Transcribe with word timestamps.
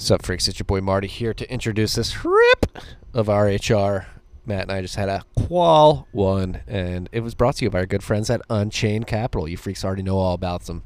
Sup, 0.00 0.22
freaks? 0.22 0.46
It's 0.46 0.60
your 0.60 0.64
boy 0.64 0.80
Marty 0.80 1.08
here 1.08 1.34
to 1.34 1.52
introduce 1.52 1.96
this 1.96 2.24
rip 2.24 2.78
of 3.12 3.26
RHR. 3.26 4.06
Matt 4.46 4.62
and 4.62 4.70
I 4.70 4.80
just 4.80 4.94
had 4.94 5.08
a 5.08 5.24
qual 5.36 6.06
one, 6.12 6.60
and 6.68 7.08
it 7.10 7.18
was 7.18 7.34
brought 7.34 7.56
to 7.56 7.64
you 7.64 7.70
by 7.70 7.80
our 7.80 7.86
good 7.86 8.04
friends 8.04 8.30
at 8.30 8.40
Unchained 8.48 9.08
Capital. 9.08 9.48
You 9.48 9.56
freaks 9.56 9.84
already 9.84 10.04
know 10.04 10.18
all 10.18 10.34
about 10.34 10.66
them. 10.66 10.84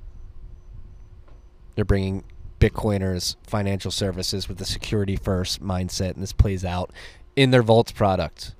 They're 1.75 1.85
bringing 1.85 2.25
Bitcoiners 2.59 3.37
financial 3.47 3.91
services 3.91 4.49
with 4.49 4.59
a 4.63 4.65
security 4.65 5.17
first 5.17 5.63
mindset, 5.63 6.15
and 6.15 6.23
this 6.23 6.33
plays 6.33 6.65
out 6.65 6.91
in 7.37 7.51
their 7.51 7.63
Vaults 7.63 7.93
product. 7.93 8.55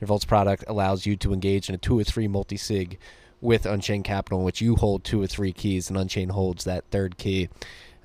Their 0.00 0.06
Vaults 0.06 0.24
product 0.24 0.64
allows 0.68 1.04
you 1.04 1.16
to 1.16 1.34
engage 1.34 1.68
in 1.68 1.74
a 1.74 1.78
two 1.78 1.98
or 1.98 2.04
three 2.04 2.28
multi 2.28 2.56
sig 2.56 2.98
with 3.42 3.66
Unchained 3.66 4.04
Capital, 4.04 4.38
in 4.38 4.44
which 4.46 4.62
you 4.62 4.76
hold 4.76 5.04
two 5.04 5.20
or 5.20 5.26
three 5.26 5.52
keys, 5.52 5.90
and 5.90 5.98
Unchained 5.98 6.32
holds 6.32 6.64
that 6.64 6.86
third 6.90 7.18
key. 7.18 7.50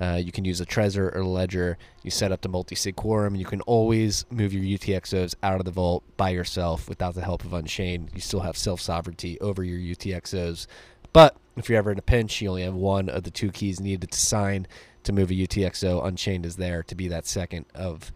Uh, 0.01 0.15
you 0.15 0.31
can 0.31 0.43
use 0.43 0.59
a 0.59 0.65
Trezor 0.65 1.15
or 1.15 1.19
a 1.19 1.27
Ledger. 1.27 1.77
You 2.01 2.09
set 2.09 2.31
up 2.31 2.41
the 2.41 2.49
multi-sig 2.49 2.95
quorum, 2.95 3.35
you 3.35 3.45
can 3.45 3.61
always 3.61 4.25
move 4.31 4.51
your 4.51 4.63
UTXOs 4.63 5.35
out 5.43 5.59
of 5.59 5.65
the 5.65 5.71
vault 5.71 6.03
by 6.17 6.31
yourself 6.31 6.89
without 6.89 7.13
the 7.13 7.21
help 7.21 7.45
of 7.45 7.53
Unchained. 7.53 8.09
You 8.15 8.21
still 8.21 8.39
have 8.39 8.57
self-sovereignty 8.57 9.39
over 9.39 9.63
your 9.63 9.77
UTXOs. 9.77 10.65
But 11.13 11.37
if 11.55 11.69
you're 11.69 11.77
ever 11.77 11.91
in 11.91 11.99
a 11.99 12.01
pinch, 12.03 12.41
you 12.41 12.49
only 12.49 12.63
have 12.63 12.73
one 12.73 13.09
of 13.09 13.23
the 13.23 13.31
two 13.31 13.51
keys 13.51 13.79
needed 13.79 14.09
to 14.09 14.19
sign 14.19 14.65
to 15.03 15.13
move 15.13 15.29
a 15.29 15.35
UTXO. 15.35 16.03
Unchained 16.03 16.47
is 16.47 16.55
there 16.55 16.81
to 16.83 16.95
be 16.95 17.07
that 17.09 17.27
second 17.27 17.65
of 17.75 18.11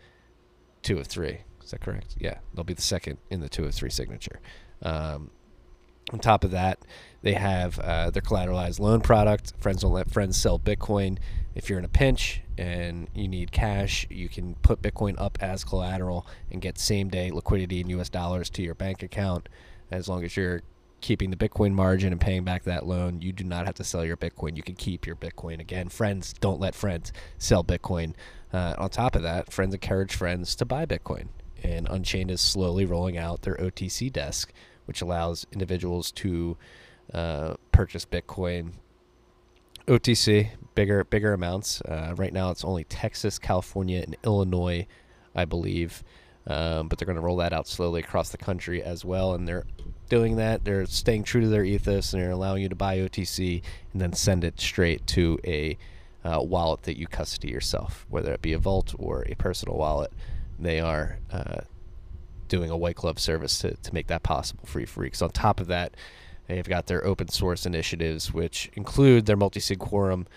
two 0.82 0.98
of 0.98 1.06
three. 1.06 1.42
Is 1.64 1.72
that 1.72 1.82
correct? 1.82 2.16
Yeah, 2.18 2.40
they'll 2.54 2.64
be 2.64 2.74
the 2.74 2.82
second 2.82 3.18
in 3.30 3.42
the 3.42 3.50
two 3.50 3.66
of 3.66 3.76
three 3.76 3.90
signature. 3.92 4.40
Um, 4.82 5.30
on 6.14 6.20
top 6.20 6.44
of 6.44 6.52
that, 6.52 6.80
they 7.22 7.34
have 7.34 7.80
uh, 7.80 8.12
their 8.12 8.22
collateralized 8.22 8.80
loan 8.80 9.02
product. 9.02 9.54
Friends 9.60 9.82
don't 9.82 9.94
let 9.94 10.12
friends 10.12 10.38
sell 10.38 10.60
Bitcoin. 10.60 11.18
If 11.56 11.70
you're 11.70 11.80
in 11.80 11.86
a 11.86 11.90
pinch 11.90 12.42
and 12.58 13.08
you 13.16 13.28
need 13.28 13.52
cash, 13.52 14.06
you 14.10 14.30
can 14.30 14.56
put 14.56 14.82
Bitcoin 14.82 15.16
up 15.18 15.38
as 15.42 15.64
collateral 15.64 16.28
and 16.52 16.62
get 16.62 16.78
same 16.78 17.10
day 17.10 17.32
liquidity 17.32 17.82
in 17.82 17.90
US 17.90 18.10
dollars 18.10 18.50
to 18.52 18.62
your 18.62 18.76
bank 18.76 19.02
account. 19.02 19.50
As 19.90 20.08
long 20.08 20.24
as 20.24 20.38
you're 20.38 20.62
keeping 21.02 21.30
the 21.30 21.36
Bitcoin 21.38 21.72
margin 21.72 22.12
and 22.12 22.22
paying 22.22 22.44
back 22.44 22.64
that 22.64 22.86
loan, 22.86 23.22
you 23.22 23.32
do 23.32 23.44
not 23.44 23.66
have 23.66 23.76
to 23.76 23.84
sell 23.84 24.06
your 24.06 24.18
Bitcoin. 24.18 24.56
You 24.56 24.64
can 24.64 24.76
keep 24.76 25.06
your 25.06 25.16
Bitcoin. 25.16 25.60
Again, 25.60 25.90
friends 25.90 26.34
don't 26.34 26.60
let 26.60 26.76
friends 26.76 27.12
sell 27.38 27.64
Bitcoin. 27.64 28.14
Uh, 28.54 28.76
on 28.78 28.90
top 28.90 29.16
of 29.16 29.22
that, 29.24 29.52
friends 29.52 29.74
encourage 29.74 30.16
friends 30.16 30.56
to 30.56 30.66
buy 30.66 30.86
Bitcoin. 30.86 31.28
And 31.64 31.88
Unchained 31.90 32.32
is 32.32 32.42
slowly 32.42 32.86
rolling 32.86 33.18
out 33.18 33.42
their 33.42 33.56
OTC 33.56 34.12
desk, 34.12 34.52
which 34.86 35.02
allows 35.02 35.46
individuals 35.52 36.12
to 36.12 36.58
uh, 37.14 37.56
purchase 37.72 38.06
Bitcoin 38.06 38.74
OTC, 39.88 40.50
bigger 40.74 41.04
bigger 41.04 41.34
amounts. 41.34 41.82
Uh, 41.82 42.14
right 42.18 42.34
now, 42.34 42.50
it's 42.50 42.64
only 42.64 42.84
Texas, 42.86 43.38
California, 43.38 44.02
and 44.02 44.16
Illinois, 44.24 44.88
I 45.36 45.46
believe. 45.46 46.04
Um, 46.48 46.88
but 46.88 47.00
they're 47.00 47.08
going 47.08 47.18
to 47.18 47.22
roll 47.22 47.38
that 47.38 47.54
out 47.54 47.68
slowly 47.68 48.02
across 48.02 48.30
the 48.30 48.38
country 48.38 48.82
as 48.84 49.04
well. 49.04 49.34
And 49.34 49.48
they're 49.48 49.66
doing 50.10 50.36
that. 50.36 50.64
They're 50.64 50.86
staying 50.86 51.24
true 51.24 51.42
to 51.42 51.48
their 51.48 51.64
ethos, 51.64 52.14
and 52.14 52.22
they're 52.22 52.32
allowing 52.32 52.62
you 52.64 52.70
to 52.70 52.76
buy 52.76 52.98
OTC 53.00 53.64
and 53.94 54.02
then 54.02 54.14
send 54.14 54.44
it 54.44 54.60
straight 54.60 55.06
to 55.08 55.40
a 55.44 55.78
uh, 56.24 56.42
wallet 56.42 56.84
that 56.84 56.98
you 56.98 57.08
custody 57.08 57.50
yourself, 57.50 58.06
whether 58.10 58.32
it 58.32 58.42
be 58.42 58.54
a 58.54 58.60
vault 58.60 58.94
or 58.98 59.26
a 59.28 59.36
personal 59.36 59.78
wallet. 59.78 60.12
They 60.60 60.80
are 60.80 61.20
uh, 61.32 61.62
doing 62.48 62.70
a 62.70 62.78
white 62.78 62.96
glove 62.96 63.20
service 63.20 63.60
to, 63.60 63.76
to 63.76 63.94
make 63.94 64.08
that 64.08 64.24
possible 64.24 64.66
for 64.66 64.80
you 64.80 64.86
freaks. 64.86 65.22
On 65.22 65.30
top 65.30 65.60
of 65.60 65.68
that, 65.68 65.96
They've 66.48 66.68
got 66.68 66.88
their 66.88 67.06
open 67.06 67.30
source 67.30 67.66
initiatives, 67.66 68.34
which 68.34 68.70
include 68.74 69.26
their 69.26 69.38
multi-sig 69.38 69.80
quorum 69.80 70.28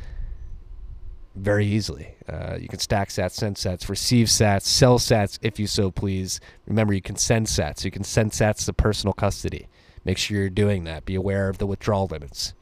very 1.36 1.66
easily. 1.66 2.16
Uh, 2.28 2.58
you 2.59 2.68
can 2.68 2.80
stack 2.80 3.09
sats, 3.09 3.31
send 3.31 3.56
sats, 3.56 3.90
receive 3.90 4.28
sats, 4.28 4.64
sell 4.64 5.00
sats 5.00 5.40
if 5.42 5.59
you 5.59 5.68
so 5.68 5.92
please. 5.92 6.40
Remember, 6.66 6.94
you 6.94 7.02
can 7.02 7.16
send 7.16 7.47
sats. 7.47 7.86
You 7.86 7.92
can 7.92 8.03
send 8.03 8.31
sats 8.31 8.66
to 8.66 8.74
personal 8.74 9.14
custody. 9.14 9.68
Make 10.03 10.18
sure 10.18 10.38
you're 10.38 10.50
doing 10.50 10.84
that. 10.86 11.06
Be 11.06 11.16
aware 11.16 11.47
of 11.47 11.58
the 11.58 11.68
withdrawal 11.68 12.08
limits. 12.08 12.53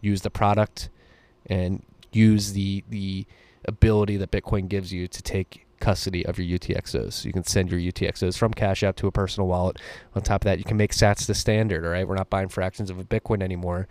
Use 0.00 0.22
the 0.22 0.30
product 0.30 0.90
and 1.46 1.82
use 2.12 2.52
the 2.52 2.84
the 2.88 3.26
ability 3.64 4.16
that 4.16 4.30
Bitcoin 4.30 4.68
gives 4.68 4.92
you 4.92 5.08
to 5.08 5.22
take 5.22 5.66
custody 5.80 6.24
of 6.26 6.38
your 6.38 6.58
UTXOs. 6.58 7.24
You 7.24 7.32
can 7.32 7.44
send 7.44 7.70
your 7.70 7.80
UTXOs 7.80 8.36
from 8.36 8.52
Cash 8.52 8.82
App 8.82 8.96
to 8.96 9.06
a 9.06 9.12
personal 9.12 9.48
wallet. 9.48 9.78
On 10.14 10.22
top 10.22 10.42
of 10.42 10.44
that, 10.44 10.58
you 10.58 10.64
can 10.64 10.76
make 10.76 10.92
sats 10.92 11.26
the 11.26 11.34
standard. 11.34 11.84
All 11.84 11.90
right, 11.90 12.06
we're 12.06 12.16
not 12.16 12.30
buying 12.30 12.48
fractions 12.48 12.90
of 12.90 12.98
a 12.98 13.04
Bitcoin 13.04 13.42
anymore. 13.42 13.88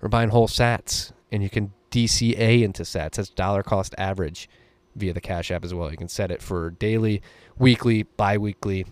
We're 0.00 0.08
buying 0.08 0.30
whole 0.30 0.48
sats, 0.48 1.12
and 1.32 1.42
you 1.42 1.50
can 1.50 1.72
DCA 1.94 2.62
into 2.62 2.82
sats. 2.82 3.12
That's 3.12 3.30
dollar 3.30 3.62
cost 3.62 3.94
average 3.96 4.48
via 4.96 5.12
the 5.12 5.20
Cash 5.20 5.52
App 5.52 5.64
as 5.64 5.72
well. 5.72 5.92
You 5.92 5.96
can 5.96 6.08
set 6.08 6.32
it 6.32 6.42
for 6.42 6.70
daily, 6.70 7.22
weekly, 7.56 8.02
bi 8.02 8.36
weekly. 8.36 8.84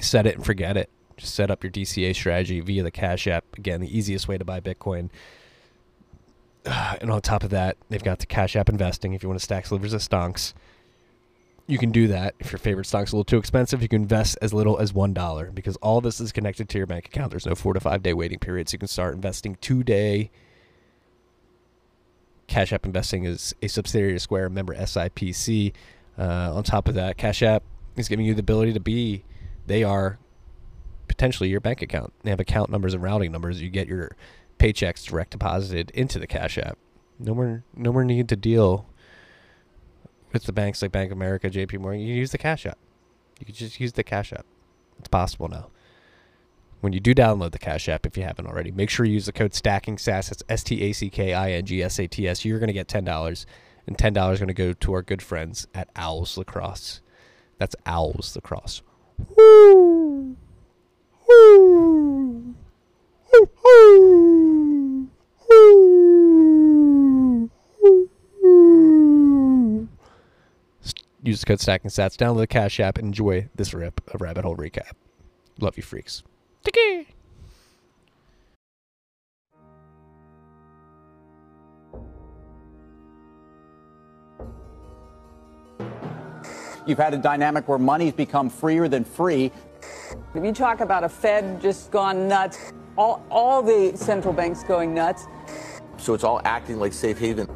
Set 0.00 0.26
it 0.26 0.34
and 0.34 0.44
forget 0.44 0.78
it. 0.78 0.88
Just 1.18 1.34
set 1.34 1.50
up 1.50 1.62
your 1.62 1.70
DCA 1.70 2.14
strategy 2.14 2.60
via 2.60 2.82
the 2.82 2.90
Cash 2.90 3.26
App. 3.26 3.44
Again, 3.58 3.82
the 3.82 3.96
easiest 3.96 4.26
way 4.26 4.38
to 4.38 4.44
buy 4.44 4.60
Bitcoin. 4.60 5.10
And 7.00 7.10
on 7.10 7.22
top 7.22 7.44
of 7.44 7.50
that, 7.50 7.76
they've 7.88 8.02
got 8.02 8.18
the 8.18 8.26
Cash 8.26 8.56
App 8.56 8.68
investing. 8.68 9.12
If 9.12 9.22
you 9.22 9.28
want 9.28 9.38
to 9.38 9.44
stack 9.44 9.66
slivers 9.66 9.94
of 9.94 10.00
stonks, 10.00 10.52
you 11.66 11.78
can 11.78 11.90
do 11.90 12.08
that. 12.08 12.34
If 12.40 12.52
your 12.52 12.58
favorite 12.58 12.86
stock's 12.86 13.12
a 13.12 13.16
little 13.16 13.24
too 13.24 13.38
expensive, 13.38 13.80
you 13.80 13.88
can 13.88 14.02
invest 14.02 14.36
as 14.42 14.52
little 14.52 14.78
as 14.78 14.92
$1 14.92 15.54
because 15.54 15.76
all 15.76 16.00
this 16.02 16.20
is 16.20 16.32
connected 16.32 16.68
to 16.70 16.78
your 16.78 16.86
bank 16.86 17.06
account. 17.06 17.30
There's 17.30 17.46
no 17.46 17.54
four 17.54 17.74
to 17.74 17.80
five 17.80 18.02
day 18.02 18.12
waiting 18.12 18.38
period. 18.38 18.68
So 18.68 18.74
you 18.74 18.78
can 18.78 18.88
start 18.88 19.14
investing 19.14 19.56
today 19.62 20.30
Cash 22.48 22.72
App 22.72 22.84
Investing 22.84 23.24
is 23.24 23.54
a 23.62 23.68
subsidiary 23.68 24.14
of 24.14 24.22
Square, 24.22 24.50
member 24.50 24.74
SIPC. 24.74 25.72
Uh, 26.18 26.54
on 26.54 26.64
top 26.64 26.88
of 26.88 26.94
that, 26.94 27.16
Cash 27.16 27.42
App 27.42 27.62
is 27.96 28.08
giving 28.08 28.26
you 28.26 28.34
the 28.34 28.40
ability 28.40 28.72
to 28.72 28.80
be, 28.80 29.22
they 29.66 29.84
are 29.84 30.18
potentially 31.06 31.48
your 31.48 31.60
bank 31.60 31.82
account. 31.82 32.12
They 32.24 32.30
have 32.30 32.40
account 32.40 32.70
numbers 32.70 32.94
and 32.94 33.02
routing 33.02 33.30
numbers. 33.30 33.62
You 33.62 33.68
get 33.68 33.86
your 33.86 34.16
paychecks 34.58 35.04
direct 35.04 35.30
deposited 35.32 35.90
into 35.92 36.18
the 36.18 36.26
Cash 36.26 36.58
App. 36.58 36.78
No 37.18 37.34
more, 37.34 37.62
no 37.76 37.92
more 37.92 38.04
need 38.04 38.28
to 38.30 38.36
deal 38.36 38.86
with 40.32 40.44
the 40.44 40.52
banks 40.52 40.82
like 40.82 40.90
Bank 40.90 41.12
of 41.12 41.18
America, 41.18 41.50
JP 41.50 41.80
Morgan. 41.80 42.00
You 42.00 42.08
can 42.08 42.16
use 42.16 42.32
the 42.32 42.38
Cash 42.38 42.66
App. 42.66 42.78
You 43.38 43.46
can 43.46 43.54
just 43.54 43.78
use 43.78 43.92
the 43.92 44.02
Cash 44.02 44.32
App. 44.32 44.46
It's 44.98 45.08
possible 45.08 45.48
now 45.48 45.68
when 46.80 46.92
you 46.92 47.00
do 47.00 47.14
download 47.14 47.52
the 47.52 47.58
Cash 47.58 47.88
App, 47.88 48.06
if 48.06 48.16
you 48.16 48.22
haven't 48.22 48.46
already, 48.46 48.70
make 48.70 48.90
sure 48.90 49.04
you 49.04 49.14
use 49.14 49.26
the 49.26 49.32
code 49.32 49.52
STACKINGSATS. 49.52 50.28
That's 50.28 50.42
S 50.48 50.62
T 50.62 50.82
A 50.82 50.92
C 50.92 51.10
K 51.10 51.34
I 51.34 51.52
N 51.52 51.64
G 51.64 51.82
S 51.82 51.98
A 51.98 52.06
T 52.06 52.28
S. 52.28 52.44
You're 52.44 52.58
going 52.58 52.68
to 52.68 52.72
get 52.72 52.88
$10, 52.88 53.46
and 53.86 53.98
$10 53.98 54.32
is 54.32 54.38
going 54.38 54.48
to 54.48 54.54
go 54.54 54.72
to 54.72 54.92
our 54.92 55.02
good 55.02 55.22
friends 55.22 55.66
at 55.74 55.88
Owls 55.96 56.38
Lacrosse. 56.38 57.00
That's 57.58 57.74
Owls 57.84 58.36
Lacrosse. 58.36 58.82
Woo! 59.36 60.36
Woo! 61.28 62.54
Woo! 63.32 63.48
Woo! 63.64 65.08
Use 71.24 71.40
the 71.40 71.46
code 71.46 71.58
STACKINGSATS, 71.58 72.16
download 72.16 72.38
the 72.38 72.46
Cash 72.46 72.78
App, 72.80 72.96
and 72.96 73.08
enjoy 73.08 73.48
this 73.54 73.74
rip 73.74 74.00
of 74.14 74.20
Rabbit 74.20 74.44
Hole 74.44 74.56
Recap. 74.56 74.92
Love 75.60 75.76
you, 75.76 75.82
freaks. 75.82 76.22
Tiki. 76.64 77.08
You've 86.86 86.98
had 86.98 87.12
a 87.12 87.18
dynamic 87.18 87.68
where 87.68 87.78
money's 87.78 88.14
become 88.14 88.48
freer 88.48 88.88
than 88.88 89.04
free. 89.04 89.52
If 90.34 90.42
you 90.42 90.52
talk 90.52 90.80
about 90.80 91.04
a 91.04 91.08
Fed 91.08 91.60
just 91.60 91.90
gone 91.90 92.28
nuts, 92.28 92.72
all, 92.96 93.22
all 93.30 93.62
the 93.62 93.94
central 93.94 94.32
banks 94.32 94.64
going 94.64 94.94
nuts. 94.94 95.26
So 95.98 96.14
it's 96.14 96.24
all 96.24 96.40
acting 96.44 96.80
like 96.80 96.94
safe 96.94 97.18
haven. 97.18 97.46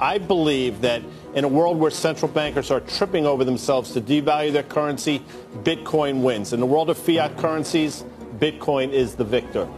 I 0.00 0.18
believe 0.18 0.80
that 0.80 1.02
in 1.34 1.44
a 1.44 1.48
world 1.48 1.78
where 1.78 1.90
central 1.90 2.30
bankers 2.30 2.70
are 2.70 2.80
tripping 2.80 3.26
over 3.26 3.44
themselves 3.44 3.92
to 3.92 4.00
devalue 4.00 4.52
their 4.52 4.62
currency, 4.62 5.22
Bitcoin 5.58 6.22
wins. 6.22 6.54
In 6.54 6.60
the 6.60 6.66
world 6.66 6.88
of 6.88 6.96
fiat 6.96 7.36
currencies, 7.36 8.04
Bitcoin 8.38 8.92
is 8.92 9.14
the 9.14 9.24
victor. 9.24 9.68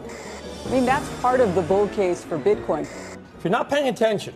I 0.67 0.71
mean, 0.71 0.85
that's 0.85 1.09
part 1.21 1.41
of 1.41 1.55
the 1.55 1.63
bull 1.63 1.89
case 1.89 2.25
for 2.25 2.39
Bitcoin. 2.39 2.83
If 2.83 3.45
you're 3.45 3.51
not 3.51 3.71
paying 3.71 3.89
attention, 3.89 4.35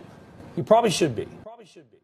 you 0.55 0.63
probably 0.63 0.89
should 0.89 1.15
be. 1.15 1.27
Probably 1.43 1.65
should 1.65 1.85
be. 1.91 1.97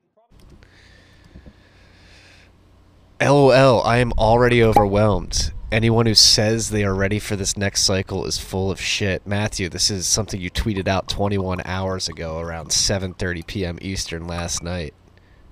LOL, 3.22 3.84
I 3.84 3.98
am 3.98 4.12
already 4.14 4.64
overwhelmed. 4.64 5.52
Anyone 5.72 6.08
who 6.08 6.16
says 6.16 6.70
they 6.70 6.84
are 6.84 6.96
ready 6.96 7.20
for 7.20 7.36
this 7.36 7.56
next 7.56 7.84
cycle 7.84 8.26
is 8.26 8.40
full 8.40 8.72
of 8.72 8.82
shit. 8.82 9.28
Matthew, 9.28 9.70
this 9.70 9.92
is 9.92 10.08
something 10.08 10.42
you 10.42 10.50
tweeted 10.50 10.88
out 10.88 11.08
21 11.08 11.62
hours 11.64 12.10
ago 12.10 12.40
around 12.40 12.70
7:30 12.70 13.46
p.m. 13.46 13.78
Eastern 13.82 14.26
last 14.26 14.64
night. 14.64 14.94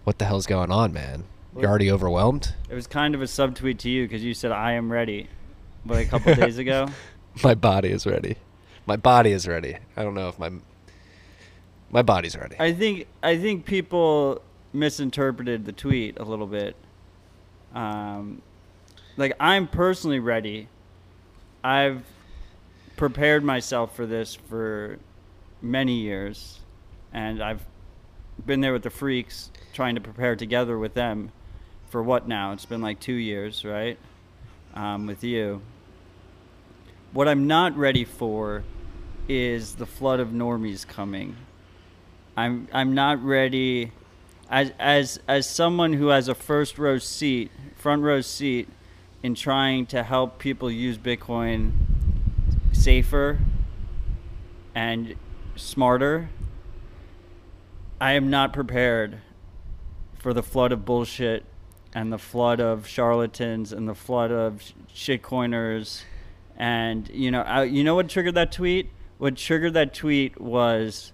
What 0.05 0.17
the 0.17 0.25
hell's 0.25 0.47
going 0.47 0.71
on, 0.71 0.91
man? 0.91 1.25
You're 1.55 1.69
already 1.69 1.91
overwhelmed? 1.91 2.55
It 2.69 2.73
was 2.73 2.87
kind 2.87 3.15
of 3.15 3.21
a 3.21 3.25
subtweet 3.25 3.79
to 3.79 3.89
you 3.89 4.05
because 4.05 4.23
you 4.23 4.33
said 4.33 4.51
I 4.51 4.73
am 4.73 4.91
ready, 4.91 5.27
but 5.87 5.97
a 5.97 6.05
couple 6.05 6.33
days 6.35 6.57
ago. 6.65 6.87
My 7.43 7.55
body 7.55 7.89
is 7.89 8.05
ready. 8.05 8.35
My 8.85 8.95
body 8.95 9.31
is 9.31 9.47
ready. 9.47 9.77
I 9.95 10.03
don't 10.03 10.13
know 10.13 10.27
if 10.27 10.39
my 10.39 10.51
my 11.89 12.01
body's 12.01 12.35
ready. 12.37 12.55
I 12.59 12.73
think 12.73 13.07
I 13.23 13.37
think 13.37 13.65
people 13.65 14.41
misinterpreted 14.73 15.65
the 15.65 15.71
tweet 15.71 16.19
a 16.19 16.23
little 16.23 16.47
bit. 16.47 16.75
Um, 17.73 18.41
like 19.17 19.33
I'm 19.39 19.67
personally 19.67 20.19
ready. 20.19 20.69
I've 21.63 22.03
prepared 22.95 23.43
myself 23.43 23.95
for 23.95 24.05
this 24.05 24.35
for 24.35 24.99
many 25.61 25.93
years, 25.93 26.59
and 27.13 27.41
I've 27.41 27.65
been 28.45 28.61
there 28.61 28.73
with 28.73 28.83
the 28.83 28.89
freaks, 28.89 29.51
trying 29.73 29.95
to 29.95 30.01
prepare 30.01 30.35
together 30.35 30.77
with 30.77 30.93
them 30.93 31.31
for 31.89 32.03
what 32.03 32.27
now? 32.27 32.51
It's 32.51 32.65
been 32.65 32.81
like 32.81 32.99
two 32.99 33.13
years, 33.13 33.63
right? 33.65 33.97
Um, 34.73 35.07
with 35.07 35.23
you. 35.23 35.61
What 37.13 37.27
I'm 37.27 37.47
not 37.47 37.75
ready 37.77 38.03
for 38.03 38.63
is 39.29 39.75
the 39.75 39.85
flood 39.85 40.19
of 40.19 40.29
normies 40.29 40.85
coming. 40.85 41.37
I'm 42.35 42.67
I'm 42.73 42.93
not 42.93 43.23
ready 43.23 43.91
as 44.49 44.71
as 44.77 45.19
as 45.27 45.49
someone 45.49 45.93
who 45.93 46.07
has 46.07 46.27
a 46.27 46.35
first 46.35 46.77
row 46.77 46.97
seat, 46.97 47.49
front 47.75 48.03
row 48.03 48.21
seat 48.21 48.67
in 49.23 49.35
trying 49.35 49.85
to 49.87 50.03
help 50.03 50.37
people 50.37 50.69
use 50.69 50.97
Bitcoin 50.97 51.71
safer 52.73 53.39
and 54.75 55.15
smarter. 55.55 56.29
I 57.99 58.13
am 58.13 58.29
not 58.29 58.53
prepared 58.53 59.19
for 60.19 60.33
the 60.33 60.43
flood 60.43 60.71
of 60.73 60.85
bullshit 60.85 61.45
and 61.93 62.11
the 62.11 62.19
flood 62.19 62.59
of 62.59 62.85
charlatans 62.85 63.71
and 63.71 63.87
the 63.87 63.95
flood 63.95 64.31
of 64.31 64.61
shitcoiners 64.93 66.03
and 66.57 67.07
you 67.09 67.31
know 67.31 67.41
I, 67.41 67.63
you 67.63 67.83
know 67.83 67.95
what 67.95 68.09
triggered 68.09 68.35
that 68.35 68.51
tweet? 68.51 68.89
What 69.17 69.35
triggered 69.35 69.73
that 69.75 69.93
tweet 69.93 70.39
was 70.41 71.13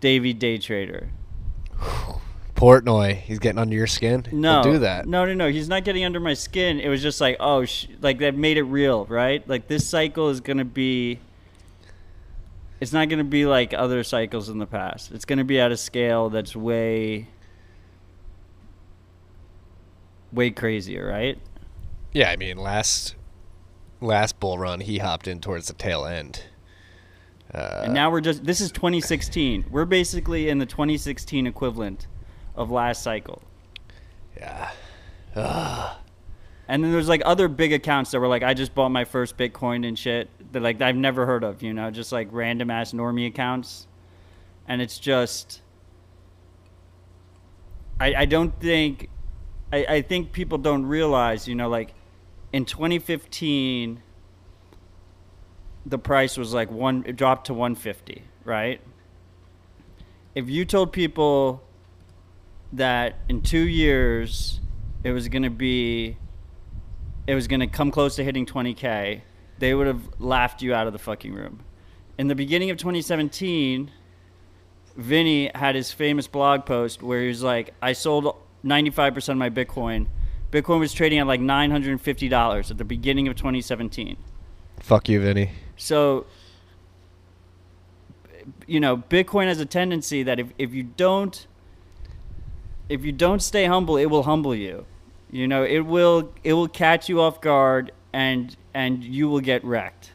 Davy 0.00 0.32
Day 0.32 0.58
Trader. 0.58 1.10
Portnoy, 2.54 3.16
he's 3.16 3.38
getting 3.38 3.58
under 3.58 3.74
your 3.74 3.86
skin. 3.86 4.26
No, 4.30 4.62
Don't 4.62 4.74
do 4.74 4.78
that. 4.80 5.06
No, 5.06 5.24
no, 5.24 5.32
no. 5.32 5.50
He's 5.50 5.68
not 5.68 5.82
getting 5.82 6.04
under 6.04 6.20
my 6.20 6.34
skin. 6.34 6.78
It 6.78 6.90
was 6.90 7.00
just 7.00 7.18
like, 7.18 7.38
oh, 7.40 7.64
sh- 7.64 7.86
like 8.02 8.18
that 8.18 8.34
made 8.36 8.58
it 8.58 8.64
real, 8.64 9.06
right? 9.06 9.46
Like 9.48 9.66
this 9.66 9.88
cycle 9.88 10.28
is 10.28 10.40
gonna 10.40 10.66
be. 10.66 11.20
It's 12.80 12.92
not 12.92 13.08
gonna 13.08 13.24
be 13.24 13.46
like 13.46 13.72
other 13.72 14.02
cycles 14.04 14.48
in 14.50 14.58
the 14.58 14.66
past. 14.66 15.10
It's 15.12 15.24
gonna 15.24 15.44
be 15.44 15.58
at 15.58 15.72
a 15.72 15.76
scale 15.76 16.28
that's 16.28 16.54
way, 16.54 17.28
way 20.32 20.50
crazier, 20.50 21.06
right? 21.06 21.38
Yeah, 22.12 22.30
I 22.30 22.36
mean, 22.36 22.58
last 22.58 23.14
last 24.00 24.40
bull 24.40 24.58
run, 24.58 24.80
he 24.80 24.98
hopped 24.98 25.28
in 25.28 25.40
towards 25.40 25.68
the 25.68 25.74
tail 25.74 26.04
end. 26.04 26.42
Uh, 27.52 27.82
and 27.84 27.94
now 27.94 28.10
we're 28.10 28.20
just. 28.20 28.44
This 28.44 28.60
is 28.60 28.70
2016. 28.70 29.66
We're 29.70 29.84
basically 29.84 30.48
in 30.48 30.58
the 30.58 30.66
2016 30.66 31.46
equivalent 31.46 32.06
of 32.54 32.70
last 32.70 33.02
cycle. 33.02 33.42
Yeah. 34.36 34.70
And 36.70 36.84
then 36.84 36.92
there's 36.92 37.08
like 37.08 37.22
other 37.24 37.48
big 37.48 37.72
accounts 37.72 38.12
that 38.12 38.20
were 38.20 38.28
like, 38.28 38.44
I 38.44 38.54
just 38.54 38.76
bought 38.76 38.90
my 38.90 39.04
first 39.04 39.36
Bitcoin 39.36 39.84
and 39.86 39.98
shit 39.98 40.30
that 40.52 40.62
like 40.62 40.80
I've 40.80 40.94
never 40.94 41.26
heard 41.26 41.42
of, 41.42 41.62
you 41.64 41.72
know, 41.72 41.90
just 41.90 42.12
like 42.12 42.28
random 42.30 42.70
ass 42.70 42.92
normie 42.92 43.26
accounts. 43.26 43.88
And 44.68 44.80
it's 44.80 45.00
just, 45.00 45.62
I, 47.98 48.14
I 48.14 48.24
don't 48.24 48.58
think, 48.60 49.08
I, 49.72 49.84
I 49.84 50.02
think 50.02 50.30
people 50.30 50.58
don't 50.58 50.86
realize, 50.86 51.48
you 51.48 51.56
know, 51.56 51.68
like 51.68 51.92
in 52.52 52.64
2015, 52.64 54.02
the 55.86 55.98
price 55.98 56.36
was 56.36 56.52
like 56.52 56.70
one, 56.70 57.04
it 57.06 57.16
dropped 57.16 57.46
to 57.46 57.54
150, 57.54 58.22
right? 58.44 58.80
If 60.34 60.48
you 60.48 60.64
told 60.64 60.92
people 60.92 61.62
that 62.72 63.16
in 63.28 63.42
two 63.42 63.66
years 63.66 64.60
it 65.02 65.12
was 65.12 65.28
going 65.28 65.42
to 65.42 65.50
be 65.50 66.16
it 67.26 67.34
was 67.34 67.48
going 67.48 67.60
to 67.60 67.66
come 67.66 67.90
close 67.90 68.16
to 68.16 68.24
hitting 68.24 68.46
20k 68.46 69.22
they 69.58 69.74
would 69.74 69.86
have 69.86 70.02
laughed 70.18 70.62
you 70.62 70.72
out 70.72 70.86
of 70.86 70.92
the 70.92 70.98
fucking 70.98 71.34
room 71.34 71.60
in 72.18 72.28
the 72.28 72.34
beginning 72.34 72.70
of 72.70 72.76
2017 72.76 73.90
vinny 74.96 75.50
had 75.54 75.74
his 75.74 75.90
famous 75.90 76.26
blog 76.26 76.64
post 76.64 77.02
where 77.02 77.22
he 77.22 77.28
was 77.28 77.42
like 77.42 77.74
i 77.82 77.92
sold 77.92 78.36
95% 78.64 79.28
of 79.30 79.36
my 79.36 79.50
bitcoin 79.50 80.06
bitcoin 80.50 80.80
was 80.80 80.92
trading 80.92 81.18
at 81.18 81.26
like 81.26 81.40
$950 81.40 82.70
at 82.70 82.78
the 82.78 82.84
beginning 82.84 83.28
of 83.28 83.36
2017 83.36 84.16
Fuck 84.80 85.08
you, 85.10 85.20
Vinny. 85.20 85.50
so, 85.76 86.26
you 88.66 88.80
know, 88.80 88.96
Bitcoin 88.96 89.46
has 89.46 89.60
a 89.60 89.66
tendency 89.66 90.22
that 90.22 90.40
if, 90.40 90.48
if 90.58 90.72
you 90.72 90.82
don't 90.82 91.46
if 92.88 93.04
you 93.04 93.12
don't 93.12 93.40
stay 93.40 93.66
humble, 93.66 93.96
it 93.96 94.06
will 94.06 94.24
humble 94.24 94.54
you. 94.54 94.84
You 95.30 95.46
know, 95.46 95.62
it 95.62 95.80
will 95.80 96.32
it 96.42 96.54
will 96.54 96.68
catch 96.68 97.08
you 97.08 97.20
off 97.20 97.40
guard 97.40 97.92
and 98.12 98.56
and 98.74 99.04
you 99.04 99.28
will 99.28 99.40
get 99.40 99.62
wrecked. 99.64 100.12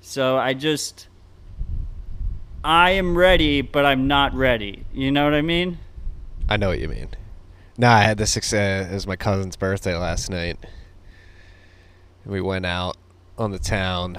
So 0.00 0.38
I 0.38 0.54
just 0.54 1.08
I 2.62 2.92
am 2.92 3.16
ready, 3.16 3.60
but 3.60 3.84
I'm 3.84 4.06
not 4.06 4.32
ready. 4.32 4.84
You 4.92 5.10
know 5.10 5.24
what 5.24 5.34
I 5.34 5.42
mean? 5.42 5.78
I 6.48 6.56
know 6.56 6.68
what 6.68 6.78
you 6.78 6.88
mean. 6.88 7.08
Nah, 7.76 7.92
I 7.92 8.02
had 8.02 8.18
this. 8.18 8.36
Uh, 8.36 8.88
it 8.90 8.94
was 8.94 9.06
my 9.06 9.16
cousin's 9.16 9.56
birthday 9.56 9.96
last 9.96 10.30
night. 10.30 10.58
We 12.24 12.40
went 12.40 12.66
out 12.66 12.96
on 13.36 13.50
the 13.50 13.58
town. 13.58 14.18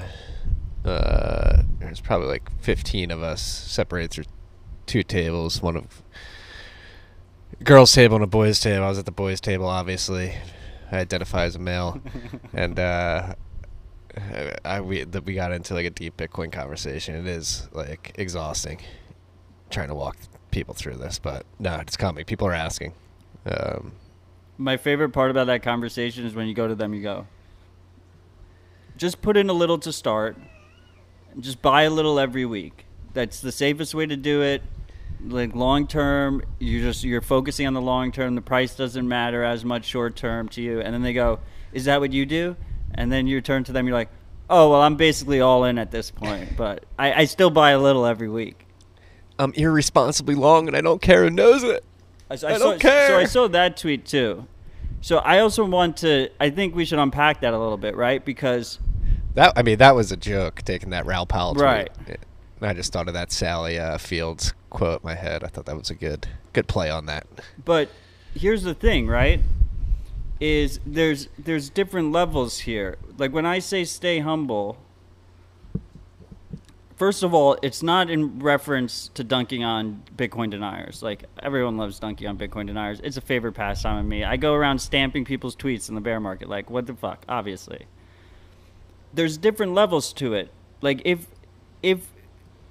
Uh, 0.84 1.64
there's 1.80 2.02
probably 2.02 2.28
like 2.28 2.52
15 2.62 3.12
of 3.12 3.24
us 3.24 3.42
separated 3.42 4.12
through 4.12 4.26
two 4.86 5.04
tables. 5.04 5.62
One 5.62 5.78
of 5.78 6.04
girls' 7.64 7.94
table 7.94 8.16
and 8.16 8.24
a 8.24 8.28
boys' 8.28 8.60
table. 8.60 8.84
I 8.84 8.90
was 8.90 9.00
at 9.00 9.06
the 9.06 9.12
boys' 9.12 9.40
table, 9.40 9.68
obviously. 9.68 10.36
I 10.92 10.98
identify 10.98 11.46
as 11.46 11.56
a 11.56 11.60
male, 11.60 12.02
and 12.54 12.78
uh, 12.78 13.36
I 14.64 14.82
we 14.82 15.04
that 15.04 15.26
we 15.26 15.34
got 15.34 15.52
into 15.52 15.74
like 15.74 15.86
a 15.86 15.90
deep 15.90 16.18
Bitcoin 16.18 16.52
conversation. 16.52 17.16
It 17.16 17.26
is 17.26 17.68
like 17.72 18.14
exhausting 18.16 18.80
trying 19.70 19.88
to 19.88 19.96
walk 19.96 20.18
people 20.52 20.74
through 20.74 20.96
this, 20.96 21.20
but 21.20 21.46
no, 21.58 21.76
it's 21.80 21.98
coming. 21.98 22.26
People 22.26 22.48
are 22.48 22.54
asking. 22.54 22.94
Um, 23.46 23.94
My 24.58 24.78
favorite 24.78 25.10
part 25.10 25.32
about 25.32 25.48
that 25.48 25.64
conversation 25.64 26.26
is 26.26 26.34
when 26.34 26.48
you 26.48 26.54
go 26.54 26.68
to 26.68 26.76
them, 26.76 26.94
you 26.94 27.02
go, 27.04 27.28
just 28.98 29.22
put 29.22 29.38
in 29.38 29.50
a 29.50 29.54
little 29.54 29.78
to 29.80 29.92
start, 29.92 30.38
just 31.40 31.62
buy 31.62 31.84
a 31.84 31.90
little 31.90 32.20
every 32.20 32.46
week. 32.46 32.86
That's 33.14 33.42
the 33.42 33.52
safest 33.52 33.94
way 33.94 34.06
to 34.06 34.16
do 34.16 34.42
it. 34.42 34.62
Like 35.28 35.56
long 35.56 35.88
term, 35.88 36.42
you 36.60 36.82
just 36.82 37.04
you're 37.04 37.22
focusing 37.22 37.66
on 37.66 37.74
the 37.74 37.82
long 37.82 38.12
term. 38.12 38.36
The 38.36 38.42
price 38.42 38.76
doesn't 38.76 39.08
matter 39.08 39.44
as 39.44 39.66
much 39.66 39.86
short 39.86 40.16
term 40.16 40.50
to 40.50 40.62
you. 40.62 40.82
And 40.82 40.94
then 40.94 41.02
they 41.02 41.14
go, 41.14 41.40
"Is 41.74 41.86
that 41.86 42.00
what 42.00 42.14
you 42.14 42.26
do?" 42.26 42.56
And 42.94 43.12
then 43.12 43.26
you 43.26 43.42
turn 43.42 43.64
to 43.64 43.72
them, 43.72 43.88
you're 43.88 43.96
like, 43.96 44.10
"Oh 44.50 44.70
well, 44.70 44.82
I'm 44.82 44.98
basically 44.98 45.42
all 45.42 45.64
in 45.64 45.80
at 45.80 45.90
this 45.90 46.12
point, 46.12 46.56
but 46.56 46.86
I, 47.00 47.22
I 47.22 47.26
still 47.26 47.50
buy 47.50 47.72
a 47.72 47.80
little 47.80 48.06
every 48.06 48.30
week." 48.30 48.68
I'm 49.40 49.52
irresponsibly 49.54 50.36
long, 50.36 50.68
and 50.68 50.78
I 50.78 50.82
don't 50.82 51.02
care 51.02 51.24
who 51.24 51.30
knows 51.30 51.64
it. 51.64 51.84
I, 52.30 52.34
I 52.34 52.38
saw, 52.38 52.58
don't 52.58 52.80
care. 52.80 53.08
So 53.08 53.18
I 53.18 53.26
saw 53.26 53.48
that 53.50 53.78
tweet 53.78 54.06
too, 54.06 54.48
So 55.02 55.18
I 55.18 55.40
also 55.40 55.66
want 55.66 55.98
to. 55.98 56.30
I 56.40 56.50
think 56.50 56.76
we 56.76 56.86
should 56.86 57.00
unpack 57.00 57.42
that 57.42 57.54
a 57.54 57.60
little 57.60 57.78
bit, 57.78 57.96
right? 57.96 58.24
Because 58.24 58.80
That 59.36 59.54
I 59.56 59.62
mean, 59.62 59.78
that 59.78 59.96
was 59.96 60.12
a 60.12 60.18
joke 60.18 60.62
taking 60.64 60.90
that 60.90 61.06
Raoul 61.06 61.26
Pal 61.26 61.54
tweet. 61.54 61.64
Right. 61.64 61.90
I 62.62 62.74
just 62.74 62.92
thought 62.94 63.08
of 63.08 63.14
that 63.14 63.32
Sally 63.32 63.78
uh, 63.78 63.98
Fields 63.98 64.54
quote 64.70 65.02
in 65.04 65.08
my 65.08 65.16
head. 65.16 65.44
I 65.44 65.48
thought 65.48 65.66
that 65.66 65.78
was 65.78 65.90
a 65.90 65.96
good 65.96 66.28
good 66.54 66.68
play 66.68 66.90
on 66.90 67.06
that. 67.06 67.28
But 67.64 67.90
here's 68.34 68.64
the 68.64 68.74
thing, 68.74 69.08
right? 69.08 69.42
Is 70.40 70.80
there's 70.86 71.28
there's 71.38 71.70
different 71.70 72.12
levels 72.12 72.60
here. 72.60 72.98
Like 73.18 73.32
when 73.34 73.46
I 73.46 73.60
say 73.60 73.84
stay 73.84 74.20
humble, 74.20 74.78
first 76.96 77.24
of 77.24 77.34
all, 77.34 77.58
it's 77.62 77.84
not 77.84 78.10
in 78.10 78.40
reference 78.40 79.10
to 79.14 79.24
dunking 79.24 79.64
on 79.64 80.04
Bitcoin 80.16 80.50
deniers. 80.50 81.04
Like 81.04 81.26
everyone 81.42 81.78
loves 81.78 82.00
dunking 82.00 82.28
on 82.28 82.38
Bitcoin 82.38 82.68
deniers. 82.68 83.00
It's 83.04 83.18
a 83.18 83.22
favorite 83.22 83.54
pastime 83.54 83.98
of 83.98 84.06
me. 84.06 84.24
I 84.24 84.38
go 84.38 84.54
around 84.54 84.80
stamping 84.80 85.26
people's 85.26 85.56
tweets 85.56 85.90
in 85.90 85.96
the 85.96 86.02
bear 86.02 86.20
market. 86.20 86.50
Like 86.50 86.70
what 86.70 86.88
the 86.88 86.94
fuck? 86.94 87.24
Obviously. 87.28 87.86
There's 89.14 89.38
different 89.38 89.74
levels 89.74 90.14
to 90.14 90.34
it. 90.34 90.52
Like 90.82 91.02
if 91.06 91.28
if 91.82 92.12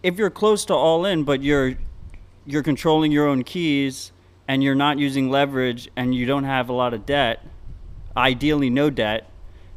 if 0.03 0.19
you're 0.19 0.31
close 0.31 0.65
to 0.67 0.75
all 0.75 1.05
in, 1.05 1.25
but 1.25 1.43
you're 1.43 1.75
you're 2.47 2.63
controlling 2.63 3.13
your 3.13 3.27
own 3.27 3.45
keys 3.45 4.13
and 4.47 4.63
you're 4.63 4.75
not 4.75 4.99
using 4.99 5.31
leverage 5.31 5.89
and 5.97 6.15
you 6.15 6.27
don't 6.27 6.45
have 6.45 6.69
a 6.69 6.73
lot 6.73 6.93
of 6.93 7.07
debt, 7.07 7.43
ideally 8.15 8.69
no 8.69 8.91
debt, 8.91 9.31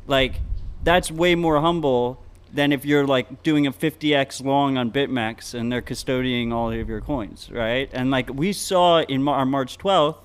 like 0.06 0.42
that's 0.84 1.10
way 1.10 1.36
more 1.36 1.62
humble 1.62 2.22
than 2.54 2.72
if 2.72 2.86
you're 2.86 3.06
like 3.06 3.44
doing 3.44 3.68
a 3.68 3.72
50x 3.72 4.44
long 4.44 4.78
on 4.78 4.92
BitMEX 4.92 5.54
and 5.54 5.72
they're 5.72 5.82
custodying 5.82 6.54
all 6.54 6.72
of 6.72 6.90
your 6.90 7.02
coins, 7.02 7.50
right? 7.52 7.90
And 7.94 8.12
like 8.12 8.34
we 8.34 8.54
saw 8.54 9.02
in 9.02 9.28
our 9.28 9.46
March 9.46 9.78
12th, 9.78 10.18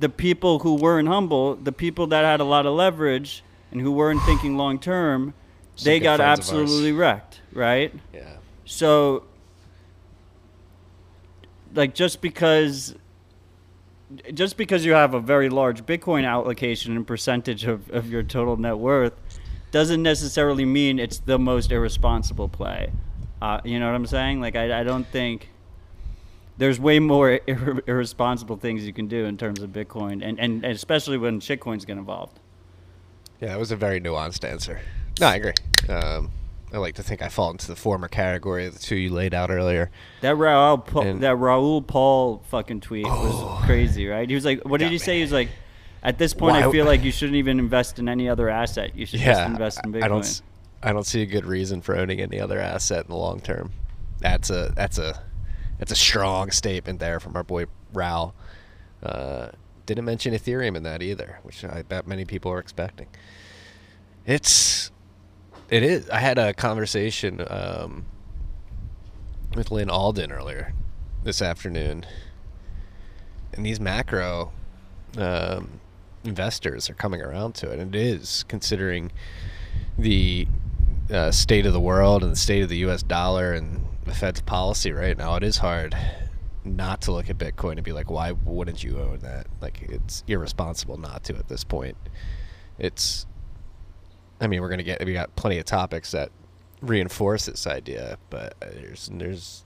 the 0.00 0.08
people 0.08 0.60
who 0.60 0.74
weren't 0.74 1.08
humble, 1.08 1.56
the 1.56 1.72
people 1.72 2.06
that 2.08 2.24
had 2.24 2.40
a 2.40 2.44
lot 2.44 2.66
of 2.66 2.74
leverage 2.74 3.42
and 3.70 3.80
who 3.80 3.90
weren't 3.90 4.22
thinking 4.22 4.56
long 4.56 4.78
term, 4.78 5.34
they 5.82 5.98
got 5.98 6.18
friends 6.18 6.48
of 6.50 6.54
ours. 6.56 6.62
absolutely 6.62 6.92
wrecked, 6.92 7.40
right? 7.52 7.92
Yeah. 8.12 8.36
So, 8.64 9.24
like, 11.74 11.94
just 11.94 12.20
because, 12.20 12.94
just 14.34 14.56
because 14.56 14.84
you 14.84 14.92
have 14.92 15.14
a 15.14 15.20
very 15.20 15.48
large 15.48 15.84
Bitcoin 15.84 16.26
allocation 16.26 16.94
and 16.96 17.06
percentage 17.06 17.64
of, 17.64 17.90
of 17.90 18.10
your 18.10 18.22
total 18.22 18.56
net 18.56 18.78
worth, 18.78 19.14
doesn't 19.70 20.02
necessarily 20.02 20.64
mean 20.64 20.98
it's 20.98 21.18
the 21.18 21.38
most 21.38 21.70
irresponsible 21.72 22.48
play. 22.48 22.92
Uh, 23.40 23.60
you 23.64 23.78
know 23.78 23.86
what 23.86 23.94
I'm 23.94 24.06
saying? 24.06 24.40
Like, 24.40 24.56
I, 24.56 24.80
I 24.80 24.82
don't 24.84 25.06
think 25.06 25.48
there's 26.56 26.80
way 26.80 26.98
more 26.98 27.30
ir- 27.46 27.82
irresponsible 27.86 28.56
things 28.56 28.84
you 28.86 28.92
can 28.92 29.06
do 29.06 29.24
in 29.26 29.36
terms 29.36 29.62
of 29.62 29.70
Bitcoin, 29.70 30.14
and, 30.24 30.38
and, 30.40 30.64
and 30.64 30.66
especially 30.66 31.18
when 31.18 31.40
shitcoins 31.40 31.86
get 31.86 31.96
involved. 31.98 32.38
Yeah, 33.40 33.48
that 33.48 33.58
was 33.58 33.70
a 33.70 33.76
very 33.76 34.00
nuanced 34.00 34.48
answer. 34.48 34.80
No, 35.20 35.28
I 35.28 35.36
agree. 35.36 35.52
Um, 35.88 36.30
I 36.72 36.78
like 36.78 36.96
to 36.96 37.02
think 37.02 37.22
I 37.22 37.28
fall 37.28 37.50
into 37.50 37.66
the 37.68 37.76
former 37.76 38.08
category 38.08 38.66
of 38.66 38.74
the 38.74 38.80
two 38.80 38.96
you 38.96 39.10
laid 39.10 39.32
out 39.32 39.50
earlier. 39.50 39.90
That 40.20 40.34
Raoul 40.36 40.78
Pal, 40.78 41.02
And- 41.02 41.20
that 41.22 41.36
Raoul 41.36 41.80
Pal 41.82 42.42
fucking 42.48 42.80
tweet 42.80 43.06
was 43.06 43.64
crazy, 43.64 44.06
right? 44.06 44.28
He 44.28 44.34
was 44.34 44.44
like, 44.44 44.64
"What 44.64 44.80
did 44.80 44.90
he 44.90 44.98
say?" 44.98 45.12
me. 45.12 45.16
He 45.18 45.22
was 45.22 45.32
like, 45.32 45.48
"At 46.02 46.18
this 46.18 46.34
point, 46.34 46.56
I 46.56 46.70
feel 46.70 46.86
like 46.86 47.02
you 47.02 47.12
shouldn't 47.12 47.36
even 47.36 47.58
invest 47.58 47.98
in 47.98 48.08
any 48.08 48.28
other 48.28 48.48
asset. 48.48 48.96
You 48.96 49.06
should 49.06 49.20
just 49.20 49.46
invest 49.46 49.80
in 49.84 49.92
Bitcoin." 49.92 50.02
I 50.04 50.08
don't. 50.08 50.42
I 50.82 50.92
don't 50.92 51.06
see 51.06 51.22
a 51.22 51.26
good 51.26 51.44
reason 51.44 51.80
for 51.80 51.96
owning 51.96 52.20
any 52.20 52.38
other 52.40 52.58
asset 52.60 53.04
in 53.04 53.10
the 53.10 53.16
long 53.16 53.40
term. 53.40 53.72
That's 54.20 54.50
a 54.50 54.72
that's 54.76 54.98
a 54.98 55.22
that's 55.78 55.92
a 55.92 55.96
strong 55.96 56.50
statement 56.50 57.00
there 57.00 57.20
from 57.20 57.36
our 57.36 57.42
boy 57.42 57.66
Raoul. 57.92 58.34
Uh, 59.02 59.48
didn't 59.86 60.04
mention 60.04 60.34
Ethereum 60.34 60.76
in 60.76 60.82
that 60.82 61.02
either, 61.02 61.38
which 61.42 61.64
I 61.64 61.82
bet 61.82 62.06
many 62.06 62.24
people 62.24 62.52
are 62.52 62.58
expecting. 62.58 63.06
It's 64.26 64.90
it 65.70 65.82
is. 65.82 66.08
I 66.10 66.18
had 66.18 66.38
a 66.38 66.52
conversation 66.52 67.44
um, 67.48 68.06
with 69.54 69.70
Lyn 69.70 69.90
Alden 69.90 70.30
earlier 70.32 70.74
this 71.24 71.42
afternoon, 71.42 72.06
and 73.52 73.64
these 73.64 73.80
macro 73.80 74.52
um, 75.16 75.77
investors 76.28 76.90
are 76.90 76.94
coming 76.94 77.22
around 77.22 77.54
to 77.56 77.70
it, 77.70 77.80
and 77.80 77.94
it 77.94 78.00
is 78.00 78.44
considering 78.48 79.10
the 79.98 80.46
uh, 81.10 81.30
state 81.30 81.66
of 81.66 81.72
the 81.72 81.80
world 81.80 82.22
and 82.22 82.32
the 82.32 82.36
state 82.36 82.62
of 82.62 82.68
the 82.68 82.76
U.S. 82.78 83.02
dollar 83.02 83.54
and 83.54 83.84
the 84.04 84.14
Fed's 84.14 84.42
policy 84.42 84.92
right 84.92 85.16
now. 85.16 85.34
It 85.36 85.42
is 85.42 85.56
hard 85.56 85.96
not 86.64 87.00
to 87.02 87.12
look 87.12 87.30
at 87.30 87.38
Bitcoin 87.38 87.72
and 87.72 87.82
be 87.82 87.92
like, 87.92 88.10
why 88.10 88.32
wouldn't 88.32 88.84
you 88.84 89.00
own 89.00 89.20
that? 89.20 89.46
Like, 89.60 89.82
it's 89.82 90.22
irresponsible 90.28 90.98
not 90.98 91.24
to 91.24 91.36
at 91.36 91.48
this 91.48 91.64
point. 91.64 91.96
It's, 92.78 93.26
I 94.40 94.46
mean, 94.46 94.60
we're 94.60 94.68
gonna 94.68 94.82
get 94.82 95.04
we 95.04 95.12
got 95.12 95.34
plenty 95.34 95.58
of 95.58 95.64
topics 95.64 96.12
that 96.12 96.30
reinforce 96.80 97.46
this 97.46 97.66
idea, 97.66 98.18
but 98.30 98.54
there's 98.60 99.10
there's 99.12 99.64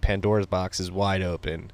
Pandora's 0.00 0.46
box 0.46 0.78
is 0.78 0.90
wide 0.90 1.22
open, 1.22 1.72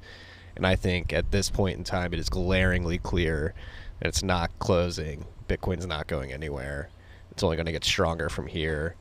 and 0.57 0.67
I 0.67 0.77
think 0.77 1.13
at 1.13 1.33
this 1.33 1.51
point 1.51 1.77
in 1.77 1.85
time, 1.85 2.15
it 2.15 2.19
is 2.19 2.31
glaringly 2.31 2.97
clear 2.97 3.55
it's 4.01 4.23
not 4.23 4.51
closing. 4.59 5.25
Bitcoin's 5.49 5.87
not 5.87 6.07
going 6.07 6.33
anywhere. 6.33 6.89
It's 7.31 7.43
only 7.43 7.57
going 7.57 7.67
to 7.67 7.73
get 7.73 7.85
stronger 7.85 8.29
from 8.29 8.47
here, 8.47 8.95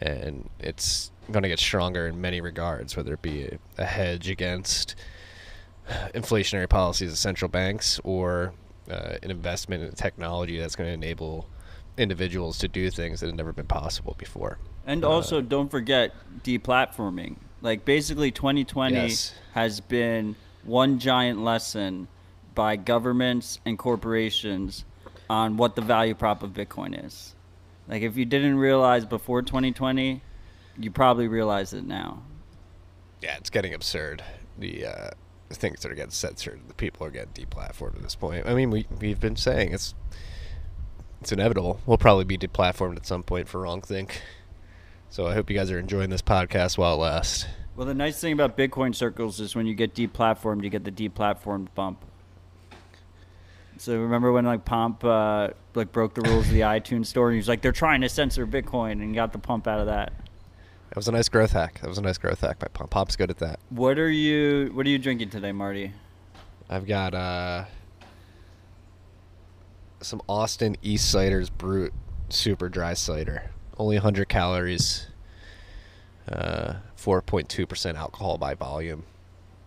and 0.00 0.48
it's 0.58 1.10
going 1.30 1.42
to 1.42 1.48
get 1.48 1.58
stronger 1.58 2.06
in 2.08 2.20
many 2.20 2.40
regards, 2.40 2.96
whether 2.96 3.14
it 3.14 3.22
be 3.22 3.44
a, 3.44 3.58
a 3.78 3.84
hedge 3.84 4.28
against 4.28 4.94
inflationary 6.14 6.68
policies 6.68 7.12
of 7.12 7.18
central 7.18 7.48
banks 7.48 8.00
or 8.04 8.52
uh, 8.90 9.16
an 9.22 9.30
investment 9.30 9.82
in 9.82 9.92
technology 9.92 10.58
that's 10.58 10.76
going 10.76 10.88
to 10.88 10.94
enable 10.94 11.46
individuals 11.96 12.58
to 12.58 12.68
do 12.68 12.90
things 12.90 13.20
that 13.20 13.26
have 13.26 13.34
never 13.34 13.52
been 13.52 13.66
possible 13.66 14.14
before. 14.18 14.58
And 14.86 15.04
also, 15.04 15.40
don't 15.40 15.70
forget 15.70 16.14
deplatforming. 16.42 17.36
Like 17.60 17.84
basically, 17.84 18.30
2020 18.30 18.94
Yes. 18.94 19.34
has 19.52 19.80
been 19.80 20.36
one 20.64 20.98
giant 20.98 21.42
lesson 21.42 22.08
by 22.58 22.74
governments 22.74 23.60
and 23.64 23.78
corporations 23.78 24.84
on 25.30 25.56
what 25.56 25.76
the 25.76 25.80
value 25.80 26.12
prop 26.12 26.42
of 26.42 26.50
Bitcoin 26.50 27.06
is. 27.06 27.36
Like 27.86 28.02
if 28.02 28.16
you 28.16 28.24
didn't 28.24 28.58
realize 28.58 29.04
before 29.04 29.42
2020, 29.42 30.20
you 30.76 30.90
probably 30.90 31.28
realize 31.28 31.72
it 31.72 31.84
now. 31.84 32.24
Yeah, 33.22 33.36
it's 33.36 33.48
getting 33.48 33.74
absurd. 33.74 34.24
The 34.58 34.86
uh, 34.86 35.10
things 35.50 35.82
that 35.82 35.92
are 35.92 35.94
getting 35.94 36.10
censored, 36.10 36.62
the 36.66 36.74
people 36.74 37.06
are 37.06 37.12
getting 37.12 37.32
deplatformed 37.32 37.94
at 37.94 38.02
this 38.02 38.16
point. 38.16 38.44
I 38.44 38.54
mean, 38.54 38.72
we 38.72 38.88
we've 39.00 39.20
been 39.20 39.36
saying 39.36 39.72
it's 39.72 39.94
it's 41.20 41.30
inevitable. 41.30 41.80
We'll 41.86 41.96
probably 41.96 42.24
be 42.24 42.36
deplatformed 42.36 42.96
at 42.96 43.06
some 43.06 43.22
point 43.22 43.46
for 43.46 43.60
wrong 43.60 43.82
think. 43.82 44.20
So 45.10 45.28
I 45.28 45.34
hope 45.34 45.48
you 45.48 45.56
guys 45.56 45.70
are 45.70 45.78
enjoying 45.78 46.10
this 46.10 46.22
podcast 46.22 46.76
while 46.76 46.94
it 46.94 46.98
lasts. 46.98 47.46
Well, 47.76 47.86
the 47.86 47.94
nice 47.94 48.20
thing 48.20 48.32
about 48.32 48.58
Bitcoin 48.58 48.96
circles 48.96 49.38
is 49.38 49.54
when 49.54 49.66
you 49.66 49.74
get 49.76 49.94
deplatformed, 49.94 50.64
you 50.64 50.70
get 50.70 50.82
the 50.82 50.90
deplatformed 50.90 51.68
bump. 51.76 52.04
So 53.78 53.96
remember 53.96 54.32
when 54.32 54.44
like 54.44 54.64
Pomp 54.64 55.04
uh, 55.04 55.48
like 55.74 55.92
broke 55.92 56.14
the 56.14 56.22
rules 56.22 56.46
of 56.46 56.52
the 56.52 56.60
iTunes 56.60 57.06
store, 57.06 57.28
and 57.28 57.34
he 57.34 57.38
was 57.38 57.48
like, 57.48 57.62
"They're 57.62 57.72
trying 57.72 58.00
to 58.00 58.08
censor 58.08 58.46
Bitcoin," 58.46 58.92
and 58.92 59.14
got 59.14 59.32
the 59.32 59.38
pump 59.38 59.66
out 59.68 59.78
of 59.78 59.86
that. 59.86 60.12
That 60.88 60.96
was 60.96 61.06
a 61.06 61.12
nice 61.12 61.28
growth 61.28 61.52
hack. 61.52 61.80
That 61.80 61.88
was 61.88 61.98
a 61.98 62.02
nice 62.02 62.18
growth 62.18 62.40
hack 62.40 62.58
by 62.58 62.66
Pomp. 62.68 62.90
Pomp's 62.90 63.14
good 63.14 63.30
at 63.30 63.38
that. 63.38 63.60
What 63.70 63.98
are 63.98 64.10
you 64.10 64.70
What 64.74 64.84
are 64.84 64.90
you 64.90 64.98
drinking 64.98 65.30
today, 65.30 65.52
Marty? 65.52 65.92
I've 66.68 66.86
got 66.86 67.14
uh, 67.14 67.64
some 70.00 70.20
Austin 70.28 70.76
East 70.82 71.14
Ciders 71.14 71.50
Brut 71.56 71.92
Super 72.28 72.68
Dry 72.68 72.94
Cider. 72.94 73.50
Only 73.78 73.96
100 73.96 74.28
calories. 74.28 75.06
Uh, 76.30 76.74
4.2% 76.96 77.94
alcohol 77.94 78.36
by 78.36 78.54
volume. 78.54 79.04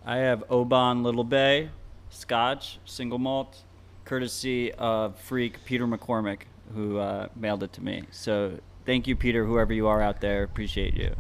I 0.06 0.18
have 0.18 0.44
Oban 0.50 1.02
Little 1.02 1.24
Bay, 1.24 1.70
Scotch, 2.10 2.78
single 2.86 3.18
malt, 3.18 3.64
courtesy 4.12 4.74
of 4.74 5.18
freak 5.18 5.64
Peter 5.64 5.88
McCormack, 5.88 6.40
who 6.76 6.98
uh, 6.98 7.30
mailed 7.34 7.64
it 7.64 7.72
to 7.72 7.82
me. 7.82 8.04
So 8.12 8.60
thank 8.86 9.08
you, 9.08 9.16
Peter, 9.16 9.46
whoever 9.46 9.72
you 9.72 9.88
are 9.88 10.02
out 10.02 10.20
there. 10.20 10.44
Appreciate 10.44 10.98
you. 10.98 11.16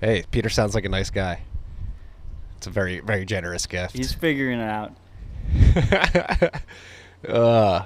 Hey, 0.00 0.24
Peter 0.32 0.48
sounds 0.48 0.74
like 0.74 0.84
a 0.84 0.88
nice 0.88 1.08
guy. 1.08 1.42
It's 2.56 2.66
a 2.66 2.70
very, 2.70 2.98
very 2.98 3.24
generous 3.24 3.64
gift. 3.64 3.96
He's 3.96 4.12
figuring 4.12 4.58
it 4.58 4.68
out. 4.68 4.96
uh, 7.28 7.84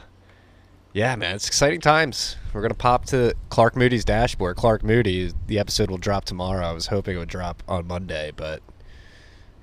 yeah, 0.94 1.16
man, 1.16 1.34
it's 1.34 1.46
exciting 1.46 1.82
times. 1.82 2.36
We're 2.54 2.62
gonna 2.62 2.72
pop 2.72 3.04
to 3.06 3.34
Clark 3.50 3.76
Moody's 3.76 4.06
dashboard. 4.06 4.56
Clark 4.56 4.82
Moody, 4.82 5.32
the 5.48 5.58
episode 5.58 5.90
will 5.90 5.98
drop 5.98 6.24
tomorrow. 6.24 6.64
I 6.64 6.72
was 6.72 6.86
hoping 6.86 7.16
it 7.16 7.18
would 7.18 7.28
drop 7.28 7.62
on 7.68 7.86
Monday, 7.86 8.32
but 8.34 8.62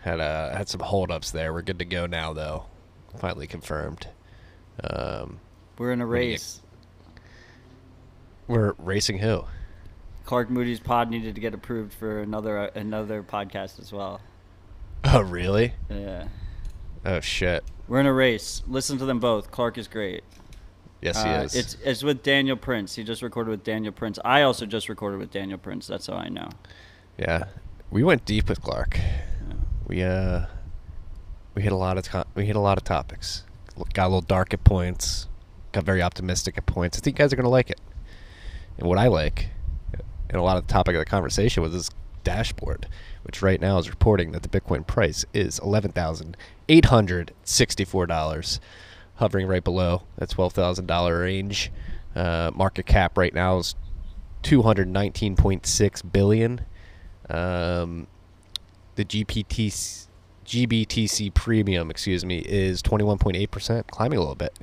had 0.01 0.20
uh, 0.20 0.56
had 0.56 0.70
some 0.70 0.82
holdups 0.82 1.32
there. 1.32 1.51
We're 1.51 1.63
good 1.63 1.80
to 1.80 1.86
go 1.86 2.06
now, 2.06 2.32
though. 2.32 2.65
Finally 3.18 3.48
confirmed. 3.48 4.08
Um, 4.83 5.39
We're 5.77 5.91
in 5.91 6.01
a 6.01 6.07
What 6.07 6.15
do 6.15 6.21
you- 6.21 6.31
race. 6.31 6.61
we're 8.47 8.73
racing 8.77 9.19
who? 9.19 9.45
Clark 10.25 10.50
Moody's 10.50 10.79
pod 10.79 11.09
needed 11.09 11.35
to 11.35 11.41
get 11.41 11.53
approved 11.53 11.93
for 11.93 12.19
another 12.21 12.57
uh, 12.57 12.69
another 12.75 13.23
podcast 13.23 13.79
as 13.79 13.91
well. 13.91 14.21
Oh, 15.03 15.21
really? 15.21 15.73
Yeah. 15.89 16.27
Oh 17.05 17.19
shit. 17.19 17.63
We're 17.88 18.00
in 18.00 18.05
a 18.05 18.13
race. 18.13 18.61
Listen 18.67 18.97
to 19.00 19.05
them 19.05 19.19
both. 19.19 19.51
Clark 19.51 19.77
is 19.77 19.88
great. 19.88 20.23
Yes, 21.01 21.21
he 21.23 21.29
Uh, 21.29 21.41
is. 21.43 21.55
It's 21.55 21.77
it's 21.83 22.03
with 22.03 22.21
Daniel 22.23 22.55
Prince. 22.55 22.95
He 22.95 23.03
just 23.03 23.21
recorded 23.23 23.50
with 23.50 23.63
Daniel 23.63 23.91
Prince. 23.91 24.19
I 24.23 24.43
also 24.43 24.65
just 24.67 24.88
recorded 24.89 25.19
with 25.19 25.31
Daniel 25.31 25.57
Prince. 25.57 25.88
That's 25.88 26.05
how 26.07 26.13
I 26.13 26.29
know. 26.29 26.50
Yeah, 27.17 27.45
we 27.89 28.03
went 28.03 28.23
deep 28.25 28.47
with 28.47 28.61
Clark. 28.61 29.00
We 29.88 30.03
uh, 30.03 30.45
we 31.55 31.63
hit 31.63 31.71
a 31.71 31.75
lot 31.77 31.97
of 31.97 32.03
to- 32.09 32.27
we 32.35 32.45
hit 32.45 32.55
a 32.55 32.59
lot 32.59 32.77
of 32.77 32.83
topics. 32.83 33.43
Got 33.93 34.05
a 34.05 34.07
little 34.07 34.21
dark 34.21 34.53
at 34.53 34.63
points. 34.63 35.27
Got 35.71 35.83
very 35.83 36.01
optimistic 36.01 36.57
at 36.57 36.65
points. 36.65 36.97
I 36.97 37.01
think 37.01 37.17
you 37.17 37.23
guys 37.23 37.33
are 37.33 37.35
gonna 37.35 37.50
like 37.50 37.69
it. 37.69 37.79
And 38.77 38.88
what 38.88 38.97
I 38.97 39.07
like, 39.07 39.50
and 40.29 40.39
a 40.39 40.43
lot 40.43 40.57
of 40.57 40.67
the 40.67 40.73
topic 40.73 40.95
of 40.95 41.00
the 41.00 41.05
conversation 41.05 41.61
was 41.61 41.73
this 41.73 41.89
dashboard, 42.23 42.88
which 43.23 43.41
right 43.41 43.59
now 43.59 43.77
is 43.77 43.89
reporting 43.89 44.31
that 44.31 44.43
the 44.43 44.50
Bitcoin 44.50 44.85
price 44.85 45.25
is 45.33 45.59
eleven 45.59 45.91
thousand 45.91 46.38
eight 46.69 46.85
hundred 46.85 47.33
sixty-four 47.43 48.05
dollars, 48.07 48.59
hovering 49.15 49.47
right 49.47 49.63
below 49.63 50.03
that 50.17 50.29
twelve 50.29 50.53
thousand 50.53 50.88
dollar 50.88 51.21
range. 51.21 51.71
Uh, 52.15 52.51
market 52.53 52.85
cap 52.85 53.17
right 53.17 53.33
now 53.33 53.57
is 53.57 53.75
two 54.41 54.61
hundred 54.61 54.88
nineteen 54.88 55.35
point 55.35 55.65
six 55.65 56.01
billion. 56.01 56.61
Um, 57.29 58.07
the 58.95 59.05
GPT 59.05 59.71
GBTC 60.51 61.34
premium, 61.34 61.89
excuse 61.89 62.25
me, 62.25 62.39
is 62.39 62.81
twenty 62.81 63.05
one 63.05 63.17
point 63.17 63.38
eight 63.38 63.51
percent, 63.51 63.88
climbing 63.88 64.17
a 64.17 64.22
little 64.22 64.36
bit, 64.36 64.60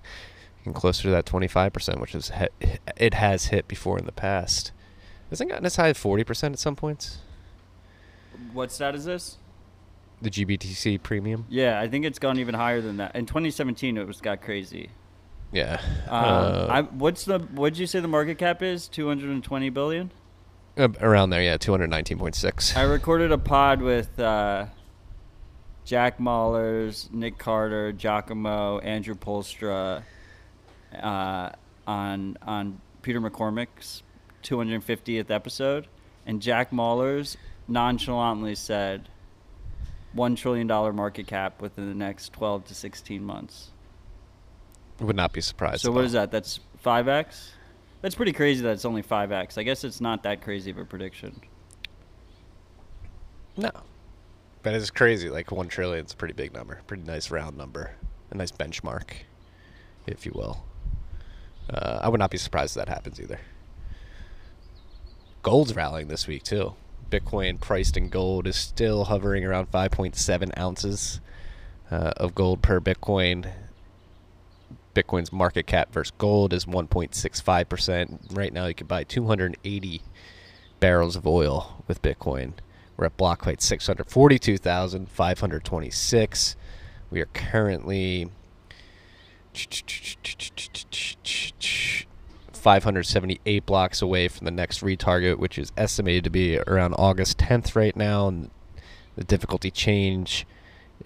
and 0.67 0.75
closer 0.75 1.05
to 1.05 1.11
that 1.11 1.25
twenty 1.25 1.49
five 1.49 1.73
percent, 1.73 1.99
which 1.99 2.15
is 2.15 2.31
it 2.99 3.15
has 3.15 3.47
hit 3.47 3.67
before 3.67 3.99
in 3.99 4.05
the 4.05 4.13
past. 4.13 4.73
Hasn't 5.31 5.49
gotten 5.49 5.65
as 5.65 5.77
high 5.77 5.89
as 5.89 5.97
forty 5.99 6.25
percent 6.25 6.53
at 6.53 6.59
some 6.59 6.77
points. 6.77 7.19
What 8.53 8.71
stat 8.71 8.95
is 8.95 9.07
this? 9.07 9.39
The 10.21 10.29
GBTC 10.31 11.03
premium, 11.03 11.47
Yeah, 11.49 11.81
I 11.81 11.89
think 11.89 12.05
it's 12.05 12.19
gone 12.19 12.39
even 12.39 12.55
higher 12.55 12.81
than 12.81 12.97
that. 12.99 13.15
In 13.17 13.25
2017, 13.25 13.97
it 13.97 14.07
was 14.07 14.21
got 14.21 14.43
crazy. 14.43 14.91
yeah, 15.53 15.81
Um, 16.09 16.25
uh, 16.25 16.67
I, 16.69 16.83
what's 16.83 17.25
the? 17.25 17.39
What 17.39 17.73
did 17.73 17.79
you 17.79 17.87
say 17.87 18.01
the 18.01 18.09
market 18.09 18.37
cap 18.37 18.63
is? 18.63 18.89
220 18.89 19.71
billion. 19.71 20.11
uh, 20.77 20.89
around 21.01 21.31
there, 21.31 21.41
yeah, 21.43 21.57
two 21.57 21.71
hundred 21.73 21.89
nineteen 21.89 22.19
point 22.19 22.35
six. 22.35 22.77
I 22.77 22.83
recorded 22.83 23.33
a 23.33 23.39
pod 23.39 23.81
with 23.81 24.19
uh, 24.21 24.67
Jack 25.89 26.19
Mallers, 26.19 27.11
Nick 27.15 27.39
Carter, 27.39 27.93
Giacomo, 27.93 28.79
Andrew 28.81 29.15
Poelstra 29.15 30.03
uh, 30.95 31.49
on 31.87 32.37
on 32.43 32.79
Peter 33.01 33.23
McCormack's 33.23 34.03
250th 34.43 35.31
episode, 35.31 35.87
and 36.27 36.43
Jack 36.43 36.73
Mallers 36.73 37.39
nonchalantly 37.69 38.55
said 38.55 39.09
one 40.13 40.37
trillion 40.37 40.67
dollar 40.67 40.93
market 40.93 41.27
cap 41.27 41.63
within 41.63 41.89
the 41.89 41.95
next 41.95 42.35
12 42.35 42.67
to 42.67 42.75
16 42.75 43.25
months. 43.25 43.71
Would 45.01 45.17
not 45.17 45.33
be 45.33 45.41
surprised. 45.41 45.81
So 45.81 45.89
at 45.89 45.95
what 45.95 46.05
is 46.05 46.13
that? 46.13 46.31
That's 46.31 46.61
five 46.81 47.09
x. 47.09 47.53
That's 48.03 48.15
pretty 48.15 48.35
crazy. 48.35 48.63
That 48.63 48.73
it's 48.73 48.85
only 48.85 49.01
five 49.01 49.33
x. 49.33 49.57
I 49.57 49.63
guess 49.63 49.85
it's 49.85 50.03
not 50.03 50.23
that 50.25 50.43
crazy 50.43 50.71
of 50.71 50.77
a 50.77 50.85
prediction. 50.85 51.41
No. 53.57 53.71
But 54.69 54.75
it's 54.75 54.91
crazy. 54.91 55.31
Like 55.31 55.51
one 55.51 55.69
trillion 55.69 56.05
is 56.05 56.13
a 56.13 56.17
pretty 56.17 56.35
big 56.35 56.53
number. 56.53 56.83
Pretty 56.87 57.03
nice 57.03 57.31
round 57.31 57.57
number. 57.57 57.93
A 58.31 58.37
nice 58.37 58.53
benchmark, 58.53 59.13
if 60.07 60.27
you 60.27 60.33
will. 60.35 60.63
Uh, 61.71 62.01
I 62.03 62.11
would 62.11 62.21
not 62.21 62.31
be 62.31 62.37
surprised 62.37 62.77
if 62.77 62.85
that 62.85 62.93
happens 62.93 63.19
either. 63.19 63.41
Gold's 65.43 65.75
rallying 65.75 66.09
this 66.09 66.27
week 66.27 66.43
too. 66.43 66.75
Bitcoin 67.11 67.59
priced 67.59 67.97
in 67.97 68.11
gold 68.11 68.47
is 68.47 68.57
still 68.57 69.05
hovering 69.05 69.43
around 69.43 69.73
5.7 69.73 70.59
ounces 70.59 71.23
uh, 71.91 72.13
of 72.19 72.35
gold 72.35 72.61
per 72.61 72.79
Bitcoin. 72.79 73.51
Bitcoin's 74.95 75.33
market 75.33 75.67
cap 75.67 75.95
versus 75.95 76.13
gold 76.19 76.53
is 76.53 76.67
1.65%. 76.67 78.37
Right 78.37 78.53
now, 78.53 78.67
you 78.67 78.75
can 78.75 78.87
buy 78.87 79.05
280 79.05 80.03
barrels 80.79 81.17
of 81.17 81.27
oil 81.27 81.83
with 81.89 82.03
Bitcoin. 82.03 82.53
We're 82.99 83.07
at 83.07 83.17
block 83.17 83.45
height 83.45 83.63
642,526. 83.63 86.57
We 87.13 87.21
are 87.21 87.27
currently 87.27 88.29
578 92.53 93.65
blocks 93.65 94.03
away 94.03 94.27
from 94.27 94.47
the 94.47 94.51
next 94.51 94.81
retarget, 94.81 95.39
which 95.39 95.59
is 95.59 95.71
estimated 95.77 96.25
to 96.25 96.31
be 96.31 96.59
around 96.59 96.95
August 96.95 97.39
10th 97.39 97.77
right 97.77 97.95
now. 97.95 98.27
And 98.27 98.51
the 99.15 99.23
difficulty 99.23 99.71
change 99.71 100.45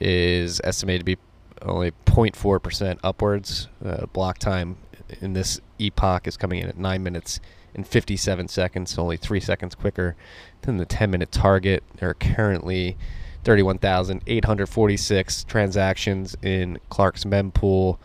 is 0.00 0.62
estimated 0.64 1.00
to 1.00 1.04
be 1.04 1.18
only 1.60 1.90
0.4% 2.06 3.00
upwards. 3.04 3.68
Uh, 3.84 4.06
block 4.06 4.38
time 4.38 4.78
in 5.20 5.34
this 5.34 5.60
epoch 5.78 6.26
is 6.26 6.38
coming 6.38 6.62
in 6.62 6.70
at 6.70 6.78
9 6.78 7.02
minutes 7.02 7.38
and 7.74 7.86
57 7.86 8.48
seconds, 8.48 8.98
only 8.98 9.16
3 9.16 9.40
seconds 9.40 9.74
quicker 9.74 10.14
than 10.62 10.76
the 10.76 10.84
10 10.84 11.10
minute 11.10 11.32
target. 11.32 11.82
There 11.96 12.10
are 12.10 12.14
currently 12.14 12.96
31,846 13.44 15.44
transactions 15.44 16.36
in 16.42 16.78
Clark's 16.88 17.24
mempool. 17.24 17.98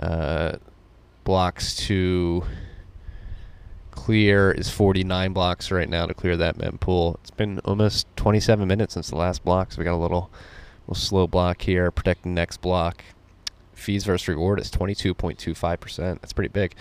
Uh, 0.00 0.56
blocks 1.24 1.76
to 1.76 2.44
clear 3.90 4.50
is 4.50 4.68
49 4.68 5.32
blocks 5.32 5.70
right 5.70 5.88
now 5.88 6.06
to 6.06 6.14
clear 6.14 6.36
that 6.36 6.58
mempool. 6.58 7.16
It's 7.20 7.30
been 7.30 7.60
almost 7.60 8.06
27 8.16 8.66
minutes 8.66 8.94
since 8.94 9.10
the 9.10 9.16
last 9.16 9.44
block, 9.44 9.72
so 9.72 9.78
we 9.78 9.84
got 9.84 9.94
a 9.94 9.96
little, 9.96 10.30
little 10.86 11.00
slow 11.00 11.26
block 11.26 11.62
here. 11.62 11.90
Protecting 11.90 12.34
next 12.34 12.60
block. 12.60 13.04
Fees 13.72 14.04
versus 14.04 14.28
reward 14.28 14.60
is 14.60 14.70
22.25%. 14.70 16.20
That's 16.20 16.32
pretty 16.32 16.48
big. 16.48 16.74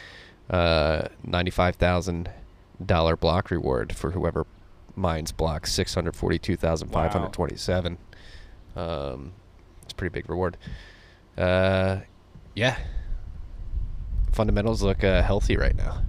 Uh, 0.52 1.08
$95,000 1.26 3.20
block 3.20 3.52
reward 3.52 3.96
for 3.96 4.12
whoever 4.12 4.46
mines 4.98 5.32
block 5.32 5.66
642,527. 5.66 7.98
Um, 8.76 9.32
it's 9.84 9.94
a 9.94 9.96
pretty 9.96 10.12
big 10.12 10.30
reward. 10.30 10.58
Uh, 11.38 12.00
yeah. 12.54 12.76
Fundamentals 14.34 14.84
look 14.84 15.06
uh, 15.06 15.22
healthy 15.22 15.56
right 15.56 15.78
now. 15.78 16.02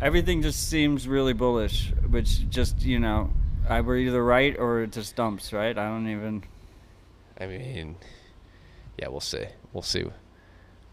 Everything 0.00 0.42
just 0.42 0.68
seems 0.68 1.08
really 1.08 1.32
bullish, 1.32 1.92
which 2.10 2.48
just 2.48 2.82
you 2.82 3.00
know, 3.00 3.32
I 3.68 3.80
we're 3.80 3.98
either 3.98 4.24
right 4.24 4.56
or 4.58 4.82
it 4.82 4.92
just 4.92 5.16
dumps, 5.16 5.52
right? 5.52 5.76
I 5.76 5.88
don't 5.88 6.08
even. 6.08 6.44
I 7.40 7.46
mean, 7.46 7.96
yeah, 8.98 9.08
we'll 9.08 9.20
see. 9.20 9.44
We'll 9.72 9.82
see. 9.82 10.04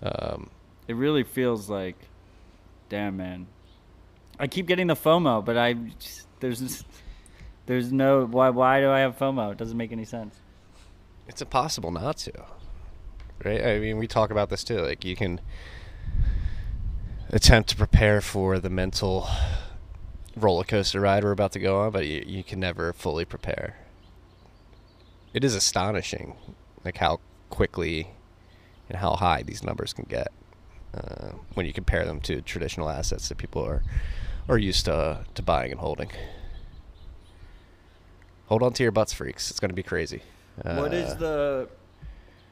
Um, 0.04 0.50
It 0.90 0.96
really 0.96 1.22
feels 1.22 1.70
like, 1.70 1.96
damn 2.90 3.16
man. 3.16 3.46
I 4.40 4.48
keep 4.48 4.66
getting 4.66 4.88
the 4.88 4.96
FOMO, 4.96 5.46
but 5.46 5.56
I 5.56 5.74
just, 5.74 6.26
there's 6.40 6.84
there's 7.68 7.92
no 7.92 8.26
why 8.26 8.50
why 8.50 8.80
do 8.80 8.90
I 8.90 9.02
have 9.02 9.16
FOMO? 9.16 9.52
It 9.52 9.60
doesn't 9.60 9.78
make 9.78 9.92
any 9.92 10.04
sense. 10.04 10.34
it's 11.28 11.44
impossible 11.44 11.92
not 11.92 12.18
to, 12.18 12.34
right? 13.46 13.64
I 13.64 13.78
mean, 13.78 13.98
we 13.98 14.08
talk 14.08 14.32
about 14.32 14.50
this 14.50 14.64
too. 14.64 14.80
Like, 14.80 15.06
you 15.06 15.16
can 15.16 15.40
attempt 17.30 17.70
to 17.70 17.76
prepare 17.76 18.20
for 18.20 18.58
the 18.58 18.72
mental 18.72 19.30
roller 20.36 20.64
coaster 20.64 21.02
ride 21.02 21.24
we're 21.24 21.32
about 21.32 21.52
to 21.52 21.60
go 21.60 21.82
on, 21.82 21.92
but 21.92 22.08
you, 22.08 22.24
you 22.26 22.44
can 22.44 22.60
never 22.60 22.94
fully 22.94 23.26
prepare. 23.26 23.78
It 25.36 25.44
is 25.44 25.54
astonishing, 25.54 26.36
like 26.84 26.98
how 26.98 27.20
quickly 27.52 28.08
and 28.90 28.98
how 28.98 29.18
high 29.18 29.44
these 29.44 29.64
numbers 29.64 29.94
can 29.94 30.08
get 30.10 30.30
uh, 30.94 31.30
when 31.54 31.66
you 31.66 31.74
compare 31.74 32.06
them 32.06 32.20
to 32.22 32.42
traditional 32.42 32.90
assets 32.90 33.30
that 33.30 33.38
people 33.38 33.64
are 33.66 33.84
are 34.48 34.58
used 34.58 34.86
to 34.86 35.26
to 35.36 35.42
buying 35.42 35.72
and 35.72 35.80
holding. 35.80 36.10
Hold 38.48 38.64
on 38.64 38.74
to 38.74 38.84
your 38.84 38.92
butts, 38.92 39.14
freaks. 39.14 39.52
It's 39.52 39.60
going 39.60 39.70
to 39.70 39.76
be 39.76 39.84
crazy. 39.84 40.24
what 40.64 40.94
is 40.94 41.12
Uh, 41.12 41.16
the 41.16 41.70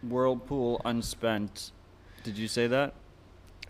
whirlpool 0.03 0.79
unspent? 0.85 1.71
Did 2.23 2.37
you 2.37 2.47
say 2.47 2.67
that? 2.67 2.93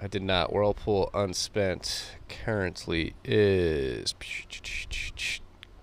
I 0.01 0.07
did 0.07 0.21
not. 0.21 0.51
Whirlpool 0.53 1.09
unspent 1.13 2.11
currently 2.27 3.13
is 3.23 4.13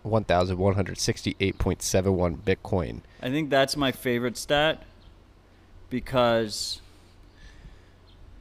1,168.71 0.05 2.37
Bitcoin. 2.39 3.01
I 3.23 3.31
think 3.31 3.51
that's 3.51 3.77
my 3.77 3.91
favorite 3.91 4.37
stat 4.37 4.85
because 5.91 6.81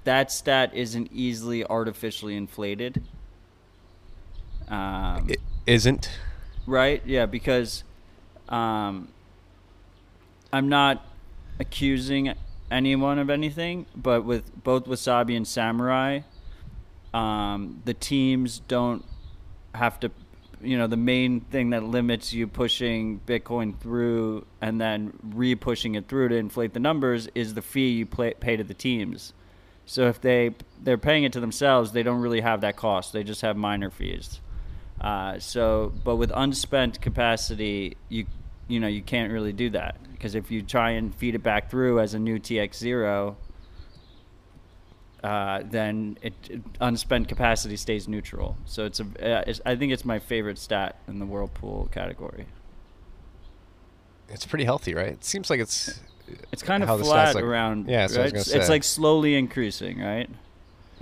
that 0.03 0.31
stat 0.31 0.71
isn't 0.73 1.11
easily 1.11 1.65
artificially 1.65 2.35
inflated. 2.35 3.03
Um, 4.67 5.29
It 5.29 5.39
isn't. 5.65 6.09
right? 6.65 7.01
Yeah, 7.05 7.25
because 7.25 7.83
um, 8.49 9.09
I'm 10.51 10.69
not 10.69 11.05
accusing 11.59 12.33
anyone 12.71 13.19
of 13.19 13.29
anything, 13.29 13.85
but 13.95 14.23
with 14.25 14.63
both 14.63 14.85
Wasabi 14.85 15.37
and 15.37 15.47
Samurai, 15.47 16.21
um, 17.13 17.81
the 17.85 17.93
teams 17.93 18.59
don't 18.67 19.05
have 19.75 19.99
to 19.99 20.11
you 20.61 20.77
know 20.77 20.87
the 20.87 20.97
main 20.97 21.41
thing 21.41 21.71
that 21.71 21.83
limits 21.83 22.31
you 22.33 22.47
pushing 22.47 23.19
Bitcoin 23.27 23.77
through 23.79 24.45
and 24.61 24.79
then 24.79 25.13
re-pushing 25.21 25.95
it 25.95 26.07
through 26.07 26.29
to 26.29 26.35
inflate 26.35 26.73
the 26.73 26.79
numbers 26.79 27.27
is 27.35 27.53
the 27.53 27.61
fee 27.61 27.89
you 27.89 28.05
play, 28.05 28.33
pay 28.39 28.55
to 28.55 28.63
the 28.63 28.73
teams. 28.73 29.33
So 29.85 30.07
if 30.07 30.21
they 30.21 30.55
they're 30.81 30.97
paying 30.97 31.23
it 31.23 31.33
to 31.33 31.39
themselves, 31.39 31.91
they 31.91 32.03
don't 32.03 32.21
really 32.21 32.41
have 32.41 32.61
that 32.61 32.75
cost. 32.75 33.13
They 33.13 33.23
just 33.23 33.41
have 33.41 33.57
minor 33.57 33.89
fees. 33.89 34.39
Uh, 34.99 35.39
so, 35.39 35.91
but 36.03 36.15
with 36.15 36.31
unspent 36.33 37.01
capacity, 37.01 37.97
you 38.09 38.25
you 38.67 38.79
know 38.79 38.87
you 38.87 39.01
can't 39.01 39.31
really 39.31 39.53
do 39.53 39.69
that 39.71 39.97
because 40.11 40.35
if 40.35 40.49
you 40.49 40.61
try 40.61 40.91
and 40.91 41.13
feed 41.13 41.35
it 41.35 41.43
back 41.43 41.69
through 41.69 41.99
as 41.99 42.13
a 42.13 42.19
new 42.19 42.39
TX 42.39 42.75
zero, 42.75 43.35
uh, 45.23 45.63
then 45.65 46.17
it, 46.21 46.33
it, 46.49 46.61
unspent 46.79 47.27
capacity 47.27 47.75
stays 47.75 48.07
neutral. 48.07 48.57
So 48.65 48.85
it's 48.85 49.01
a 49.01 49.03
uh, 49.03 49.43
it's, 49.45 49.59
I 49.65 49.75
think 49.75 49.91
it's 49.91 50.05
my 50.05 50.19
favorite 50.19 50.57
stat 50.57 50.97
in 51.07 51.19
the 51.19 51.25
whirlpool 51.25 51.89
category. 51.91 52.45
It's 54.29 54.45
pretty 54.45 54.63
healthy, 54.63 54.95
right? 54.95 55.09
It 55.09 55.25
seems 55.25 55.49
like 55.49 55.59
it's 55.59 55.99
It's 56.51 56.63
kind 56.63 56.83
of 56.83 56.99
flat 57.01 57.35
look- 57.35 57.43
around. 57.43 57.87
Yeah, 57.87 58.01
that's 58.01 58.13
what 58.13 58.19
I 58.19 58.23
was 58.23 58.33
right? 58.33 58.41
It's- 58.41 58.55
It's 58.55 58.69
like 58.69 58.83
slowly 58.83 59.35
increasing, 59.35 59.99
right? 59.99 60.29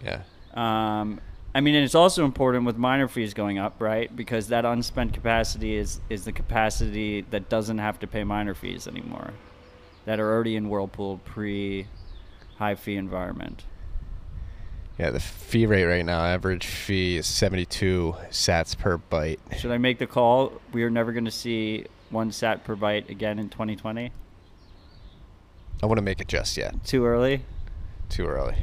yeah. 0.04 0.22
Um, 0.54 1.20
I 1.54 1.60
mean, 1.62 1.76
and 1.76 1.84
it's 1.84 1.96
also 1.96 2.24
important 2.26 2.66
with 2.66 2.78
minor 2.78 3.08
fees 3.08 3.34
going 3.34 3.58
up, 3.58 3.76
right? 3.80 4.14
Because 4.16 4.48
that 4.48 4.64
unspent 4.66 5.14
capacity 5.14 5.76
is 5.76 6.00
is 6.10 6.26
the 6.26 6.32
capacity 6.32 7.22
that 7.30 7.50
doesn't 7.50 7.78
have 7.80 8.00
to 8.00 8.08
pay 8.08 8.24
minor 8.24 8.54
fees 8.54 8.88
anymore, 8.88 9.32
that 10.06 10.20
are 10.20 10.32
already 10.32 10.56
in 10.56 10.70
Whirlpool 10.70 11.20
pre 11.26 11.88
high 12.58 12.76
fee 12.76 12.96
environment. 12.96 13.64
Yeah, 14.98 15.10
the 15.10 15.20
fee 15.20 15.66
rate 15.66 15.86
right 15.86 16.06
now, 16.06 16.24
average 16.24 16.66
fee 16.66 17.18
is 17.18 17.26
72 17.26 18.16
sats 18.30 18.78
per 18.78 18.98
byte. 18.98 19.40
Should 19.58 19.72
I 19.72 19.78
make 19.78 19.98
the 19.98 20.06
call? 20.08 20.54
We 20.74 20.84
are 20.84 20.90
never 20.92 21.12
going 21.12 21.26
to 21.26 21.32
see 21.32 21.86
one 22.12 22.32
sat 22.32 22.64
per 22.64 22.76
byte 22.76 23.10
again 23.10 23.40
in 23.40 23.50
2020. 23.50 24.12
I 25.82 25.86
want 25.88 25.98
to 25.98 26.02
make 26.04 26.22
it 26.22 26.28
just 26.28 26.58
yet. 26.58 26.84
Too 26.84 27.06
early. 27.06 27.44
Too 28.10 28.26
early. 28.28 28.56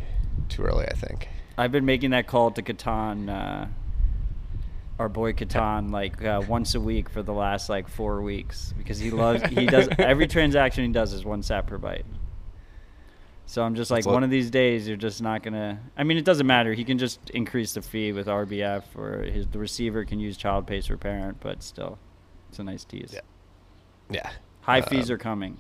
Too 0.49 0.63
early, 0.63 0.87
I 0.87 0.95
think. 0.95 1.29
I've 1.57 1.73
been 1.73 1.85
making 1.85 2.11
that 2.11 2.27
call 2.27 2.51
to 2.53 2.63
Catan, 2.63 3.29
uh, 3.29 3.67
our 4.99 5.09
boy 5.09 5.33
Catan, 5.33 5.91
like 5.93 6.23
uh, 6.25 6.43
once 6.49 6.75
a 6.75 6.81
week 6.81 7.09
for 7.09 7.23
the 7.23 7.33
last 7.33 7.69
like 7.69 7.89
four 7.89 8.23
weeks 8.23 8.73
because 8.79 8.99
he 8.99 9.11
loves. 9.11 9.43
He 9.51 9.67
does 9.67 9.89
every 9.99 10.27
transaction 10.29 10.85
he 10.85 10.93
does 10.93 11.13
is 11.13 11.25
one 11.25 11.43
sat 11.43 11.67
per 11.67 11.79
byte. 11.79 12.05
So 13.47 13.63
I'm 13.63 13.75
just 13.75 13.91
like, 13.91 14.05
one 14.05 14.23
of 14.25 14.29
these 14.31 14.51
days 14.51 14.87
you're 14.87 14.99
just 14.99 15.23
not 15.23 15.43
gonna. 15.43 15.81
I 15.97 16.05
mean, 16.05 16.19
it 16.19 16.25
doesn't 16.27 16.47
matter. 16.47 16.75
He 16.75 16.85
can 16.85 16.99
just 16.99 17.31
increase 17.31 17.73
the 17.73 17.81
fee 17.83 18.13
with 18.13 18.27
RBF, 18.27 18.83
or 18.95 19.23
his 19.23 19.47
the 19.49 19.59
receiver 19.59 20.05
can 20.05 20.21
use 20.21 20.37
child 20.37 20.67
pays 20.67 20.87
for 20.87 20.99
parent, 20.99 21.39
but 21.41 21.63
still, 21.63 21.99
it's 22.51 22.59
a 22.59 22.63
nice 22.65 22.85
tease. 22.85 23.11
Yeah. 23.15 23.21
Yeah. 24.11 24.31
High 24.61 24.81
Um, 24.81 24.89
fees 24.89 25.11
are 25.11 25.17
coming. 25.19 25.57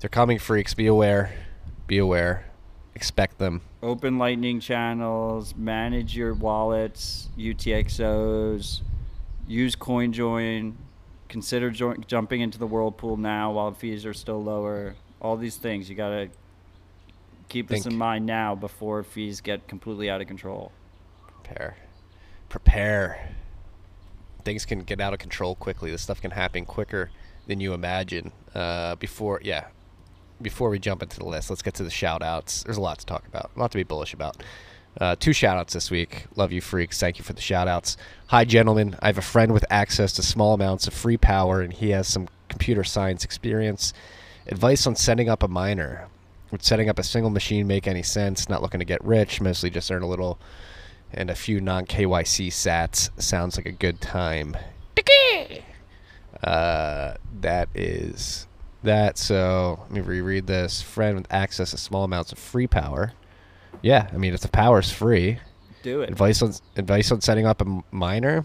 They're 0.00 0.08
coming, 0.08 0.38
freaks. 0.38 0.74
Be 0.74 0.86
aware. 0.86 1.32
Be 1.86 1.98
aware. 1.98 2.46
Expect 2.94 3.38
them. 3.38 3.62
open 3.82 4.18
lightning 4.18 4.60
channels 4.60 5.54
manage 5.56 6.14
your 6.14 6.34
wallets 6.34 7.28
utxos 7.38 8.82
use 9.48 9.74
coinjoin 9.74 10.74
consider 11.28 11.70
jo- 11.70 11.94
jumping 12.06 12.42
into 12.42 12.58
the 12.58 12.66
whirlpool 12.66 13.16
now 13.16 13.50
while 13.52 13.72
fees 13.72 14.04
are 14.04 14.12
still 14.12 14.42
lower 14.42 14.94
all 15.22 15.36
these 15.38 15.56
things 15.56 15.88
you 15.88 15.96
got 15.96 16.10
to 16.10 16.28
keep 17.48 17.68
this 17.68 17.86
in 17.86 17.96
mind 17.96 18.26
now 18.26 18.54
before 18.54 19.02
fees 19.02 19.40
get 19.40 19.66
completely 19.66 20.10
out 20.10 20.20
of 20.20 20.26
control 20.26 20.72
Prepare. 21.42 21.76
Prepare. 22.48 23.30
Things 24.44 24.64
can 24.64 24.80
get 24.80 25.00
out 25.00 25.12
of 25.12 25.18
control 25.18 25.54
quickly. 25.56 25.90
This 25.90 26.02
stuff 26.02 26.20
can 26.20 26.30
happen 26.30 26.64
quicker 26.64 27.10
than 27.46 27.60
you 27.60 27.74
imagine. 27.74 28.30
Uh, 28.54 28.94
before, 28.96 29.40
yeah. 29.42 29.66
Before 30.42 30.70
we 30.70 30.78
jump 30.78 31.02
into 31.02 31.18
the 31.18 31.26
list, 31.26 31.50
let's 31.50 31.62
get 31.62 31.74
to 31.74 31.84
the 31.84 31.90
shout 31.90 32.22
outs. 32.22 32.62
There's 32.62 32.76
a 32.76 32.80
lot 32.80 32.98
to 32.98 33.06
talk 33.06 33.26
about, 33.26 33.50
a 33.54 33.58
lot 33.58 33.70
to 33.72 33.78
be 33.78 33.82
bullish 33.82 34.14
about. 34.14 34.42
Uh, 35.00 35.14
two 35.18 35.32
shout 35.32 35.56
outs 35.56 35.72
this 35.72 35.90
week. 35.90 36.26
Love 36.34 36.50
you, 36.50 36.60
freaks. 36.60 36.98
Thank 36.98 37.18
you 37.18 37.24
for 37.24 37.32
the 37.32 37.40
shout 37.40 37.68
outs. 37.68 37.96
Hi, 38.28 38.44
gentlemen. 38.44 38.96
I 39.00 39.06
have 39.06 39.18
a 39.18 39.22
friend 39.22 39.52
with 39.52 39.64
access 39.70 40.12
to 40.14 40.22
small 40.22 40.54
amounts 40.54 40.86
of 40.86 40.94
free 40.94 41.16
power, 41.16 41.60
and 41.60 41.72
he 41.72 41.90
has 41.90 42.08
some 42.08 42.28
computer 42.48 42.82
science 42.82 43.24
experience. 43.24 43.92
Advice 44.46 44.86
on 44.86 44.96
setting 44.96 45.28
up 45.28 45.42
a 45.42 45.48
miner. 45.48 46.08
Would 46.50 46.64
setting 46.64 46.88
up 46.88 46.98
a 46.98 47.04
single 47.04 47.30
machine 47.30 47.66
make 47.68 47.86
any 47.86 48.02
sense? 48.02 48.48
Not 48.48 48.62
looking 48.62 48.80
to 48.80 48.84
get 48.86 49.04
rich, 49.04 49.40
mostly 49.40 49.70
just 49.70 49.90
earn 49.92 50.02
a 50.02 50.08
little 50.08 50.38
and 51.12 51.30
a 51.30 51.34
few 51.34 51.60
non 51.60 51.86
KYC 51.86 52.48
sats. 52.48 53.10
Sounds 53.20 53.56
like 53.56 53.66
a 53.66 53.72
good 53.72 54.00
time. 54.00 54.56
Uh, 56.42 57.14
that 57.40 57.68
is 57.74 58.46
that. 58.82 59.18
So 59.18 59.78
let 59.82 59.90
me 59.90 60.00
reread 60.00 60.46
this. 60.46 60.82
Friend 60.82 61.16
with 61.16 61.26
access 61.30 61.70
to 61.72 61.78
small 61.78 62.04
amounts 62.04 62.32
of 62.32 62.38
free 62.38 62.66
power. 62.66 63.12
Yeah, 63.82 64.08
I 64.12 64.16
mean 64.16 64.34
if 64.34 64.40
the 64.40 64.48
power's 64.48 64.90
free, 64.90 65.38
do 65.82 66.02
it 66.02 66.10
advice 66.10 66.42
on 66.42 66.52
advice 66.76 67.10
on 67.10 67.20
setting 67.20 67.46
up 67.46 67.62
a 67.62 67.82
miner. 67.90 68.44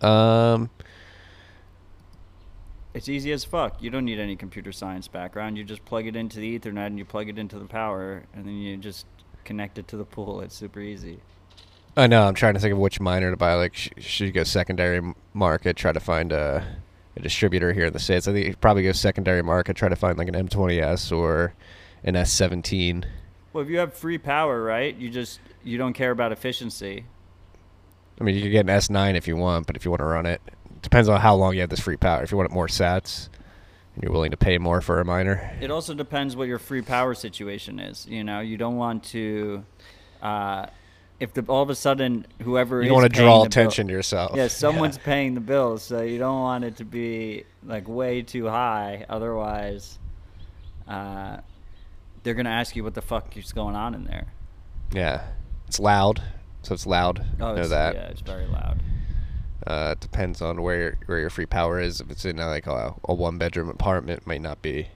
Um, 0.00 0.70
it's 2.92 3.08
easy 3.08 3.32
as 3.32 3.44
fuck 3.44 3.82
you 3.82 3.90
don't 3.90 4.04
need 4.04 4.18
any 4.18 4.36
computer 4.36 4.72
science 4.72 5.08
background 5.08 5.56
you 5.56 5.64
just 5.64 5.84
plug 5.84 6.06
it 6.06 6.16
into 6.16 6.38
the 6.38 6.58
ethernet 6.58 6.86
and 6.86 6.98
you 6.98 7.04
plug 7.04 7.28
it 7.28 7.38
into 7.38 7.58
the 7.58 7.64
power 7.64 8.22
and 8.34 8.46
then 8.46 8.54
you 8.54 8.76
just 8.76 9.06
connect 9.44 9.78
it 9.78 9.88
to 9.88 9.96
the 9.96 10.04
pool 10.04 10.40
it's 10.40 10.54
super 10.54 10.80
easy 10.80 11.18
I 11.96 12.08
know. 12.08 12.26
I'm 12.26 12.34
trying 12.34 12.54
to 12.54 12.60
think 12.60 12.72
of 12.72 12.78
which 12.78 12.98
miner 13.00 13.30
to 13.30 13.36
buy. 13.36 13.54
Like, 13.54 13.76
sh- 13.76 13.90
should 13.98 14.26
you 14.26 14.32
go 14.32 14.42
secondary 14.42 15.14
market, 15.32 15.76
try 15.76 15.92
to 15.92 16.00
find 16.00 16.32
a, 16.32 16.78
a 17.16 17.20
distributor 17.20 17.72
here 17.72 17.86
in 17.86 17.92
the 17.92 17.98
states? 17.98 18.28
I 18.28 18.32
think 18.32 18.46
you 18.46 18.56
probably 18.56 18.82
go 18.82 18.92
secondary 18.92 19.42
market, 19.42 19.76
try 19.76 19.88
to 19.88 19.96
find 19.96 20.18
like 20.18 20.28
an 20.28 20.34
M20s 20.34 21.16
or 21.16 21.54
an 22.02 22.14
S17. 22.14 23.04
Well, 23.52 23.64
if 23.64 23.70
you 23.70 23.78
have 23.78 23.94
free 23.94 24.18
power, 24.18 24.62
right? 24.62 24.94
You 24.96 25.10
just 25.10 25.40
you 25.62 25.78
don't 25.78 25.92
care 25.92 26.10
about 26.10 26.32
efficiency. 26.32 27.04
I 28.20 28.24
mean, 28.24 28.34
you 28.36 28.42
could 28.42 28.52
get 28.52 28.68
an 28.68 28.76
S9 28.76 29.16
if 29.16 29.26
you 29.26 29.36
want, 29.36 29.66
but 29.66 29.76
if 29.76 29.84
you 29.84 29.90
want 29.90 30.00
to 30.00 30.04
run 30.04 30.26
it, 30.26 30.40
depends 30.82 31.08
on 31.08 31.20
how 31.20 31.34
long 31.34 31.54
you 31.54 31.60
have 31.60 31.70
this 31.70 31.80
free 31.80 31.96
power. 31.96 32.22
If 32.22 32.30
you 32.30 32.36
want 32.36 32.50
more 32.52 32.68
sats, 32.68 33.28
and 33.94 34.02
you're 34.02 34.12
willing 34.12 34.32
to 34.32 34.36
pay 34.36 34.58
more 34.58 34.80
for 34.80 35.00
a 35.00 35.04
miner. 35.04 35.56
It 35.60 35.70
also 35.70 35.94
depends 35.94 36.36
what 36.36 36.48
your 36.48 36.58
free 36.58 36.82
power 36.82 37.14
situation 37.14 37.78
is. 37.78 38.06
You 38.06 38.24
know, 38.24 38.40
you 38.40 38.56
don't 38.56 38.76
want 38.76 39.04
to, 39.04 39.64
uh, 40.22 40.66
if 41.20 41.32
the 41.32 41.42
all 41.48 41.62
of 41.62 41.70
a 41.70 41.74
sudden 41.74 42.26
whoever 42.42 42.82
You 42.82 42.92
want 42.92 43.04
to 43.04 43.08
draw 43.08 43.38
the 43.38 43.40
bill- 43.40 43.46
attention 43.46 43.86
to 43.88 43.92
yourself. 43.92 44.32
Yeah, 44.36 44.48
someone's 44.48 44.98
paying 44.98 45.34
the 45.34 45.40
bills, 45.40 45.82
so 45.82 46.02
you 46.02 46.18
don't 46.18 46.40
want 46.40 46.64
it 46.64 46.76
to 46.78 46.84
be 46.84 47.44
like 47.64 47.88
way 47.88 48.22
too 48.22 48.46
high. 48.48 49.06
Otherwise, 49.08 49.98
uh, 50.88 51.38
they're 52.22 52.34
gonna 52.34 52.50
ask 52.50 52.74
you 52.76 52.84
what 52.84 52.94
the 52.94 53.02
fuck 53.02 53.36
is 53.36 53.52
going 53.52 53.76
on 53.76 53.94
in 53.94 54.04
there. 54.04 54.26
Yeah, 54.92 55.24
it's 55.66 55.78
loud, 55.80 56.22
so 56.62 56.74
it's 56.74 56.86
loud. 56.86 57.24
Oh, 57.40 57.54
know 57.54 57.60
it's, 57.60 57.70
that. 57.70 57.94
yeah, 57.94 58.08
it's 58.08 58.20
very 58.20 58.46
loud. 58.46 58.80
Uh, 59.66 59.90
it 59.96 60.00
depends 60.00 60.42
on 60.42 60.60
where 60.60 60.78
your, 60.78 60.98
where 61.06 61.18
your 61.20 61.30
free 61.30 61.46
power 61.46 61.80
is. 61.80 62.00
If 62.00 62.10
it's 62.10 62.24
in 62.26 62.38
uh, 62.38 62.46
like 62.48 62.66
a, 62.66 62.94
a 63.04 63.14
one 63.14 63.38
bedroom 63.38 63.70
apartment, 63.70 64.20
it 64.22 64.26
might 64.26 64.42
not 64.42 64.60
be. 64.60 64.88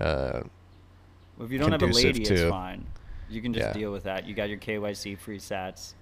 Uh, 0.00 0.40
Well, 1.36 1.44
if 1.46 1.52
you 1.52 1.58
don't 1.58 1.72
have 1.72 1.82
a 1.82 1.86
lady, 1.86 2.22
it's 2.22 2.50
fine. 2.50 2.86
You 3.30 3.42
can 3.42 3.52
just 3.52 3.66
Yeah. 3.68 3.72
deal 3.72 3.92
with 3.92 4.04
that. 4.04 4.26
You 4.26 4.34
got 4.34 4.48
your 4.48 4.58
KYC 4.58 5.14
free 5.18 5.38
sats. 5.38 5.94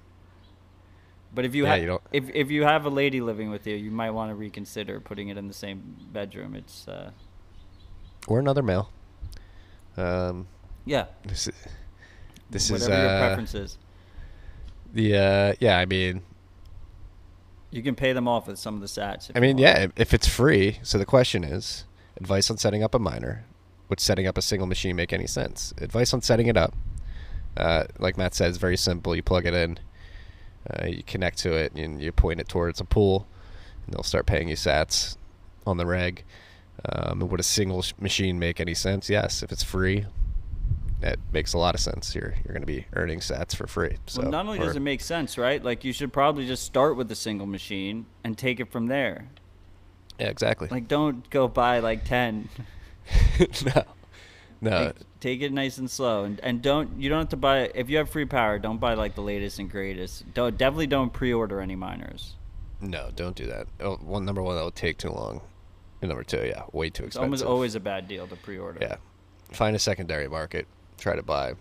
But 1.34 1.44
if 1.44 1.54
you 1.54 1.64
Yeah, 1.64 1.74
have 1.74 1.82
you 1.82 2.00
if 2.12 2.30
if 2.34 2.50
you 2.50 2.62
have 2.62 2.86
a 2.86 2.90
lady 2.90 3.20
living 3.20 3.50
with 3.50 3.66
you, 3.66 3.74
you 3.76 3.90
might 3.90 4.10
want 4.10 4.30
to 4.30 4.34
reconsider 4.34 5.00
putting 5.00 5.28
it 5.28 5.36
in 5.36 5.48
the 5.48 5.54
same 5.54 5.96
bedroom. 6.12 6.54
It's 6.54 6.86
uh, 6.88 7.10
or 8.26 8.38
another 8.38 8.62
male. 8.62 8.90
Um, 9.96 10.46
yeah, 10.84 11.06
this 11.24 11.48
is 11.48 11.54
this 12.50 12.70
whatever 12.70 12.92
is 12.94 12.98
your 13.00 13.10
uh, 13.10 13.18
preference 13.18 13.54
is. 13.54 13.78
the 14.92 15.16
uh, 15.16 15.54
yeah. 15.58 15.78
I 15.78 15.84
mean, 15.84 16.22
You 17.70 17.82
can 17.82 17.94
pay 17.94 18.12
them 18.12 18.28
off 18.28 18.46
with 18.46 18.58
some 18.58 18.74
of 18.76 18.80
the 18.80 18.86
sats. 18.86 19.30
I 19.34 19.40
mean, 19.40 19.58
yeah. 19.58 19.82
If, 19.84 19.92
if 19.96 20.14
it's 20.14 20.28
free, 20.28 20.78
so 20.82 20.96
the 20.96 21.04
question 21.04 21.44
is, 21.44 21.84
advice 22.16 22.50
on 22.50 22.56
setting 22.56 22.82
up 22.82 22.94
a 22.94 22.98
miner. 22.98 23.44
Would 23.88 24.00
setting 24.00 24.26
up 24.26 24.36
a 24.38 24.42
single 24.42 24.66
machine 24.66 24.96
make 24.96 25.12
any 25.12 25.26
sense? 25.26 25.72
Advice 25.78 26.12
on 26.14 26.20
setting 26.22 26.46
it 26.48 26.56
up. 26.56 26.74
Uh, 27.56 27.84
like 27.98 28.16
Matt 28.16 28.34
said, 28.34 28.48
it's 28.48 28.58
very 28.58 28.76
simple. 28.76 29.14
You 29.14 29.22
plug 29.22 29.46
it 29.46 29.54
in, 29.54 29.78
uh, 30.70 30.86
you 30.86 31.02
connect 31.02 31.38
to 31.38 31.54
it, 31.54 31.72
and 31.74 32.00
you 32.00 32.12
point 32.12 32.40
it 32.40 32.48
towards 32.48 32.80
a 32.80 32.84
pool, 32.84 33.26
and 33.86 33.94
they'll 33.94 34.02
start 34.02 34.26
paying 34.26 34.48
you 34.48 34.56
sats 34.56 35.16
on 35.66 35.76
the 35.76 35.86
reg. 35.86 36.24
Um, 36.84 37.20
would 37.20 37.40
a 37.40 37.42
single 37.42 37.82
sh- 37.82 37.94
machine 37.98 38.38
make 38.38 38.60
any 38.60 38.74
sense? 38.74 39.08
Yes. 39.08 39.42
If 39.42 39.50
it's 39.50 39.62
free, 39.62 40.04
that 41.00 41.18
makes 41.32 41.52
a 41.52 41.58
lot 41.58 41.74
of 41.74 41.80
sense. 41.80 42.14
You're 42.14 42.34
you're 42.44 42.52
going 42.52 42.60
to 42.60 42.66
be 42.66 42.86
earning 42.94 43.20
sats 43.20 43.54
for 43.54 43.66
free. 43.66 43.96
So 44.06 44.22
well, 44.22 44.30
not 44.30 44.46
only 44.46 44.58
does 44.58 44.76
it 44.76 44.80
make 44.80 45.00
sense, 45.00 45.38
right? 45.38 45.62
Like 45.62 45.84
you 45.84 45.92
should 45.92 46.12
probably 46.12 46.46
just 46.46 46.64
start 46.64 46.96
with 46.96 47.10
a 47.10 47.14
single 47.14 47.46
machine 47.46 48.06
and 48.24 48.36
take 48.36 48.60
it 48.60 48.70
from 48.70 48.86
there. 48.86 49.28
yeah, 50.18 50.28
exactly. 50.28 50.68
Like 50.68 50.88
don't 50.88 51.28
go 51.30 51.48
buy 51.48 51.78
like 51.80 52.04
ten. 52.04 52.48
no, 53.38 53.82
No. 54.60 54.86
Take, 54.86 55.20
take 55.20 55.42
it 55.42 55.52
nice 55.52 55.78
and 55.78 55.90
slow, 55.90 56.24
and 56.24 56.40
and 56.40 56.62
don't 56.62 57.00
you 57.00 57.08
don't 57.08 57.20
have 57.20 57.28
to 57.30 57.36
buy 57.36 57.70
if 57.74 57.90
you 57.90 57.98
have 57.98 58.08
free 58.08 58.24
power. 58.24 58.58
Don't 58.58 58.78
buy 58.78 58.94
like 58.94 59.14
the 59.14 59.22
latest 59.22 59.58
and 59.58 59.70
greatest. 59.70 60.32
Don't 60.34 60.56
definitely 60.56 60.86
don't 60.86 61.12
pre-order 61.12 61.60
any 61.60 61.76
miners. 61.76 62.36
No, 62.80 63.10
don't 63.14 63.36
do 63.36 63.46
that. 63.46 63.66
Oh, 63.80 63.96
one 63.96 64.24
number 64.24 64.42
one, 64.42 64.56
that 64.56 64.64
would 64.64 64.74
take 64.74 64.98
too 64.98 65.10
long. 65.10 65.40
And 66.02 66.08
number 66.08 66.24
two, 66.24 66.44
yeah, 66.46 66.64
way 66.72 66.90
too 66.90 67.04
expensive. 67.04 67.32
It's 67.32 67.42
almost 67.42 67.44
always 67.44 67.74
a 67.74 67.80
bad 67.80 68.06
deal 68.06 68.26
to 68.26 68.36
pre-order. 68.36 68.78
Yeah, 68.80 68.96
find 69.50 69.74
a 69.74 69.78
secondary 69.78 70.28
market. 70.28 70.66
Try 70.98 71.16
to 71.16 71.22
buy 71.22 71.52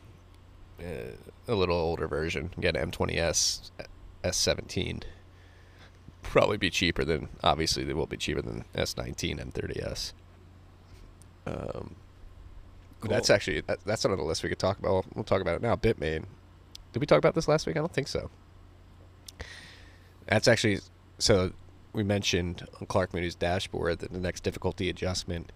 uh, 0.80 1.16
a 1.48 1.56
little 1.56 1.78
older 1.78 2.08
version. 2.08 2.52
Get 2.60 2.76
an 2.76 2.92
M20s 2.92 3.72
S17. 4.24 5.04
Probably 6.22 6.58
be 6.58 6.70
cheaper 6.70 7.06
than. 7.06 7.30
Obviously, 7.44 7.84
they 7.84 7.94
will 7.94 8.08
be 8.08 8.18
cheaper 8.18 8.42
than 8.42 8.66
S19 8.76 9.40
M30s. 9.52 10.14
Um, 11.46 11.96
that's 13.10 13.30
actually 13.30 13.62
that, 13.62 13.80
that's 13.86 14.04
not 14.04 14.12
on 14.12 14.18
the 14.18 14.24
list 14.24 14.44
we 14.44 14.50
could 14.50 14.60
talk 14.60 14.80
about. 14.80 14.92
We'll, 14.92 15.06
we'll 15.16 15.24
talk 15.24 15.42
about 15.42 15.56
it 15.56 15.62
now. 15.62 15.76
Bitmain. 15.76 16.26
Did 16.94 17.00
we 17.00 17.06
talk 17.06 17.18
about 17.18 17.36
this 17.36 17.48
last 17.48 17.68
week? 17.68 17.76
I 17.76 17.80
don't 17.80 17.94
think 17.94 18.08
so. 18.08 18.30
That's 20.28 20.48
actually 20.48 20.80
so. 21.18 21.52
We 21.94 22.04
mentioned 22.04 22.68
on 22.80 22.88
Clark 22.88 23.14
Moody's 23.14 23.36
dashboard 23.36 24.00
that 24.00 24.12
the 24.12 24.20
next 24.20 24.44
difficulty 24.44 24.90
adjustment 24.90 25.52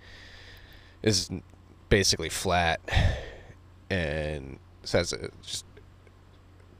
is 1.04 1.30
basically 1.90 2.30
flat, 2.30 2.80
and 3.90 4.60
says 4.84 5.14
just 5.42 5.66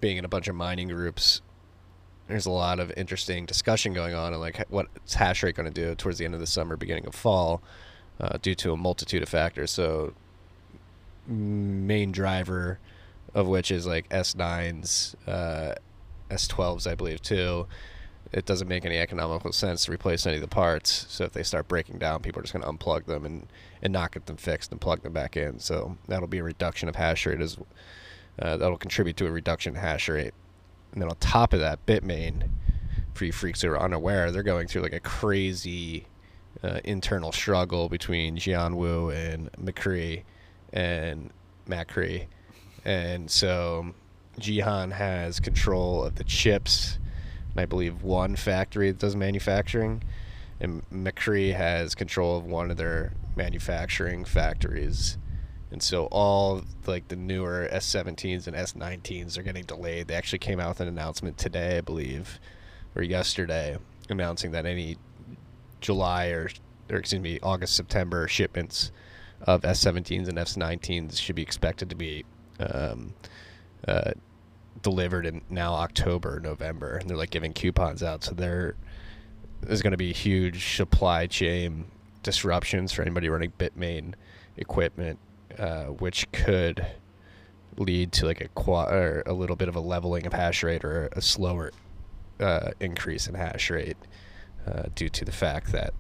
being 0.02 0.18
in 0.18 0.26
a 0.26 0.30
bunch 0.30 0.48
of 0.48 0.56
mining 0.56 0.88
groups. 0.88 1.42
There's 2.28 2.46
a 2.46 2.52
lot 2.52 2.80
of 2.80 2.94
interesting 2.96 3.46
discussion 3.48 3.94
going 3.94 4.14
on, 4.14 4.34
and 4.34 4.42
like 4.42 4.64
what's 4.70 5.16
hash 5.16 5.42
rate 5.42 5.56
going 5.56 5.72
to 5.72 5.74
do 5.74 5.96
towards 5.96 6.20
the 6.20 6.26
end 6.26 6.36
of 6.36 6.40
the 6.40 6.48
summer, 6.48 6.78
beginning 6.78 7.08
of 7.08 7.16
fall, 7.16 7.64
uh, 8.20 8.38
due 8.40 8.54
to 8.56 8.72
a 8.72 8.78
multitude 8.78 9.24
of 9.24 9.30
factors. 9.30 9.72
So, 9.72 10.14
main 11.30 12.12
driver 12.12 12.80
of 13.34 13.48
which 13.48 13.72
is 13.72 13.86
like 13.86 14.10
S9s, 14.10 15.16
uh, 15.28 15.76
S12s, 16.30 16.90
I 16.90 16.96
believe, 16.96 17.22
too. 17.22 17.68
It 18.32 18.46
doesn't 18.46 18.68
make 18.68 18.86
any 18.86 18.98
economical 18.98 19.52
sense 19.52 19.86
to 19.86 19.92
replace 19.92 20.28
any 20.28 20.36
of 20.36 20.42
the 20.42 20.48
parts. 20.48 21.06
So 21.10 21.24
if 21.24 21.34
they 21.34 21.44
start 21.44 21.68
breaking 21.68 21.98
down, 21.98 22.22
people 22.22 22.40
are 22.40 22.44
just 22.44 22.54
going 22.54 22.64
to 22.64 22.72
unplug 22.72 23.06
them 23.06 23.26
and, 23.26 23.48
and 23.82 23.92
not 23.92 24.12
get 24.12 24.28
them 24.28 24.38
fixed 24.38 24.72
and 24.72 24.80
plug 24.80 25.02
them 25.02 25.14
back 25.14 25.36
in. 25.36 25.60
So 25.60 25.98
that'll 26.08 26.28
be 26.28 26.38
a 26.40 26.44
reduction 26.44 26.90
of 26.90 26.96
hash 26.96 27.26
rate 27.26 27.42
as 27.42 27.58
uh, 28.40 28.58
that'll 28.58 28.78
contribute 28.78 29.18
to 29.18 29.28
a 29.28 29.32
reduction 29.32 29.76
in 29.76 29.82
hash 29.82 30.10
rate. 30.10 30.34
And 30.94 31.02
then 31.02 31.10
on 31.10 31.16
top 31.18 31.54
of 31.54 31.60
that, 31.60 31.86
Bitmain, 31.86 32.50
for 33.14 33.26
you 33.26 33.32
freaks 33.32 33.62
who 33.62 33.70
are 33.72 33.82
unaware, 33.82 34.32
they're 34.32 34.44
going 34.44 34.68
through 34.68 34.84
like 34.84 34.94
a 34.94 35.00
crazy 35.00 36.06
uh, 36.64 36.80
internal 36.84 37.32
struggle 37.32 37.90
between 37.90 38.38
Jihan 38.38 38.76
Wu 38.76 39.10
and 39.10 39.52
Micree 39.54 40.24
and 40.74 41.30
Micree. 41.68 42.28
And 42.86 43.30
so 43.30 43.94
Jihan 44.40 44.92
has 44.92 45.40
control 45.40 46.04
of 46.04 46.16
the 46.16 46.24
chips, 46.24 46.98
and 47.52 47.62
I 47.62 47.66
believe 47.66 48.04
one 48.04 48.36
factory 48.36 48.92
that 48.92 49.00
does 49.00 49.16
manufacturing, 49.16 50.04
and 50.60 50.84
Micree 50.92 51.54
has 51.54 51.96
control 51.96 52.38
of 52.38 52.46
one 52.46 52.72
of 52.72 52.78
their 52.78 53.14
manufacturing 53.36 54.26
factories. 54.26 55.18
And 55.72 55.84
so 55.84 56.06
all 56.06 56.64
like 56.88 57.08
the 57.10 57.16
newer 57.16 57.70
S17s 57.72 58.48
and 58.48 58.56
S19s 58.56 59.38
are 59.38 59.44
getting 59.44 59.66
delayed. 59.66 60.08
They 60.08 60.16
actually 60.16 60.40
came 60.40 60.60
out 60.60 60.70
with 60.70 60.82
an 60.82 60.88
announcement 60.88 61.38
today, 61.38 61.78
I 61.78 61.82
believe, 61.82 62.40
or 62.96 63.04
yesterday, 63.04 63.78
announcing 64.10 64.52
that 64.52 64.66
any 64.66 64.98
July 65.80 66.28
or, 66.28 66.50
or 66.90 66.98
excuse 66.98 67.22
me, 67.22 67.40
August 67.44 67.76
September 67.76 68.28
shipments 68.28 68.92
of 69.42 69.62
S17s 69.62 70.28
and 70.28 70.38
S19s 70.38 71.18
should 71.18 71.36
be 71.36 71.42
expected 71.42 71.90
to 71.90 71.96
be 71.96 72.26
um, 72.60 73.14
uh, 73.88 74.12
delivered 74.82 75.26
in 75.26 75.42
now 75.50 75.74
October, 75.74 76.40
November, 76.40 76.98
and 76.98 77.10
they're 77.10 77.18
like 77.18 77.30
giving 77.30 77.54
coupons 77.54 78.04
out. 78.04 78.24
So 78.24 78.34
there 78.34 78.76
is 79.68 79.82
going 79.82 79.92
to 79.92 79.98
be 79.98 80.14
huge 80.14 80.76
supply 80.76 81.28
chain 81.28 81.86
disruptions 82.24 82.92
for 82.92 83.02
anybody 83.02 83.30
running 83.30 83.52
Bitmain 83.58 84.14
equipment, 84.58 85.20
uh, 85.58 85.86
which 85.86 86.32
could 86.32 86.86
lead 87.78 88.12
to 88.12 88.26
like 88.26 88.42
a 88.42 88.48
qua- 88.50 88.90
or 88.90 89.24
a 89.26 89.34
little 89.34 89.56
bit 89.56 89.70
of 89.70 89.76
a 89.76 89.80
leveling 89.80 90.26
of 90.26 90.34
hash 90.34 90.64
rate 90.64 90.84
or 90.84 91.10
a 91.14 91.22
slower 91.22 91.72
uh, 92.40 92.72
increase 92.80 93.28
in 93.28 93.36
hash 93.36 93.70
rate 93.70 93.98
uh, 94.68 94.84
due 94.96 95.10
to 95.10 95.24
the 95.24 95.32
fact 95.32 95.72
that 95.72 95.94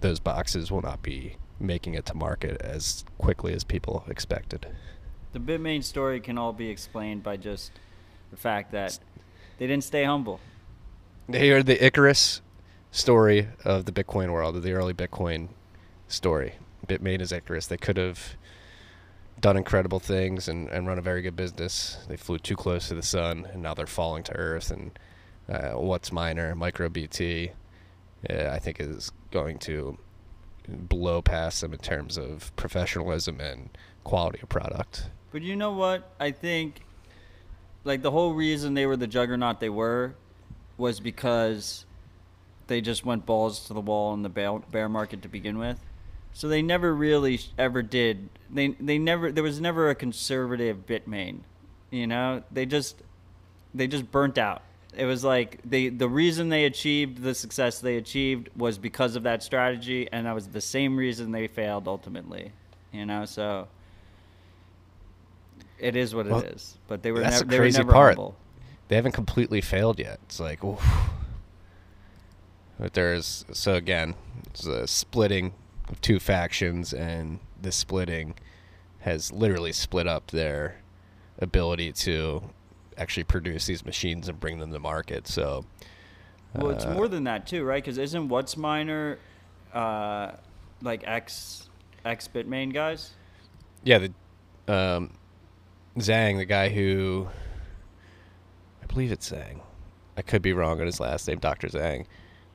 those 0.00 0.20
boxes 0.20 0.70
will 0.70 0.82
not 0.82 1.02
be 1.02 1.36
making 1.60 1.94
it 1.94 2.06
to 2.06 2.14
market 2.14 2.60
as 2.60 3.04
quickly 3.18 3.52
as 3.52 3.64
people 3.64 4.04
expected. 4.08 4.66
The 5.32 5.38
Bitmain 5.38 5.82
story 5.82 6.20
can 6.20 6.38
all 6.38 6.52
be 6.52 6.68
explained 6.68 7.22
by 7.22 7.36
just 7.36 7.72
the 8.30 8.36
fact 8.36 8.72
that 8.72 8.98
they 9.58 9.66
didn't 9.66 9.84
stay 9.84 10.04
humble. 10.04 10.40
They 11.28 11.50
are 11.50 11.62
the 11.62 11.84
Icarus 11.84 12.40
story 12.90 13.48
of 13.64 13.84
the 13.86 13.92
Bitcoin 13.92 14.30
world, 14.30 14.56
of 14.56 14.62
the 14.62 14.72
early 14.72 14.94
Bitcoin 14.94 15.48
story. 16.08 16.54
Bitmain 16.86 17.20
is 17.20 17.32
Icarus. 17.32 17.66
They 17.66 17.76
could 17.76 17.96
have 17.96 18.36
done 19.40 19.56
incredible 19.56 20.00
things 20.00 20.48
and, 20.48 20.68
and 20.68 20.86
run 20.86 20.98
a 20.98 21.02
very 21.02 21.22
good 21.22 21.36
business. 21.36 21.98
They 22.08 22.16
flew 22.16 22.38
too 22.38 22.56
close 22.56 22.88
to 22.88 22.94
the 22.94 23.02
sun, 23.02 23.48
and 23.52 23.62
now 23.62 23.74
they're 23.74 23.86
falling 23.86 24.22
to 24.24 24.36
earth. 24.36 24.70
And 24.70 24.98
uh, 25.48 25.72
WhatsMiner, 25.72 26.54
MicroBT, 26.54 27.50
uh, 28.30 28.50
I 28.50 28.58
think 28.58 28.80
is 28.80 29.10
going 29.30 29.58
to 29.60 29.98
blow 30.68 31.22
past 31.22 31.60
them 31.60 31.72
in 31.72 31.78
terms 31.78 32.16
of 32.16 32.54
professionalism 32.56 33.40
and 33.40 33.70
quality 34.02 34.40
of 34.42 34.48
product. 34.48 35.10
But 35.32 35.42
you 35.42 35.56
know 35.56 35.72
what? 35.72 36.12
I 36.20 36.30
think, 36.30 36.80
like, 37.84 38.02
the 38.02 38.10
whole 38.10 38.34
reason 38.34 38.74
they 38.74 38.86
were 38.86 38.96
the 38.96 39.06
juggernaut 39.06 39.60
they 39.60 39.68
were 39.68 40.14
was 40.76 41.00
because 41.00 41.84
they 42.66 42.80
just 42.80 43.04
went 43.04 43.26
balls 43.26 43.66
to 43.66 43.74
the 43.74 43.80
wall 43.80 44.14
in 44.14 44.22
the 44.22 44.28
bear, 44.28 44.88
market 44.88 45.22
to 45.22 45.28
begin 45.28 45.58
with. 45.58 45.80
So 46.32 46.48
they 46.48 46.62
never 46.62 46.94
really 46.94 47.40
ever 47.56 47.80
did. 47.82 48.28
They 48.50 48.68
they 48.68 48.98
never 48.98 49.30
there 49.30 49.44
was 49.44 49.60
never 49.60 49.88
a 49.88 49.94
conservative 49.94 50.84
Bitmain, 50.84 51.40
you 51.92 52.08
know. 52.08 52.42
They 52.50 52.66
just 52.66 52.96
they 53.72 53.86
just 53.86 54.10
burnt 54.10 54.36
out. 54.36 54.62
It 54.96 55.04
was 55.06 55.24
like 55.24 55.60
they 55.64 55.88
the 55.88 56.08
reason 56.08 56.48
they 56.48 56.64
achieved 56.64 57.22
the 57.22 57.34
success 57.34 57.80
they 57.80 57.96
achieved 57.96 58.48
was 58.56 58.78
because 58.78 59.16
of 59.16 59.22
that 59.24 59.42
strategy, 59.42 60.08
and 60.12 60.26
that 60.26 60.34
was 60.34 60.48
the 60.48 60.60
same 60.60 60.96
reason 60.96 61.32
they 61.32 61.46
failed 61.48 61.88
ultimately. 61.88 62.52
You 62.92 63.06
know, 63.06 63.24
so 63.24 63.68
it 65.78 65.96
is 65.96 66.14
what 66.14 66.26
Well, 66.26 66.40
it 66.40 66.54
is. 66.54 66.78
But 66.86 67.02
they 67.02 67.12
were 67.12 67.20
That's 67.20 67.36
never 67.36 67.44
the 67.44 67.50
they 67.50 67.58
were 67.58 67.62
crazy 67.64 67.78
never 67.78 67.92
part. 67.92 68.14
humble. 68.16 68.36
They 68.88 68.96
haven't 68.96 69.12
completely 69.12 69.60
failed 69.60 69.98
yet. 69.98 70.20
It's 70.24 70.38
like, 70.38 70.62
oof. 70.62 70.82
But 72.78 72.94
there's 72.94 73.44
so 73.52 73.74
again, 73.74 74.14
it's 74.46 74.66
a 74.66 74.86
splitting 74.86 75.54
of 75.88 76.00
two 76.00 76.18
factions, 76.18 76.92
and 76.92 77.40
this 77.60 77.76
splitting 77.76 78.34
has 79.00 79.32
literally 79.32 79.72
split 79.72 80.06
up 80.06 80.30
their 80.30 80.76
ability 81.38 81.92
to 81.92 82.42
actually 82.96 83.24
produce 83.24 83.66
these 83.66 83.84
machines 83.84 84.28
and 84.28 84.38
bring 84.38 84.58
them 84.58 84.72
to 84.72 84.78
market. 84.78 85.26
So, 85.26 85.64
Well, 86.54 86.70
it's 86.70 86.84
uh, 86.84 86.94
more 86.94 87.08
than 87.08 87.24
that 87.24 87.46
too, 87.46 87.64
right? 87.64 87.82
Because 87.82 87.98
isn't 87.98 88.28
WhatsMiner 88.28 89.18
uh, 89.72 90.32
like 90.82 91.02
ex 91.06 91.68
ex 92.04 92.28
Bitmain 92.28 92.72
guys? 92.72 93.10
yeah, 93.82 93.98
the 93.98 94.12
um, 94.72 95.10
Zhang, 95.98 96.36
the 96.38 96.44
guy 96.44 96.68
who 96.70 97.28
I 98.82 98.86
believe 98.86 99.12
it's 99.12 99.30
Zhang. 99.30 99.60
I 100.16 100.22
could 100.22 100.42
be 100.42 100.52
wrong 100.52 100.80
on 100.80 100.86
his 100.86 101.00
last 101.00 101.26
name, 101.28 101.38
Doctor 101.38 101.68
Zhang. 101.68 102.06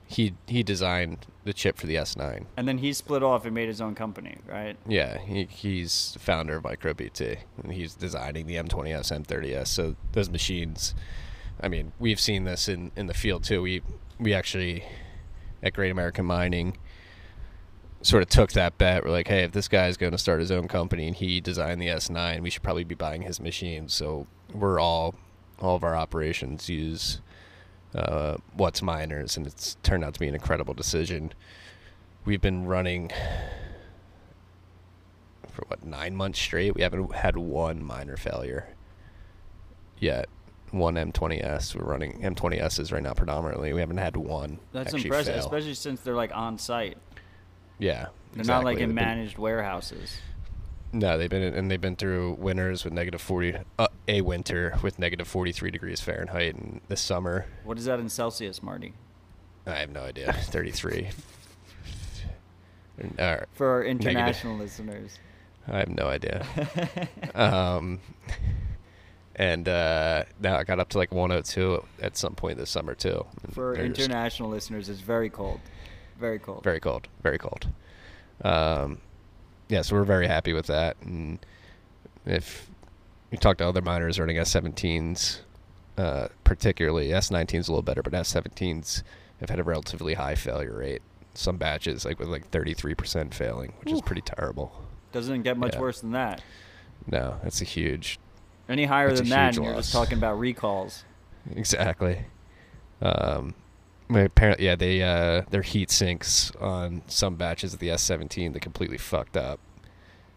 He 0.06 0.34
he 0.46 0.62
designed 0.62 1.26
the 1.50 1.54
chip 1.54 1.76
for 1.76 1.88
the 1.88 1.96
S9. 1.96 2.46
And 2.56 2.68
then 2.68 2.78
he 2.78 2.92
split 2.92 3.24
off 3.24 3.44
and 3.44 3.52
made 3.52 3.66
his 3.66 3.80
own 3.80 3.96
company, 3.96 4.36
right? 4.46 4.76
Yeah, 4.86 5.18
he, 5.18 5.46
he's 5.46 6.16
founder 6.20 6.56
of 6.58 6.62
MicroBT, 6.62 7.38
and 7.64 7.72
he's 7.72 7.96
designing 7.96 8.46
the 8.46 8.54
M20s, 8.54 9.10
M30s. 9.10 9.66
So 9.66 9.96
those 10.12 10.30
machines, 10.30 10.94
I 11.60 11.66
mean, 11.66 11.90
we've 11.98 12.20
seen 12.20 12.44
this 12.44 12.68
in, 12.68 12.92
in 12.94 13.08
the 13.08 13.14
field 13.14 13.42
too. 13.42 13.62
We 13.62 13.82
we 14.20 14.32
actually 14.32 14.84
at 15.60 15.72
Great 15.74 15.90
American 15.90 16.24
Mining 16.24 16.76
sort 18.02 18.22
of 18.22 18.28
took 18.28 18.52
that 18.52 18.78
bet. 18.78 19.04
We're 19.04 19.10
like, 19.10 19.26
hey, 19.26 19.42
if 19.42 19.50
this 19.50 19.66
guy's 19.66 19.96
going 19.96 20.12
to 20.12 20.18
start 20.18 20.38
his 20.38 20.52
own 20.52 20.68
company 20.68 21.08
and 21.08 21.16
he 21.16 21.40
designed 21.40 21.82
the 21.82 21.88
S9, 21.88 22.42
we 22.42 22.50
should 22.50 22.62
probably 22.62 22.84
be 22.84 22.94
buying 22.94 23.22
his 23.22 23.40
machines. 23.40 23.92
So 23.92 24.28
we're 24.54 24.78
all 24.78 25.16
all 25.58 25.74
of 25.74 25.82
our 25.82 25.96
operations 25.96 26.68
use 26.68 27.20
uh, 27.94 28.36
WhatsMiners, 28.56 29.36
and 29.36 29.46
it's 29.46 29.76
turned 29.82 30.04
out 30.04 30.14
to 30.14 30.20
be 30.20 30.28
an 30.28 30.34
incredible 30.34 30.74
decision. 30.74 31.32
We've 32.24 32.40
been 32.40 32.66
running 32.66 33.10
for 35.50 35.64
what 35.66 35.84
nine 35.84 36.14
months 36.14 36.38
straight. 36.38 36.74
We 36.74 36.82
haven't 36.82 37.14
had 37.14 37.36
one 37.36 37.82
minor 37.82 38.16
failure 38.16 38.74
yet. 39.98 40.28
One 40.70 40.94
M20s. 40.94 41.74
We're 41.74 41.84
running 41.84 42.20
M20s 42.22 42.92
right 42.92 43.02
now 43.02 43.12
predominantly. 43.12 43.72
We 43.72 43.80
haven't 43.80 43.96
had 43.96 44.16
one. 44.16 44.60
That's 44.72 44.94
impressive, 44.94 45.34
fail. 45.34 45.44
especially 45.44 45.74
since 45.74 46.00
they're 46.00 46.14
like 46.14 46.30
on 46.34 46.58
site. 46.58 46.96
Yeah, 47.80 48.08
They're 48.34 48.44
not 48.44 48.64
like 48.64 48.78
in 48.78 48.94
managed 48.94 49.38
warehouses. 49.38 50.18
No, 50.92 51.16
they've 51.16 51.30
been 51.30 51.42
and 51.42 51.70
they've 51.70 51.80
been 51.80 51.96
through 51.96 52.32
winters 52.34 52.84
with 52.84 52.92
negative 52.92 53.20
forty, 53.20 53.54
uh, 53.78 53.88
a 54.08 54.22
winter 54.22 54.76
with 54.82 54.98
negative 54.98 55.28
forty 55.28 55.52
three 55.52 55.70
degrees 55.70 56.00
Fahrenheit, 56.00 56.56
and 56.56 56.80
this 56.88 57.00
summer 57.00 57.46
What 57.64 57.78
is 57.78 57.84
that 57.84 58.00
in 58.00 58.08
Celsius, 58.08 58.62
Marty? 58.62 58.94
I 59.66 59.76
have 59.76 59.90
no 59.90 60.00
idea, 60.02 60.32
thirty 60.42 60.70
three. 60.72 61.10
Uh, 63.18 63.38
For 63.54 63.68
our 63.68 63.84
Negative. 63.84 64.06
international 64.10 64.56
listeners. 64.56 65.18
I 65.68 65.78
have 65.78 65.88
no 65.88 66.06
idea. 66.06 66.44
um, 67.34 68.00
and 69.36 69.68
uh, 69.68 70.24
now 70.40 70.56
I 70.56 70.64
got 70.64 70.80
up 70.80 70.88
to 70.90 70.98
like 70.98 71.12
102 71.12 71.84
at 72.02 72.16
some 72.16 72.34
point 72.34 72.58
this 72.58 72.70
summer 72.70 72.94
too. 72.94 73.24
For 73.52 73.74
they're 73.76 73.88
just 73.88 74.08
international 74.08 74.50
listeners, 74.50 74.88
it's 74.88 75.00
very 75.00 75.30
cold. 75.30 75.60
Very 76.18 76.38
cold. 76.38 76.64
very 76.64 76.80
cold, 76.80 77.08
very 77.22 77.38
cold. 77.38 77.68
Um, 78.42 78.98
yeah, 79.70 79.82
so 79.82 79.96
we're 79.96 80.04
very 80.04 80.26
happy 80.26 80.52
with 80.52 80.66
that. 80.66 80.96
And 81.02 81.38
if 82.26 82.68
you 83.30 83.38
talk 83.38 83.58
to 83.58 83.66
other 83.68 83.80
miners 83.80 84.18
running 84.18 84.36
S17s, 84.36 85.40
uh, 85.96 86.28
particularly 86.44 87.08
S19s 87.08 87.68
a 87.68 87.72
little 87.72 87.82
better, 87.82 88.02
but 88.02 88.12
S17s 88.12 89.02
have 89.40 89.50
had 89.50 89.58
a 89.58 89.64
relatively 89.64 90.14
high 90.14 90.34
failure 90.34 90.76
rate. 90.76 91.02
Some 91.34 91.56
batches 91.56 92.04
like 92.04 92.18
with 92.18 92.28
like 92.28 92.50
33% 92.50 93.32
failing, 93.32 93.72
which 93.80 93.92
is 93.92 94.00
pretty 94.02 94.22
terrible. 94.22 94.72
Doesn't 95.12 95.42
get 95.42 95.56
much 95.56 95.74
Yeah. 95.74 95.80
worse 95.80 96.00
than 96.00 96.12
that. 96.12 96.42
No, 97.06 97.36
that's 97.42 97.60
a 97.60 97.64
huge 97.64 98.18
Any 98.68 98.84
higher 98.84 99.12
than 99.12 99.28
that, 99.30 99.48
huge 99.54 99.56
and 99.58 99.66
you're 99.66 99.74
just 99.76 99.92
talking 99.92 100.18
about 100.18 100.38
recalls. 100.38 101.04
Exactly. 101.56 102.26
Um, 103.00 103.46
my 103.48 103.54
apparently, 104.14 104.66
yeah, 104.66 104.76
they 104.76 105.02
uh, 105.02 105.42
their 105.50 105.62
heat 105.62 105.90
sinks 105.90 106.50
on 106.60 107.02
some 107.06 107.36
batches 107.36 107.74
of 107.74 107.80
the 107.80 107.88
S17 107.88 108.52
that 108.52 108.60
completely 108.60 108.98
fucked 108.98 109.36
up, 109.36 109.60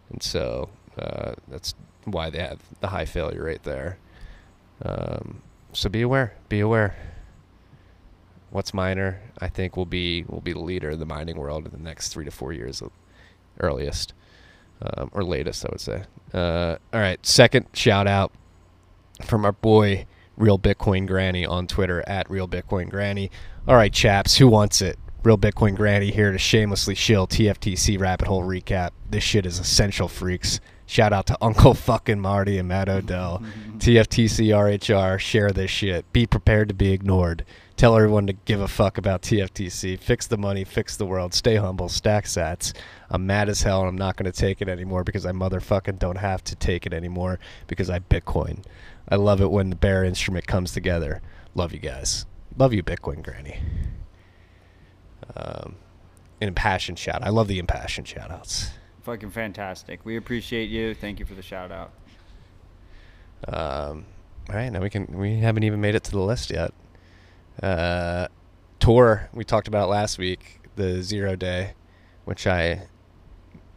and 0.09 0.21
so 0.21 0.69
uh, 0.97 1.33
that's 1.47 1.73
why 2.05 2.29
they 2.29 2.39
have 2.39 2.61
the 2.81 2.87
high 2.87 3.05
failure 3.05 3.43
rate 3.43 3.63
there. 3.63 3.97
Um, 4.81 5.41
so 5.71 5.89
be 5.89 6.01
aware. 6.01 6.35
Be 6.49 6.59
aware. 6.59 6.95
WhatsMiner? 8.53 9.17
I 9.39 9.47
think 9.47 9.75
will 9.75 9.85
be 9.85 10.23
will 10.27 10.41
be 10.41 10.53
the 10.53 10.59
leader 10.59 10.91
in 10.91 10.99
the 10.99 11.05
mining 11.05 11.37
world 11.37 11.65
in 11.65 11.71
the 11.71 11.77
next 11.77 12.09
three 12.09 12.25
to 12.25 12.31
four 12.31 12.53
years, 12.53 12.83
earliest, 13.59 14.13
um, 14.81 15.09
or 15.13 15.23
latest, 15.23 15.65
I 15.65 15.69
would 15.71 15.81
say. 15.81 16.03
Uh, 16.33 16.77
all 16.93 16.99
right, 16.99 17.23
second 17.25 17.67
shout 17.73 18.07
out 18.07 18.31
from 19.23 19.45
our 19.45 19.51
boy 19.51 20.05
Real 20.37 20.57
Bitcoin 20.57 21.07
Granny 21.07 21.45
on 21.45 21.67
Twitter 21.67 22.03
at 22.07 22.29
Real 22.29 22.47
Bitcoin 22.47 22.89
Granny. 22.89 23.31
All 23.67 23.75
right, 23.75 23.93
chaps, 23.93 24.37
who 24.37 24.47
wants 24.47 24.81
it? 24.81 24.97
Real 25.23 25.37
Bitcoin 25.37 25.75
Granny 25.75 26.11
here 26.11 26.31
to 26.31 26.37
shamelessly 26.37 26.95
shill 26.95 27.27
TFTC 27.27 27.99
Rabbit 27.99 28.27
Hole 28.27 28.43
recap. 28.43 28.91
This 29.09 29.23
shit 29.23 29.45
is 29.45 29.57
essential, 29.57 30.09
freaks. 30.09 30.59
Shout 30.85 31.13
out 31.13 31.27
to 31.27 31.37
Uncle 31.41 31.73
fucking 31.73 32.19
Marty 32.19 32.57
and 32.57 32.67
Matt 32.67 32.89
Odell. 32.89 33.41
TFTC 33.77 34.47
RHR, 34.47 35.17
share 35.19 35.51
this 35.51 35.71
shit. 35.71 36.11
Be 36.11 36.25
prepared 36.25 36.67
to 36.67 36.73
be 36.73 36.91
ignored. 36.91 37.45
Tell 37.77 37.95
everyone 37.95 38.27
to 38.27 38.33
give 38.33 38.61
a 38.61 38.67
fuck 38.67 38.97
about 38.97 39.21
TFTC. 39.21 39.97
Fix 39.99 40.27
the 40.27 40.37
money, 40.37 40.63
fix 40.63 40.95
the 40.95 41.05
world. 41.05 41.33
Stay 41.33 41.55
humble, 41.55 41.89
stack 41.89 42.25
sats. 42.25 42.73
I'm 43.09 43.25
mad 43.25 43.49
as 43.49 43.63
hell 43.63 43.79
and 43.79 43.89
I'm 43.89 43.97
not 43.97 44.15
going 44.15 44.31
to 44.31 44.37
take 44.37 44.61
it 44.61 44.69
anymore 44.69 45.03
because 45.03 45.25
I 45.25 45.31
motherfucking 45.31 45.99
don't 45.99 46.17
have 46.17 46.43
to 46.45 46.55
take 46.55 46.85
it 46.85 46.93
anymore 46.93 47.39
because 47.67 47.89
I 47.89 47.99
Bitcoin. 47.99 48.63
I 49.09 49.15
love 49.15 49.41
it 49.41 49.51
when 49.51 49.69
the 49.69 49.75
bear 49.75 50.03
instrument 50.03 50.47
comes 50.47 50.71
together. 50.71 51.21
Love 51.55 51.73
you 51.73 51.79
guys. 51.79 52.25
Love 52.57 52.73
you, 52.73 52.83
Bitcoin 52.83 53.23
Granny. 53.23 53.59
Um, 55.35 55.75
an 56.41 56.49
impassioned 56.49 56.99
shout. 56.99 57.23
I 57.23 57.29
love 57.29 57.47
the 57.47 57.59
impassioned 57.59 58.07
shout 58.07 58.31
outs. 58.31 58.71
Fucking 59.03 59.31
fantastic. 59.31 60.05
We 60.05 60.17
appreciate 60.17 60.69
you. 60.69 60.93
Thank 60.93 61.19
you 61.19 61.25
for 61.25 61.33
the 61.33 61.41
shout 61.41 61.71
out. 61.71 61.91
Um, 63.47 64.05
all 64.49 64.55
right, 64.55 64.69
now 64.69 64.79
we 64.79 64.89
can. 64.89 65.07
We 65.17 65.39
haven't 65.39 65.63
even 65.63 65.81
made 65.81 65.95
it 65.95 66.03
to 66.05 66.11
the 66.11 66.21
list 66.21 66.49
yet. 66.49 66.73
Uh, 67.61 68.27
Tor 68.79 69.29
we 69.33 69.43
talked 69.43 69.67
about 69.67 69.89
last 69.89 70.17
week, 70.17 70.61
the 70.75 71.01
zero 71.01 71.35
day, 71.35 71.73
which 72.25 72.47
I 72.47 72.87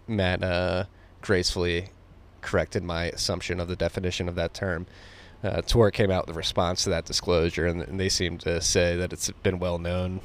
Matt 0.06 0.42
uh, 0.42 0.84
gracefully 1.20 1.90
corrected 2.40 2.84
my 2.84 3.06
assumption 3.06 3.58
of 3.60 3.68
the 3.68 3.76
definition 3.76 4.28
of 4.28 4.34
that 4.36 4.54
term. 4.54 4.86
Uh, 5.42 5.62
Tor 5.62 5.90
came 5.90 6.10
out 6.10 6.26
with 6.26 6.34
a 6.34 6.38
response 6.38 6.84
to 6.84 6.90
that 6.90 7.04
disclosure, 7.04 7.66
and, 7.66 7.82
and 7.82 8.00
they 8.00 8.08
seem 8.08 8.38
to 8.38 8.60
say 8.60 8.96
that 8.96 9.12
it's 9.12 9.30
been 9.42 9.58
well 9.58 9.78
known, 9.78 10.20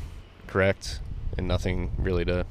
correct, 0.47 1.00
and 1.38 1.47
nothing 1.47 1.91
really 1.97 2.26
to 2.26 2.45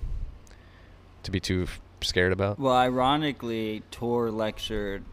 to 1.22 1.30
be 1.30 1.40
too 1.40 1.66
scared 2.00 2.32
about. 2.32 2.58
Well, 2.58 2.74
ironically, 2.74 3.82
Tor 3.90 4.30
lectured 4.30 5.04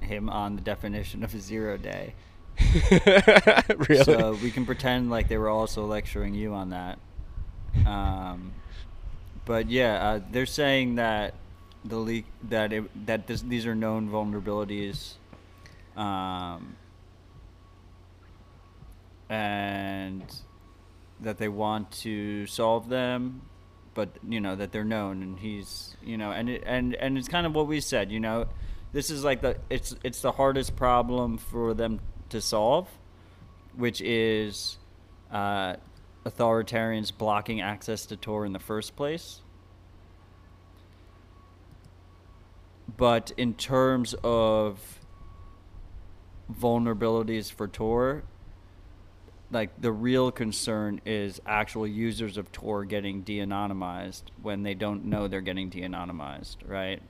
him 0.00 0.28
on 0.28 0.56
the 0.56 0.62
definition 0.62 1.22
of 1.22 1.34
a 1.34 1.38
zero 1.38 1.76
day. 1.76 2.14
really? 3.88 4.04
So 4.04 4.36
we 4.42 4.50
can 4.50 4.64
pretend 4.64 5.10
like 5.10 5.28
they 5.28 5.38
were 5.38 5.48
also 5.48 5.84
lecturing 5.86 6.34
you 6.34 6.54
on 6.54 6.70
that. 6.70 6.98
Um, 7.86 8.52
but 9.44 9.68
yeah, 9.70 10.08
uh, 10.08 10.20
they're 10.30 10.46
saying 10.46 10.96
that 10.96 11.34
the 11.84 11.96
leak 11.96 12.24
that 12.48 12.72
it, 12.72 13.06
that 13.06 13.26
this, 13.26 13.42
these 13.42 13.66
are 13.66 13.74
known 13.74 14.08
vulnerabilities, 14.08 15.14
um, 15.96 16.76
and 19.28 20.22
that 21.20 21.38
they 21.38 21.48
want 21.48 21.90
to 21.90 22.46
solve 22.46 22.88
them, 22.88 23.42
but 23.94 24.10
you 24.28 24.40
know 24.40 24.54
that 24.54 24.72
they're 24.72 24.84
known, 24.84 25.22
and 25.22 25.38
he's 25.38 25.96
you 26.04 26.16
know, 26.16 26.30
and 26.30 26.48
it, 26.50 26.62
and 26.66 26.94
and 26.94 27.16
it's 27.18 27.28
kind 27.28 27.46
of 27.46 27.54
what 27.54 27.66
we 27.66 27.80
said, 27.80 28.12
you 28.12 28.20
know, 28.20 28.46
this 28.92 29.10
is 29.10 29.24
like 29.24 29.40
the 29.40 29.56
it's 29.70 29.96
it's 30.04 30.20
the 30.20 30.32
hardest 30.32 30.76
problem 30.76 31.38
for 31.38 31.74
them 31.74 32.00
to 32.28 32.40
solve, 32.40 32.88
which 33.74 34.00
is 34.00 34.78
uh, 35.32 35.76
authoritarians 36.24 37.16
blocking 37.16 37.60
access 37.60 38.06
to 38.06 38.16
Tor 38.16 38.44
in 38.44 38.52
the 38.52 38.58
first 38.58 38.96
place. 38.96 39.40
But 42.96 43.32
in 43.36 43.54
terms 43.54 44.14
of 44.22 44.95
vulnerabilities 46.52 47.52
for 47.52 47.68
Tor, 47.68 48.24
like 49.50 49.80
the 49.80 49.92
real 49.92 50.30
concern 50.30 51.00
is 51.04 51.40
actual 51.46 51.86
users 51.86 52.36
of 52.36 52.50
Tor 52.52 52.84
getting 52.84 53.22
de-anonymized 53.22 54.22
when 54.42 54.62
they 54.62 54.74
don't 54.74 55.04
know 55.04 55.28
they're 55.28 55.40
getting 55.40 55.68
de-anonymized, 55.68 56.56
right? 56.66 57.00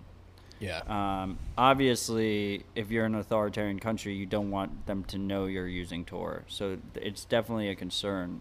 yeah. 0.58 0.80
Um, 0.88 1.38
obviously, 1.56 2.64
if 2.74 2.90
you're 2.90 3.04
in 3.06 3.14
an 3.14 3.20
authoritarian 3.20 3.78
country, 3.78 4.14
you 4.14 4.26
don't 4.26 4.50
want 4.50 4.86
them 4.86 5.04
to 5.04 5.18
know 5.18 5.46
you're 5.46 5.68
using 5.68 6.04
Tor. 6.04 6.44
So 6.48 6.78
it's 6.94 7.24
definitely 7.24 7.68
a 7.68 7.74
concern. 7.74 8.40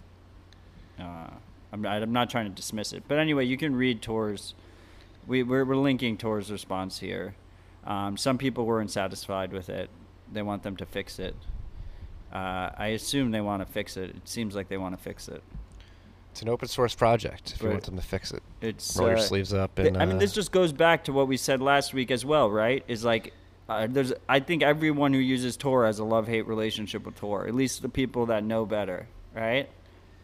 Uh, 0.99 1.29
I'm, 1.73 1.81
not, 1.81 2.01
I'm 2.01 2.13
not 2.13 2.29
trying 2.29 2.45
to 2.45 2.51
dismiss 2.51 2.93
it, 2.93 3.03
but 3.07 3.17
anyway, 3.17 3.45
you 3.45 3.57
can 3.57 3.75
read 3.75 4.01
Tor's. 4.01 4.53
We, 5.27 5.43
we're, 5.43 5.65
we're 5.65 5.75
linking 5.75 6.17
Tor's 6.17 6.51
response 6.51 6.99
here. 6.99 7.35
Um, 7.83 8.15
some 8.17 8.37
people 8.37 8.65
weren't 8.65 8.91
satisfied 8.91 9.51
with 9.51 9.69
it. 9.69 9.89
They 10.31 10.41
want 10.41 10.63
them 10.63 10.75
to 10.77 10.85
fix 10.85 11.19
it. 11.19 11.35
Uh, 12.33 12.69
I 12.77 12.87
assume 12.87 13.31
they 13.31 13.41
want 13.41 13.65
to 13.65 13.71
fix 13.71 13.95
it. 13.97 14.09
It 14.09 14.27
seems 14.27 14.55
like 14.55 14.67
they 14.67 14.77
want 14.77 14.97
to 14.97 15.01
fix 15.01 15.27
it. 15.27 15.41
It's 16.31 16.41
an 16.41 16.49
open 16.49 16.67
source 16.67 16.93
project. 16.93 17.53
If 17.55 17.61
you 17.63 17.69
want 17.69 17.83
them 17.83 17.95
to 17.95 18.01
fix 18.01 18.31
it, 18.31 18.43
It's 18.59 18.97
roll 18.97 19.07
your 19.09 19.17
uh, 19.17 19.21
sleeves 19.21 19.53
up. 19.53 19.75
Th- 19.75 19.87
And 19.87 19.97
I 19.97 20.05
mean, 20.05 20.17
uh, 20.17 20.19
this 20.19 20.33
just 20.33 20.51
goes 20.51 20.73
back 20.73 21.05
to 21.05 21.13
what 21.13 21.27
we 21.29 21.37
said 21.37 21.61
last 21.61 21.93
week 21.93 22.11
as 22.11 22.25
well, 22.25 22.51
right? 22.51 22.83
Is 22.89 23.05
like, 23.05 23.33
uh, 23.69 23.87
there's. 23.89 24.11
I 24.27 24.41
think 24.41 24.61
everyone 24.61 25.13
who 25.13 25.19
uses 25.19 25.55
Tor 25.55 25.85
has 25.85 25.97
a 25.99 26.03
love-hate 26.03 26.45
relationship 26.45 27.05
with 27.05 27.15
Tor. 27.15 27.47
At 27.47 27.55
least 27.55 27.81
the 27.81 27.87
people 27.89 28.25
that 28.25 28.43
know 28.43 28.65
better, 28.65 29.07
right? 29.33 29.69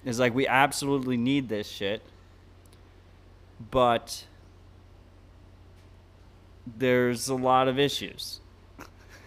Is 0.04 0.20
like 0.20 0.36
we 0.36 0.46
absolutely 0.48 1.16
need 1.16 1.48
this 1.48 1.68
shit, 1.70 2.02
but 3.72 4.26
there's 6.78 7.28
a 7.30 7.36
lot 7.36 7.68
of 7.68 7.80
issues, 7.80 8.40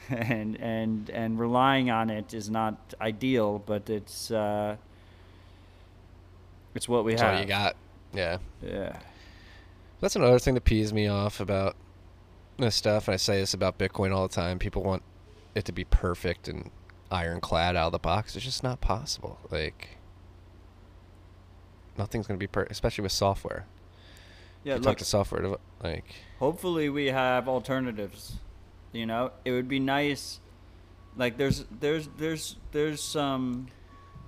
and 0.11 0.57
and 0.61 1.11
and 1.11 1.38
relying 1.38 1.90
on 1.90 2.11
it 2.11 2.35
is 2.35 2.50
not 2.50 2.94
ideal, 3.00 3.63
but 3.65 3.88
it's 3.88 4.31
uh, 4.31 4.77
it's 6.75 6.88
what 6.88 7.05
we 7.05 7.13
that's 7.13 7.23
have. 7.23 7.35
all 7.35 7.40
you 7.40 7.46
got. 7.46 7.77
Yeah. 8.13 8.38
Yeah. 8.63 8.98
That's 10.00 10.17
another 10.17 10.38
thing 10.38 10.55
that 10.55 10.65
pees 10.65 10.92
me 10.92 11.09
off 11.09 11.40
about 11.40 11.77
this 12.59 12.75
stuff. 12.75 13.09
And 13.09 13.15
I 13.15 13.17
say 13.17 13.40
this 13.40 13.55
about 13.55 13.79
Bitcoin 13.79 14.15
all 14.15 14.27
the 14.29 14.35
time. 14.35 14.59
People 14.59 14.83
want 14.83 15.02
it 15.55 15.65
to 15.67 15.73
be 15.73 15.85
perfect 15.85 16.48
and 16.48 16.71
ironclad 17.11 17.77
out 17.77 17.87
of 17.87 17.92
the 17.92 17.98
box. 17.98 18.37
It's 18.37 18.44
just 18.44 18.63
not 18.63 18.81
possible. 18.81 19.38
Like, 19.50 19.96
nothing's 21.96 22.27
going 22.27 22.38
to 22.38 22.42
be 22.42 22.48
perfect, 22.48 22.73
especially 22.73 23.02
with 23.02 23.13
software. 23.13 23.67
Yeah, 24.65 24.75
look, 24.75 24.83
talk 24.83 24.98
to 24.98 25.05
software, 25.05 25.57
like, 25.83 26.07
hopefully 26.38 26.88
we 26.88 27.07
have 27.07 27.48
alternatives 27.48 28.37
you 28.95 29.05
know 29.05 29.31
it 29.45 29.51
would 29.51 29.69
be 29.69 29.79
nice 29.79 30.40
like 31.17 31.37
there's 31.37 31.65
there's 31.81 32.09
there's 32.17 32.57
there's 32.73 33.03
some 33.03 33.67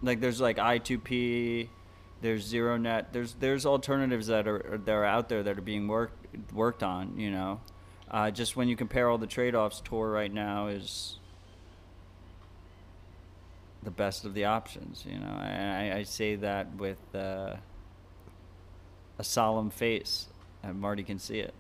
like 0.02 0.20
there's 0.20 0.40
like 0.40 0.58
i2p 0.58 1.68
there's 2.20 2.52
ZeroNet 2.52 3.06
there's 3.12 3.34
there's 3.40 3.64
alternatives 3.64 4.26
that 4.26 4.46
are 4.46 4.80
that 4.84 4.92
are 4.92 5.04
out 5.04 5.28
there 5.28 5.42
that 5.42 5.56
are 5.56 5.62
being 5.62 5.88
worked 5.88 6.52
worked 6.52 6.82
on 6.82 7.18
you 7.18 7.30
know 7.30 7.60
Uh, 8.08 8.30
just 8.30 8.54
when 8.56 8.68
you 8.68 8.76
compare 8.76 9.10
all 9.10 9.18
the 9.18 9.26
trade-offs, 9.26 9.82
Tor 9.84 10.10
right 10.12 10.32
now 10.32 10.68
is 10.68 11.18
the 13.82 13.90
best 13.90 14.24
of 14.24 14.32
the 14.32 14.44
options. 14.44 15.04
You 15.04 15.18
know, 15.18 15.36
and 15.42 15.92
I, 15.92 15.98
I 15.98 16.02
say 16.04 16.36
that 16.36 16.76
with 16.76 17.02
uh, 17.14 17.56
a 19.18 19.24
solemn 19.24 19.70
face, 19.70 20.28
and 20.62 20.80
Marty 20.80 21.02
can 21.02 21.18
see 21.18 21.40
it. 21.40 21.52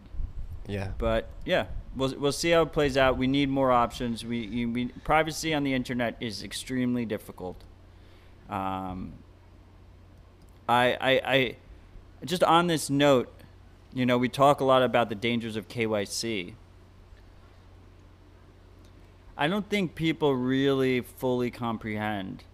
Yeah. 0.68 0.92
But 0.98 1.28
yeah, 1.44 1.66
we'll 1.96 2.14
we'll 2.16 2.32
see 2.32 2.50
how 2.50 2.62
it 2.62 2.72
plays 2.72 2.96
out. 2.96 3.16
We 3.16 3.26
need 3.26 3.48
more 3.48 3.72
options. 3.72 4.24
We, 4.24 4.66
we 4.66 4.86
privacy 5.04 5.54
on 5.54 5.64
the 5.64 5.74
internet 5.74 6.16
is 6.20 6.42
extremely 6.42 7.04
difficult. 7.04 7.56
Um, 8.48 9.14
I, 10.68 10.96
I 11.00 11.10
I 11.24 11.56
just 12.24 12.44
on 12.44 12.66
this 12.66 12.90
note, 12.90 13.32
you 13.94 14.06
know, 14.06 14.18
we 14.18 14.28
talk 14.28 14.60
a 14.60 14.64
lot 14.64 14.82
about 14.82 15.08
the 15.08 15.14
dangers 15.14 15.56
of 15.56 15.68
KYC. 15.68 16.54
I 19.38 19.48
don't 19.48 19.68
think 19.68 19.94
people 19.94 20.34
really 20.34 21.02
fully 21.02 21.50
comprehend 21.50 22.44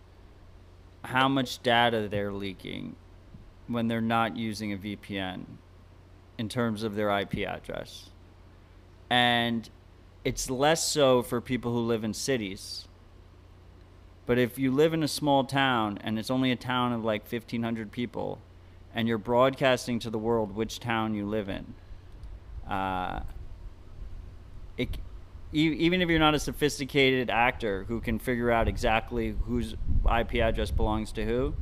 how 1.05 1.29
much 1.29 1.63
data 1.63 2.09
they're 2.09 2.33
leaking 2.33 2.97
when 3.69 3.89
they're 3.89 4.01
not 4.01 4.37
using 4.37 4.73
a 4.73 4.77
VPN 4.77 5.45
in 6.39 6.49
terms 6.49 6.83
of 6.83 6.97
their 6.97 7.17
IP 7.21 7.39
address. 7.47 8.11
And 9.13 9.69
it's 10.25 10.49
less 10.49 10.89
so 10.89 11.21
for 11.23 11.43
people 11.43 11.71
who 11.71 11.81
live 11.81 12.03
in 12.03 12.15
cities. 12.15 12.89
But 14.25 14.39
if 14.39 14.59
you 14.59 14.71
live 14.71 14.95
in 14.95 15.03
a 15.03 15.09
small 15.09 15.45
town 15.45 15.99
and 16.01 16.19
it's 16.19 16.31
only 16.31 16.51
a 16.51 16.57
town 16.57 16.95
of 16.95 17.05
like 17.05 17.31
1,500 17.31 17.93
people 17.93 18.39
and 18.95 19.07
you're 19.07 19.19
broadcasting 19.19 19.99
to 19.99 20.09
the 20.09 20.17
world 20.17 20.57
which 20.57 20.81
town 20.81 21.13
you 21.13 21.27
live 21.27 21.51
in, 21.51 21.75
uh, 22.67 23.21
it, 24.79 24.97
even 25.53 26.01
if 26.01 26.09
you're 26.09 26.19
not 26.19 26.35
a 26.35 26.39
sophisticated 26.39 27.29
actor 27.29 27.85
who 27.89 28.01
can 28.01 28.19
figure 28.19 28.51
out 28.51 28.67
exactly 28.67 29.37
whose 29.45 29.75
IP 30.07 30.37
address 30.37 30.71
belongs 30.71 31.13
to 31.13 31.27
who, 31.27 31.53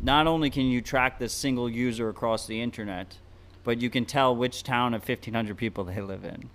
not 0.00 0.26
only 0.26 0.48
can 0.48 0.64
you 0.64 0.80
track 0.80 1.18
this 1.18 1.34
single 1.34 1.68
user 1.68 2.08
across 2.08 2.46
the 2.46 2.62
internet, 2.62 3.18
but 3.64 3.82
you 3.82 3.90
can 3.90 4.06
tell 4.06 4.34
which 4.34 4.62
town 4.62 4.94
of 4.94 5.06
1,500 5.06 5.58
people 5.58 5.84
they 5.84 6.00
live 6.00 6.24
in. 6.24 6.48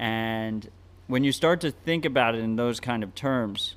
And 0.00 0.66
when 1.08 1.24
you 1.24 1.30
start 1.30 1.60
to 1.60 1.70
think 1.70 2.06
about 2.06 2.34
it 2.34 2.38
in 2.38 2.56
those 2.56 2.80
kind 2.80 3.04
of 3.04 3.14
terms, 3.14 3.74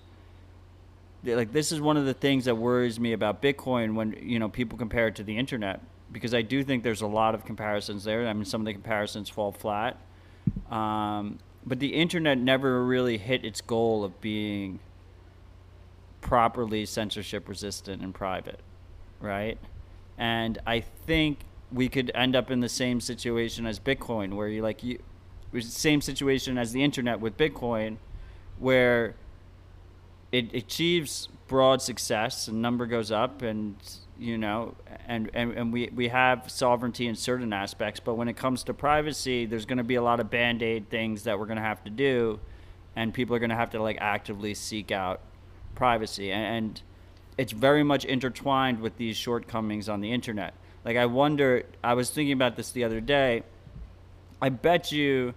like 1.26 1.52
this 1.52 1.74
is 1.74 1.82
one 1.82 1.98
of 1.98 2.06
the 2.06 2.14
things 2.14 2.46
that 2.46 2.56
worries 2.56 2.98
me 2.98 3.12
about 3.12 3.42
Bitcoin 3.42 3.94
when 3.94 4.16
you 4.22 4.40
know 4.40 4.48
people 4.48 4.78
compare 4.78 5.08
it 5.08 5.16
to 5.16 5.24
the 5.24 5.38
internet 5.38 5.82
because 6.14 6.34
I 6.34 6.42
do 6.42 6.64
think 6.64 6.84
there's 6.84 7.02
a 7.02 7.08
lot 7.08 7.36
of 7.36 7.44
comparisons 7.44 8.06
there. 8.06 8.26
I 8.26 8.32
mean, 8.32 8.46
some 8.46 8.62
of 8.62 8.66
the 8.66 8.72
comparisons 8.72 9.28
fall 9.30 9.52
flat, 9.52 9.98
um, 10.72 11.40
but 11.66 11.80
the 11.80 11.94
internet 11.94 12.38
never 12.38 12.86
really 12.86 13.18
hit 13.18 13.44
its 13.44 13.60
goal 13.60 14.06
of 14.06 14.22
being 14.22 14.80
properly 16.22 16.86
censorship 16.86 17.50
resistant 17.50 18.02
and 18.02 18.14
private, 18.14 18.62
right? 19.20 19.58
And 20.18 20.58
I 20.66 20.80
think 20.80 21.40
we 21.70 21.90
could 21.90 22.12
end 22.16 22.36
up 22.36 22.50
in 22.50 22.62
the 22.62 22.70
same 22.70 23.02
situation 23.02 23.66
as 23.66 23.80
Bitcoin, 23.80 24.36
where 24.36 24.48
you 24.48 24.62
like 24.62 24.84
you, 24.84 25.00
same 25.62 26.02
situation 26.02 26.58
as 26.58 26.72
the 26.72 26.84
internet 26.84 27.20
with 27.20 27.38
Bitcoin, 27.38 27.98
where 28.60 29.16
it 30.32 30.54
achieves 30.54 31.30
broad 31.48 31.82
success 31.82 32.48
and 32.48 32.62
number 32.62 32.86
goes 32.86 33.12
up 33.12 33.42
and 33.42 33.76
you 34.18 34.38
know 34.38 34.74
and, 35.08 35.30
and, 35.34 35.52
and 35.52 35.74
we, 35.74 35.90
we 35.94 36.08
have 36.08 36.50
sovereignty 36.50 37.06
in 37.06 37.16
certain 37.16 37.52
aspects 37.52 38.00
but 38.00 38.16
when 38.16 38.28
it 38.28 38.36
comes 38.36 38.64
to 38.64 38.74
privacy 38.74 39.46
there's 39.46 39.66
going 39.66 39.78
to 39.78 39.84
be 39.84 39.96
a 39.96 40.02
lot 40.02 40.20
of 40.20 40.30
band-aid 40.30 40.90
things 40.90 41.24
that 41.24 41.38
we're 41.38 41.46
going 41.46 41.58
to 41.58 41.64
have 41.64 41.84
to 41.84 41.90
do 41.90 42.40
and 42.96 43.14
people 43.14 43.36
are 43.36 43.40
going 43.40 43.50
to 43.50 43.56
have 43.56 43.72
to 43.72 43.82
like 43.82 43.98
actively 44.00 44.54
seek 44.54 44.92
out 44.92 45.20
privacy. 45.76 46.32
And 46.32 46.82
it's 47.38 47.52
very 47.52 47.84
much 47.84 48.06
intertwined 48.06 48.80
with 48.80 48.98
these 48.98 49.18
shortcomings 49.18 49.90
on 49.90 50.02
the 50.02 50.12
internet. 50.12 50.54
Like 50.86 50.98
i 50.98 51.06
wonder 51.06 51.64
i 51.84 51.94
was 51.94 52.10
thinking 52.10 52.34
about 52.34 52.56
this 52.56 52.72
the 52.72 52.84
other 52.84 53.02
day. 53.02 53.44
I 54.42 54.50
bet 54.50 54.92
you 54.92 55.34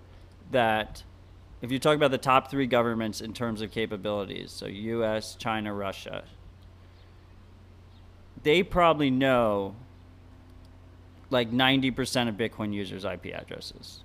that 0.51 1.03
if 1.63 1.73
you 1.73 1.79
talk 1.79 1.97
about 1.97 2.11
the 2.11 2.19
top 2.19 2.51
three 2.51 2.67
governments 2.67 3.21
in 3.21 3.33
terms 3.33 3.63
of 3.63 3.71
capabilities, 3.71 4.53
so 4.53 4.67
US, 4.67 5.35
China, 5.37 5.75
Russia, 5.75 6.25
they 8.43 8.63
probably 8.63 9.11
know 9.11 9.75
like 11.31 11.51
90% 11.51 12.29
of 12.29 12.37
Bitcoin 12.37 12.73
users' 12.73 13.05
IP 13.05 13.27
addresses. 13.35 14.05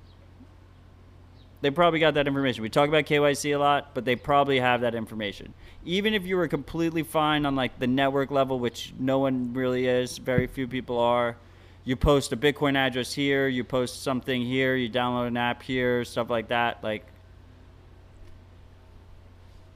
They 1.62 1.70
probably 1.70 2.00
got 2.00 2.16
that 2.16 2.28
information. 2.28 2.64
We 2.64 2.70
talk 2.70 2.90
about 2.90 3.06
KYC 3.06 3.56
a 3.56 3.60
lot, 3.60 3.94
but 3.94 4.04
they 4.04 4.16
probably 4.16 4.60
have 4.60 4.82
that 4.82 4.96
information. 4.96 5.54
Even 5.86 6.16
if 6.16 6.26
you 6.26 6.36
were 6.36 6.48
completely 6.48 7.04
fine 7.04 7.46
on 7.46 7.56
like 7.56 7.78
the 7.78 7.86
network 7.86 8.32
level, 8.32 8.58
which 8.58 8.94
no 8.98 9.20
one 9.20 9.54
really 9.54 9.86
is, 9.86 10.18
very 10.18 10.48
few 10.48 10.68
people 10.68 10.98
are. 10.98 11.38
You 11.84 11.96
post 11.96 12.32
a 12.32 12.38
Bitcoin 12.38 12.76
address 12.76 13.14
here, 13.14 13.48
you 13.48 13.64
post 13.64 14.04
something 14.04 14.42
here, 14.42 14.76
you 14.76 14.90
download 14.90 15.28
an 15.28 15.38
app 15.38 15.64
here, 15.64 16.06
stuff 16.06 16.30
like 16.30 16.50
that. 16.50 16.84
Like 16.84 17.06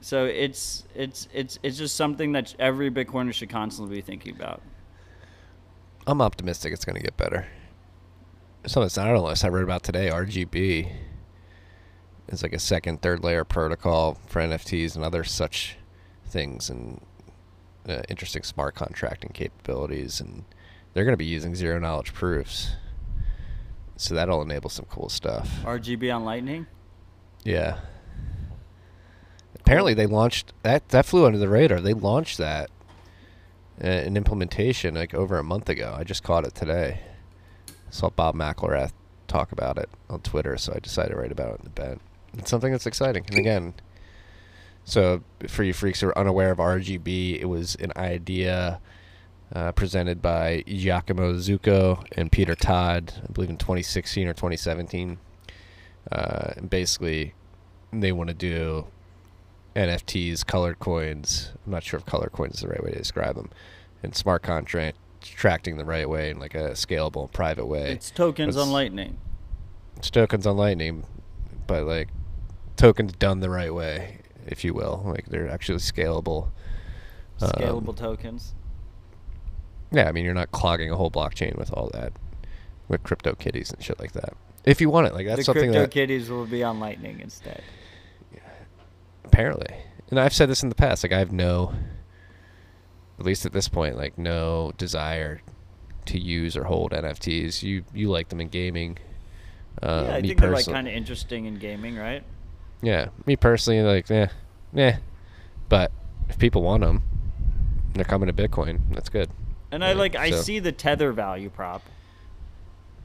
so 0.06 0.26
it's 0.26 0.84
it's 0.94 1.28
it's 1.34 1.58
it's 1.64 1.80
just 1.80 1.96
something 1.96 2.34
that 2.34 2.54
every 2.60 2.92
Bitcoiner 2.92 3.34
should 3.34 3.50
constantly 3.50 3.96
be 3.96 4.02
thinking 4.02 4.36
about. 4.36 4.62
I'm 6.06 6.22
optimistic 6.22 6.74
it's 6.74 6.86
going 6.86 6.96
to 6.96 7.02
get 7.02 7.18
better. 7.18 7.48
Some 8.68 8.84
of 8.84 8.94
don't 8.94 9.16
know, 9.16 9.34
I 9.44 9.50
read 9.50 9.64
about 9.64 9.82
today, 9.82 10.10
RGB 10.10 10.92
is 12.28 12.44
like 12.44 12.54
a 12.54 12.60
second, 12.60 13.02
third 13.02 13.24
layer 13.24 13.44
protocol 13.44 14.20
for 14.28 14.44
NFTs 14.44 14.96
and 14.96 15.04
other 15.04 15.24
such 15.24 15.78
things 16.28 16.70
and 16.70 17.02
uh, 17.90 18.04
interesting 18.08 18.44
smart 18.44 18.76
contracting 18.76 19.32
capabilities. 19.32 20.22
And 20.22 20.44
they're 20.96 21.04
going 21.04 21.14
to 21.14 21.18
be 21.18 21.26
using 21.26 21.54
zero 21.54 21.78
knowledge 21.78 22.14
proofs. 22.14 22.72
So 23.98 24.16
that'll 24.16 24.42
enable 24.42 24.70
some 24.70 24.86
cool 24.86 25.10
stuff. 25.10 25.60
RGB 25.64 26.14
on 26.14 26.24
Lightning. 26.24 26.68
Yeah. 27.44 27.80
Apparently, 29.60 29.94
they 29.94 30.06
launched 30.06 30.54
that. 30.64 30.88
That 30.90 31.06
flew 31.06 31.26
under 31.26 31.38
the 31.38 31.50
radar. 31.50 31.82
They 31.82 31.94
launched 31.94 32.38
that 32.38 32.70
uh, 33.84 33.88
in 33.88 34.16
implementation 34.16 34.96
like 34.96 35.14
over 35.14 35.38
a 35.38 35.44
month 35.44 35.68
ago. 35.68 35.94
I 35.98 36.06
just 36.06 36.24
caught 36.24 36.46
it 36.46 36.56
today. 36.56 37.02
Saw 37.90 38.10
Bob 38.10 38.36
McElrath 38.36 38.94
talk 39.28 39.52
about 39.52 39.78
it 39.78 39.90
on 40.10 40.22
Twitter, 40.22 40.56
so 40.56 40.74
I 40.74 40.80
decided 40.80 41.10
to 41.12 41.18
write 41.18 41.32
about 41.32 41.56
it 41.56 41.60
in 41.60 41.64
the 41.66 41.70
bed. 41.72 42.00
It's 42.38 42.50
something 42.50 42.72
that's 42.72 42.86
exciting. 42.86 43.26
And 43.28 43.38
again, 43.38 43.74
so 44.86 45.24
for 45.48 45.64
you 45.64 45.74
freaks 45.74 46.00
who 46.00 46.08
are 46.08 46.18
unaware 46.18 46.52
of 46.52 46.60
RGB, 46.60 47.40
it 47.42 47.46
was 47.46 47.76
an 47.76 47.92
idea 47.98 48.80
uh, 49.54 49.72
presented 49.72 50.22
by 50.22 50.64
Giacomo 50.68 51.34
Zucco 51.34 52.04
and 52.14 52.32
Peter 52.32 52.56
Todd, 52.56 53.14
I 53.28 53.32
believe 53.32 53.50
in 53.50 53.58
2016 53.58 54.28
or 54.28 54.34
2017. 54.34 55.18
Uh, 56.12 56.54
and 56.58 56.70
basically, 56.70 57.34
they 57.92 58.12
want 58.12 58.30
to 58.30 58.34
do 58.34 58.88
NFTs, 59.76 60.46
colored 60.46 60.80
coins. 60.80 61.52
I'm 61.66 61.72
not 61.72 61.84
sure 61.84 62.00
if 62.00 62.06
colored 62.06 62.32
coins 62.32 62.56
is 62.56 62.62
the 62.62 62.68
right 62.70 62.84
way 62.84 62.92
to 62.92 62.98
describe 62.98 63.36
them, 63.36 63.50
and 64.04 64.16
smart 64.16 64.44
contract 64.44 64.98
tracking 65.22 65.78
the 65.78 65.86
right 65.86 66.08
way 66.08 66.30
in 66.30 66.40
like 66.40 66.54
a 66.54 66.72
scalable, 66.72 67.32
private 67.32 67.66
way. 67.66 67.92
It's 67.92 68.12
tokens 68.12 68.56
It's- 68.56 68.68
on 68.68 68.72
Lightning. 68.72 69.18
It's 69.98 70.10
tokens 70.10 70.46
on 70.46 70.58
Lightning, 70.58 71.06
but 71.68 71.86
like 71.86 72.10
tokens 72.76 73.14
done 73.14 73.40
the 73.40 73.50
right 73.50 73.74
way, 73.74 74.20
if 74.46 74.64
you 74.64 74.74
will. 74.74 75.02
Like 75.06 75.26
they're 75.28 75.50
actually 75.50 75.80
scalable. 75.80 76.50
Um, 77.42 77.50
Scalable 77.50 77.96
tokens. 77.96 78.54
Yeah, 79.92 80.08
I 80.08 80.12
mean 80.12 80.26
you're 80.26 80.34
not 80.34 80.52
clogging 80.52 80.92
a 80.92 80.96
whole 80.96 81.12
blockchain 81.12 81.58
with 81.58 81.72
all 81.74 81.90
that, 81.94 82.14
with 82.88 83.04
crypto 83.04 83.34
kitties 83.36 83.72
and 83.72 83.84
shit 83.84 84.00
like 84.00 84.14
that. 84.14 84.34
If 84.66 84.82
you 84.82 84.90
want 84.90 85.08
it, 85.08 85.14
like 85.14 85.28
that's 85.28 85.40
the 85.40 85.44
something 85.44 85.72
crypto 85.72 85.82
that 85.82 85.92
kitties 85.92 86.30
will 86.30 86.46
be 86.46 86.64
on 86.64 86.80
Lightning 86.80 87.20
instead. 87.20 87.64
apparently, 89.24 89.76
and 90.10 90.20
I've 90.20 90.34
said 90.34 90.50
this 90.50 90.64
in 90.64 90.70
the 90.70 90.76
past. 90.76 91.04
Like 91.04 91.14
I 91.14 91.20
have 91.20 91.32
no, 91.32 91.74
at 93.20 93.26
least 93.26 93.46
at 93.46 93.54
this 93.54 93.68
point, 93.68 93.96
like 93.96 94.18
no 94.18 94.74
desire 94.78 95.42
to 96.08 96.20
use 96.20 96.56
or 96.58 96.64
hold 96.66 96.92
NFTs. 96.92 97.64
You 97.64 97.84
you 97.94 98.10
like 98.10 98.30
them 98.30 98.42
in 98.42 98.50
gaming. 98.50 98.98
Uh, 99.82 100.06
yeah, 100.08 100.16
I 100.16 100.22
me 100.22 100.28
think 100.30 100.42
they're 100.42 100.52
like 100.52 100.66
kind 100.66 100.88
of 100.88 100.94
interesting 100.94 101.46
in 101.46 101.56
gaming, 101.56 101.96
right? 101.96 102.24
Yeah, 102.82 103.10
me 103.26 103.36
personally, 103.36 103.82
like, 103.82 104.10
yeah, 104.10 104.30
yeah. 104.74 104.98
But 105.70 105.92
if 106.30 106.38
people 106.38 106.62
want 106.62 106.82
them, 106.82 107.04
they're 107.94 108.06
coming 108.06 108.28
to 108.28 108.34
Bitcoin. 108.34 108.82
That's 108.92 109.10
good. 109.10 109.30
And 109.76 109.84
I 109.84 109.92
like 109.92 110.16
I 110.16 110.30
so- 110.30 110.42
see 110.42 110.60
the 110.60 110.72
tether 110.72 111.12
value 111.12 111.50
prop. 111.50 111.84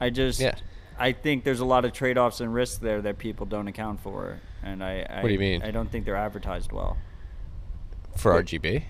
I 0.01 0.11
just 0.11 0.41
Yeah. 0.41 0.55
I 0.99 1.13
think 1.13 1.43
there's 1.45 1.61
a 1.61 1.65
lot 1.65 1.85
of 1.85 1.93
trade-offs 1.93 2.41
and 2.41 2.55
risks 2.55 2.79
there 2.79 3.03
that 3.03 3.19
people 3.19 3.45
don't 3.45 3.67
account 3.67 4.01
for, 4.01 4.39
and 4.63 4.85
I, 4.85 5.01
I 5.09 5.17
What 5.23 5.29
do 5.29 5.33
you 5.33 5.39
mean? 5.41 5.63
I 5.63 5.71
don't 5.73 5.91
think 5.91 6.05
they're 6.05 6.15
advertised 6.15 6.73
well. 6.73 6.97
for 8.17 8.33
RGB. 8.33 8.85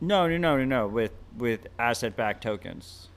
No, 0.00 0.28
no, 0.28 0.36
no, 0.36 0.58
no, 0.58 0.64
no. 0.64 0.86
With 0.86 1.12
with 1.36 1.66
asset-backed 1.78 2.42
tokens, 2.42 3.08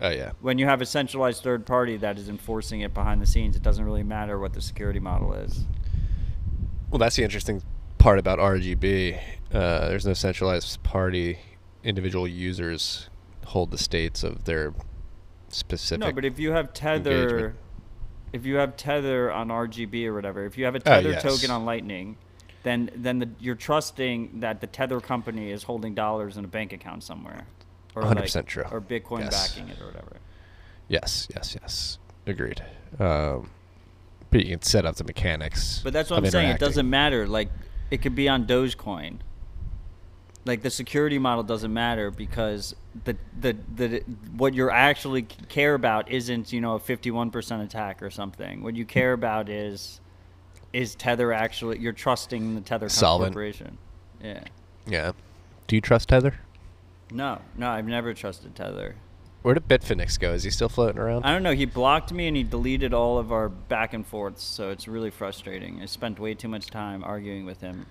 Oh 0.00 0.10
yeah. 0.10 0.32
When 0.40 0.58
you 0.58 0.66
have 0.66 0.80
a 0.80 0.86
centralized 0.86 1.42
third 1.42 1.66
party 1.66 1.96
that 1.96 2.16
is 2.18 2.28
enforcing 2.28 2.82
it 2.82 2.94
behind 2.94 3.20
the 3.20 3.26
scenes, 3.26 3.56
it 3.56 3.62
doesn't 3.62 3.84
really 3.84 4.04
matter 4.04 4.38
what 4.38 4.52
the 4.52 4.60
security 4.60 5.00
model 5.00 5.32
is. 5.32 5.64
Well, 6.90 7.00
that's 7.00 7.16
the 7.16 7.24
interesting 7.24 7.62
part 7.98 8.20
about 8.20 8.38
RGB. 8.38 9.18
Uh, 9.52 9.88
there's 9.88 10.06
no 10.06 10.14
centralized 10.14 10.80
party. 10.84 11.40
Individual 11.82 12.28
users 12.28 13.08
hold 13.48 13.70
the 13.70 13.78
states 13.78 14.22
of 14.22 14.44
their 14.44 14.72
specific. 15.48 16.00
No, 16.00 16.12
but 16.12 16.24
if 16.24 16.38
you 16.38 16.52
have 16.52 16.72
Tether, 16.72 17.22
engagement. 17.28 17.56
if 18.32 18.46
you 18.46 18.56
have 18.56 18.76
Tether 18.76 19.32
on 19.32 19.48
RGB 19.48 20.06
or 20.06 20.14
whatever, 20.14 20.44
if 20.44 20.56
you 20.58 20.64
have 20.64 20.74
a 20.74 20.78
Oh, 20.78 20.80
Tether 20.82 21.10
yes. 21.10 21.22
token 21.22 21.50
on 21.50 21.64
Lightning, 21.64 22.16
then 22.62 22.90
then 22.94 23.18
the, 23.20 23.28
you're 23.40 23.54
trusting 23.54 24.40
that 24.40 24.60
the 24.60 24.66
Tether 24.66 25.00
company 25.00 25.50
is 25.50 25.62
holding 25.62 25.94
dollars 25.94 26.36
in 26.36 26.44
a 26.44 26.48
bank 26.48 26.72
account 26.72 27.02
somewhere, 27.02 27.46
or 27.94 28.02
100% 28.02 28.34
like- 28.34 28.46
true. 28.46 28.64
or 28.70 28.80
Bitcoin 28.80 29.20
Yes. 29.20 29.48
backing 29.54 29.68
it 29.70 29.80
or 29.80 29.86
whatever. 29.86 30.16
Yes, 30.88 31.28
yes, 31.34 31.56
yes. 31.60 31.98
Agreed. 32.26 32.62
Um, 32.98 33.50
but 34.30 34.44
you 34.44 34.50
can 34.50 34.62
set 34.62 34.84
up 34.84 34.96
the 34.96 35.04
mechanics. 35.04 35.80
But 35.82 35.92
that's 35.94 36.10
what 36.10 36.18
I'm 36.18 36.30
saying. 36.30 36.50
It 36.50 36.58
doesn't 36.60 36.88
matter. 36.88 37.26
Like 37.26 37.48
it 37.90 38.02
could 38.02 38.14
be 38.14 38.28
on 38.28 38.46
Dogecoin. 38.46 39.18
Like 40.44 40.62
the 40.62 40.70
security 40.70 41.18
model 41.18 41.42
doesn't 41.44 41.72
matter 41.72 42.10
because 42.10 42.74
the 43.04 43.16
the 43.40 43.56
the 43.74 44.04
what 44.36 44.54
you 44.54 44.70
actually 44.70 45.22
care 45.22 45.74
about 45.74 46.10
isn't 46.10 46.52
you 46.52 46.60
know 46.60 46.74
a 46.74 46.80
51% 46.80 47.64
attack 47.64 48.02
or 48.02 48.10
something. 48.10 48.62
What 48.62 48.76
you 48.76 48.84
care 48.84 49.12
about 49.12 49.48
is 49.48 50.00
is 50.72 50.94
Tether 50.94 51.32
actually 51.32 51.78
you're 51.78 51.92
trusting 51.92 52.54
the 52.54 52.60
Tether 52.60 52.88
Solvent. 52.88 53.32
corporation. 53.32 53.78
Yeah. 54.22 54.44
Yeah. 54.86 55.12
Do 55.66 55.76
you 55.76 55.80
trust 55.80 56.08
Tether? 56.08 56.34
No, 57.10 57.40
no, 57.56 57.70
I've 57.70 57.86
never 57.86 58.12
trusted 58.14 58.54
Tether. 58.54 58.96
Where 59.42 59.54
did 59.54 59.68
Bitfinex 59.68 60.18
go? 60.18 60.32
Is 60.32 60.42
he 60.42 60.50
still 60.50 60.68
floating 60.68 60.98
around? 60.98 61.24
I 61.24 61.32
don't 61.32 61.42
know. 61.42 61.52
He 61.54 61.64
blocked 61.64 62.12
me 62.12 62.26
and 62.26 62.36
he 62.36 62.42
deleted 62.42 62.92
all 62.92 63.18
of 63.18 63.32
our 63.32 63.48
back 63.48 63.94
and 63.94 64.04
forths, 64.06 64.42
so 64.42 64.70
it's 64.70 64.88
really 64.88 65.10
frustrating. 65.10 65.80
I 65.80 65.86
spent 65.86 66.18
way 66.18 66.34
too 66.34 66.48
much 66.48 66.66
time 66.66 67.04
arguing 67.04 67.46
with 67.46 67.60
him 67.60 67.86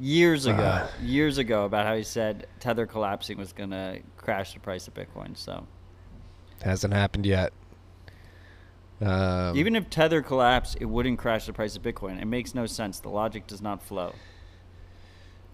years 0.00 0.46
ago, 0.46 0.62
Uh. 0.62 0.88
years 1.02 1.38
ago, 1.38 1.64
about 1.66 1.86
how 1.86 1.94
he 1.94 2.02
said 2.02 2.46
Tether 2.58 2.86
collapsing 2.86 3.38
was 3.38 3.52
gonna 3.52 3.98
crash 4.16 4.54
the 4.54 4.60
price 4.60 4.88
of 4.88 4.94
Bitcoin. 4.94 5.36
So 5.36 5.66
Hasn't 6.62 6.92
happened 6.92 7.24
yet. 7.26 7.52
Um, 9.00 9.56
even 9.56 9.76
if 9.76 9.88
Tether 9.88 10.20
collapsed, 10.22 10.76
it 10.80 10.84
wouldn't 10.84 11.18
crash 11.18 11.46
the 11.46 11.52
price 11.54 11.74
of 11.74 11.82
Bitcoin. 11.82 12.20
It 12.20 12.26
makes 12.26 12.54
no 12.54 12.66
sense. 12.66 13.00
The 13.00 13.08
logic 13.08 13.46
does 13.46 13.62
not 13.62 13.82
flow. 13.82 14.14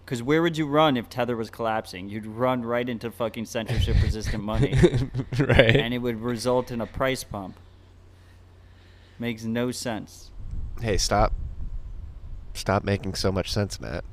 Because 0.03 0.21
where 0.23 0.41
would 0.41 0.57
you 0.57 0.65
run 0.67 0.95
if 0.97 1.07
Tether 1.09 1.35
was 1.37 1.49
collapsing? 1.49 2.09
You'd 2.09 2.25
run 2.25 2.63
right 2.63 2.87
into 2.87 3.09
fucking 3.11 3.45
censorship-resistant 3.45 4.41
money. 4.43 4.73
right. 5.39 5.75
and 5.77 5.93
it 5.93 5.99
would 5.99 6.21
result 6.21 6.71
in 6.71 6.79
a 6.81 6.85
price 6.85 7.23
pump. 7.23 7.57
Makes 9.19 9.43
no 9.45 9.71
sense. 9.71 10.31
hey, 10.81 10.97
stop. 10.97 11.33
Stop 12.53 12.83
making 12.83 13.15
so 13.15 13.31
much 13.31 13.51
sense, 13.51 13.79
Matt. 13.79 14.03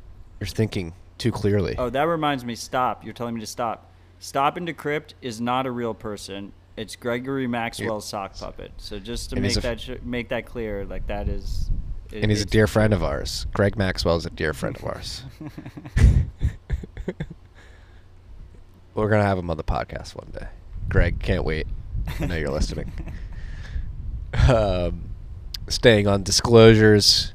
You're 0.41 0.47
thinking 0.49 0.93
too 1.19 1.31
clearly. 1.33 1.75
Oh, 1.79 1.91
that 1.91 2.03
reminds 2.05 2.45
me. 2.45 2.55
Stop. 2.55 3.05
You're 3.05 3.15
telling 3.15 3.35
me 3.35 3.41
to 3.41 3.47
stop. 3.47 3.91
Stop 4.19 4.57
and 4.57 4.67
Decrypt 4.69 5.15
is 5.23 5.41
not 5.41 5.67
a 5.67 5.71
real 5.71 5.95
person. 5.95 6.53
It's 6.77 6.97
Gregory 6.97 7.47
Maxwell's 7.47 8.07
sock 8.09 8.37
puppet. 8.37 8.73
So 8.79 8.99
just 8.99 9.31
to 9.31 9.37
And 9.37 9.45
make 9.45 9.57
a 9.57 9.61
that 9.61 9.81
sh- 9.81 9.91
make 10.03 10.29
that 10.31 10.45
clear, 10.47 10.85
like 10.85 11.07
that 11.07 11.29
is. 11.29 11.71
it- 12.13 12.23
and 12.23 12.31
he's 12.31 12.43
a 12.43 12.47
dear 12.47 12.67
friend 12.67 12.93
of 12.93 13.03
ours. 13.05 13.47
Greg 13.53 13.77
Maxwell 13.77 14.17
is 14.17 14.27
a 14.27 14.31
dear 14.31 14.53
friend 14.53 14.77
of 14.77 14.85
ours. 14.85 15.23
We're 18.95 19.09
gonna 19.09 19.23
have 19.25 19.39
him 19.39 19.51
on 19.51 19.57
the 19.57 19.65
podcast 19.65 20.15
one 20.15 20.31
day. 20.33 20.47
Greg, 20.89 21.21
can't 21.21 21.45
wait. 21.45 21.67
I 22.21 22.27
know 22.27 22.37
you're 22.37 22.51
listening. 22.51 22.93
Um, 24.49 25.11
staying 25.69 26.09
on 26.09 26.25
disclosures. 26.25 27.34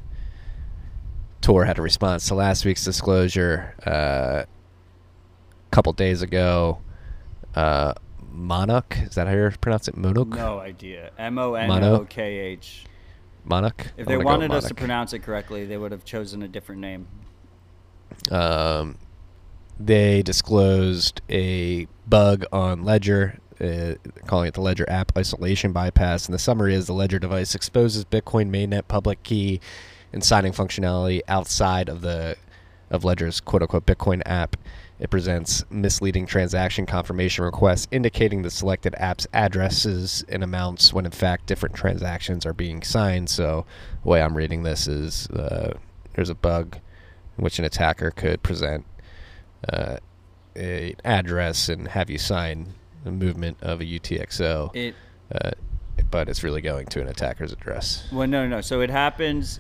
Tor 1.50 1.66
had 1.66 1.80
a 1.80 1.82
response 1.82 2.28
to 2.28 2.36
last 2.36 2.64
week's 2.64 2.86
disclosure. 2.86 3.74
Uh, 3.84 4.44
a 4.46 5.72
couple 5.72 5.92
days 5.94 6.22
ago, 6.22 6.78
uh, 7.56 7.96
Monarch, 8.32 8.96
is 9.00 9.16
that 9.16 9.26
how 9.26 9.34
you 9.34 9.50
pronounce 9.60 9.88
it? 9.88 9.98
Monarch? 9.98 10.28
No 10.28 10.60
idea. 10.60 11.10
M 11.18 11.40
O 11.40 11.56
N 11.56 11.84
O 11.84 12.06
K 12.06 12.22
H. 12.38 12.86
Monarch? 13.46 13.88
If 13.98 14.06
they 14.06 14.18
wanted 14.18 14.52
us 14.52 14.68
to 14.68 14.76
pronounce 14.76 15.14
it 15.14 15.24
correctly, 15.24 15.66
they 15.66 15.76
would 15.76 15.92
have 15.92 16.06
chosen 16.06 16.44
a 16.44 16.48
different 16.48 16.82
name. 16.82 17.08
um, 18.30 19.00
they 19.80 20.22
disclosed 20.22 21.20
a 21.32 21.88
bug 22.08 22.46
on 22.52 22.84
Ledger, 22.84 23.40
uh, 23.60 23.96
calling 24.28 24.50
it 24.50 24.54
the 24.54 24.62
Ledger 24.62 24.88
app 24.88 25.18
isolation 25.18 25.72
bypass. 25.72 26.28
And 26.28 26.36
the 26.36 26.40
summary 26.40 26.76
is 26.76 26.86
the 26.86 26.94
Ledger 26.94 27.18
device 27.18 27.56
exposes 27.56 28.06
Bitcoin 28.06 28.52
mainnet 28.52 28.88
public 28.88 29.24
key 29.24 29.60
and 30.14 30.24
signing 30.24 30.54
functionality 30.54 31.22
outside 31.28 31.90
of 31.90 32.02
the 32.02 32.36
of 32.90 33.04
Ledger's 33.04 33.40
quote 33.40 33.62
unquote 33.62 33.86
Bitcoin 33.86 34.22
app. 34.26 34.56
It 35.00 35.10
presents 35.10 35.64
misleading 35.70 36.26
transaction 36.26 36.86
confirmation 36.86 37.46
requests 37.46 37.88
indicating 37.90 38.42
the 38.42 38.50
selected 38.50 38.96
app's 38.98 39.28
addresses 39.34 40.26
and 40.28 40.44
amounts 40.44 40.92
when 40.92 41.06
in 41.06 41.12
fact 41.12 41.46
different 41.46 41.76
transactions 41.76 42.46
are 42.46 42.54
being 42.54 42.82
signed. 42.82 43.30
So, 43.30 43.66
the 44.04 44.10
way 44.10 44.22
I'm 44.22 44.36
reading 44.36 44.64
this 44.64 44.88
is 44.88 45.30
uh, 45.30 45.78
there's 46.16 46.30
a 46.30 46.36
bug 46.36 46.78
in 47.38 47.44
which 47.44 47.60
an 47.60 47.66
attacker 47.66 48.12
could 48.12 48.44
present 48.44 48.86
uh, 49.72 49.98
a 50.58 50.96
address 51.06 51.70
and 51.70 51.88
have 51.88 52.10
you 52.10 52.18
sign 52.18 52.74
the 53.04 53.12
movement 53.12 53.58
of 53.62 53.80
a 53.80 53.86
UTXO, 53.86 54.76
It 54.76 54.96
uh, 55.34 55.52
but 56.12 56.28
it's 56.28 56.44
really 56.44 56.62
going 56.62 56.88
to 56.88 57.02
an 57.02 57.08
attacker's 57.08 57.52
address. 57.52 58.08
Well, 58.12 58.28
no, 58.28 58.48
no. 58.48 58.62
So 58.62 58.82
it 58.82 58.90
happens. 58.90 59.60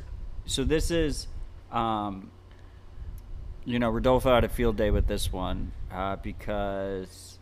So 0.49 0.63
this 0.63 0.89
is, 0.89 1.27
um, 1.71 2.31
you 3.65 3.77
know, 3.77 3.91
Rodolfo 3.91 4.33
had 4.33 4.43
a 4.43 4.49
field 4.49 4.77
day 4.77 4.89
with 4.89 5.05
this 5.05 5.31
one 5.31 5.71
uh, 5.93 6.15
because 6.15 7.37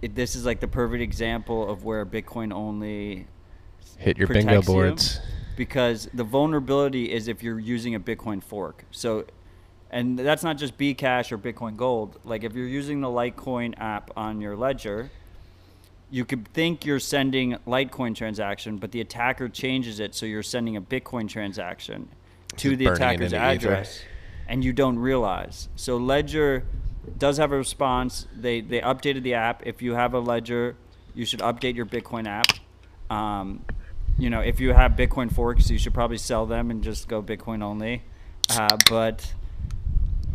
it, 0.00 0.14
this 0.14 0.36
is 0.36 0.46
like 0.46 0.60
the 0.60 0.68
perfect 0.68 1.02
example 1.02 1.68
of 1.68 1.84
where 1.84 2.06
Bitcoin 2.06 2.52
only 2.52 3.26
Hit 3.98 4.18
your 4.18 4.28
bingo 4.28 4.62
boards. 4.62 5.18
because 5.56 6.08
the 6.14 6.22
vulnerability 6.22 7.10
is 7.10 7.26
if 7.26 7.42
you're 7.42 7.58
using 7.58 7.96
a 7.96 8.00
Bitcoin 8.00 8.40
fork. 8.40 8.84
So, 8.92 9.24
and 9.90 10.16
that's 10.16 10.44
not 10.44 10.58
just 10.58 10.78
Bcash 10.78 11.32
or 11.32 11.38
Bitcoin 11.38 11.76
Gold. 11.76 12.20
Like 12.24 12.44
if 12.44 12.54
you're 12.54 12.68
using 12.68 13.00
the 13.00 13.08
Litecoin 13.08 13.74
app 13.78 14.12
on 14.16 14.40
your 14.40 14.56
ledger, 14.56 15.10
you 16.12 16.26
could 16.26 16.46
think 16.48 16.84
you're 16.84 17.00
sending 17.00 17.56
Litecoin 17.66 18.14
transaction, 18.14 18.76
but 18.76 18.92
the 18.92 19.00
attacker 19.00 19.48
changes 19.48 19.98
it 19.98 20.14
so 20.14 20.26
you're 20.26 20.42
sending 20.42 20.76
a 20.76 20.82
Bitcoin 20.82 21.26
transaction 21.26 22.06
to 22.58 22.68
Just 22.68 22.78
the 22.78 22.86
attacker's 22.86 23.32
address, 23.32 24.02
and 24.46 24.62
you 24.62 24.74
don't 24.74 24.98
realize. 24.98 25.70
So 25.74 25.96
Ledger 25.96 26.66
does 27.16 27.38
have 27.38 27.50
a 27.50 27.56
response. 27.56 28.26
They 28.38 28.60
they 28.60 28.82
updated 28.82 29.22
the 29.22 29.34
app. 29.34 29.66
If 29.66 29.80
you 29.80 29.94
have 29.94 30.12
a 30.12 30.20
Ledger, 30.20 30.76
you 31.14 31.24
should 31.24 31.40
update 31.40 31.76
your 31.76 31.86
Bitcoin 31.86 32.26
app. 32.26 32.46
Um, 33.10 33.64
you 34.18 34.28
know, 34.28 34.40
if 34.40 34.60
you 34.60 34.74
have 34.74 34.92
Bitcoin 34.92 35.32
forks, 35.32 35.70
you 35.70 35.78
should 35.78 35.94
probably 35.94 36.18
sell 36.18 36.44
them 36.44 36.70
and 36.70 36.84
just 36.84 37.08
go 37.08 37.22
Bitcoin 37.22 37.62
only. 37.62 38.02
Uh, 38.50 38.76
but 38.90 39.32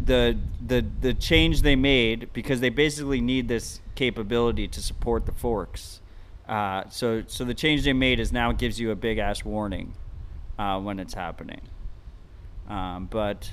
the 0.07 0.37
the 0.65 0.83
the 1.01 1.13
change 1.13 1.61
they 1.61 1.75
made 1.75 2.33
because 2.33 2.59
they 2.59 2.69
basically 2.69 3.21
need 3.21 3.47
this 3.47 3.81
capability 3.95 4.67
to 4.69 4.81
support 4.81 5.25
the 5.25 5.31
forks. 5.31 6.01
Uh, 6.47 6.83
so 6.89 7.23
so 7.27 7.43
the 7.43 7.53
change 7.53 7.83
they 7.83 7.93
made 7.93 8.19
is 8.19 8.31
now 8.31 8.49
it 8.49 8.57
gives 8.57 8.79
you 8.79 8.91
a 8.91 8.95
big 8.95 9.17
ass 9.17 9.45
warning 9.45 9.93
uh, 10.57 10.79
when 10.79 10.99
it's 10.99 11.13
happening. 11.13 11.61
Um, 12.67 13.07
but 13.11 13.51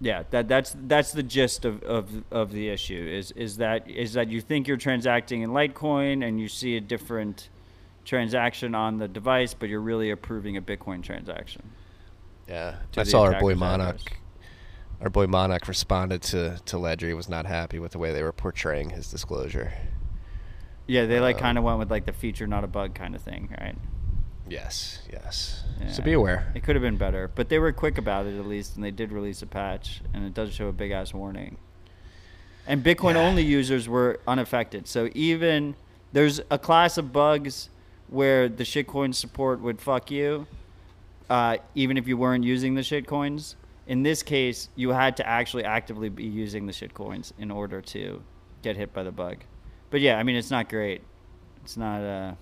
yeah, 0.00 0.24
that 0.30 0.48
that's 0.48 0.76
that's 0.86 1.12
the 1.12 1.22
gist 1.22 1.64
of, 1.64 1.82
of, 1.82 2.10
of 2.30 2.52
the 2.52 2.68
issue 2.68 3.08
is 3.10 3.32
is 3.32 3.56
that 3.56 3.88
is 3.88 4.12
that 4.14 4.28
you 4.28 4.40
think 4.40 4.68
you're 4.68 4.76
transacting 4.76 5.42
in 5.42 5.50
Litecoin 5.50 6.26
and 6.26 6.40
you 6.40 6.48
see 6.48 6.76
a 6.76 6.80
different 6.80 7.48
transaction 8.04 8.74
on 8.74 8.98
the 8.98 9.08
device, 9.08 9.54
but 9.54 9.68
you're 9.68 9.80
really 9.80 10.10
approving 10.10 10.56
a 10.56 10.62
Bitcoin 10.62 11.02
transaction. 11.02 11.62
Yeah, 12.48 12.76
I 12.96 13.04
saw 13.04 13.22
our 13.22 13.40
boy 13.40 13.52
attacker's 13.52 13.60
Monarch. 13.60 14.21
Our 15.02 15.10
boy 15.10 15.26
Monarch 15.26 15.66
responded 15.66 16.22
to, 16.22 16.60
to 16.64 16.78
Ledger. 16.78 17.08
He 17.08 17.14
was 17.14 17.28
not 17.28 17.44
happy 17.44 17.80
with 17.80 17.92
the 17.92 17.98
way 17.98 18.12
they 18.12 18.22
were 18.22 18.32
portraying 18.32 18.90
his 18.90 19.10
disclosure. 19.10 19.72
Yeah, 20.86 21.06
they 21.06 21.18
like 21.18 21.36
Um, 21.36 21.42
kind 21.42 21.58
of 21.58 21.64
went 21.64 21.80
with 21.80 21.90
like 21.90 22.06
the 22.06 22.12
feature, 22.12 22.46
not 22.46 22.62
a 22.62 22.68
bug 22.68 22.94
kind 22.94 23.16
of 23.16 23.20
thing, 23.20 23.54
right? 23.60 23.76
Yes, 24.48 25.02
yes. 25.12 25.64
So 25.88 26.02
be 26.02 26.12
aware. 26.12 26.52
It 26.54 26.62
could 26.62 26.76
have 26.76 26.82
been 26.82 26.96
better, 26.96 27.28
but 27.34 27.48
they 27.48 27.58
were 27.58 27.72
quick 27.72 27.98
about 27.98 28.26
it 28.26 28.38
at 28.38 28.46
least, 28.46 28.76
and 28.76 28.84
they 28.84 28.90
did 28.92 29.10
release 29.10 29.42
a 29.42 29.46
patch, 29.46 30.02
and 30.14 30.24
it 30.24 30.34
does 30.34 30.52
show 30.52 30.68
a 30.68 30.72
big 30.72 30.92
ass 30.92 31.12
warning. 31.12 31.56
And 32.66 32.84
Bitcoin 32.84 33.16
only 33.16 33.42
users 33.42 33.88
were 33.88 34.20
unaffected. 34.26 34.86
So 34.86 35.08
even 35.14 35.74
there's 36.12 36.40
a 36.50 36.58
class 36.58 36.96
of 36.98 37.12
bugs 37.12 37.70
where 38.08 38.48
the 38.48 38.62
shitcoin 38.62 39.14
support 39.14 39.60
would 39.60 39.80
fuck 39.80 40.10
you, 40.10 40.46
uh, 41.28 41.56
even 41.74 41.96
if 41.96 42.06
you 42.06 42.16
weren't 42.16 42.44
using 42.44 42.74
the 42.74 42.82
shitcoins. 42.82 43.56
In 43.86 44.02
this 44.02 44.22
case, 44.22 44.68
you 44.76 44.90
had 44.90 45.16
to 45.16 45.26
actually 45.26 45.64
actively 45.64 46.08
be 46.08 46.24
using 46.24 46.66
the 46.66 46.72
shitcoins 46.72 47.32
in 47.38 47.50
order 47.50 47.80
to 47.80 48.22
get 48.62 48.76
hit 48.76 48.92
by 48.92 49.02
the 49.02 49.10
bug. 49.12 49.38
But 49.90 50.00
yeah, 50.00 50.18
I 50.18 50.22
mean 50.22 50.36
it's 50.36 50.50
not 50.50 50.68
great. 50.68 51.02
It's 51.64 51.76
not. 51.76 52.00
Uh, 52.02 52.34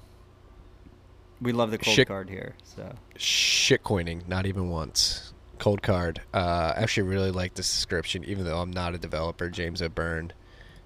we 1.41 1.53
love 1.53 1.71
the 1.71 1.79
cold 1.79 1.97
Shit. 1.97 2.09
card 2.09 2.29
here. 2.29 2.55
So 2.65 2.93
Shit 3.17 3.83
coining, 3.83 4.23
not 4.29 4.47
even 4.47 4.69
once. 4.69 5.33
Coldcard. 5.59 6.19
Uh, 6.33 6.73
I 6.77 6.83
actually 6.83 7.09
really 7.09 7.31
like 7.31 7.55
this 7.55 7.69
description, 7.71 8.25
even 8.25 8.45
though 8.45 8.61
I'm 8.61 8.71
not 8.71 8.95
a 8.95 8.99
developer. 8.99 9.49
James 9.51 9.83
O'Byrne 9.83 10.33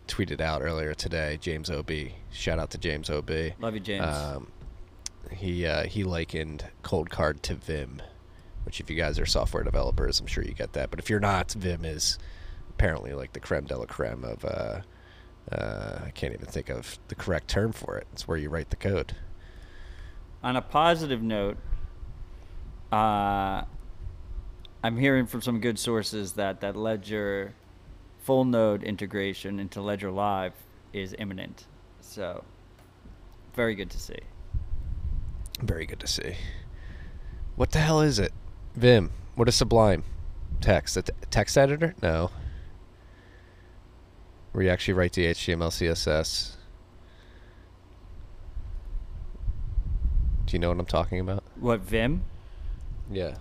tweeted 0.09 0.40
out 0.40 0.62
earlier 0.62 0.94
today. 0.94 1.38
James 1.40 1.70
OB. 1.70 1.90
Shout 2.32 2.59
out 2.59 2.70
to 2.70 2.78
James 2.78 3.09
OB. 3.09 3.30
love 3.61 3.74
you, 3.74 3.80
James. 3.80 4.05
Um, 4.05 4.48
he 5.30 5.66
uh, 5.66 5.84
he 5.84 6.02
likened 6.05 6.64
Coldcard 6.82 7.42
to 7.42 7.55
Vim, 7.55 8.02
which 8.64 8.80
if 8.80 8.90
you 8.90 8.96
guys 8.96 9.18
are 9.18 9.26
software 9.26 9.62
developers, 9.62 10.20
I'm 10.20 10.26
sure 10.26 10.44
you 10.44 10.54
get 10.54 10.72
that. 10.72 10.90
But 10.90 10.98
if 10.98 11.10
you're 11.10 11.20
not, 11.20 11.52
Vim 11.52 11.84
is 11.84 12.18
apparently 12.70 13.12
like 13.12 13.32
the 13.32 13.40
creme 13.40 13.64
de 13.64 13.76
la 13.76 13.86
creme 13.86 14.24
of. 14.24 14.44
Uh, 14.44 14.80
uh, 15.52 16.00
I 16.06 16.10
can't 16.10 16.32
even 16.32 16.46
think 16.46 16.70
of 16.70 16.98
the 17.08 17.14
correct 17.14 17.48
term 17.48 17.72
for 17.72 17.98
it. 17.98 18.06
It's 18.12 18.26
where 18.26 18.38
you 18.38 18.48
write 18.48 18.70
the 18.70 18.76
code. 18.76 19.14
On 20.42 20.56
a 20.56 20.62
positive 20.62 21.22
note, 21.22 21.58
uh, 22.90 23.64
I'm 24.82 24.96
hearing 24.96 25.26
from 25.26 25.42
some 25.42 25.60
good 25.60 25.78
sources 25.78 26.32
that 26.32 26.60
that 26.60 26.76
Ledger 26.76 27.54
full 28.20 28.44
node 28.44 28.82
integration 28.82 29.60
into 29.60 29.82
Ledger 29.82 30.10
Live 30.10 30.54
is 30.92 31.14
imminent. 31.18 31.66
So, 32.00 32.44
very 33.54 33.74
good 33.74 33.90
to 33.90 33.98
see. 33.98 34.18
Very 35.60 35.86
good 35.86 36.00
to 36.00 36.06
see. 36.06 36.34
What 37.56 37.70
the 37.70 37.78
hell 37.78 38.00
is 38.00 38.18
it? 38.18 38.32
Vim. 38.75 39.11
What 39.35 39.49
is 39.49 39.55
Sublime? 39.55 40.05
Text. 40.61 40.97
A 40.97 41.03
t- 41.03 41.12
text 41.31 41.57
editor? 41.59 41.95
No. 42.03 42.31
Where 44.53 44.64
you 44.64 44.70
actually 44.70 44.95
write 44.95 45.12
the 45.12 45.27
HTML, 45.27 45.70
CSS. 45.70 46.53
Do 50.47 50.53
you 50.53 50.59
know 50.59 50.68
what 50.68 50.79
I'm 50.79 50.87
talking 50.87 51.20
about? 51.20 51.43
What 51.59 51.81
Vim? 51.81 52.22
Yeah. 53.11 53.37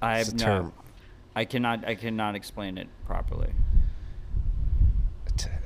I 0.00 0.18
It's 0.20 0.30
have 0.30 0.34
a 0.34 0.38
no. 0.38 0.44
term. 0.44 0.72
I 1.36 1.44
cannot. 1.44 1.86
I 1.86 1.94
cannot 1.94 2.34
explain 2.36 2.78
it 2.78 2.88
properly. 3.04 3.52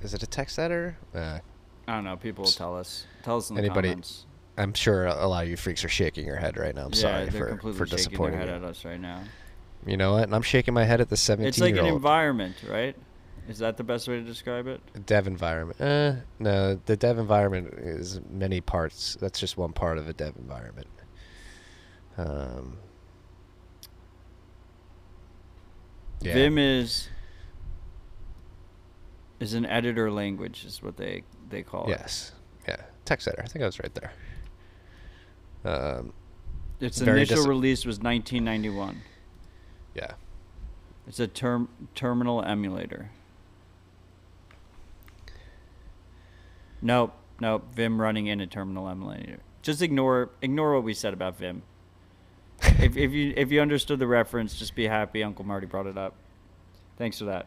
Is 0.00 0.14
it 0.14 0.22
a 0.22 0.26
text 0.26 0.58
editor? 0.58 0.96
Uh, 1.14 1.40
I 1.86 1.94
don't 1.94 2.04
know. 2.04 2.16
People 2.16 2.44
will 2.44 2.50
tell 2.50 2.76
us. 2.76 3.04
Tell 3.22 3.36
us 3.36 3.50
in 3.50 3.56
the 3.56 3.62
Anybody- 3.62 3.88
comments. 3.88 4.24
I'm 4.58 4.74
sure 4.74 5.06
a 5.06 5.26
lot 5.26 5.44
of 5.44 5.50
you 5.50 5.56
freaks 5.56 5.84
are 5.84 5.88
shaking 5.88 6.26
your 6.26 6.36
head 6.36 6.56
right 6.56 6.74
now. 6.74 6.86
I'm 6.86 6.92
yeah, 6.92 7.28
sorry 7.28 7.30
for, 7.30 7.72
for 7.72 7.86
disappointing 7.86 8.40
head 8.40 8.48
you. 8.48 8.54
at 8.54 8.64
us 8.64 8.84
right 8.84 9.00
now. 9.00 9.22
You 9.86 9.96
know 9.96 10.14
what? 10.14 10.24
And 10.24 10.34
I'm 10.34 10.42
shaking 10.42 10.74
my 10.74 10.84
head 10.84 11.00
at 11.00 11.08
the 11.08 11.16
17 11.16 11.48
It's 11.48 11.60
like 11.60 11.76
an 11.76 11.86
environment, 11.86 12.56
right? 12.68 12.96
Is 13.48 13.60
that 13.60 13.76
the 13.76 13.84
best 13.84 14.08
way 14.08 14.16
to 14.16 14.22
describe 14.22 14.66
it? 14.66 14.80
dev 15.06 15.26
environment. 15.26 15.80
Uh, 15.80 16.16
no, 16.38 16.78
the 16.84 16.96
dev 16.96 17.18
environment 17.18 17.72
is 17.78 18.20
many 18.28 18.60
parts. 18.60 19.16
That's 19.20 19.38
just 19.40 19.56
one 19.56 19.72
part 19.72 19.96
of 19.96 20.08
a 20.08 20.12
dev 20.12 20.34
environment. 20.36 20.88
Um, 22.18 22.78
yeah. 26.20 26.34
Vim 26.34 26.58
is 26.58 27.08
is 29.40 29.54
an 29.54 29.64
editor 29.64 30.10
language, 30.10 30.64
is 30.64 30.82
what 30.82 30.96
they 30.96 31.22
they 31.48 31.62
call 31.62 31.86
it. 31.86 31.90
Yes. 31.90 32.32
Yeah. 32.66 32.82
Text 33.04 33.28
editor. 33.28 33.44
I 33.44 33.46
think 33.46 33.62
I 33.62 33.66
was 33.66 33.78
right 33.78 33.94
there. 33.94 34.12
Um, 35.64 36.12
Its 36.80 37.00
initial 37.00 37.36
dis- 37.36 37.46
release 37.46 37.84
was 37.84 37.98
1991. 38.00 39.02
yeah. 39.94 40.12
It's 41.06 41.18
a 41.20 41.26
term 41.26 41.68
terminal 41.94 42.42
emulator. 42.44 43.10
Nope, 46.82 47.14
nope. 47.40 47.64
Vim 47.74 48.00
running 48.00 48.26
in 48.26 48.40
a 48.40 48.46
terminal 48.46 48.88
emulator. 48.88 49.38
Just 49.62 49.82
ignore 49.82 50.30
ignore 50.42 50.74
what 50.74 50.84
we 50.84 50.94
said 50.94 51.12
about 51.12 51.36
Vim. 51.38 51.62
if 52.62 52.96
if 52.96 53.12
you 53.12 53.32
if 53.36 53.50
you 53.50 53.60
understood 53.60 53.98
the 53.98 54.06
reference, 54.06 54.58
just 54.58 54.74
be 54.74 54.86
happy 54.86 55.22
Uncle 55.24 55.44
Marty 55.44 55.66
brought 55.66 55.86
it 55.86 55.96
up. 55.98 56.14
Thanks 56.96 57.18
for 57.18 57.24
that. 57.26 57.46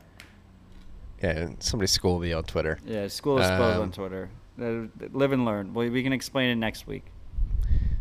Yeah. 1.22 1.50
Somebody 1.60 1.88
schooled 1.88 2.22
me 2.24 2.34
on 2.34 2.44
Twitter. 2.44 2.80
Yeah, 2.86 3.08
school 3.08 3.38
is 3.40 3.48
Um, 3.48 3.62
on 3.62 3.92
Twitter. 3.92 4.30
Uh, 4.60 4.88
live 5.14 5.32
and 5.34 5.46
learn. 5.46 5.74
Well, 5.74 5.88
we 5.90 6.02
can 6.04 6.14
explain 6.14 6.50
it 6.50 6.56
next 6.56 6.88
week. 6.88 7.06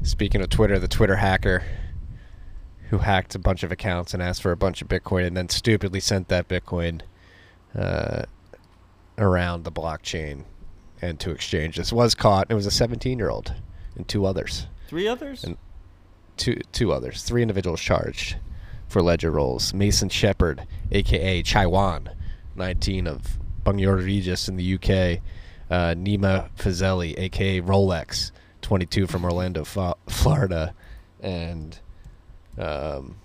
Speaking 0.02 0.40
of 0.40 0.48
Twitter, 0.48 0.78
the 0.78 0.88
Twitter 0.88 1.16
hacker 1.16 1.62
who 2.88 2.98
hacked 2.98 3.34
a 3.34 3.38
bunch 3.38 3.62
of 3.62 3.70
accounts 3.70 4.14
and 4.14 4.22
asked 4.22 4.42
for 4.42 4.50
a 4.50 4.56
bunch 4.56 4.82
of 4.82 4.88
Bitcoin 4.88 5.26
and 5.26 5.36
then 5.36 5.48
stupidly 5.48 6.00
sent 6.00 6.28
that 6.28 6.48
Bitcoin 6.48 7.02
uh, 7.78 8.22
around 9.18 9.64
the 9.64 9.70
blockchain 9.72 10.44
and 11.02 11.20
to 11.20 11.30
exchanges 11.30 11.92
was 11.92 12.14
caught. 12.14 12.46
It 12.50 12.54
was 12.54 12.66
a 12.66 12.70
17 12.70 13.18
year 13.18 13.30
old 13.30 13.54
and 13.96 14.08
two 14.08 14.26
others. 14.26 14.66
Three 14.88 15.06
others. 15.08 15.44
And- 15.44 15.56
Two, 16.36 16.58
two 16.72 16.90
others. 16.90 17.22
Three 17.22 17.42
individuals 17.42 17.82
charged 17.82 18.36
for 18.88 19.02
ledger 19.02 19.30
rolls. 19.30 19.74
Mason 19.74 20.08
Sheppard, 20.08 20.66
aka 20.90 21.42
Chaewon, 21.42 22.14
19 22.56 23.06
of 23.06 23.38
Bognor 23.62 23.96
Regis 23.96 24.48
in 24.48 24.56
the 24.56 24.74
UK. 24.76 25.20
Uh, 25.70 25.94
Nima 25.94 26.48
Fazeli, 26.56 27.14
aka 27.18 27.60
Rolex, 27.60 28.30
22 28.70 29.08
from 29.08 29.24
Orlando, 29.24 29.64
Fa- 29.64 29.96
Florida. 30.08 30.76
And 31.20 31.76
um, 32.56 33.16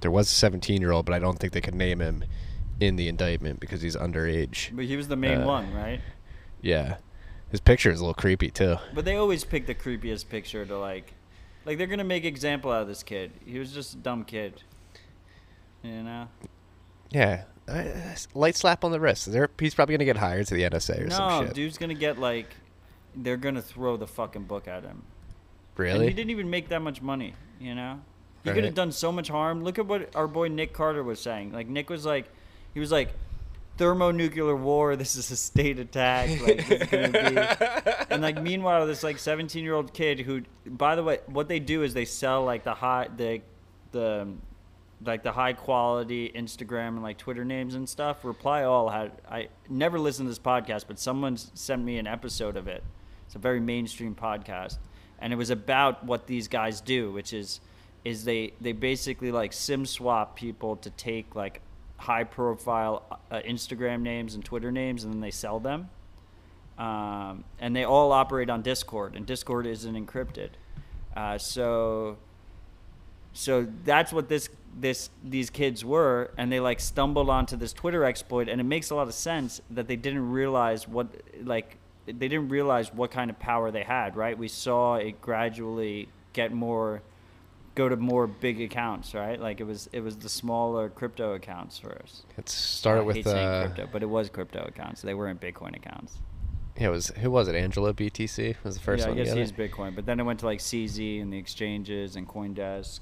there 0.00 0.10
was 0.10 0.26
a 0.26 0.34
17 0.34 0.80
year 0.80 0.90
old, 0.90 1.06
but 1.06 1.14
I 1.14 1.20
don't 1.20 1.38
think 1.38 1.52
they 1.52 1.60
could 1.60 1.76
name 1.76 2.00
him 2.00 2.24
in 2.80 2.96
the 2.96 3.06
indictment 3.06 3.60
because 3.60 3.82
he's 3.82 3.94
underage. 3.94 4.74
but 4.74 4.86
he 4.86 4.96
was 4.96 5.06
the 5.06 5.14
main 5.14 5.42
uh, 5.42 5.46
one, 5.46 5.72
right? 5.72 6.00
Yeah. 6.60 6.96
His 7.52 7.60
picture 7.60 7.92
is 7.92 8.00
a 8.00 8.02
little 8.02 8.14
creepy, 8.14 8.50
too. 8.50 8.78
But 8.92 9.04
they 9.04 9.14
always 9.14 9.44
pick 9.44 9.68
the 9.68 9.74
creepiest 9.76 10.28
picture 10.28 10.66
to 10.66 10.76
like, 10.76 11.14
like 11.64 11.78
they're 11.78 11.86
gonna 11.86 12.02
make 12.02 12.24
example 12.24 12.72
out 12.72 12.82
of 12.82 12.88
this 12.88 13.04
kid. 13.04 13.30
He 13.44 13.60
was 13.60 13.70
just 13.70 13.94
a 13.94 13.98
dumb 13.98 14.24
kid. 14.24 14.64
You 15.84 16.02
know? 16.02 16.26
Yeah. 17.10 17.44
Uh, 17.68 17.84
light 18.34 18.56
slap 18.56 18.82
on 18.82 18.90
the 18.90 18.98
wrist. 18.98 19.30
There, 19.30 19.48
he's 19.60 19.76
probably 19.76 19.92
going 19.92 20.00
to 20.00 20.04
get 20.06 20.16
hired 20.16 20.48
to 20.48 20.54
the 20.54 20.62
NSA 20.62 21.06
or 21.06 21.10
some 21.10 21.40
shit. 21.42 21.48
No, 21.50 21.54
dude's 21.54 21.78
gonna 21.78 21.94
get 21.94 22.18
like, 22.18 22.48
they're 23.16 23.36
gonna 23.36 23.62
throw 23.62 23.96
the 23.96 24.06
fucking 24.06 24.44
book 24.44 24.68
at 24.68 24.82
him. 24.82 24.90
And 25.00 25.02
Really? 25.76 26.06
he 26.08 26.12
didn't 26.14 26.30
even 26.30 26.48
make 26.50 26.68
that 26.68 26.80
much 26.82 27.02
money. 27.02 27.34
You 27.60 27.74
know? 27.74 28.00
He 28.44 28.52
could 28.52 28.64
have 28.64 28.74
done 28.74 28.92
so 28.92 29.10
much 29.10 29.28
harm. 29.28 29.64
Look 29.64 29.78
at 29.78 29.86
what 29.86 30.14
our 30.14 30.28
boy 30.28 30.48
Nick 30.48 30.72
Carter 30.72 31.02
was 31.02 31.18
saying. 31.18 31.52
Like 31.52 31.66
Nick 31.66 31.90
was 31.90 32.06
like, 32.06 32.26
he 32.74 32.80
was 32.80 32.92
like, 32.92 33.12
thermonuclear 33.76 34.54
war. 34.54 34.96
This 34.96 35.16
is 35.16 35.30
a 35.30 35.36
state 35.36 35.78
attack. 35.78 36.40
Like 36.40 36.90
gonna 36.90 37.08
be. 37.10 37.92
And 38.10 38.22
like 38.22 38.40
meanwhile, 38.40 38.86
this 38.86 39.02
like 39.02 39.18
17 39.18 39.64
year 39.64 39.74
old 39.74 39.92
kid 39.92 40.20
who, 40.20 40.42
by 40.64 40.94
the 40.94 41.02
way, 41.02 41.18
what 41.26 41.48
they 41.48 41.58
do 41.58 41.82
is 41.82 41.92
they 41.92 42.04
sell 42.04 42.44
like 42.44 42.62
the 42.64 42.74
high 42.74 43.08
the 43.14 43.42
the 43.92 44.28
like 45.04 45.22
the 45.22 45.32
high 45.32 45.52
quality 45.52 46.32
Instagram 46.34 46.88
and 46.88 47.02
like 47.02 47.18
Twitter 47.18 47.44
names 47.44 47.74
and 47.74 47.88
stuff. 47.88 48.24
Reply 48.24 48.62
All 48.62 48.88
had 48.88 49.12
I 49.28 49.48
never 49.68 49.98
listened 49.98 50.26
to 50.26 50.30
this 50.30 50.38
podcast, 50.38 50.84
but 50.86 50.98
someone 50.98 51.36
sent 51.36 51.82
me 51.82 51.98
an 51.98 52.06
episode 52.06 52.56
of 52.56 52.68
it. 52.68 52.82
It's 53.26 53.34
a 53.34 53.38
very 53.38 53.60
mainstream 53.60 54.14
podcast, 54.14 54.78
and 55.18 55.32
it 55.32 55.36
was 55.36 55.50
about 55.50 56.04
what 56.04 56.26
these 56.26 56.48
guys 56.48 56.80
do, 56.80 57.12
which 57.12 57.32
is 57.32 57.60
is 58.04 58.24
they 58.24 58.52
they 58.60 58.72
basically 58.72 59.32
like 59.32 59.52
sim 59.52 59.84
swap 59.84 60.36
people 60.36 60.76
to 60.76 60.90
take 60.90 61.34
like 61.34 61.60
high 61.98 62.24
profile 62.24 63.20
uh, 63.30 63.40
Instagram 63.40 64.00
names 64.00 64.34
and 64.34 64.44
Twitter 64.44 64.70
names, 64.70 65.04
and 65.04 65.12
then 65.12 65.20
they 65.20 65.30
sell 65.30 65.60
them. 65.60 65.90
Um, 66.78 67.44
and 67.58 67.74
they 67.74 67.84
all 67.84 68.12
operate 68.12 68.50
on 68.50 68.62
Discord, 68.62 69.16
and 69.16 69.24
Discord 69.24 69.66
isn't 69.66 69.94
encrypted. 69.94 70.50
Uh, 71.16 71.38
so 71.38 72.18
so 73.32 73.66
that's 73.84 74.12
what 74.12 74.28
this 74.28 74.48
this 74.78 75.10
these 75.24 75.50
kids 75.50 75.84
were 75.84 76.30
and 76.36 76.50
they 76.50 76.60
like 76.60 76.80
stumbled 76.80 77.30
onto 77.30 77.56
this 77.56 77.72
twitter 77.72 78.04
exploit 78.04 78.48
and 78.48 78.60
it 78.60 78.64
makes 78.64 78.90
a 78.90 78.94
lot 78.94 79.06
of 79.06 79.14
sense 79.14 79.60
that 79.70 79.88
they 79.88 79.96
didn't 79.96 80.30
realize 80.30 80.86
what 80.86 81.08
like 81.42 81.78
they 82.06 82.28
didn't 82.28 82.48
realize 82.48 82.92
what 82.92 83.10
kind 83.10 83.30
of 83.30 83.38
power 83.38 83.70
they 83.70 83.82
had 83.82 84.16
right 84.16 84.38
we 84.38 84.48
saw 84.48 84.94
it 84.96 85.20
gradually 85.20 86.08
get 86.32 86.52
more 86.52 87.02
go 87.74 87.88
to 87.88 87.96
more 87.96 88.26
big 88.26 88.60
accounts 88.60 89.14
right 89.14 89.40
like 89.40 89.60
it 89.60 89.64
was 89.64 89.88
it 89.92 90.00
was 90.00 90.16
the 90.16 90.28
smaller 90.28 90.88
crypto 90.88 91.34
accounts 91.34 91.78
first 91.78 92.24
It 92.38 92.48
started 92.48 93.02
I 93.02 93.04
hate 93.04 93.24
with 93.24 93.26
saying 93.26 93.48
uh, 93.48 93.64
crypto 93.66 93.88
but 93.92 94.02
it 94.02 94.06
was 94.06 94.30
crypto 94.30 94.64
accounts 94.64 95.02
they 95.02 95.14
weren't 95.14 95.40
bitcoin 95.40 95.76
accounts 95.76 96.18
yeah, 96.78 96.88
it 96.88 96.90
was 96.90 97.08
who 97.08 97.30
was 97.30 97.48
it? 97.48 97.54
AngeloBTC 97.54 98.56
was 98.62 98.74
the 98.74 98.82
first 98.82 99.02
yeah, 99.02 99.08
one. 99.08 99.18
I 99.18 99.24
guess 99.24 99.32
to 99.32 99.38
he's? 99.38 99.52
Bitcoin, 99.52 99.94
but 99.94 100.04
then 100.04 100.20
it 100.20 100.24
went 100.24 100.40
to 100.40 100.46
like 100.46 100.58
CZ 100.58 101.22
and 101.22 101.32
the 101.32 101.38
exchanges 101.38 102.16
and 102.16 102.28
CoinDesk, 102.28 103.00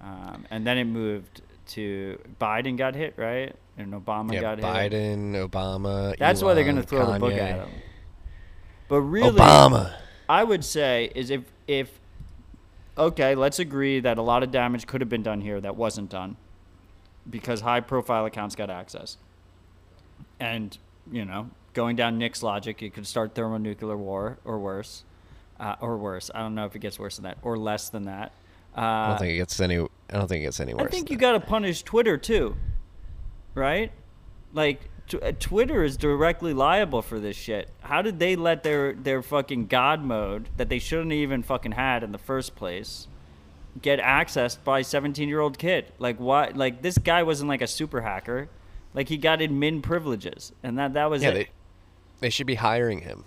um, 0.00 0.44
and 0.50 0.66
then 0.66 0.76
it 0.76 0.84
moved 0.84 1.42
to 1.68 2.18
Biden 2.40 2.76
got 2.76 2.96
hit 2.96 3.14
right, 3.16 3.54
and 3.78 3.92
Obama 3.92 4.32
Yeah, 4.32 4.40
got 4.40 4.58
hit. 4.58 4.64
Biden, 4.66 5.48
Obama. 5.48 6.16
That's 6.18 6.42
why 6.42 6.54
they're 6.54 6.64
gonna 6.64 6.82
throw 6.82 7.12
the 7.12 7.18
book 7.18 7.32
at 7.32 7.60
him. 7.60 7.68
But 8.90 9.02
really, 9.02 9.38
Obama. 9.38 9.94
I 10.28 10.42
would 10.42 10.64
say 10.64 11.12
is 11.14 11.30
if 11.30 11.44
if 11.68 12.00
okay, 12.98 13.36
let's 13.36 13.60
agree 13.60 14.00
that 14.00 14.18
a 14.18 14.22
lot 14.22 14.42
of 14.42 14.50
damage 14.50 14.88
could 14.88 15.00
have 15.00 15.08
been 15.08 15.22
done 15.22 15.40
here 15.40 15.60
that 15.60 15.76
wasn't 15.76 16.10
done 16.10 16.36
because 17.28 17.60
high 17.60 17.80
profile 17.80 18.26
accounts 18.26 18.56
got 18.56 18.68
access. 18.68 19.16
And 20.40 20.76
you 21.10 21.24
know, 21.24 21.50
going 21.72 21.94
down 21.94 22.18
Nick's 22.18 22.42
logic, 22.42 22.82
it 22.82 22.92
could 22.92 23.06
start 23.06 23.36
thermonuclear 23.36 23.96
war 23.96 24.38
or 24.44 24.58
worse, 24.58 25.04
uh, 25.60 25.76
or 25.80 25.96
worse. 25.96 26.28
I 26.34 26.40
don't 26.40 26.56
know 26.56 26.66
if 26.66 26.74
it 26.74 26.80
gets 26.80 26.98
worse 26.98 27.14
than 27.14 27.22
that 27.22 27.38
or 27.42 27.56
less 27.56 27.90
than 27.90 28.06
that. 28.06 28.32
Uh, 28.76 28.80
I 28.80 29.08
don't 29.10 29.18
think 29.20 29.34
it 29.34 29.36
gets 29.36 29.60
any. 29.60 29.78
I 29.78 29.86
don't 30.10 30.26
think 30.26 30.40
it 30.42 30.46
gets 30.46 30.58
any 30.58 30.74
worse. 30.74 30.86
I 30.86 30.88
think 30.88 31.12
you 31.12 31.16
got 31.16 31.32
to 31.32 31.40
punish 31.40 31.84
Twitter 31.84 32.18
too, 32.18 32.56
right? 33.54 33.92
Like 34.52 34.89
Uh, 35.14 35.32
Twitter 35.38 35.82
is 35.84 35.96
directly 35.96 36.52
liable 36.52 37.02
for 37.02 37.18
this 37.20 37.36
shit. 37.36 37.70
How 37.80 38.02
did 38.02 38.18
they 38.18 38.36
let 38.36 38.62
their 38.62 38.92
their 38.92 39.22
fucking 39.22 39.66
god 39.66 40.02
mode 40.02 40.48
that 40.56 40.68
they 40.68 40.78
shouldn't 40.78 41.12
even 41.12 41.42
fucking 41.42 41.72
had 41.72 42.02
in 42.02 42.12
the 42.12 42.18
first 42.18 42.54
place 42.54 43.06
get 43.80 44.00
accessed 44.00 44.62
by 44.64 44.80
a 44.80 44.84
17 44.84 45.28
year 45.28 45.40
old 45.40 45.58
kid? 45.58 45.92
Like 45.98 46.18
what? 46.20 46.56
Like 46.56 46.82
this 46.82 46.98
guy 46.98 47.22
wasn't 47.22 47.48
like 47.48 47.62
a 47.62 47.66
super 47.66 48.00
hacker. 48.02 48.48
Like 48.94 49.08
he 49.08 49.16
got 49.16 49.38
admin 49.38 49.82
privileges, 49.82 50.52
and 50.62 50.78
that 50.78 50.94
that 50.94 51.10
was 51.10 51.22
Yeah, 51.22 51.30
it. 51.30 51.34
they, 51.34 51.48
they 52.20 52.30
should 52.30 52.46
be 52.46 52.56
hiring 52.56 53.00
him. 53.02 53.24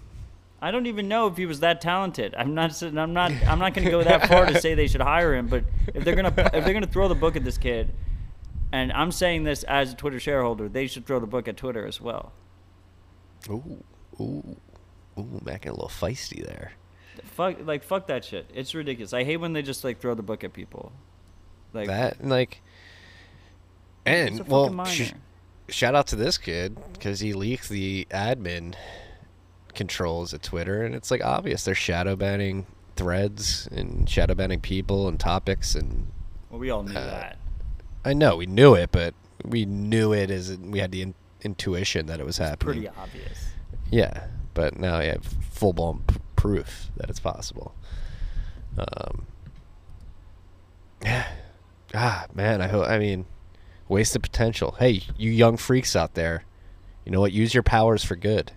I 0.62 0.72
don't 0.72 0.86
even 0.86 1.10
know 1.10 1.28
if 1.28 1.36
he 1.36 1.46
was 1.46 1.60
that 1.60 1.82
talented. 1.82 2.34
I'm 2.38 2.54
not. 2.54 2.82
I'm 2.82 3.14
not. 3.14 3.32
I'm 3.48 3.60
not 3.60 3.74
going 3.74 3.84
to 3.86 3.92
go 3.92 4.02
that 4.04 4.28
far 4.30 4.46
to 4.46 4.60
say 4.62 4.76
they 4.76 4.88
should 4.88 5.02
hire 5.02 5.34
him. 5.36 5.48
But 5.48 5.66
if 5.94 6.06
they're 6.06 6.16
gonna 6.16 6.34
if 6.54 6.64
they're 6.64 6.74
gonna 6.74 6.88
throw 6.88 7.08
the 7.10 7.16
book 7.16 7.36
at 7.36 7.44
this 7.44 7.58
kid, 7.58 7.90
and 8.74 8.92
I'm 8.92 9.12
saying 9.12 9.44
this 9.44 9.62
as 9.64 9.94
a 9.94 9.96
Twitter 9.96 10.20
shareholder, 10.20 10.68
they 10.68 10.88
should 10.88 11.06
throw 11.06 11.20
the 11.20 11.28
book 11.28 11.48
at 11.48 11.56
Twitter 11.56 11.86
as 11.86 12.02
well. 12.02 12.34
Ooh, 13.48 13.84
ooh, 14.20 14.58
ooh, 15.16 15.42
Mac 15.46 15.62
getting 15.62 15.70
a 15.70 15.74
little 15.74 15.90
feisty 15.90 16.44
there. 16.44 16.72
Fuck, 17.24 17.58
like 17.64 17.84
fuck 17.84 18.08
that 18.08 18.26
shit. 18.26 18.50
It's 18.52 18.74
ridiculous. 18.74 19.14
I 19.14 19.24
hate 19.24 19.38
when 19.38 19.54
they 19.54 19.62
just 19.62 19.84
like 19.84 20.00
throw 20.00 20.16
the 20.16 20.24
book 20.24 20.44
at 20.44 20.54
people. 20.54 20.92
Like 21.72 21.86
that 21.86 22.20
and 22.20 22.32
like, 22.32 22.62
and 24.08 24.48
well, 24.48 24.86
sh- 24.86 25.14
shout 25.70 25.94
out 25.94 26.08
to 26.08 26.16
this 26.16 26.40
kid 26.40 26.76
because 26.94 27.20
he 27.20 27.34
leaked 27.34 27.70
the 27.70 28.08
admin 28.10 28.74
controls 29.76 30.34
at 30.34 30.42
Twitter, 30.42 30.84
and 30.84 30.96
it's 30.96 31.12
like 31.12 31.24
obvious 31.24 31.64
they're 31.64 31.76
shadow 31.76 32.16
banning 32.16 32.66
threads 32.96 33.68
and 33.72 34.10
shadow 34.10 34.34
banning 34.34 34.62
people 34.62 35.08
and 35.08 35.20
topics, 35.20 35.76
and 35.76 36.12
well, 36.50 36.60
we 36.60 36.72
all 36.72 36.82
knew 36.82 36.98
uh, 36.98 37.06
that. 37.06 37.38
I 38.06 38.14
know 38.14 38.36
we 38.38 38.46
knew 38.46 38.74
it, 38.76 38.92
but 38.92 39.14
we 39.46 39.66
knew 39.66 40.14
it 40.14 40.30
as 40.30 40.58
we 40.58 40.80
had 40.80 40.92
the 40.92 41.02
in- 41.02 41.16
intuition 41.42 42.06
that 42.08 42.20
it 42.20 42.26
was 42.26 42.38
happening. 42.38 42.82
Pretty 42.84 42.88
obvious. 42.90 43.52
Yeah, 43.92 44.28
but 44.54 44.78
now 44.78 45.00
you 45.00 45.12
have 45.12 45.26
full 45.52 45.74
blown 45.74 46.04
p- 46.08 46.16
proof 46.36 46.90
that 46.98 47.10
it's 47.10 47.20
possible. 47.20 47.74
Um, 48.78 49.26
yeah. 51.04 51.28
Ah, 51.94 52.26
man, 52.34 52.62
I 52.62 52.68
hope. 52.68 52.88
I 52.88 52.98
mean, 52.98 53.26
wasted 53.88 54.24
potential. 54.24 54.76
Hey, 54.80 55.04
you 55.18 55.30
young 55.32 55.58
freaks 55.58 55.96
out 55.96 56.16
there, 56.16 56.46
you 57.06 57.12
know 57.12 57.20
what? 57.20 57.32
Use 57.34 57.54
your 57.54 57.64
powers 57.64 58.04
for 58.04 58.16
good. 58.16 58.52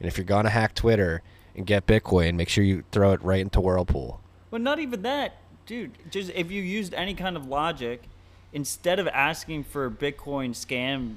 And 0.00 0.08
if 0.08 0.16
you're 0.18 0.24
gonna 0.24 0.50
hack 0.50 0.74
Twitter 0.74 1.22
and 1.54 1.66
get 1.66 1.86
Bitcoin, 1.86 2.34
make 2.34 2.48
sure 2.48 2.64
you 2.64 2.82
throw 2.90 3.12
it 3.12 3.22
right 3.22 3.40
into 3.40 3.60
Whirlpool. 3.60 4.20
Well, 4.50 4.60
not 4.60 4.78
even 4.80 5.02
that, 5.02 5.36
dude. 5.66 5.92
Just 6.10 6.30
if 6.34 6.50
you 6.50 6.62
used 6.62 6.92
any 6.94 7.14
kind 7.14 7.36
of 7.36 7.46
logic, 7.46 8.02
instead 8.52 8.98
of 8.98 9.08
asking 9.08 9.64
for 9.64 9.86
a 9.86 9.90
Bitcoin 9.90 10.50
scam 10.50 11.16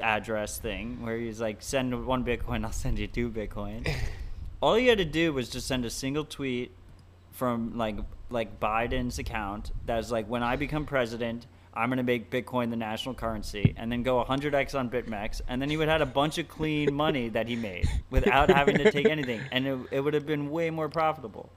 address 0.00 0.58
thing, 0.58 1.02
where 1.02 1.16
he's 1.16 1.40
like, 1.40 1.58
send 1.60 2.06
one 2.06 2.24
Bitcoin, 2.24 2.64
I'll 2.64 2.72
send 2.72 2.98
you 2.98 3.06
two 3.06 3.30
Bitcoin. 3.30 3.90
all 4.60 4.78
you 4.78 4.88
had 4.88 4.98
to 4.98 5.04
do 5.04 5.32
was 5.32 5.48
just 5.48 5.66
send 5.66 5.84
a 5.84 5.90
single 5.90 6.24
tweet 6.24 6.72
from 7.32 7.76
like 7.76 7.96
like 8.30 8.60
Biden's 8.60 9.18
account 9.18 9.70
that's 9.86 10.10
like, 10.10 10.26
when 10.28 10.42
I 10.42 10.56
become 10.56 10.84
president. 10.84 11.46
I'm 11.74 11.90
gonna 11.90 12.02
make 12.02 12.28
Bitcoin 12.28 12.70
the 12.70 12.76
national 12.76 13.14
currency, 13.14 13.74
and 13.76 13.92
then 13.92 14.02
go 14.02 14.24
100x 14.24 14.76
on 14.76 14.90
BitMEX, 14.90 15.42
and 15.46 15.62
then 15.62 15.70
he 15.70 15.76
would 15.76 15.86
have 15.86 16.00
had 16.00 16.08
a 16.08 16.10
bunch 16.10 16.38
of 16.38 16.48
clean 16.48 16.92
money 16.92 17.28
that 17.28 17.46
he 17.46 17.54
made 17.54 17.86
without 18.10 18.50
having 18.50 18.78
to 18.78 18.90
take 18.90 19.06
anything, 19.06 19.40
and 19.52 19.64
it, 19.64 19.78
it 19.92 20.00
would 20.00 20.14
have 20.14 20.26
been 20.26 20.50
way 20.50 20.70
more 20.70 20.88
profitable. 20.88 21.50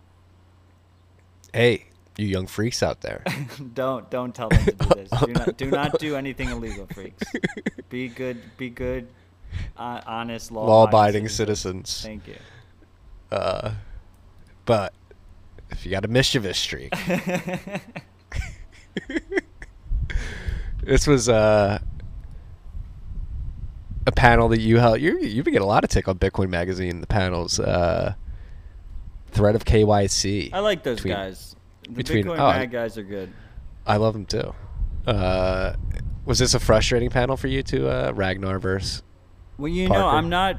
Hey, 1.54 1.86
you 2.22 2.28
young 2.28 2.48
freaks 2.48 2.82
out 2.84 3.02
there. 3.02 3.24
Don't 3.74 4.10
don't 4.10 4.34
tell 4.34 4.50
them 4.50 4.64
to 4.66 4.72
do 4.72 4.90
this. 4.96 5.10
Do 5.26 5.32
not 5.34 5.58
do 5.58 5.72
not 5.72 6.00
do 6.00 6.16
anything 6.16 6.50
illegal, 6.50 6.88
freaks. 6.94 7.24
Be 7.90 8.08
good. 8.08 8.42
Be 8.58 8.70
good. 8.70 9.08
Uh, 9.76 10.02
honest 10.06 10.52
law. 10.52 10.66
Law-abiding 10.66 11.28
citizens. 11.28 12.02
Thank 12.04 12.28
you. 12.28 12.38
Uh, 13.32 13.74
but 14.66 14.94
if 15.72 15.86
you 15.86 15.92
got 15.92 16.06
a 16.06 16.08
mischievous 16.08 16.58
streak, 16.58 16.94
this 20.84 21.08
was 21.08 21.30
uh, 21.30 21.80
a 24.08 24.12
panel 24.12 24.50
that 24.50 24.60
you 24.62 24.78
held. 24.78 25.00
You 25.02 25.20
you've 25.20 25.46
been 25.46 25.54
getting 25.54 25.66
a 25.66 25.70
lot 25.70 25.84
of 25.84 25.90
tick 25.90 26.08
on 26.08 26.18
Bitcoin 26.18 26.50
Magazine. 26.50 27.02
The 27.02 27.08
panels, 27.08 27.60
uh, 27.60 28.14
threat 29.32 29.56
of 29.56 29.66
KYC. 29.66 30.50
I 30.54 30.60
like 30.60 30.84
those 30.84 30.98
between- 30.98 31.14
guys. 31.14 31.51
The 31.92 32.04
between- 32.04 32.26
Bitcoin 32.26 32.40
oh, 32.40 32.52
mag 32.52 32.72
guys 32.72 32.98
are 32.98 33.04
good. 33.04 33.32
I 33.86 33.98
love 33.98 34.14
them 34.14 34.26
too. 34.26 34.54
Uh, 35.06 35.74
was 36.26 36.40
this 36.40 36.54
a 36.54 36.60
frustrating 36.60 37.10
panel 37.10 37.36
for 37.36 37.48
you 37.48 37.64
to 37.64 37.90
uh, 37.90 38.12
Ragnar 38.14 38.60
verse? 38.60 39.02
Well, 39.58 39.72
you 39.72 39.90
know, 39.90 40.08
I'm 40.08 40.30
not. 40.30 40.58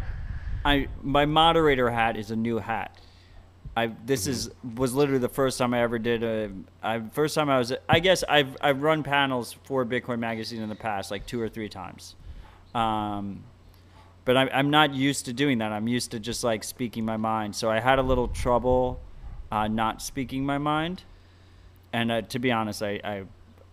I 0.64 0.88
my 1.02 1.26
moderator 1.26 1.90
hat 1.90 2.16
is 2.16 2.30
a 2.30 2.36
new 2.36 2.58
hat. 2.58 2.98
I 3.76 3.92
this 4.04 4.26
is 4.26 4.50
was 4.76 4.94
literally 4.94 5.20
the 5.20 5.28
first 5.28 5.58
time 5.58 5.72
I 5.72 5.80
ever 5.82 5.98
did 5.98 6.22
a. 6.22 6.50
I 6.82 7.00
first 7.12 7.34
time 7.34 7.48
I 7.48 7.58
was. 7.58 7.72
I 7.88 8.00
guess 8.00 8.22
I've 8.28 8.56
I've 8.60 8.82
run 8.82 9.02
panels 9.02 9.56
for 9.64 9.84
Bitcoin 9.84 10.18
Magazine 10.18 10.60
in 10.60 10.68
the 10.68 10.74
past, 10.74 11.10
like 11.10 11.26
two 11.26 11.40
or 11.40 11.48
three 11.48 11.68
times. 11.68 12.14
Um, 12.74 13.44
but 14.24 14.36
I'm 14.36 14.48
I'm 14.52 14.70
not 14.70 14.94
used 14.94 15.24
to 15.24 15.32
doing 15.32 15.58
that. 15.58 15.72
I'm 15.72 15.88
used 15.88 16.10
to 16.10 16.20
just 16.20 16.44
like 16.44 16.64
speaking 16.64 17.04
my 17.04 17.16
mind. 17.16 17.56
So 17.56 17.70
I 17.70 17.80
had 17.80 17.98
a 17.98 18.02
little 18.02 18.28
trouble, 18.28 19.00
uh, 19.50 19.68
not 19.68 20.02
speaking 20.02 20.44
my 20.44 20.58
mind. 20.58 21.02
And 21.92 22.10
uh, 22.10 22.22
to 22.22 22.38
be 22.38 22.50
honest, 22.52 22.82
I, 22.82 23.00
I 23.04 23.22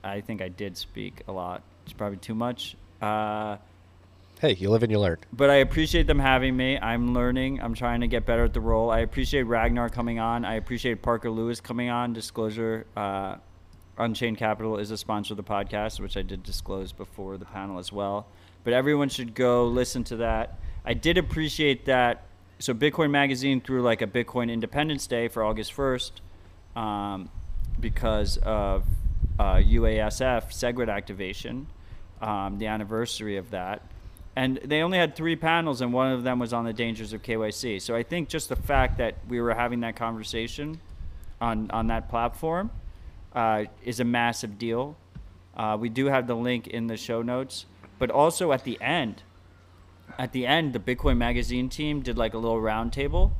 I 0.03 0.21
think 0.21 0.41
I 0.41 0.49
did 0.49 0.77
speak 0.77 1.21
a 1.27 1.31
lot. 1.31 1.61
It's 1.85 1.93
probably 1.93 2.17
too 2.17 2.35
much. 2.35 2.75
Uh, 3.01 3.57
Hey, 4.41 4.53
you 4.53 4.69
live 4.69 4.83
and 4.83 4.91
you 4.91 4.99
learn. 4.99 5.17
but 5.33 5.49
I 5.49 5.55
appreciate 5.55 6.07
them 6.07 6.17
having 6.19 6.55
me. 6.55 6.77
I'm 6.79 7.13
learning. 7.13 7.59
I'm 7.61 7.73
trying 7.73 7.99
to 7.99 8.07
get 8.07 8.25
better 8.25 8.45
at 8.45 8.53
the 8.53 8.61
role. 8.61 8.89
I 8.89 8.99
appreciate 8.99 9.43
Ragnar 9.43 9.89
coming 9.89 10.17
on. 10.19 10.45
I 10.45 10.53
appreciate 10.55 11.01
Parker 11.01 11.29
Lewis 11.29 11.59
coming 11.59 11.89
on. 11.89 12.13
Disclosure: 12.13 12.85
uh, 12.95 13.35
Unchained 13.97 14.37
Capital 14.37 14.77
is 14.77 14.91
a 14.91 14.97
sponsor 14.97 15.33
of 15.33 15.37
the 15.37 15.43
podcast, 15.43 15.99
which 15.99 16.15
I 16.15 16.21
did 16.21 16.43
disclose 16.43 16.93
before 16.93 17.35
the 17.37 17.43
panel 17.43 17.79
as 17.79 17.91
well. 17.91 18.27
But 18.63 18.71
everyone 18.71 19.09
should 19.09 19.35
go 19.35 19.65
listen 19.67 20.05
to 20.05 20.15
that. 20.17 20.57
I 20.85 20.93
did 20.93 21.17
appreciate 21.17 21.83
that. 21.85 22.23
So 22.59 22.73
Bitcoin 22.73 23.11
Magazine 23.11 23.59
threw 23.59 23.81
like 23.81 24.01
a 24.01 24.07
Bitcoin 24.07 24.49
Independence 24.49 25.05
Day 25.05 25.27
for 25.27 25.43
August 25.43 25.73
1st 25.75 26.11
um, 26.77 27.29
because 27.79 28.37
of 28.37 28.83
uh, 29.39 29.55
UASF 29.55 30.51
SegWit 30.51 30.89
activation, 30.89 31.67
um, 32.21 32.57
the 32.57 32.67
anniversary 32.67 33.37
of 33.37 33.51
that. 33.51 33.81
And 34.35 34.59
they 34.63 34.81
only 34.81 34.97
had 34.97 35.15
three 35.15 35.35
panels, 35.35 35.81
and 35.81 35.91
one 35.91 36.11
of 36.11 36.23
them 36.23 36.39
was 36.39 36.53
on 36.53 36.65
the 36.65 36.73
dangers 36.73 37.13
of 37.13 37.23
KYC. 37.23 37.81
So 37.81 37.95
I 37.95 38.03
think 38.03 38.29
just 38.29 38.49
the 38.49 38.55
fact 38.55 38.97
that 38.97 39.15
we 39.27 39.41
were 39.41 39.53
having 39.53 39.81
that 39.81 39.95
conversation 39.95 40.79
on, 41.41 41.69
on 41.71 41.87
that 41.87 42.09
platform 42.09 42.71
uh, 43.33 43.65
is 43.83 43.99
a 43.99 44.05
massive 44.05 44.57
deal. 44.57 44.95
Uh, 45.55 45.77
we 45.79 45.89
do 45.89 46.05
have 46.05 46.27
the 46.27 46.35
link 46.35 46.67
in 46.67 46.87
the 46.87 46.97
show 46.97 47.21
notes, 47.21 47.65
but 47.97 48.09
also 48.11 48.51
at 48.51 48.63
the 48.63 48.79
end, 48.81 49.23
at 50.17 50.31
the 50.31 50.45
end, 50.45 50.73
the 50.73 50.79
Bitcoin 50.79 51.17
Magazine 51.17 51.69
team 51.69 52.01
did 52.01 52.17
like 52.17 52.33
a 52.33 52.37
little 52.37 52.59
roundtable, 52.59 53.31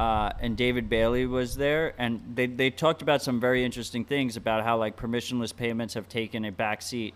uh, 0.00 0.32
and 0.40 0.56
David 0.56 0.88
Bailey 0.88 1.26
was 1.26 1.56
there, 1.56 1.92
and 1.98 2.22
they 2.34 2.46
they 2.46 2.70
talked 2.70 3.02
about 3.02 3.20
some 3.20 3.38
very 3.38 3.62
interesting 3.62 4.02
things 4.02 4.34
about 4.34 4.64
how 4.64 4.78
like 4.78 4.96
permissionless 4.96 5.54
payments 5.54 5.92
have 5.92 6.08
taken 6.08 6.46
a 6.46 6.50
back 6.50 6.80
seat 6.80 7.12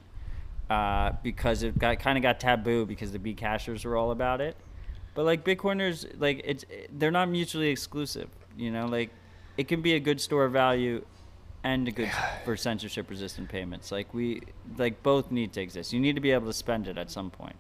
uh, 0.69 1.13
because 1.23 1.63
it 1.63 1.79
got 1.79 1.99
kind 1.99 2.19
of 2.19 2.23
got 2.23 2.39
taboo 2.39 2.85
because 2.85 3.11
the 3.11 3.19
B 3.19 3.33
cashers 3.33 3.87
were 3.87 3.97
all 3.97 4.11
about 4.11 4.43
it. 4.43 4.55
But 5.15 5.25
like 5.25 5.47
Bitcoiners, 5.47 6.05
like 6.19 6.43
it's 6.45 6.67
they're 6.93 7.11
not 7.11 7.31
mutually 7.31 7.69
exclusive. 7.69 8.29
You 8.55 8.71
know, 8.71 8.85
like 8.85 9.09
it 9.57 9.67
can 9.67 9.81
be 9.81 9.95
a 9.95 10.01
good 10.01 10.21
store 10.21 10.45
of 10.45 10.53
value 10.53 11.07
and 11.63 11.89
a 11.89 11.91
good 11.91 12.11
for 12.45 12.55
censorship 12.55 13.09
resistant 13.09 13.49
payments. 13.49 13.93
Like 13.93 14.13
we 14.13 14.43
like 14.77 15.03
both 15.03 15.31
need 15.31 15.55
to 15.55 15.63
exist. 15.63 15.95
You 15.95 16.01
need 16.01 16.17
to 16.17 16.21
be 16.21 16.33
able 16.33 16.49
to 16.49 16.53
spend 16.53 16.87
it 16.87 16.99
at 16.99 17.11
some 17.11 17.31
point. 17.31 17.57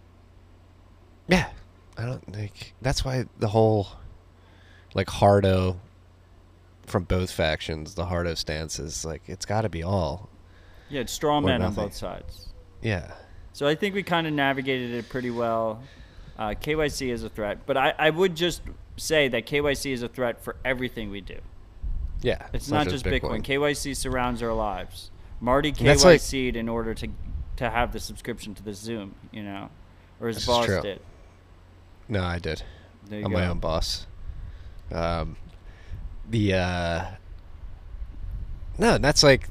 Yeah, 1.28 1.48
I 1.96 2.04
don't 2.04 2.30
think 2.30 2.74
that's 2.82 3.06
why 3.06 3.24
the 3.38 3.48
whole 3.48 3.88
like 4.94 5.10
Hardo 5.10 5.78
from 6.86 7.04
both 7.04 7.30
factions, 7.30 7.94
the 7.94 8.06
Hardo 8.06 8.34
stance 8.34 8.78
is 8.78 9.04
like 9.04 9.22
it's 9.26 9.46
got 9.46 9.62
to 9.62 9.68
be 9.68 9.82
all. 9.82 10.28
Yeah, 10.88 11.00
it's 11.00 11.12
straw 11.12 11.40
men 11.40 11.62
on 11.62 11.74
both 11.74 11.94
sides. 11.94 12.48
Yeah, 12.82 13.12
So 13.54 13.66
I 13.66 13.74
think 13.74 13.94
we 13.94 14.02
kind 14.02 14.26
of 14.26 14.34
navigated 14.34 14.92
it 14.92 15.08
pretty 15.08 15.30
well. 15.30 15.82
Uh, 16.38 16.48
KYC 16.48 17.10
is 17.10 17.24
a 17.24 17.30
threat, 17.30 17.60
but 17.64 17.76
I, 17.78 17.94
I 17.98 18.10
would 18.10 18.36
just 18.36 18.60
say 18.96 19.28
that 19.28 19.46
KYC 19.46 19.92
is 19.92 20.02
a 20.02 20.08
threat 20.08 20.42
for 20.42 20.56
everything 20.64 21.10
we 21.10 21.20
do. 21.22 21.38
yeah. 22.20 22.46
It's, 22.52 22.68
not, 22.68 22.88
just 22.88 23.04
Bitcoin. 23.04 23.42
KYC 23.42 23.96
surrounds 23.96 24.42
our 24.42 24.52
lives. 24.52 25.10
Marty 25.40 25.72
KYC'd 25.72 26.56
in 26.56 26.68
order 26.68 26.94
to 26.94 27.08
to 27.56 27.70
have 27.70 27.92
the 27.92 28.00
subscription 28.00 28.54
to 28.54 28.62
the 28.62 28.74
Zoom, 28.74 29.14
you 29.30 29.42
know, 29.42 29.70
or 30.20 30.28
his 30.28 30.38
is 30.38 30.46
boss 30.46 30.66
did. 30.66 31.00
No, 32.08 32.22
I 32.22 32.38
did. 32.38 32.62
I'm 33.10 33.22
go. 33.22 33.28
my 33.28 33.46
own 33.46 33.60
boss. 33.60 34.06
Um, 34.92 35.36
the 36.28 36.54
uh, 36.54 37.04
no, 38.78 38.98
that's 38.98 39.22
like 39.22 39.48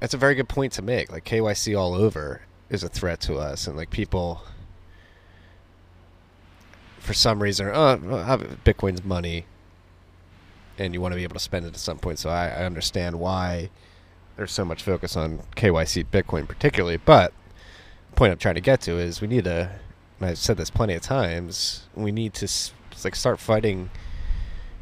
that's 0.00 0.14
a 0.14 0.18
very 0.18 0.34
good 0.34 0.48
point 0.48 0.72
to 0.74 0.82
make. 0.82 1.10
Like 1.10 1.24
KYC 1.24 1.78
all 1.78 1.94
over 1.94 2.42
is 2.68 2.82
a 2.82 2.88
threat 2.88 3.20
to 3.22 3.36
us, 3.36 3.66
and 3.66 3.76
like 3.76 3.90
people, 3.90 4.42
for 6.98 7.14
some 7.14 7.42
reason, 7.42 7.68
oh, 7.68 7.98
Bitcoin's 8.64 9.04
money, 9.04 9.46
and 10.78 10.92
you 10.92 11.00
want 11.00 11.12
to 11.12 11.16
be 11.16 11.22
able 11.22 11.34
to 11.34 11.40
spend 11.40 11.64
it 11.64 11.68
at 11.68 11.76
some 11.76 11.98
point. 11.98 12.18
So 12.18 12.30
I, 12.30 12.48
I 12.48 12.64
understand 12.64 13.18
why 13.18 13.70
there's 14.36 14.52
so 14.52 14.64
much 14.64 14.82
focus 14.82 15.16
on 15.16 15.40
KYC 15.56 16.06
Bitcoin, 16.06 16.48
particularly. 16.48 16.96
But 16.96 17.32
the 18.10 18.16
point 18.16 18.32
I'm 18.32 18.38
trying 18.38 18.56
to 18.56 18.60
get 18.60 18.80
to 18.82 18.98
is 18.98 19.20
we 19.20 19.28
need 19.28 19.44
to. 19.44 19.70
And 20.24 20.30
I've 20.30 20.38
said 20.38 20.56
this 20.56 20.70
plenty 20.70 20.94
of 20.94 21.02
times. 21.02 21.82
We 21.94 22.10
need 22.10 22.32
to 22.34 22.48
like 23.04 23.14
start 23.14 23.38
fighting 23.38 23.90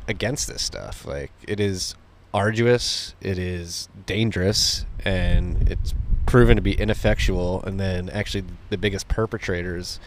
against 0.06 0.46
this 0.46 0.62
stuff. 0.62 1.04
Like 1.04 1.32
it 1.48 1.58
is 1.58 1.96
arduous, 2.32 3.16
it 3.20 3.38
is 3.38 3.88
dangerous, 4.06 4.86
and 5.04 5.68
it's 5.68 5.94
proven 6.26 6.54
to 6.54 6.62
be 6.62 6.74
ineffectual. 6.74 7.60
And 7.64 7.80
then 7.80 8.08
actually, 8.08 8.44
the 8.70 8.78
biggest 8.78 9.08
perpetrators 9.08 9.98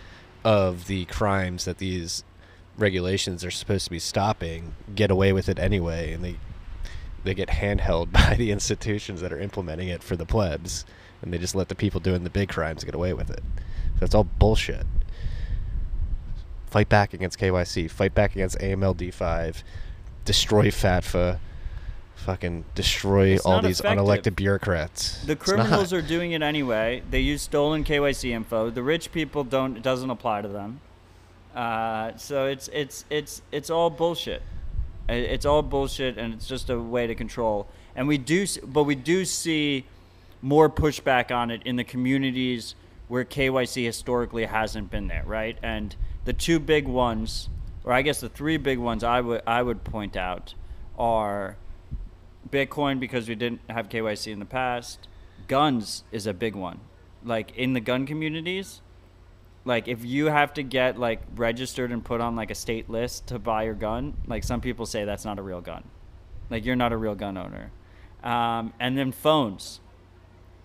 of 0.46 0.88
the 0.88 1.04
crimes 1.04 1.66
that 1.66 1.80
these 1.80 2.24
regulations 2.78 3.44
are 3.44 3.52
supposed 3.52 3.84
to 3.84 3.92
be 3.92 4.00
stopping 4.00 4.74
get 4.96 5.12
away 5.12 5.34
with 5.34 5.50
it 5.50 5.60
anyway, 5.60 6.14
and 6.14 6.24
they 6.24 6.38
they 7.26 7.34
get 7.34 7.50
handheld 7.50 8.10
by 8.14 8.36
the 8.38 8.52
institutions 8.52 9.20
that 9.20 9.34
are 9.34 9.40
implementing 9.42 9.90
it 9.90 10.02
for 10.02 10.16
the 10.16 10.26
plebs, 10.26 10.86
and 11.22 11.34
they 11.34 11.38
just 11.38 11.56
let 11.56 11.68
the 11.68 11.76
people 11.76 12.00
doing 12.00 12.24
the 12.24 12.30
big 12.30 12.48
crimes 12.48 12.86
get 12.86 12.96
away 12.96 13.12
with 13.12 13.30
it. 13.30 13.44
So 14.00 14.20
all 14.20 14.24
bullshit. 14.24 14.86
Fight 16.76 16.90
back 16.90 17.14
against 17.14 17.40
KYC. 17.40 17.90
Fight 17.90 18.14
back 18.14 18.34
against 18.36 18.60
AMLD5. 18.60 19.64
Destroy 20.26 20.66
FATFA. 20.66 21.40
Fucking 22.16 22.66
destroy 22.76 23.28
It's 23.28 23.46
all 23.46 23.62
these 23.62 23.80
effective. 23.80 24.04
unelected 24.04 24.36
bureaucrats. 24.36 25.24
The 25.24 25.38
criminals 25.38 25.94
are 25.94 26.02
doing 26.02 26.34
it 26.34 26.42
anyway. 26.42 27.02
They 27.10 27.22
use 27.22 27.42
stolen 27.42 27.86
KYC 27.86 28.32
info. 28.32 28.70
The 28.72 28.84
rich 28.84 29.14
people 29.14 29.46
don't. 29.46 29.78
It 29.78 29.84
doesn't 29.84 30.10
apply 30.10 30.42
to 30.42 30.50
them. 30.50 30.82
Uh, 31.56 32.12
so 32.18 32.48
it's 32.48 32.68
it's 32.74 33.06
it's 33.10 33.42
it's 33.54 33.70
all 33.70 33.90
bullshit. 33.90 34.42
It's 35.08 35.46
all 35.46 35.62
bullshit, 35.62 36.18
and 36.18 36.34
it's 36.34 36.46
just 36.46 36.70
a 36.70 36.78
way 36.78 37.08
to 37.08 37.16
control. 37.16 37.68
And 37.96 38.06
we 38.06 38.18
do, 38.18 38.46
but 38.66 38.84
we 38.84 38.96
do 38.96 39.24
see 39.24 39.86
more 40.42 40.70
pushback 40.70 41.34
on 41.34 41.52
it 41.52 41.62
in 41.64 41.78
the 41.78 41.86
communities 41.86 42.76
where 43.08 43.24
KYC 43.24 43.86
historically 43.86 44.44
hasn't 44.44 44.92
been 44.92 45.08
there, 45.08 45.24
right? 45.26 45.58
And 45.64 45.96
the 46.26 46.34
two 46.34 46.60
big 46.60 46.88
ones, 46.88 47.50
or 47.84 47.94
I 47.94 48.02
guess 48.02 48.20
the 48.20 48.30
three 48.30 48.58
big 48.58 48.80
ones, 48.80 49.04
I 49.04 49.22
would 49.22 49.42
I 49.48 49.62
would 49.62 49.84
point 49.84 50.18
out 50.18 50.54
are 50.98 51.58
Bitcoin 52.50 53.00
because 53.00 53.28
we 53.30 53.36
didn't 53.36 53.62
have 53.70 53.90
KYC 53.90 54.32
in 54.32 54.40
the 54.40 54.46
past. 54.46 55.08
Guns 55.48 56.04
is 56.12 56.28
a 56.28 56.34
big 56.34 56.56
one. 56.56 56.80
Like 57.24 57.56
in 57.56 57.74
the 57.74 57.80
gun 57.80 58.06
communities, 58.06 58.82
like 59.64 59.88
if 59.88 60.04
you 60.06 60.28
have 60.28 60.54
to 60.56 60.64
get 60.64 61.00
like 61.00 61.22
registered 61.36 61.92
and 61.92 62.04
put 62.04 62.22
on 62.22 62.36
like 62.36 62.52
a 62.52 62.56
state 62.56 62.90
list 62.90 63.28
to 63.28 63.40
buy 63.40 63.64
your 63.64 63.74
gun, 63.74 64.16
like 64.28 64.44
some 64.44 64.62
people 64.62 64.86
say 64.86 65.06
that's 65.06 65.26
not 65.26 65.40
a 65.40 65.42
real 65.42 65.62
gun. 65.62 65.84
Like 66.50 66.66
you're 66.66 66.76
not 66.76 66.94
a 66.94 66.98
real 66.98 67.16
gun 67.16 67.38
owner. 67.38 67.72
Um, 68.24 68.74
and 68.80 68.98
then 68.98 69.12
phones. 69.12 69.80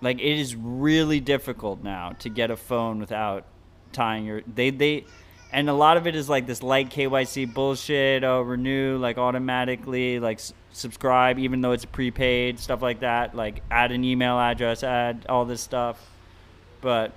Like 0.01 0.19
it 0.19 0.39
is 0.39 0.55
really 0.55 1.21
difficult 1.21 1.83
now 1.83 2.11
to 2.21 2.29
get 2.29 2.51
a 2.51 2.57
phone 2.57 3.01
without 3.01 3.45
tying 3.93 4.25
your 4.25 4.43
they 4.47 4.71
they 4.71 5.05
and 5.53 5.69
a 5.69 5.73
lot 5.75 5.97
of 5.97 6.07
it 6.07 6.15
is 6.15 6.29
like 6.29 6.47
this 6.47 6.63
light 6.63 6.91
KYC 6.91 7.53
bullshit. 7.53 8.25
Oh, 8.25 8.41
renew 8.43 8.99
like 8.99 9.19
automatically, 9.19 10.21
like 10.21 10.39
s- 10.39 10.53
subscribe 10.73 11.39
even 11.39 11.61
though 11.61 11.73
it's 11.73 11.85
prepaid, 11.85 12.59
stuff 12.59 12.83
like 12.83 13.01
that. 13.01 13.35
Like 13.35 13.63
add 13.71 13.93
an 13.93 14.05
email 14.05 14.39
address, 14.39 14.83
add 14.83 15.27
all 15.29 15.45
this 15.45 15.61
stuff, 15.61 16.11
but 16.81 17.13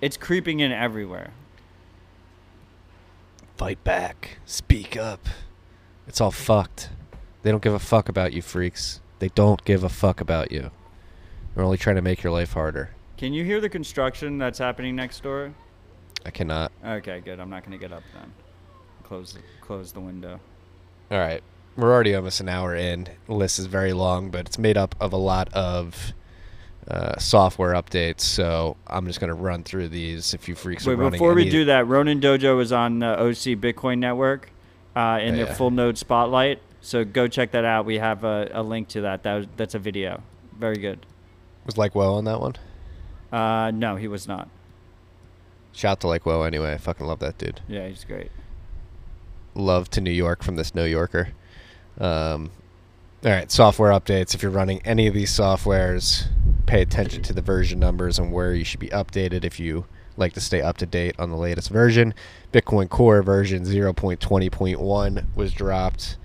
it's 0.00 0.16
creeping 0.16 0.60
in 0.60 0.72
everywhere. 0.72 1.30
Fight 3.56 3.82
back. 3.82 4.38
Speak 4.46 4.96
up. 4.96 5.26
It's 6.06 6.20
all 6.20 6.30
fucked. 6.30 6.90
They 7.42 7.50
don't 7.50 7.62
give 7.62 7.74
a 7.74 7.78
fuck 7.78 8.08
about 8.08 8.32
you, 8.32 8.42
freaks. 8.42 9.00
They 9.18 9.28
don't 9.30 9.64
give 9.64 9.82
a 9.82 9.88
fuck 9.88 10.20
about 10.20 10.52
you. 10.52 10.70
They're 11.54 11.64
only 11.64 11.76
trying 11.76 11.96
to 11.96 12.02
make 12.02 12.22
your 12.22 12.32
life 12.32 12.52
harder. 12.52 12.90
Can 13.16 13.32
you 13.32 13.44
hear 13.44 13.60
the 13.60 13.68
construction 13.68 14.38
that's 14.38 14.58
happening 14.58 14.94
next 14.94 15.22
door? 15.24 15.54
I 16.28 16.30
cannot. 16.30 16.72
Okay, 16.84 17.20
good. 17.24 17.40
I'm 17.40 17.48
not 17.48 17.64
gonna 17.64 17.78
get 17.78 17.90
up 17.90 18.02
then. 18.12 18.30
Close 19.02 19.32
the, 19.32 19.40
close 19.62 19.92
the 19.92 20.00
window. 20.00 20.38
All 21.10 21.18
right. 21.18 21.42
We're 21.74 21.90
already 21.90 22.14
almost 22.14 22.40
an 22.40 22.50
hour 22.50 22.74
in. 22.76 23.08
The 23.28 23.32
list 23.32 23.58
is 23.58 23.64
very 23.64 23.94
long, 23.94 24.28
but 24.28 24.44
it's 24.46 24.58
made 24.58 24.76
up 24.76 24.94
of 25.00 25.14
a 25.14 25.16
lot 25.16 25.50
of 25.54 26.12
uh, 26.86 27.16
software 27.18 27.72
updates. 27.72 28.20
So 28.20 28.76
I'm 28.86 29.06
just 29.06 29.20
going 29.20 29.28
to 29.28 29.34
run 29.34 29.62
through 29.64 29.88
these 29.88 30.34
if 30.34 30.48
you 30.50 30.54
freaks 30.54 30.86
are 30.86 30.94
Wait, 30.94 31.12
before 31.12 31.32
we 31.32 31.48
do 31.48 31.64
that, 31.64 31.86
RoninDojo 31.86 32.60
is 32.60 32.72
on 32.72 32.98
the 32.98 33.18
OC 33.18 33.56
Bitcoin 33.58 33.98
Network 33.98 34.50
uh, 34.94 35.20
in 35.22 35.32
Oh, 35.32 35.36
their 35.38 35.46
yeah. 35.46 35.54
full 35.54 35.70
node 35.70 35.96
spotlight. 35.96 36.60
So 36.82 37.06
go 37.06 37.26
check 37.26 37.52
that 37.52 37.64
out. 37.64 37.86
We 37.86 37.96
have 37.98 38.22
a, 38.24 38.50
a 38.52 38.62
link 38.62 38.88
to 38.88 39.00
that. 39.02 39.22
That 39.22 39.34
was, 39.36 39.46
that's 39.56 39.74
a 39.74 39.78
video. 39.78 40.22
Very 40.58 40.76
good. 40.76 41.06
Was 41.64 41.76
Likewhoa 41.76 42.16
on 42.18 42.24
that 42.24 42.38
one? 42.40 42.56
Uh, 43.32 43.70
no, 43.70 43.96
he 43.96 44.08
was 44.08 44.28
not. 44.28 44.50
Shout 45.78 45.92
out 45.92 46.00
to 46.00 46.06
Likewhoa 46.08 46.44
anyway. 46.44 46.72
I 46.72 46.78
fucking 46.78 47.06
love 47.06 47.20
that 47.20 47.38
dude. 47.38 47.60
Yeah, 47.68 47.86
he's 47.86 48.02
great. 48.02 48.32
love 49.54 49.88
to 49.90 50.00
New 50.00 50.10
York 50.10 50.42
from 50.42 50.56
this 50.56 50.74
New 50.74 50.84
Yorker. 50.84 51.28
Um, 52.00 52.50
all 53.24 53.30
right, 53.30 53.48
software 53.48 53.92
updates. 53.92 54.34
If 54.34 54.42
you're 54.42 54.50
running 54.50 54.80
any 54.84 55.06
of 55.06 55.14
these 55.14 55.30
softwares, 55.30 56.26
pay 56.66 56.82
attention 56.82 57.22
to 57.22 57.32
the 57.32 57.42
version 57.42 57.78
numbers 57.78 58.18
and 58.18 58.32
where 58.32 58.54
you 58.54 58.64
should 58.64 58.80
be 58.80 58.88
updated 58.88 59.44
if 59.44 59.60
you 59.60 59.84
like 60.16 60.32
to 60.32 60.40
stay 60.40 60.60
up 60.60 60.78
to 60.78 60.86
date 60.86 61.14
on 61.16 61.30
the 61.30 61.36
latest 61.36 61.70
version. 61.70 62.12
Bitcoin 62.52 62.88
Core 62.88 63.22
version 63.22 63.62
0.20.1 63.62 65.36
was 65.36 65.52
dropped. 65.52 66.16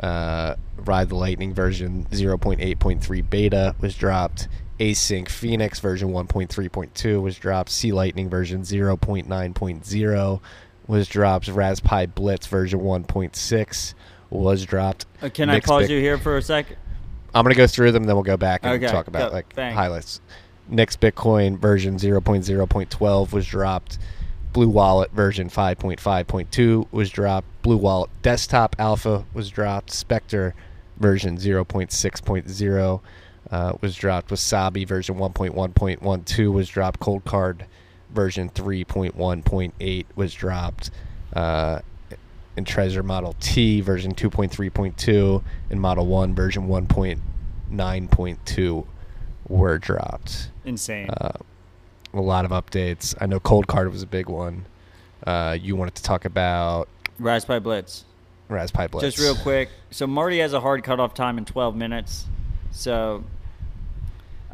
Uh, 0.00 0.56
Ride 0.78 1.10
the 1.10 1.16
Lightning 1.16 1.52
version 1.52 2.06
0.8.3 2.10 3.30
beta 3.30 3.74
was 3.82 3.94
dropped. 3.94 4.48
ACINQ 4.80 5.28
Phoenix 5.28 5.78
version 5.80 6.10
1.3.2 6.10 7.22
was 7.22 7.38
dropped. 7.38 7.70
C-Lightning 7.70 8.28
version 8.28 8.62
0.9.0 8.62 10.40
was 10.86 11.08
dropped. 11.08 11.48
Raspberry 11.48 12.06
Blitz 12.06 12.46
version 12.46 12.80
1.6 12.80 13.94
was 14.30 14.64
dropped. 14.64 15.06
Uh, 15.22 15.28
can 15.28 15.48
I 15.48 15.60
pause 15.60 15.88
you 15.88 16.00
here 16.00 16.18
for 16.18 16.36
a 16.36 16.42
sec? 16.42 16.66
I'm 17.34 17.44
gonna 17.44 17.54
go 17.54 17.66
through 17.66 17.92
them, 17.92 18.04
then 18.04 18.14
we'll 18.16 18.22
go 18.22 18.36
back 18.36 18.60
and 18.64 18.82
Okay, 18.82 18.92
talk 18.92 19.06
about 19.08 19.30
go. 19.30 19.36
like 19.36 19.52
Thanks. 19.54 19.74
highlights. 19.76 20.20
nix-bitcoin 20.68 21.58
version 21.58 21.96
0.0.12 21.96 23.32
was 23.32 23.46
dropped. 23.46 23.98
BlueWallet 24.52 25.10
version 25.10 25.48
5.5.2 25.48 26.86
was 26.92 27.10
dropped. 27.10 27.46
BlueWallet 27.62 28.08
Desktop 28.22 28.76
Alpha 28.78 29.24
was 29.34 29.50
dropped. 29.50 29.90
Specter 29.90 30.54
version 30.96 31.36
0.6.0 31.36 33.00
uh, 33.50 33.72
was 33.80 33.96
dropped. 33.96 34.28
Wasabi 34.30 34.86
version 34.86 35.16
1.1.12 35.16 36.52
was 36.52 36.68
dropped. 36.68 37.00
Coldcard 37.00 37.62
version 38.10 38.50
3.1.8 38.50 40.04
was 40.16 40.34
dropped. 40.34 40.90
Uh, 41.34 41.80
and 42.56 42.66
Trezor 42.66 43.04
Model 43.04 43.34
T 43.40 43.80
version 43.80 44.14
2.3.2 44.14 45.42
and 45.70 45.80
Model 45.80 46.06
1 46.06 46.34
version 46.34 46.68
1.9.2 46.68 48.86
were 49.48 49.78
dropped. 49.78 50.50
Insane. 50.64 51.10
Uh, 51.10 51.32
a 52.12 52.20
lot 52.20 52.44
of 52.44 52.52
updates. 52.52 53.14
I 53.20 53.26
know 53.26 53.40
Coldcard 53.40 53.90
was 53.90 54.02
a 54.02 54.06
big 54.06 54.28
one. 54.28 54.66
Uh, 55.26 55.58
you 55.60 55.74
wanted 55.74 55.96
to 55.96 56.02
talk 56.02 56.24
about 56.24 56.88
Raspberry 57.18 57.60
Blitz. 57.60 58.04
Raspberry 58.48 58.88
Blitz. 58.88 59.16
Just 59.16 59.18
real 59.18 59.36
quick. 59.36 59.70
So 59.90 60.06
Marty 60.06 60.38
has 60.38 60.52
a 60.52 60.60
hard 60.60 60.84
cutoff 60.84 61.14
time 61.14 61.38
in 61.38 61.44
12 61.44 61.74
minutes. 61.74 62.26
So 62.70 63.24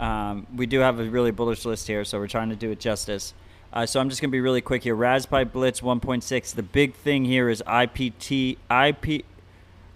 um, 0.00 0.46
we 0.56 0.64
do 0.64 0.80
have 0.80 0.98
a 0.98 1.04
really 1.04 1.30
bullish 1.30 1.66
list 1.66 1.86
here, 1.86 2.04
so 2.06 2.18
we're 2.18 2.26
trying 2.26 2.48
to 2.48 2.56
do 2.56 2.70
it 2.70 2.80
justice. 2.80 3.34
Uh, 3.70 3.84
so 3.84 4.00
I'm 4.00 4.08
just 4.08 4.20
going 4.22 4.30
to 4.30 4.32
be 4.32 4.40
really 4.40 4.62
quick 4.62 4.82
here. 4.82 4.94
Raspberry 4.94 5.44
Blitz 5.44 5.82
1.6. 5.82 6.54
The 6.54 6.62
big 6.62 6.94
thing 6.94 7.26
here 7.26 7.50
is 7.50 7.62
IPT 7.66 8.56
IP 8.70 9.24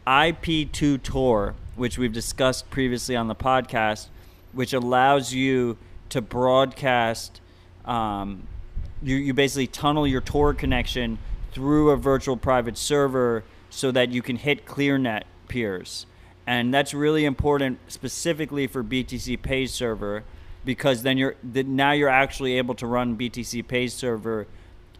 IP2Tor, 0.07 1.55
which 1.75 1.97
we've 1.97 2.13
discussed 2.13 2.71
previously 2.71 3.17
on 3.17 3.29
the 3.29 3.35
podcast, 3.35 4.09
which 4.53 4.75
allows 4.75 5.33
you 5.33 5.79
to 6.11 6.21
broadcast. 6.21 7.41
Um, 7.87 8.47
you, 9.03 9.17
you 9.17 9.33
basically 9.33 9.67
tunnel 9.67 10.07
your 10.07 10.21
Tor 10.21 10.53
connection 10.53 11.19
through 11.53 11.91
a 11.91 11.97
virtual 11.97 12.37
private 12.37 12.77
server 12.77 13.43
so 13.71 13.91
that 13.91 14.11
you 14.11 14.21
can 14.21 14.37
hit 14.37 14.67
ClearNet 14.67 15.23
peers. 15.49 16.05
And 16.47 16.73
that's 16.73 16.93
really 16.93 17.25
important 17.25 17.79
specifically 17.89 18.67
for 18.67 18.85
BTCPay 18.85 19.69
Server 19.69 20.25
because 20.65 21.03
then 21.03 21.19
you're 21.19 21.37
now 21.43 21.93
you're 21.93 22.09
actually 22.09 22.59
able 22.59 22.75
to 22.77 22.87
run 22.87 23.17
BTCPay 23.17 23.91
Server 23.91 24.47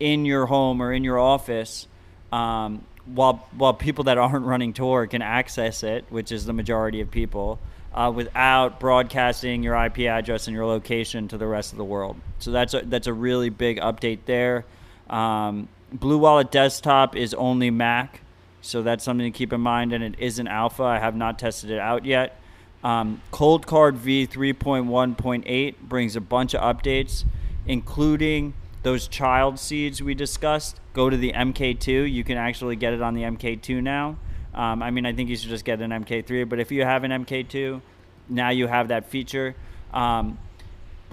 in 0.01 0.25
your 0.25 0.47
home 0.47 0.83
or 0.83 0.93
in 0.93 1.05
your 1.05 1.19
office, 1.19 1.87
um, 2.33 2.85
while 3.07 3.47
while 3.57 3.75
people 3.75 4.05
that 4.05 4.19
aren't 4.19 4.45
running 4.45 4.73
Tor 4.73 5.07
can 5.07 5.23
access 5.23 5.83
it, 5.83 6.05
which 6.11 6.33
is 6.33 6.45
the 6.45 6.53
majority 6.53 7.01
of 7.01 7.11
people, 7.11 7.59
uh, 7.95 8.13
without 8.15 8.81
broadcasting 8.81 9.63
your 9.63 9.77
IP 9.77 10.01
address 10.01 10.47
and 10.47 10.55
your 10.55 10.67
location 10.67 11.29
to 11.29 11.39
the 11.39 11.47
rest 11.47 11.73
of 11.73 11.79
the 11.79 11.85
world. 11.85 12.17
So 12.39 12.51
that's 12.51 12.75
a, 12.75 12.83
that's 12.85 13.07
a 13.07 13.13
really 13.13 13.51
big 13.51 13.79
update 13.79 14.21
there. 14.27 14.65
Um, 15.09 15.69
BlueWallet 15.95 16.51
Desktop 16.51 17.15
is 17.15 17.35
only 17.35 17.71
Mac, 17.71 18.21
so 18.65 18.83
that's 18.83 19.05
something 19.05 19.31
to 19.31 19.37
keep 19.37 19.53
in 19.53 19.61
mind, 19.61 19.93
and 19.93 20.03
it 20.03 20.15
is 20.19 20.39
an 20.39 20.49
alpha. 20.49 20.85
I 20.85 20.99
have 20.99 21.15
not 21.15 21.39
tested 21.39 21.71
it 21.71 21.79
out 21.79 22.07
yet. 22.07 22.41
Um, 22.83 23.21
Coldcard 23.31 23.95
V 23.95 24.27
3.1.8 24.27 25.75
brings 25.83 26.17
a 26.17 26.21
bunch 26.21 26.55
of 26.55 26.63
updates, 26.63 27.25
including 27.67 28.55
those 28.83 29.07
child 29.07 29.59
seeds 29.59 30.03
we 30.03 30.15
discussed. 30.15 30.81
Go 30.95 31.11
to 31.11 31.17
the 31.17 31.33
MK2. 31.33 32.11
You 32.11 32.25
can 32.25 32.39
actually 32.39 32.77
get 32.77 32.95
it 32.95 33.03
on 33.03 33.13
the 33.13 33.23
MK2 33.23 33.83
now. 33.83 34.17
Um, 34.55 34.83
I 34.83 34.91
mean, 34.91 35.05
I 35.05 35.13
think 35.13 35.29
you 35.29 35.37
should 35.37 35.51
just 35.51 35.67
get 35.67 35.83
an 35.83 35.91
MK3, 35.91 36.49
but 36.49 36.59
if 36.59 36.73
you 36.73 36.85
have 36.85 37.05
an 37.05 37.11
MK2, 37.11 37.83
now 38.31 38.49
you 38.49 38.67
have 38.67 38.89
that 38.89 39.11
feature. 39.11 39.55
Um, 39.93 40.39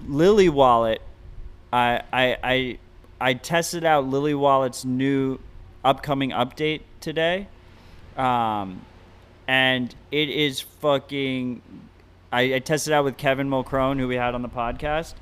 Lily 0.06 0.48
Wallet, 0.48 1.02
I, 1.70 2.00
I, 2.12 2.36
I, 2.42 2.78
I 3.20 3.34
tested 3.34 3.84
out 3.84 4.06
Lily 4.06 4.34
Wallet's 4.34 4.86
new 4.86 5.38
upcoming 5.84 6.30
update 6.30 6.82
today. 7.02 7.48
Um, 8.16 8.84
and 9.46 9.94
it 10.10 10.28
is 10.28 10.60
fucking. 10.60 11.60
I, 12.32 12.54
I 12.54 12.58
tested 12.60 12.92
out 12.94 13.04
with 13.04 13.18
Kevin 13.18 13.50
Mulcrone, 13.50 13.98
who 13.98 14.08
we 14.08 14.16
had 14.16 14.34
on 14.34 14.40
the 14.42 14.48
podcast. 14.48 15.14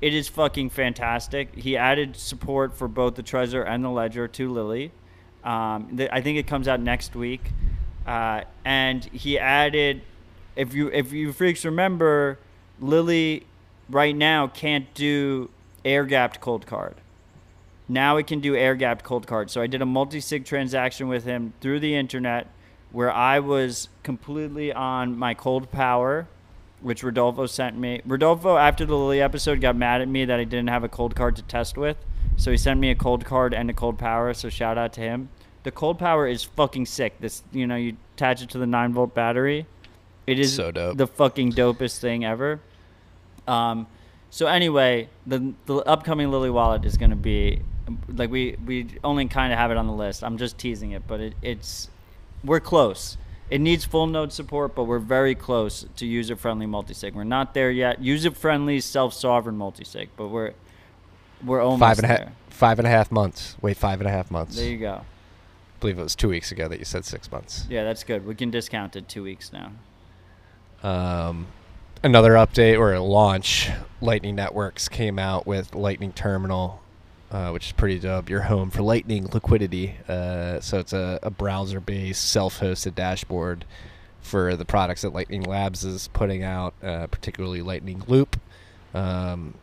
It 0.00 0.14
is 0.14 0.28
fucking 0.28 0.70
fantastic. 0.70 1.54
He 1.54 1.76
added 1.76 2.16
support 2.16 2.76
for 2.76 2.88
both 2.88 3.14
the 3.14 3.22
Trezor 3.22 3.66
and 3.66 3.84
the 3.84 3.88
Ledger 3.88 4.28
to 4.28 4.52
Lily. 4.52 4.92
Um, 5.44 5.96
th- 5.96 6.10
I 6.12 6.20
think 6.20 6.38
it 6.38 6.46
comes 6.46 6.68
out 6.68 6.80
next 6.80 7.16
week, 7.16 7.52
uh, 8.06 8.42
and 8.64 9.04
he 9.06 9.38
added. 9.38 10.02
If 10.54 10.74
you 10.74 10.88
if 10.88 11.12
you 11.12 11.32
freaks 11.32 11.64
remember, 11.64 12.38
Lily 12.80 13.46
right 13.88 14.14
now 14.14 14.46
can't 14.48 14.92
do 14.94 15.50
air 15.84 16.04
gapped 16.04 16.40
Coldcard. 16.40 16.94
Now 17.92 18.16
it 18.16 18.26
can 18.26 18.40
do 18.40 18.56
air 18.56 18.74
gapped 18.74 19.04
Coldcard. 19.04 19.50
So 19.50 19.60
I 19.60 19.66
did 19.66 19.82
a 19.82 19.86
multi 19.86 20.20
sig 20.20 20.46
transaction 20.46 21.08
with 21.08 21.24
him 21.24 21.52
through 21.60 21.80
the 21.80 21.94
internet 21.94 22.48
where 22.90 23.12
I 23.12 23.38
was 23.38 23.88
completely 24.02 24.72
on 24.72 25.18
my 25.18 25.34
Coldpower, 25.34 26.26
which 26.80 27.02
Rodolfo 27.02 27.44
sent 27.46 27.76
me. 27.76 28.00
Rodolfo, 28.06 28.56
after 28.56 28.86
the 28.86 28.96
Lily 28.96 29.20
episode, 29.20 29.60
got 29.60 29.76
mad 29.76 30.00
at 30.00 30.08
me 30.08 30.24
that 30.24 30.40
I 30.40 30.44
didn't 30.44 30.68
have 30.68 30.84
a 30.84 30.88
Coldcard 30.88 31.34
to 31.36 31.42
test 31.42 31.76
with. 31.76 31.98
So 32.36 32.50
he 32.50 32.56
sent 32.56 32.80
me 32.80 32.90
a 32.90 32.94
Coldcard 32.94 33.54
and 33.54 33.68
a 33.68 33.74
Coldpower. 33.74 34.34
So 34.34 34.48
shout 34.48 34.78
out 34.78 34.94
to 34.94 35.00
him. 35.02 35.28
The 35.64 35.70
Coldpower 35.70 36.30
is 36.32 36.42
fucking 36.42 36.86
sick. 36.86 37.20
This, 37.20 37.42
you 37.52 37.66
know, 37.66 37.76
you 37.76 37.96
attach 38.16 38.42
it 38.42 38.48
to 38.50 38.58
the 38.58 38.66
nine 38.66 38.94
volt 38.94 39.14
battery. 39.14 39.66
It 40.26 40.38
is 40.38 40.54
So 40.54 40.70
dope. 40.70 40.96
the 40.96 41.06
fucking 41.06 41.52
dopest 41.52 41.98
thing 41.98 42.24
ever. 42.24 42.60
Um, 43.46 43.86
so 44.30 44.46
anyway, 44.46 45.08
the 45.26 45.52
the 45.66 45.76
upcoming 45.78 46.30
Lily 46.30 46.48
wallet 46.50 46.84
is 46.84 46.96
gonna 46.96 47.16
be 47.16 47.60
like 48.08 48.30
we 48.30 48.56
we 48.64 48.88
only 49.02 49.26
kind 49.28 49.52
of 49.52 49.58
have 49.58 49.70
it 49.70 49.76
on 49.76 49.86
the 49.86 49.92
list. 49.92 50.22
I'm 50.22 50.38
just 50.38 50.58
teasing 50.58 50.92
it, 50.92 51.02
but 51.06 51.20
it, 51.20 51.34
it's 51.42 51.90
we're 52.44 52.60
close. 52.60 53.16
It 53.50 53.60
needs 53.60 53.84
full 53.84 54.06
node 54.06 54.32
support, 54.32 54.74
but 54.74 54.84
we're 54.84 54.98
very 54.98 55.34
close 55.34 55.84
to 55.96 56.06
user 56.06 56.36
friendly 56.36 56.66
multisig. 56.66 57.12
We're 57.12 57.24
not 57.24 57.52
there 57.54 57.70
yet. 57.70 58.00
User 58.02 58.30
friendly 58.30 58.80
self 58.80 59.12
sovereign 59.12 59.58
multisig, 59.58 60.08
but 60.16 60.28
we're 60.28 60.52
we're 61.44 61.60
almost 61.60 61.80
Five 61.80 61.98
and 61.98 62.04
a 62.04 62.08
half. 62.08 62.32
Five 62.48 62.78
and 62.78 62.86
a 62.86 62.90
half 62.90 63.10
months. 63.10 63.56
Wait, 63.60 63.76
five 63.76 64.00
and 64.00 64.08
a 64.08 64.12
half 64.12 64.30
months. 64.30 64.56
There 64.56 64.68
you 64.68 64.78
go. 64.78 64.94
I 64.94 65.80
believe 65.80 65.98
it 65.98 66.02
was 66.02 66.14
two 66.14 66.28
weeks 66.28 66.52
ago 66.52 66.68
that 66.68 66.78
you 66.78 66.84
said 66.84 67.04
six 67.04 67.30
months. 67.32 67.66
Yeah, 67.68 67.82
that's 67.84 68.04
good. 68.04 68.24
We 68.24 68.34
can 68.34 68.50
discount 68.50 68.94
it 68.94 69.08
two 69.08 69.22
weeks 69.22 69.50
now. 69.52 69.72
Um, 70.82 71.46
another 72.02 72.32
update 72.32 72.78
or 72.78 72.92
a 72.92 73.00
launch. 73.00 73.70
Lightning 74.00 74.34
Networks 74.36 74.88
came 74.88 75.18
out 75.18 75.46
with 75.46 75.74
Lightning 75.74 76.12
Terminal, 76.12 76.81
uh, 77.32 77.50
which 77.50 77.66
is 77.66 77.72
pretty 77.72 77.98
dope. 77.98 78.28
Your 78.28 78.42
home 78.42 78.70
for 78.70 78.82
Lightning 78.82 79.26
liquidity. 79.32 79.96
Uh, 80.06 80.60
so 80.60 80.78
it's 80.78 80.92
a, 80.92 81.18
a 81.22 81.30
browser-based, 81.30 82.22
self-hosted 82.30 82.94
dashboard 82.94 83.64
for 84.20 84.54
the 84.54 84.64
products 84.64 85.02
that 85.02 85.12
Lightning 85.12 85.42
Labs 85.42 85.82
is 85.82 86.08
putting 86.08 86.44
out, 86.44 86.74
uh, 86.82 87.06
particularly 87.08 87.62
Lightning 87.62 88.02
Loop. 88.06 88.38
Um, 88.94 89.54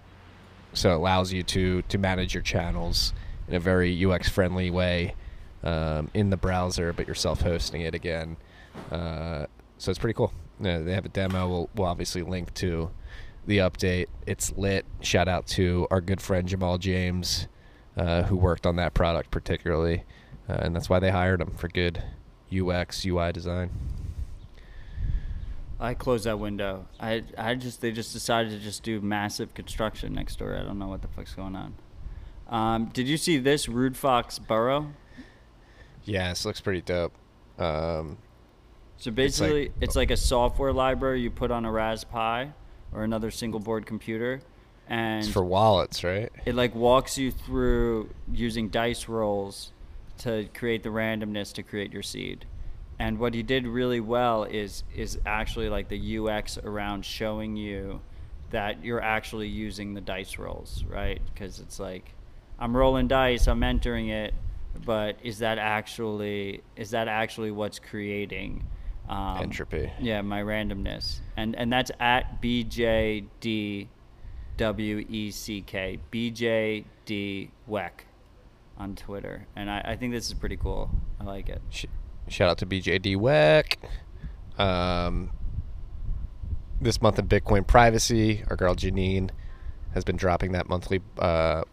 so 0.74 0.92
it 0.92 0.96
allows 0.96 1.32
you 1.32 1.44
to 1.44 1.82
to 1.84 1.98
manage 1.98 2.34
your 2.34 2.44
channels 2.44 3.14
in 3.48 3.56
a 3.56 3.60
very 3.60 4.06
UX 4.06 4.30
friendly 4.30 4.70
way 4.70 5.16
um, 5.64 6.10
in 6.14 6.30
the 6.30 6.38
browser, 6.38 6.92
but 6.92 7.08
you're 7.08 7.16
self-hosting 7.16 7.82
it 7.82 7.96
again. 7.96 8.38
Uh, 8.92 9.46
so 9.78 9.92
it's 9.92 10.00
pretty 10.00 10.14
cool. 10.16 10.34
Uh, 10.60 10.80
they 10.80 10.94
have 10.94 11.06
a 11.06 11.10
demo. 11.10 11.48
We'll, 11.48 11.70
we'll 11.76 11.88
obviously 11.88 12.22
link 12.22 12.54
to 12.56 12.90
the 13.46 13.60
update. 13.60 14.08
It's 14.28 14.52
lit. 14.58 14.86
Shout 15.02 15.28
out 15.28 15.48
to 15.48 15.88
our 15.90 16.02
good 16.02 16.22
friend 16.22 16.48
Jamal 16.48 16.78
James, 16.78 17.48
uh, 18.00 18.24
who 18.24 18.36
worked 18.38 18.66
on 18.66 18.76
that 18.78 18.94
product 18.94 19.30
particularly, 19.32 20.04
uh, 20.50 20.54
and 20.54 20.76
that's 20.76 20.90
why 20.90 21.00
they 21.00 21.12
hired 21.12 21.42
him 21.42 21.52
for 21.52 21.68
good 21.68 22.02
UX 22.52 23.06
UI 23.06 23.32
design. 23.32 23.70
I 25.80 25.94
closed 25.94 26.26
that 26.26 26.40
window. 26.40 26.88
I 27.00 27.24
I 27.38 27.56
just 27.56 27.82
they 27.82 27.92
just 27.92 28.12
decided 28.12 28.52
to 28.52 28.60
just 28.60 28.84
do 28.84 29.00
massive 29.00 29.54
construction 29.54 30.14
next 30.14 30.40
door. 30.40 30.56
I 30.56 30.64
don't 30.64 30.78
know 30.80 30.88
what 30.88 31.02
the 31.02 31.08
fuck's 31.08 31.34
going 31.34 31.56
on. 31.56 31.74
Um, 32.50 32.86
did 32.94 33.08
you 33.08 33.16
see 33.18 33.38
this 33.38 33.70
Rude 33.70 33.96
Fox 33.96 34.40
Burrow? 34.40 34.92
Yeah, 36.04 36.30
this 36.30 36.46
looks 36.46 36.60
pretty 36.60 36.82
dope. 36.82 37.14
Um, 37.60 38.18
So 38.98 39.10
like- 39.12 39.16
basically, 39.16 39.72
it's 39.80 39.96
like, 39.96 40.10
a 40.12 40.18
software 40.18 40.74
library 40.74 41.22
you 41.22 41.30
put 41.32 41.52
on 41.52 41.64
a 41.64 41.72
Raspberry 41.72 42.52
or 42.92 43.04
another 43.04 43.30
single 43.32 43.60
board 43.60 43.86
computer, 43.86 44.42
and 44.90 45.24
it's 45.24 45.32
for 45.32 45.44
wallets, 45.44 46.04
right? 46.04 46.32
it 46.46 46.56
like 46.56 46.76
walks 46.76 47.18
you 47.18 47.32
through 47.32 48.10
using 48.32 48.70
dice 48.70 49.08
rolls 49.08 49.72
to 50.20 50.48
create 50.54 50.84
the 50.84 50.90
randomness 50.90 51.54
to 51.54 51.64
create 51.64 51.94
your 51.94 52.04
seed. 52.04 52.46
And 52.98 53.18
what 53.18 53.34
he 53.34 53.44
did 53.44 53.66
really 53.66 54.02
well 54.02 54.44
is 54.44 54.84
is 54.94 55.18
actually 55.26 55.70
like 55.70 55.88
the 55.88 56.18
UX 56.18 56.58
around 56.58 57.06
showing 57.06 57.56
you 57.56 58.02
that 58.50 58.84
you're 58.84 59.02
actually 59.02 59.48
using 59.48 59.94
the 59.94 60.02
dice 60.02 60.38
rolls, 60.38 60.84
right? 60.90 61.22
Because 61.34 61.60
it's 61.60 61.80
like 61.80 62.14
I'm 62.60 62.76
rolling 62.76 63.08
dice, 63.08 63.48
I'm 63.48 63.64
entering 63.64 64.10
it, 64.10 64.34
but 64.86 65.18
is 65.24 65.40
that 65.40 65.58
actually 65.60 66.62
is 66.76 66.92
that 66.92 67.08
actually 67.08 67.52
what's 67.52 67.80
creating 67.80 68.66
um, 69.08 69.38
Entropy. 69.42 69.92
Yeah, 70.00 70.22
my 70.22 70.44
randomness, 70.44 71.20
and 71.36 71.56
and 71.56 71.74
that's 71.74 71.92
at 72.00 72.42
BJD 72.42 73.88
W 74.60 75.06
E 75.08 75.32
C 75.32 75.62
K 75.62 76.00
BJD 76.12 77.50
Weck 77.70 77.92
on 78.78 78.94
Twitter, 78.94 79.48
and 79.56 79.72
I, 79.72 79.82
I 79.86 79.96
think 79.96 80.12
this 80.12 80.28
is 80.28 80.34
pretty 80.34 80.58
cool. 80.58 80.90
I 81.18 81.24
like 81.24 81.48
it. 81.48 81.62
Shout 82.28 82.50
out 82.50 82.58
to 82.58 82.66
BJD 82.66 83.16
Weck. 83.16 83.78
Um, 84.62 85.32
this 86.82 87.02
month 87.02 87.20
in 87.20 87.28
Bitcoin 87.30 87.66
privacy, 87.66 88.44
our 88.50 88.58
girl 88.58 88.76
Janine 88.76 89.30
has 89.94 90.04
been 90.04 90.18
dropping 90.18 90.52
that 90.52 90.68
monthly 90.68 91.00
uh, 91.18 91.64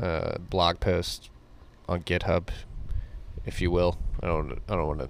uh, 0.00 0.38
blog 0.38 0.80
post 0.80 1.30
on 1.88 2.02
GitHub, 2.02 2.48
if 3.46 3.60
you 3.60 3.70
will. 3.70 3.96
I 4.20 4.26
don't. 4.26 4.58
I 4.68 4.74
don't 4.74 4.88
want 4.88 5.00
to 5.00 5.08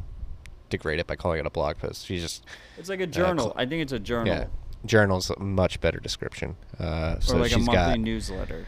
degrade 0.69 0.99
it 0.99 1.07
by 1.07 1.17
calling 1.17 1.41
it 1.41 1.47
a 1.47 1.51
blog 1.51 1.79
post. 1.79 2.05
She's 2.05 2.21
just 2.21 2.45
It's 2.77 2.91
like 2.91 3.01
a 3.01 3.07
journal. 3.07 3.47
cl- 3.47 3.55
I 3.57 3.65
think 3.65 3.81
it's 3.81 3.93
a 3.93 3.99
journal 3.99 4.35
yeah. 4.35 4.47
Journal's 4.85 5.31
a 5.31 5.39
much 5.39 5.81
better 5.81 5.99
description. 6.01 6.57
Uh, 6.79 7.21
so 7.21 7.37
or 7.37 7.41
like 7.41 7.53
a 7.53 7.59
monthly 7.59 7.75
got 7.75 8.01
newsletter. 8.01 8.67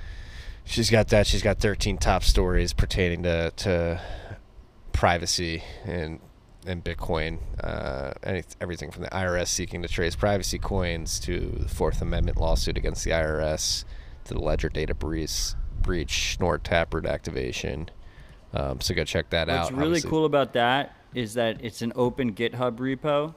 She's 0.65 0.91
got 0.91 1.09
that. 1.09 1.27
She's 1.27 1.43
got 1.43 1.59
13 1.59 1.99
top 1.99 2.23
stories 2.25 2.73
pertaining 2.73 3.23
to, 3.25 3.51
to 3.51 4.01
privacy 4.93 5.63
and 5.85 6.21
and 6.67 6.83
Bitcoin. 6.83 7.39
Uh, 7.63 8.13
any, 8.23 8.43
everything 8.61 8.91
from 8.91 9.03
the 9.03 9.11
IRS 9.11 9.49
seeking 9.49 9.83
to 9.83 9.89
trace 9.89 10.17
privacy 10.17 10.59
coins 10.59 11.19
to 11.21 11.59
the 11.61 11.69
Fourth 11.69 12.01
Amendment 12.01 12.39
lawsuit 12.39 12.79
against 12.79 13.05
the 13.05 13.11
IRS 13.11 13.85
to 14.25 14.35
the 14.35 14.41
Ledger 14.41 14.71
data 14.71 14.95
breach, 14.95 15.53
breach 15.83 16.37
Snort 16.37 16.65
Taproot 16.65 17.07
activation. 17.07 17.91
Um, 18.55 18.81
so 18.81 18.95
go 18.95 19.05
check 19.05 19.31
that 19.31 19.49
out. 19.49 19.65
What's 19.65 19.73
really 19.73 19.87
Obviously- 19.89 20.11
cool 20.11 20.25
about 20.25 20.53
that 20.55 20.97
is 21.15 21.35
that 21.35 21.63
it's 21.63 21.83
an 21.83 21.93
open 21.95 22.33
GitHub 22.35 22.77
repo. 22.79 23.35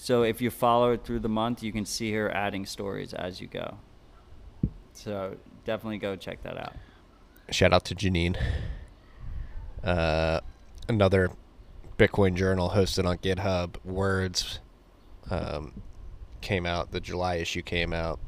So 0.00 0.22
if 0.22 0.40
you 0.40 0.48
follow 0.48 0.92
it 0.92 1.04
through 1.04 1.18
the 1.18 1.28
month, 1.28 1.60
you 1.60 1.72
can 1.72 1.84
see 1.84 2.12
her 2.12 2.30
adding 2.30 2.64
stories 2.66 3.12
as 3.12 3.40
you 3.40 3.48
go. 3.48 3.78
So 4.92 5.36
definitely 5.64 5.98
go 5.98 6.14
check 6.14 6.40
that 6.44 6.56
out. 6.56 6.72
Shout 7.50 7.72
out 7.72 7.84
to 7.86 7.96
Janine. 7.96 8.40
Uh, 9.82 10.40
another 10.88 11.32
Bitcoin 11.98 12.34
journal 12.34 12.70
hosted 12.70 13.06
on 13.06 13.18
GitHub, 13.18 13.84
Words, 13.84 14.60
um, 15.30 15.82
came 16.42 16.64
out. 16.64 16.92
The 16.92 17.00
July 17.00 17.36
issue 17.36 17.62
came 17.62 17.92
out, 17.92 18.20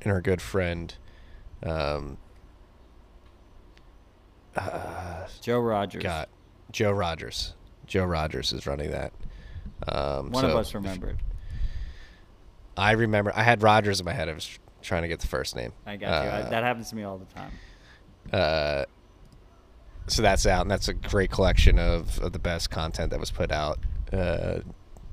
and 0.00 0.10
our 0.10 0.22
good 0.22 0.40
friend, 0.40 0.94
um, 1.62 2.16
Joe 5.42 5.60
Rogers. 5.60 6.02
got 6.02 6.30
Joe 6.72 6.92
Rogers. 6.92 7.54
Joe 7.86 8.06
Rogers 8.06 8.52
is 8.54 8.66
running 8.66 8.90
that. 8.92 9.12
Um, 9.86 10.30
One 10.30 10.44
of 10.44 10.56
us 10.56 10.74
remembered. 10.74 11.18
I 12.76 12.92
remember. 12.92 13.32
I 13.34 13.42
had 13.42 13.62
Rogers 13.62 14.00
in 14.00 14.06
my 14.06 14.12
head. 14.12 14.28
I 14.28 14.32
was 14.32 14.58
trying 14.82 15.02
to 15.02 15.08
get 15.08 15.20
the 15.20 15.26
first 15.26 15.56
name. 15.56 15.72
I 15.86 15.96
got 15.96 16.24
you. 16.24 16.30
I, 16.30 16.40
Uh, 16.42 16.50
that 16.50 16.62
happens 16.64 16.90
to 16.90 16.96
me 16.96 17.02
all 17.02 17.18
the 17.18 17.26
time. 17.26 17.52
uh, 18.32 18.84
so 20.06 20.22
that's 20.22 20.46
out, 20.46 20.62
and 20.62 20.70
that's 20.70 20.88
a 20.88 20.94
great 20.94 21.30
collection 21.30 21.78
of, 21.78 22.18
of 22.20 22.32
the 22.32 22.38
best 22.38 22.70
content 22.70 23.10
that 23.10 23.20
was 23.20 23.30
put 23.30 23.52
out. 23.52 23.78
Uh, 24.12 24.60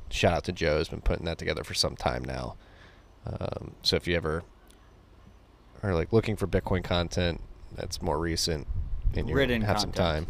shout 0.09 0.33
out 0.33 0.43
to 0.45 0.53
Joe, 0.53 0.77
has 0.77 0.87
been 0.87 1.01
putting 1.01 1.25
that 1.25 1.37
together 1.37 1.63
for 1.65 1.73
some 1.73 1.95
time 1.97 2.23
now. 2.23 2.55
Um, 3.25 3.75
so 3.81 3.97
if 3.97 4.07
you 4.07 4.15
ever 4.15 4.43
are 5.83 5.93
like 5.93 6.13
looking 6.13 6.35
for 6.37 6.47
Bitcoin 6.47 6.83
content 6.83 7.41
that's 7.73 8.01
more 8.01 8.17
recent 8.17 8.67
and 9.15 9.27
you 9.27 9.35
Written 9.35 9.61
have 9.63 9.81
some 9.81 9.91
time, 9.91 10.27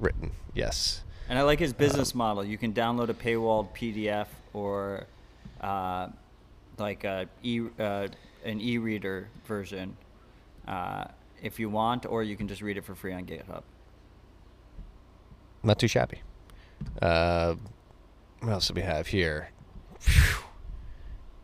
written, 0.00 0.32
yes, 0.54 1.03
And 1.28 1.38
I 1.38 1.42
like 1.42 1.58
his 1.58 1.72
business 1.72 2.14
model. 2.14 2.44
You 2.44 2.58
can 2.58 2.72
download 2.72 3.08
a 3.08 3.14
paywalled 3.14 3.68
PDF 3.74 4.26
or 4.52 5.06
uh, 5.60 6.08
like 6.78 7.04
a 7.04 7.26
e 7.42 7.62
uh, 7.78 8.08
an 8.44 8.60
e-reader 8.60 9.28
version 9.46 9.96
uh, 10.68 11.04
if 11.42 11.58
you 11.58 11.70
want, 11.70 12.04
or 12.06 12.22
you 12.22 12.36
can 12.36 12.46
just 12.48 12.60
read 12.62 12.76
it 12.76 12.84
for 12.84 12.94
free 12.94 13.12
on 13.12 13.24
GitHub. 13.24 13.62
not 15.62 15.78
too 15.78 15.88
shabby. 15.88 16.20
Uh, 17.00 17.54
what 18.40 18.52
else 18.52 18.68
do 18.68 18.74
we 18.74 18.82
have 18.82 19.08
here? 19.08 19.50
Phew. 20.00 20.44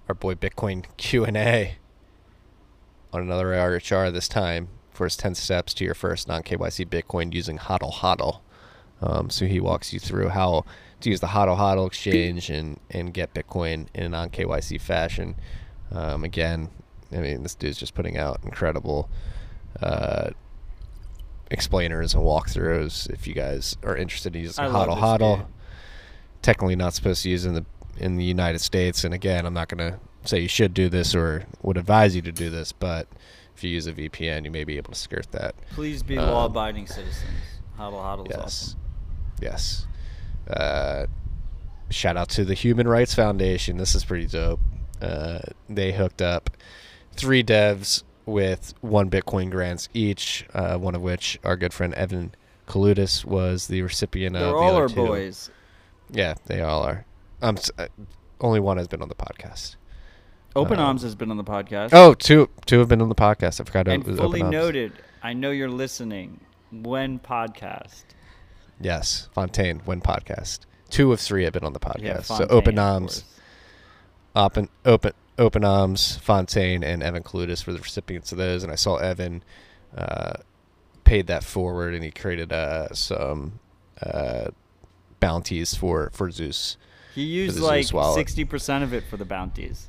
Our 0.09 0.14
boy 0.14 0.35
Bitcoin 0.35 0.85
Q 0.97 1.24
and 1.24 1.37
A 1.37 1.76
on 3.12 3.22
another 3.22 3.47
RHR 3.47 4.12
this 4.12 4.28
time 4.28 4.68
for 4.91 5.05
his 5.05 5.16
ten 5.16 5.35
steps 5.35 5.72
to 5.74 5.85
your 5.85 5.95
first 5.95 6.28
non 6.28 6.43
KYC 6.43 6.87
Bitcoin 6.87 7.33
using 7.33 7.59
HODL 7.59 7.95
HODL. 7.95 8.41
Um, 9.03 9.30
so 9.30 9.46
he 9.46 9.61
walks 9.61 9.92
you 9.92 9.98
through 9.98 10.28
how 10.28 10.64
to 11.01 11.11
use 11.11 11.20
the 11.20 11.28
HODL 11.28 11.57
HODL 11.57 11.86
exchange 11.86 12.51
and 12.51 12.78
and 12.90 13.14
get 13.14 13.32
Bitcoin 13.34 13.86
in 13.94 14.05
an 14.05 14.11
non 14.12 14.30
KYC 14.30 14.80
fashion. 14.80 15.36
Um, 15.90 16.24
again, 16.24 16.68
I 17.12 17.16
mean 17.18 17.42
this 17.42 17.55
dude's 17.55 17.78
just 17.78 17.94
putting 17.94 18.16
out 18.18 18.40
incredible. 18.44 19.09
Uh, 19.80 20.30
explainers 21.51 22.14
and 22.14 22.22
walkthroughs 22.22 23.11
if 23.11 23.26
you 23.26 23.34
guys 23.34 23.76
are 23.82 23.96
interested 23.96 24.36
in 24.36 24.42
using 24.42 24.64
I 24.64 24.68
HODL 24.68 24.96
HODL, 24.98 25.46
technically 26.42 26.76
not 26.76 26.94
supposed 26.94 27.22
to 27.24 27.30
use 27.30 27.44
in 27.44 27.55
the 27.55 27.64
in 27.96 28.16
the 28.16 28.24
United 28.24 28.61
States. 28.61 29.05
And 29.05 29.12
again, 29.14 29.46
I'm 29.46 29.55
not 29.55 29.68
going 29.68 29.92
to 29.92 29.98
say 30.24 30.40
you 30.40 30.48
should 30.48 30.74
do 30.74 30.88
this 30.88 31.14
or 31.14 31.44
would 31.62 31.76
advise 31.76 32.14
you 32.14 32.22
to 32.22 32.32
do 32.32 32.51
this, 32.51 32.72
but 32.72 33.09
if 33.57 33.64
you 33.64 33.70
use 33.70 33.86
a 33.86 33.92
VPN, 33.92 34.44
you 34.44 34.51
may 34.51 34.64
be 34.64 34.76
able 34.76 34.92
to 34.92 34.98
skirt 34.98 35.26
that. 35.32 35.55
Please 35.72 36.03
be 36.03 36.16
Um, 36.16 36.30
law-abiding 36.30 36.86
citizens. 36.86 37.30
Hodl 37.78 37.94
hodl 37.94 38.26
is 38.26 38.36
Yes, 38.36 38.40
awesome. 38.44 38.80
Yes. 39.41 39.86
Uh, 40.49 41.07
shout 41.91 42.16
out 42.16 42.28
to 42.30 42.45
the 42.45 42.55
Human 42.55 42.86
Rights 42.88 43.14
Foundation. 43.14 43.76
This 43.76 43.95
is 43.95 44.05
pretty 44.05 44.26
dope. 44.26 44.61
Uh, 45.01 45.41
they 45.68 45.93
hooked 45.93 46.20
up 46.22 46.51
three 47.12 47.43
devs 47.43 48.03
with 48.26 48.74
one 48.80 49.11
Bitcoin 49.11 49.51
grants 49.51 49.88
each. 49.95 50.47
Uh, 50.53 50.76
one 50.76 50.95
of 50.95 51.03
which 51.03 51.38
our 51.45 51.57
good 51.57 51.72
friend 51.72 51.95
Evan 51.95 52.34
Kaloudis 52.66 53.24
was 53.24 53.66
the 53.68 53.82
recipient 53.82 54.34
They're 54.34 54.45
of. 54.45 54.51
the 54.53 54.57
all 54.57 54.70
other 54.70 54.82
our 54.82 54.88
two. 54.88 54.95
boys. 55.07 55.51
Yeah, 56.11 56.34
they 56.47 56.61
all 56.61 56.82
are. 56.82 57.05
Um, 57.43 57.57
uh, 57.78 57.86
only 58.41 58.61
one 58.61 58.76
has 58.76 58.88
been 58.88 59.03
on 59.03 59.09
the 59.09 59.14
podcast. 59.14 59.76
Open 60.57 60.78
Uh, 60.80 60.84
Arms 60.84 61.03
has 61.03 61.14
been 61.14 61.30
on 61.30 61.36
the 61.36 61.45
podcast. 61.45 61.91
Oh, 61.93 62.12
two 62.14 62.49
two 62.66 62.80
have 62.80 62.88
been 62.88 63.01
on 63.01 63.09
the 63.09 63.14
podcast. 63.14 63.61
I 63.61 63.64
forgot 63.64 63.86
and 63.88 64.03
it 64.03 64.09
was 64.09 64.18
fully 64.18 64.41
Open 64.43 64.55
Arms. 64.55 64.66
noted. 64.66 64.93
I 65.22 65.32
know 65.32 65.51
you're 65.51 65.70
listening. 65.70 66.41
When 66.72 67.18
podcast? 67.20 68.03
Yes, 68.81 69.28
Fontaine, 69.33 69.81
when 69.85 70.01
podcast. 70.01 70.61
Two 70.89 71.12
of 71.12 71.20
three 71.20 71.45
have 71.45 71.53
been 71.53 71.64
on 71.64 71.72
the 71.72 71.81
podcast. 71.81 72.03
Yeah, 72.03 72.20
so 72.22 72.47
openoms. 72.47 73.24
Open 74.35 74.68
Open 74.85 75.12
openoms, 75.39 76.18
Fontaine, 76.20 76.83
and 76.83 77.03
Evan 77.03 77.22
Kaloudis 77.22 77.66
were 77.66 77.72
the 77.72 77.81
recipients 77.81 78.33
of 78.33 78.39
those. 78.39 78.62
And 78.62 78.72
I 78.72 78.76
saw 78.76 78.97
Evan 78.97 79.43
uh, 79.97 80.35
paid 81.05 81.26
that 81.28 81.45
forward, 81.45 81.95
and 81.95 82.03
he 82.03 82.11
created 82.11 82.53
uh, 82.53 82.93
some 82.93 83.61
uh, 84.03 84.51
bounties 85.20 85.74
for 85.74 86.11
for 86.12 86.31
Zeus. 86.31 86.76
He 87.14 87.22
used 87.22 87.61
like 87.61 87.87
sixty 88.14 88.45
percent 88.45 88.83
of 88.85 88.93
it 88.93 89.05
for 89.09 89.16
the 89.16 89.24
bounties. 89.24 89.89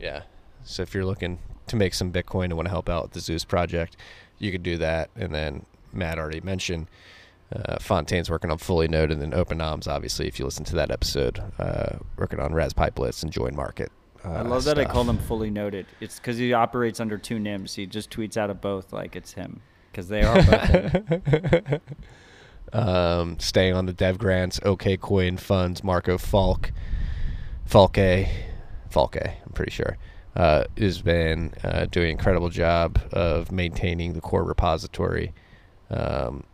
Yeah. 0.00 0.22
So 0.64 0.82
if 0.82 0.94
you're 0.94 1.04
looking 1.04 1.38
to 1.66 1.76
make 1.76 1.94
some 1.94 2.12
Bitcoin 2.12 2.46
and 2.46 2.54
want 2.54 2.66
to 2.66 2.70
help 2.70 2.88
out 2.88 3.02
with 3.02 3.12
the 3.12 3.20
Zeus 3.20 3.44
project, 3.44 3.96
you 4.38 4.52
could 4.52 4.62
do 4.62 4.78
that. 4.78 5.10
And 5.16 5.34
then 5.34 5.66
Matt 5.92 6.18
already 6.18 6.40
mentioned 6.40 6.86
uh, 7.54 7.78
Fontaine's 7.78 8.30
working 8.30 8.50
on 8.50 8.58
Fully 8.58 8.88
Node, 8.88 9.10
and 9.10 9.20
then 9.20 9.32
openoms, 9.32 9.86
obviously, 9.86 10.26
if 10.26 10.38
you 10.38 10.44
listen 10.44 10.64
to 10.66 10.76
that 10.76 10.90
episode, 10.90 11.42
uh, 11.58 11.96
working 12.16 12.40
on 12.40 12.52
RaspiBlitz 12.52 13.22
and 13.22 13.32
JoinMarket. 13.32 13.88
Uh, 14.24 14.28
I 14.30 14.42
love 14.42 14.64
that 14.64 14.78
I 14.78 14.84
call 14.84 15.04
him 15.04 15.18
fully 15.18 15.50
noted. 15.50 15.86
It's 16.00 16.18
because 16.18 16.38
he 16.38 16.52
operates 16.52 17.00
under 17.00 17.18
two 17.18 17.38
NIMs. 17.38 17.74
He 17.74 17.86
just 17.86 18.10
tweets 18.10 18.36
out 18.36 18.50
of 18.50 18.60
both 18.60 18.92
like 18.92 19.16
it's 19.16 19.32
him 19.32 19.60
because 19.90 20.08
they 20.08 20.22
are 20.22 20.42
both 20.42 21.80
um, 22.72 23.38
staying 23.38 23.74
on 23.74 23.86
the 23.86 23.92
dev 23.92 24.18
grants, 24.18 24.60
OKCoin 24.60 25.38
funds, 25.38 25.82
Marco 25.82 26.18
Falk, 26.18 26.72
Falke, 27.68 28.28
Falke, 28.90 29.34
I'm 29.44 29.52
pretty 29.52 29.72
sure, 29.72 29.98
uh, 30.36 30.64
has 30.78 31.02
been 31.02 31.52
uh, 31.64 31.86
doing 31.86 32.06
an 32.06 32.12
incredible 32.12 32.48
job 32.48 33.00
of 33.12 33.50
maintaining 33.50 34.12
the 34.12 34.20
core 34.20 34.44
repository 34.44 35.34
um, 35.90 36.44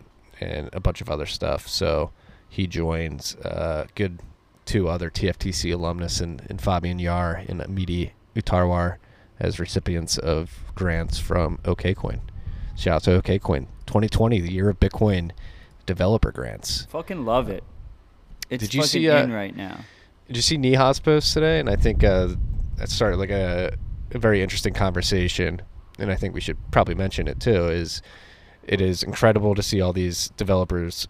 and 0.40 0.70
a 0.72 0.80
bunch 0.80 1.00
of 1.00 1.10
other 1.10 1.26
stuff. 1.26 1.68
So 1.68 2.10
he 2.48 2.66
joins 2.66 3.36
uh, 3.36 3.86
good 3.94 4.20
two 4.64 4.88
other 4.88 5.10
TFTC 5.10 5.72
alumnus 5.72 6.20
and, 6.20 6.42
and 6.50 6.60
Fabian 6.60 6.98
Jahr 6.98 7.42
and 7.48 7.60
Amiti 7.60 8.10
Uttarwar 8.36 8.96
as 9.40 9.58
recipients 9.58 10.18
of 10.18 10.64
grants 10.74 11.18
from 11.18 11.58
OKCoin. 11.64 12.20
Shout 12.76 12.96
out 12.96 13.02
to 13.04 13.22
OKCoin. 13.22 13.66
2020, 13.86 14.40
the 14.40 14.52
year 14.52 14.68
of 14.68 14.78
Bitcoin 14.78 15.30
developer 15.86 16.30
grants. 16.30 16.86
Fucking 16.90 17.24
love 17.24 17.48
it. 17.48 17.64
It's 18.50 18.62
Did 18.62 18.74
you 18.74 18.82
fucking 18.82 18.90
see, 18.90 19.10
uh, 19.10 19.24
in 19.24 19.32
right 19.32 19.56
now. 19.56 19.80
Did 20.26 20.36
you 20.36 20.42
see 20.42 20.58
Niha's 20.58 21.00
post 21.00 21.32
today? 21.32 21.60
And 21.60 21.70
I 21.70 21.76
think 21.76 22.04
uh, 22.04 22.28
that 22.76 22.90
started 22.90 23.16
like 23.16 23.30
a, 23.30 23.74
a 24.12 24.18
very 24.18 24.42
interesting 24.42 24.74
conversation. 24.74 25.62
And 25.98 26.12
I 26.12 26.14
think 26.14 26.34
we 26.34 26.40
should 26.40 26.58
probably 26.70 26.94
mention 26.94 27.26
it 27.26 27.40
too. 27.40 27.68
Is 27.68 28.02
it 28.68 28.80
is 28.80 29.02
incredible 29.02 29.54
to 29.54 29.62
see 29.62 29.80
all 29.80 29.92
these 29.92 30.28
developers 30.36 31.08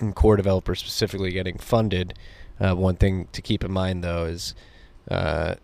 and 0.00 0.14
core 0.14 0.36
developers 0.36 0.80
specifically 0.80 1.30
getting 1.30 1.58
funded. 1.58 2.14
Uh, 2.58 2.74
one 2.74 2.96
thing 2.96 3.28
to 3.32 3.42
keep 3.42 3.62
in 3.64 3.70
mind 3.70 4.02
though 4.02 4.24
is 4.24 4.54
uh, 5.10 5.54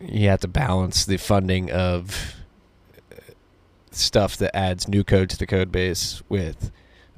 you 0.00 0.28
have 0.28 0.40
to 0.40 0.48
balance 0.48 1.04
the 1.04 1.16
funding 1.16 1.70
of 1.70 2.34
stuff 3.90 4.36
that 4.36 4.56
adds 4.56 4.88
new 4.88 5.04
code 5.04 5.30
to 5.30 5.38
the 5.38 5.46
code 5.46 5.70
base 5.70 6.22
with 6.28 6.70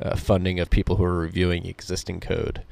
uh, 0.03 0.17
funding 0.17 0.59
of 0.61 0.71
people 0.71 0.97
who 0.97 1.05
are 1.05 1.19
reviewing 1.19 1.67
existing 1.67 2.21
code 2.21 2.63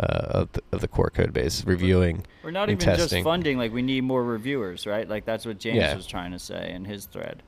uh, 0.00 0.04
of, 0.06 0.52
the, 0.52 0.62
of 0.72 0.80
the 0.80 0.88
core 0.88 1.10
code 1.10 1.32
base, 1.32 1.64
reviewing. 1.64 2.24
We're 2.42 2.50
not 2.50 2.70
even 2.70 2.96
just 2.96 3.14
funding. 3.22 3.58
Like 3.58 3.72
we 3.72 3.82
need 3.82 4.04
more 4.04 4.24
reviewers, 4.24 4.86
right? 4.86 5.08
Like 5.08 5.24
that's 5.24 5.44
what 5.44 5.58
James 5.58 5.76
Yeah. 5.76 5.94
was 5.94 6.06
trying 6.06 6.32
to 6.32 6.38
say 6.38 6.72
in 6.72 6.84
his 6.84 7.06
thread. 7.06 7.42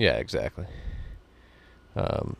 Yeah, 0.00 0.16
exactly. 0.16 0.64
Um, 1.94 2.34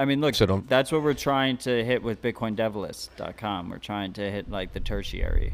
I 0.00 0.04
mean, 0.04 0.20
look, 0.20 0.34
So 0.34 0.64
that's 0.66 0.90
what 0.90 1.04
we're 1.04 1.14
trying 1.14 1.56
to 1.58 1.84
hit 1.84 2.02
with 2.02 2.20
BitcoinDevlist.com. 2.22 3.70
We're 3.70 3.78
trying 3.78 4.14
to 4.14 4.28
hit 4.28 4.50
like 4.50 4.72
the 4.72 4.80
tertiary, 4.80 5.52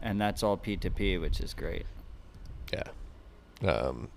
and 0.00 0.18
that's 0.18 0.42
all 0.42 0.56
P2P, 0.56 1.20
which 1.20 1.40
is 1.40 1.52
great. 1.52 1.84
yeah. 2.72 3.70
Um, 3.70 4.08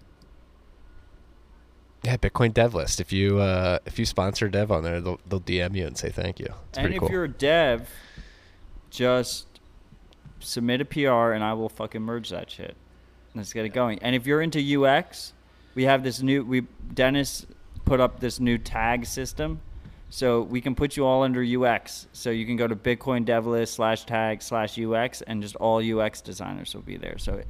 yeah, 2.02 2.16
Bitcoin 2.16 2.54
Dev 2.54 2.74
List. 2.74 3.02
If 3.02 3.12
you 3.12 3.40
uh, 3.40 3.80
if 3.86 4.00
you 4.00 4.06
sponsor 4.06 4.48
Dev 4.48 4.72
on 4.72 4.84
there, 4.84 5.02
they'll 5.02 5.20
they'll 5.28 5.42
DM 5.42 5.76
you 5.76 5.86
and 5.86 5.98
say 5.98 6.10
thank 6.10 6.40
you. 6.40 6.48
It's 6.70 6.78
and 6.78 6.94
if 6.94 7.02
cool. 7.02 7.12
you're 7.12 7.26
a 7.26 7.30
dev, 7.30 7.90
just 8.90 9.48
submit 10.40 10.80
a 10.80 10.86
PR 10.86 11.34
and 11.34 11.44
I 11.44 11.54
will 11.54 11.68
fucking 11.68 12.02
merge 12.02 12.30
that 12.30 12.50
shit. 12.50 12.78
Let's 13.34 13.52
get 13.52 13.66
it 13.66 13.70
going. 13.70 14.00
And 14.00 14.16
if 14.16 14.26
you're 14.26 14.42
into 14.42 14.86
UX, 14.86 15.34
we 15.76 15.84
have 15.84 16.04
this 16.04 16.22
new 16.22 16.44
we 16.44 16.62
Dennis 16.94 17.46
put 17.86 18.00
up 18.00 18.20
this 18.20 18.40
new 18.40 18.58
tag 18.58 19.06
system. 19.06 19.62
So 20.10 20.44
we 20.44 20.62
can 20.62 20.76
put 20.76 20.96
you 20.96 21.06
all 21.06 21.24
under 21.24 21.44
UX. 21.44 22.08
So 22.14 22.30
you 22.30 22.46
can 22.46 22.56
go 22.56 22.68
to 22.68 22.76
Bitcoin 22.76 23.26
Devlist 23.26 23.70
slash 23.70 24.06
tag 24.06 24.42
slash 24.42 24.80
UX 24.80 25.22
and 25.22 25.42
just 25.42 25.56
all 25.58 25.82
UX 25.84 26.22
designers 26.22 26.74
will 26.74 26.84
be 26.84 26.96
there. 26.96 27.18
So 27.18 27.44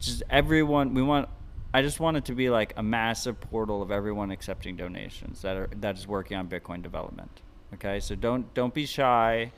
just 0.00 0.22
everyone 0.30 0.94
we 0.94 1.02
want 1.02 1.28
I 1.74 1.82
just 1.82 2.00
want 2.00 2.16
it 2.16 2.24
to 2.26 2.34
be 2.34 2.48
like 2.48 2.72
a 2.76 2.82
massive 2.82 3.38
portal 3.40 3.82
of 3.82 3.90
everyone 3.90 4.30
accepting 4.30 4.76
donations 4.76 5.42
that 5.42 5.56
are 5.56 5.68
that 5.76 5.98
is 5.98 6.06
working 6.06 6.36
on 6.36 6.48
Bitcoin 6.48 6.82
development. 6.82 7.42
Okay, 7.74 8.00
so 8.00 8.14
don't 8.14 8.52
don't 8.54 8.72
be 8.72 8.86
shy. 8.86 9.52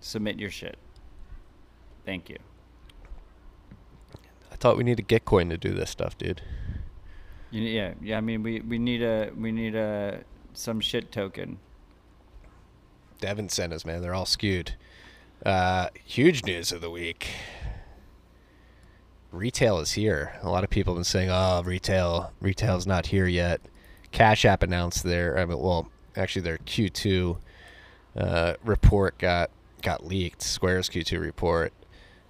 Submit 0.00 0.38
your 0.38 0.50
shit. 0.50 0.76
Thank 2.04 2.28
you. 2.28 2.38
I 4.50 4.56
thought 4.56 4.76
we 4.76 4.84
needed 4.84 5.08
Gitcoin 5.08 5.50
to 5.50 5.56
do 5.56 5.72
this 5.72 5.90
stuff, 5.90 6.18
dude. 6.18 6.42
You- 7.52 7.62
Yeah, 7.62 7.94
yeah. 8.02 8.16
I 8.18 8.20
mean, 8.20 8.42
we, 8.42 8.60
we 8.60 8.78
need 8.78 9.02
a 9.02 9.30
we 9.36 9.52
need 9.52 9.74
a 9.76 10.24
some 10.54 10.80
shit 10.80 11.12
token. 11.12 11.58
Devin 13.20 13.48
sent 13.48 13.72
us, 13.72 13.84
man. 13.84 14.02
They're 14.02 14.14
all 14.14 14.26
skewed. 14.26 14.74
Uh, 15.46 15.88
huge 16.04 16.44
news 16.44 16.72
of 16.72 16.80
the 16.80 16.90
week. 16.90 17.28
Retail 19.30 19.78
is 19.78 19.92
here. 19.92 20.34
A 20.42 20.50
lot 20.50 20.62
of 20.64 20.70
people 20.70 20.92
have 20.94 20.98
been 20.98 21.04
saying, 21.04 21.30
"Oh, 21.30 21.62
retail, 21.64 22.32
retail's 22.40 22.86
not 22.86 23.06
here 23.06 23.26
yet." 23.26 23.60
Cash 24.10 24.44
App 24.44 24.62
announced 24.62 25.04
their, 25.04 25.38
I 25.38 25.46
mean, 25.46 25.58
well, 25.58 25.88
actually 26.16 26.42
their 26.42 26.58
Q2 26.58 27.38
uh, 28.16 28.54
report 28.62 29.16
got 29.18 29.50
got 29.80 30.04
leaked. 30.04 30.42
Square's 30.42 30.90
Q2 30.90 31.18
report, 31.18 31.72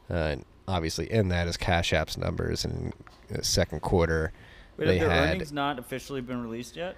uh, 0.08 0.14
and 0.14 0.44
obviously 0.68 1.10
in 1.10 1.28
that 1.28 1.48
is 1.48 1.56
Cash 1.56 1.92
App's 1.92 2.16
numbers 2.16 2.64
in 2.64 2.92
the 3.28 3.42
second 3.42 3.80
quarter. 3.82 4.32
Wait, 4.86 4.92
they 4.92 4.98
have 4.98 5.08
their 5.08 5.18
had 5.26 5.34
earnings 5.36 5.52
not 5.52 5.78
officially 5.78 6.20
been 6.20 6.42
released 6.42 6.76
yet? 6.76 6.96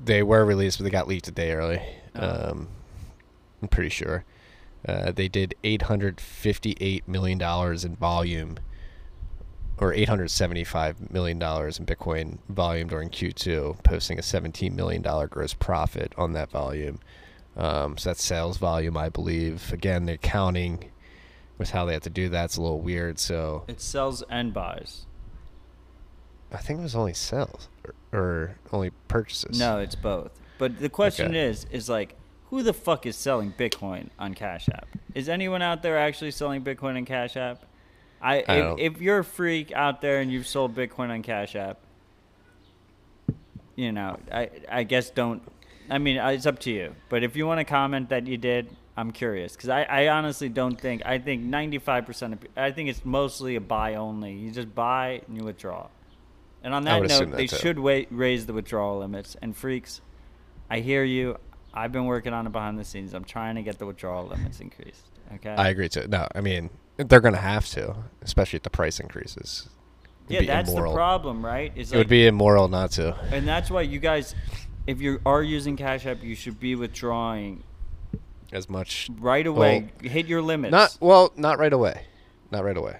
they 0.00 0.22
were 0.22 0.44
released, 0.44 0.78
but 0.78 0.84
they 0.84 0.90
got 0.90 1.08
leaked 1.08 1.26
a 1.28 1.32
day 1.32 1.52
early. 1.52 1.82
Oh. 2.14 2.50
Um, 2.50 2.68
I'm 3.60 3.68
pretty 3.68 3.90
sure. 3.90 4.24
Uh, 4.86 5.10
they 5.10 5.26
did 5.28 5.54
858 5.64 7.08
million 7.08 7.36
dollars 7.38 7.84
in 7.84 7.96
volume, 7.96 8.58
or 9.78 9.92
875 9.92 11.10
million 11.10 11.38
dollars 11.38 11.78
in 11.78 11.86
Bitcoin 11.86 12.38
volume 12.48 12.88
during 12.88 13.10
Q2, 13.10 13.82
posting 13.82 14.18
a 14.18 14.22
17 14.22 14.74
million 14.74 15.02
dollar 15.02 15.26
gross 15.26 15.52
profit 15.54 16.12
on 16.16 16.32
that 16.34 16.50
volume. 16.50 17.00
Um, 17.56 17.98
so 17.98 18.10
that's 18.10 18.22
sales 18.22 18.56
volume, 18.56 18.96
I 18.96 19.08
believe. 19.08 19.72
Again, 19.72 20.06
the 20.06 20.12
accounting 20.12 20.92
with 21.58 21.70
how 21.70 21.84
they 21.86 21.94
have 21.94 22.02
to 22.02 22.10
do 22.10 22.28
that's 22.28 22.56
a 22.56 22.62
little 22.62 22.80
weird. 22.80 23.18
So 23.18 23.64
It 23.66 23.80
sells 23.80 24.22
and 24.30 24.54
buys. 24.54 25.06
I 26.52 26.56
think 26.58 26.80
it 26.80 26.82
was 26.82 26.94
only 26.94 27.14
sales 27.14 27.68
or, 28.12 28.18
or 28.18 28.56
only 28.72 28.90
purchases. 29.08 29.58
No, 29.58 29.78
it's 29.78 29.94
both. 29.94 30.32
But 30.58 30.78
the 30.80 30.88
question 30.88 31.30
Okay. 31.32 31.40
is, 31.46 31.66
is 31.70 31.88
like, 31.88 32.16
who 32.50 32.62
the 32.62 32.72
fuck 32.72 33.04
is 33.06 33.16
selling 33.16 33.52
Bitcoin 33.52 34.08
on 34.18 34.34
Cash 34.34 34.68
App? 34.70 34.88
Is 35.14 35.28
anyone 35.28 35.60
out 35.62 35.82
there 35.82 35.98
actually 35.98 36.30
selling 36.30 36.62
Bitcoin 36.62 36.96
on 36.96 37.04
Cash 37.04 37.36
App? 37.36 37.64
I, 38.20 38.44
I 38.48 38.54
if, 38.78 38.94
if 38.94 39.00
you're 39.02 39.18
a 39.18 39.24
freak 39.24 39.70
out 39.72 40.00
there 40.00 40.20
and 40.20 40.32
you've 40.32 40.46
sold 40.46 40.74
Bitcoin 40.74 41.10
on 41.10 41.22
Cash 41.22 41.54
App, 41.54 41.78
you 43.76 43.92
know, 43.92 44.18
I 44.32 44.50
I 44.68 44.82
guess 44.82 45.10
don't. 45.10 45.42
I 45.90 45.98
mean, 45.98 46.18
uh, 46.18 46.28
it's 46.30 46.46
up 46.46 46.58
to 46.60 46.70
you. 46.70 46.94
But 47.08 47.22
if 47.22 47.36
you 47.36 47.46
want 47.46 47.60
to 47.60 47.64
comment 47.64 48.08
that 48.08 48.26
you 48.26 48.36
did, 48.36 48.68
I'm 48.96 49.12
curious 49.12 49.52
because 49.54 49.68
I, 49.68 49.82
I 49.84 50.08
honestly 50.08 50.48
don't 50.48 50.78
think. 50.80 51.02
I 51.06 51.18
think 51.18 51.44
95% 51.44 52.32
of. 52.32 52.38
I 52.56 52.72
think 52.72 52.88
it's 52.88 53.04
mostly 53.04 53.54
a 53.56 53.60
buy 53.60 53.94
only. 53.94 54.32
You 54.32 54.50
just 54.50 54.74
buy 54.74 55.22
and 55.28 55.36
you 55.36 55.44
withdraw. 55.44 55.86
And 56.68 56.74
on 56.74 56.84
that 56.84 57.02
note, 57.08 57.34
they 57.34 57.46
should 57.46 57.78
wait, 57.78 58.08
raise 58.10 58.44
the 58.44 58.52
withdrawal 58.52 58.98
limits. 58.98 59.38
And 59.40 59.56
freaks, 59.56 60.02
I 60.68 60.80
hear 60.80 61.02
you. 61.02 61.38
I've 61.72 61.92
been 61.92 62.04
working 62.04 62.34
on 62.34 62.46
it 62.46 62.52
behind 62.52 62.78
the 62.78 62.84
scenes. 62.84 63.14
I'm 63.14 63.24
trying 63.24 63.54
to 63.54 63.62
get 63.62 63.78
the 63.78 63.86
withdrawal 63.86 64.26
limits 64.26 64.60
increased. 64.60 65.06
Okay. 65.36 65.48
I 65.48 65.70
agree 65.70 65.88
too. 65.88 66.06
No, 66.08 66.28
I 66.34 66.42
mean 66.42 66.68
they're 66.98 67.22
going 67.22 67.32
to 67.32 67.40
have 67.40 67.66
to, 67.70 67.96
especially 68.20 68.58
if 68.58 68.64
the 68.64 68.70
price 68.70 69.00
increases. 69.00 69.70
It'd 70.28 70.46
yeah, 70.46 70.56
that's 70.56 70.70
immoral. 70.70 70.92
the 70.92 70.96
problem, 70.96 71.42
right? 71.42 71.72
Is 71.74 71.90
It 71.90 71.96
would 71.96 72.06
be 72.06 72.26
immoral 72.26 72.68
not 72.68 72.90
to. 72.92 73.16
and 73.32 73.48
that's 73.48 73.70
why 73.70 73.80
you 73.80 73.98
guys, 73.98 74.34
if 74.86 75.00
you 75.00 75.22
are 75.24 75.42
using 75.42 75.74
Cash 75.74 76.04
App, 76.04 76.22
you 76.22 76.34
should 76.34 76.60
be 76.60 76.74
withdrawing 76.74 77.64
As 78.52 78.68
much 78.68 79.08
right 79.18 79.46
away. 79.46 79.88
Hit 80.02 80.26
your 80.26 80.42
limits. 80.42 80.72
not 80.72 80.98
well, 81.00 81.32
not 81.34 81.58
right 81.58 81.72
away, 81.72 82.02
not 82.50 82.62
right 82.62 82.76
away. 82.76 82.98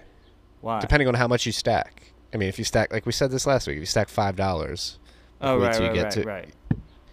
why? 0.61 0.79
Depending 0.79 1.07
on 1.07 1.13
how 1.13 1.27
much 1.27 1.45
you 1.45 1.51
stack. 1.51 2.08
I 2.33 2.37
mean, 2.37 2.49
if 2.49 2.57
you 2.59 2.65
stack, 2.65 2.91
like 2.93 3.05
we 3.05 3.11
said 3.11 3.31
this 3.31 3.47
last 3.47 3.67
week, 3.67 3.77
if 3.77 3.81
you 3.81 3.85
stack 3.85 4.09
five 4.09 4.35
dollars, 4.35 4.99
Oh 5.41 5.57
right, 5.57 5.79
you 5.79 5.85
right, 5.87 5.93
get 5.93 6.03
right, 6.03 6.11
to- 6.11 6.23
right. 6.23 6.53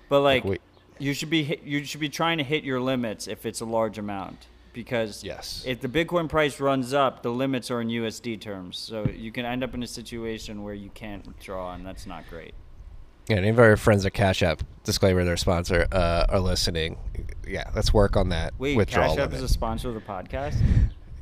But 0.09 0.21
like, 0.21 0.45
wait- 0.45 0.61
you 0.99 1.13
should 1.15 1.31
be 1.31 1.43
hit, 1.45 1.63
you 1.63 1.85
should 1.85 2.01
be 2.01 2.09
trying 2.09 2.39
to 2.39 2.45
hit 2.45 2.65
your 2.65 2.81
limits 2.81 3.27
if 3.29 3.45
it's 3.47 3.61
a 3.61 3.65
large 3.65 3.99
amount 3.99 4.47
because 4.73 5.25
Yes. 5.25 5.63
if 5.67 5.81
the 5.81 5.89
Bitcoin 5.89 6.29
price 6.29 6.61
runs 6.61 6.93
up, 6.93 7.23
the 7.23 7.31
limits 7.31 7.71
are 7.71 7.81
in 7.81 7.89
USD 7.89 8.37
terms, 8.41 8.77
so 8.79 9.07
you 9.07 9.33
can 9.33 9.45
end 9.47 9.65
up 9.65 9.75
in 9.75 9.83
a 9.83 9.87
situation 9.87 10.63
where 10.63 10.75
you 10.75 10.91
can't 10.95 11.27
withdraw, 11.27 11.73
and 11.75 11.85
that's 11.87 12.07
not 12.07 12.25
great. 12.29 12.53
yeah, 13.29 13.37
any 13.37 13.49
of 13.49 13.59
our 13.59 13.77
friends 13.77 14.05
at 14.07 14.13
Cash 14.15 14.43
App, 14.43 14.63
disclaimer, 14.85 15.25
their 15.25 15.37
sponsor, 15.37 15.87
uh, 15.93 16.27
are 16.29 16.41
listening. 16.41 16.97
Yeah, 17.47 17.65
let's 17.75 17.93
work 17.93 18.17
on 18.17 18.29
that 18.29 18.53
Wait, 18.59 18.77
withdrawal 18.77 19.09
Cash 19.17 19.19
App 19.25 19.31
limit. 19.33 19.45
is 19.45 19.51
a 19.51 19.53
sponsor 19.53 19.89
of 19.89 19.95
the 19.95 20.01
podcast. 20.01 20.57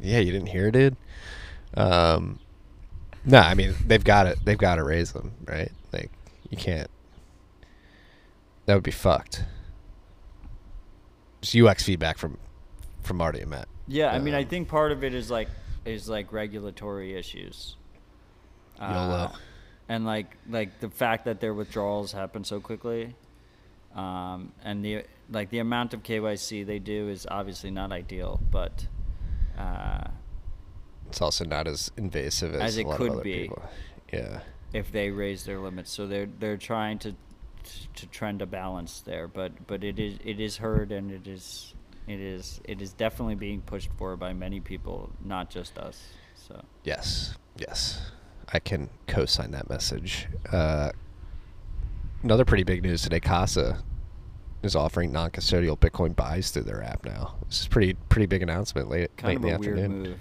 Yeah, 0.03 0.19
you 0.19 0.33
didn't 0.33 0.49
hear, 0.49 0.71
dude. 0.71 0.97
Um, 1.77 2.39
no, 3.25 3.39
I 3.39 3.55
mean 3.55 3.75
they've 3.87 4.05
got 4.05 4.27
it. 4.27 4.39
They've 4.45 4.59
got 4.59 4.77
to 4.77 4.85
raise 4.85 5.13
them, 5.13 5.33
right? 5.47 5.71
Like 5.93 6.11
you 6.51 6.57
can't. 6.57 6.91
That 8.67 8.75
would 8.75 8.83
be 8.85 8.91
fucked. 8.91 9.45
Just 11.43 11.57
UX 11.57 11.83
feedback 11.85 12.19
from 12.19 12.39
from 13.03 13.19
Marty 13.19 13.41
and 13.41 13.51
Matt. 13.51 13.69
Yeah, 13.87 14.11
I 14.11 14.19
mean, 14.19 14.35
I 14.35 14.43
Um, 14.43 14.49
think 14.49 14.69
part 14.69 14.93
of 14.93 15.05
it 15.05 15.15
is 15.15 15.31
like 15.31 15.49
is 15.85 16.09
like 16.09 16.33
regulatory 16.33 17.15
issues. 17.15 17.77
Uh, 18.81 19.29
and 19.89 20.05
like 20.07 20.37
like 20.49 20.81
the 20.81 20.89
fact 20.89 21.27
that 21.27 21.41
their 21.41 21.53
withdrawals 21.55 22.13
happen 22.13 22.43
so 22.45 22.61
quickly, 22.61 23.15
um, 23.95 24.53
and 24.63 24.85
the 24.85 25.05
like 25.31 25.51
the 25.51 25.59
amount 25.59 25.93
of 25.95 26.03
KYC 26.03 26.65
they 26.67 26.79
do 26.79 27.09
is 27.09 27.27
obviously 27.31 27.71
not 27.71 27.93
ideal, 27.93 28.41
but 28.51 28.87
uh, 29.59 30.05
It's 31.09 31.21
also 31.23 31.45
not 31.45 31.67
as 31.69 31.91
invasive 31.97 32.55
as, 32.55 32.61
As 32.63 32.77
a 32.79 32.81
it 32.81 32.87
lot 32.87 32.97
could 32.99 33.23
be. 33.23 33.43
people. 33.43 33.63
Yeah. 34.13 34.41
if 34.73 34.91
they 34.93 35.11
raise 35.11 35.45
their 35.45 35.59
limits, 35.59 35.91
so 35.91 36.07
they're 36.07 36.29
they're 36.39 36.57
trying 36.57 36.99
to 37.01 37.15
to 37.95 38.07
trend 38.09 38.43
a 38.43 38.47
balance 38.47 39.01
there, 39.01 39.27
but 39.29 39.67
but 39.67 39.83
it 39.85 39.99
is 39.99 40.19
it 40.25 40.39
is 40.41 40.57
heard 40.59 40.93
and 40.93 41.11
it 41.11 41.27
is 41.27 41.75
it 42.07 42.21
is 42.21 42.61
it 42.65 42.83
is 42.83 42.93
definitely 42.93 43.35
being 43.37 43.61
pushed 43.63 43.91
for 43.97 44.17
by 44.17 44.33
many 44.33 44.61
people, 44.61 45.11
not 45.25 45.51
just 45.51 45.79
us. 45.79 46.03
So. 46.35 46.63
Yes. 46.85 47.37
Yes. 47.57 48.11
I 48.53 48.59
can 48.59 48.91
co-sign 49.07 49.53
that 49.53 49.71
message. 49.71 50.29
Uh, 50.53 50.91
another 52.23 52.45
pretty 52.45 52.65
big 52.65 52.83
news 52.83 53.03
today. 53.03 53.21
Casa 53.21 53.83
is 54.63 54.77
offering 54.77 55.11
non-custodial 55.13 55.79
Bitcoin 55.79 56.15
buys 56.15 56.51
through 56.51 56.63
their 56.65 56.83
app 56.83 57.05
now. 57.05 57.35
This 57.49 57.61
is 57.63 57.69
pretty 57.69 57.95
pretty 58.11 58.27
big 58.27 58.43
announcement 58.43 58.89
late, 58.91 59.11
late 59.23 59.37
in 59.37 59.43
the 59.43 59.51
afternoon. 59.51 60.03
move. 60.03 60.21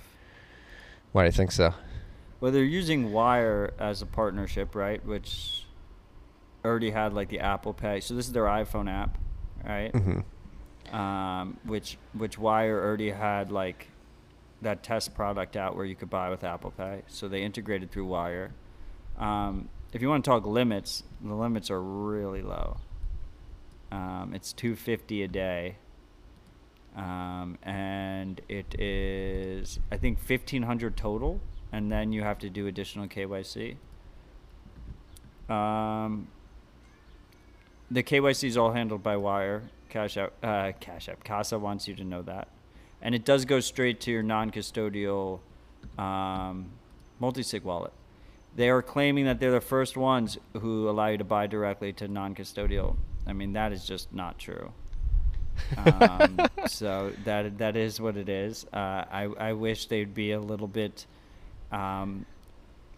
Why 1.14 1.24
do 1.24 1.28
you 1.28 1.32
think 1.32 1.52
so? 1.54 1.74
Well, 2.42 2.52
they're 2.52 2.64
using 2.64 3.14
Wyre 3.14 3.74
as 3.80 4.02
a 4.02 4.06
partnership, 4.06 4.76
right? 4.76 5.04
Which 5.06 5.66
already 6.66 6.92
had 6.92 7.14
like 7.14 7.30
the 7.30 7.40
Apple 7.40 7.74
Pay. 7.74 8.02
So 8.02 8.16
this 8.16 8.28
is 8.28 8.34
their 8.34 8.46
iPhone 8.46 8.92
app, 8.92 9.18
right? 9.64 9.94
Mm-hmm. 9.94 10.96
Um, 10.96 11.58
which 11.64 11.98
which 12.14 12.38
Wyre 12.38 12.84
already 12.84 13.12
had 13.12 13.52
like 13.52 13.88
that 14.62 14.84
test 14.84 15.14
product 15.16 15.56
out 15.56 15.76
where 15.76 15.86
you 15.86 15.96
could 15.96 16.10
buy 16.10 16.30
with 16.30 16.44
Apple 16.44 16.72
Pay. 16.72 17.04
So 17.08 17.28
they 17.28 17.44
integrated 17.44 17.92
through 17.92 18.06
Wyre. 18.06 18.52
Um, 19.18 19.70
if 19.94 20.02
you 20.02 20.10
want 20.10 20.26
to 20.26 20.30
talk 20.30 20.46
limits, 20.46 21.04
the 21.22 21.36
limits 21.36 21.70
are 21.70 21.82
really 21.82 22.42
low. 22.42 22.78
Um, 23.92 24.32
it's 24.34 24.52
two 24.52 24.76
fifty 24.76 25.22
a 25.22 25.28
day. 25.28 25.78
Um, 26.96 27.58
and 27.64 28.40
it 28.48 28.80
is 28.80 29.80
I 29.92 29.98
think 29.98 30.20
fifteen 30.20 30.64
hundred 30.64 30.96
total, 30.96 31.40
and 31.72 31.92
then 31.92 32.12
you 32.12 32.22
have 32.22 32.38
to 32.40 32.50
do 32.50 32.68
additional 32.68 33.08
KYC. 33.08 33.78
Um, 35.50 36.28
the 37.90 38.04
KYC 38.04 38.46
is 38.46 38.58
all 38.58 38.72
handled 38.72 39.04
by 39.04 39.18
Wyre. 39.18 39.64
Cash 39.90 40.18
App, 40.18 40.34
uh, 40.42 40.72
Cash 40.80 41.10
App, 41.10 41.24
Casa 41.24 41.60
wants 41.60 41.88
you 41.88 41.94
to 41.96 42.04
know 42.04 42.24
that, 42.24 42.48
and 43.02 43.14
it 43.14 43.26
does 43.26 43.46
go 43.46 43.60
straight 43.60 44.00
to 44.02 44.12
your 44.12 44.24
non-custodial 44.24 45.40
um, 46.00 46.72
multi-sig 47.20 47.64
wallet. 47.64 47.94
They 48.56 48.70
are 48.70 48.82
claiming 48.82 49.26
that 49.26 49.40
they're 49.40 49.52
the 49.52 49.62
first 49.62 49.96
ones 49.98 50.38
who 50.54 50.90
allow 50.90 51.08
you 51.08 51.18
to 51.18 51.24
buy 51.24 51.48
directly 51.48 51.94
to 51.94 52.08
non-custodial. 52.08 52.96
I 53.26 53.34
mean, 53.34 53.54
that 53.54 53.72
is 53.72 53.86
just 53.86 54.14
not 54.14 54.40
true. 54.40 54.72
Um, 55.78 56.40
so 56.68 57.12
that 57.26 57.58
that 57.58 57.76
is 57.76 58.00
what 58.00 58.18
it 58.18 58.30
is. 58.30 58.66
Uh, 58.74 59.06
I 59.12 59.30
I 59.40 59.54
wish 59.54 59.88
they'd 59.88 60.14
be 60.14 60.32
a 60.32 60.40
little 60.40 60.68
bit 60.68 61.06
um, 61.72 62.26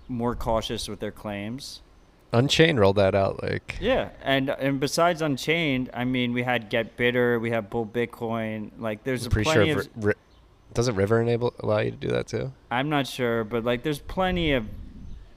more 0.08 0.36
cautious 0.36 0.88
with 0.88 1.00
their 1.00 1.12
claims. 1.12 1.82
Unchained 2.34 2.80
rolled 2.80 2.98
that 2.98 3.16
out 3.16 3.42
like 3.42 3.78
Yeah, 3.80 4.10
and 4.22 4.50
and 4.50 4.80
besides 4.80 5.22
Unchained, 5.22 5.90
I 5.94 6.04
mean, 6.04 6.34
we 6.34 6.44
had 6.44 6.70
Get 6.70 6.98
Bittr, 6.98 7.40
we 7.40 7.52
have 7.52 7.70
Bull 7.70 7.86
Bitcoin. 7.86 8.72
Like, 8.78 9.04
there's 9.04 9.26
I'm 9.26 9.28
a 9.28 9.32
pretty 9.32 9.50
plenty 9.50 9.72
sure. 9.72 9.82
of. 9.82 9.90
Ri- 9.96 10.14
doesn't 10.74 10.96
River 10.96 11.22
enable 11.22 11.54
allow 11.60 11.80
you 11.80 11.92
to 11.92 11.98
do 11.98 12.10
that 12.10 12.28
too? 12.28 12.52
I'm 12.70 12.90
not 12.90 13.08
sure, 13.08 13.46
but 13.46 13.64
like, 13.64 13.84
there's 13.84 14.00
plenty 14.00 14.52
of. 14.52 14.68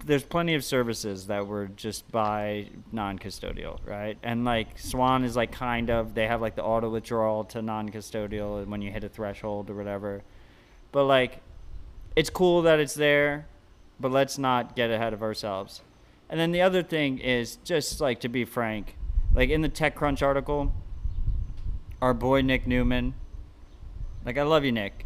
There's 0.09 0.24
plenty 0.24 0.55
of 0.55 0.64
services 0.64 1.26
that 1.26 1.47
were 1.47 1.66
just 1.66 2.10
by 2.10 2.70
non-custodial, 2.93 3.78
right? 3.85 4.16
And 4.22 4.43
like 4.44 4.78
Swan 4.78 5.22
is 5.22 5.36
like 5.36 5.52
kind 5.52 5.90
of 5.90 6.14
they 6.14 6.26
have 6.26 6.40
like 6.40 6.56
the 6.56 6.64
auto 6.64 6.89
withdrawal 6.89 7.44
to 7.44 7.60
non-custodial 7.60 8.66
when 8.66 8.80
you 8.80 8.90
hit 8.90 9.05
a 9.05 9.10
threshold 9.10 9.68
or 9.68 9.74
whatever. 9.74 10.22
But 10.93 11.05
like, 11.05 11.43
it's 12.16 12.30
cool 12.30 12.62
that 12.62 12.80
it's 12.80 12.94
there, 12.94 13.48
but 14.01 14.10
let's 14.10 14.39
not 14.39 14.74
get 14.74 14.90
ahead 14.90 15.12
of 15.12 15.22
ourselves. 15.22 15.82
And 16.30 16.40
then 16.40 16.52
the 16.52 16.62
other 16.62 16.82
thing 16.82 17.18
is 17.18 17.56
just 17.62 18.01
like 18.01 18.20
to 18.20 18.28
be 18.30 18.47
frank, 18.47 18.97
like 19.35 19.51
in 19.51 19.60
the 19.60 19.68
TechCrunch 19.68 20.22
article, 20.22 20.72
our 22.01 22.14
boy 22.14 22.40
Nick 22.40 22.66
Newman, 22.66 23.12
like 24.24 24.39
I 24.39 24.43
love 24.43 24.64
you, 24.64 24.72
Nick, 24.72 25.05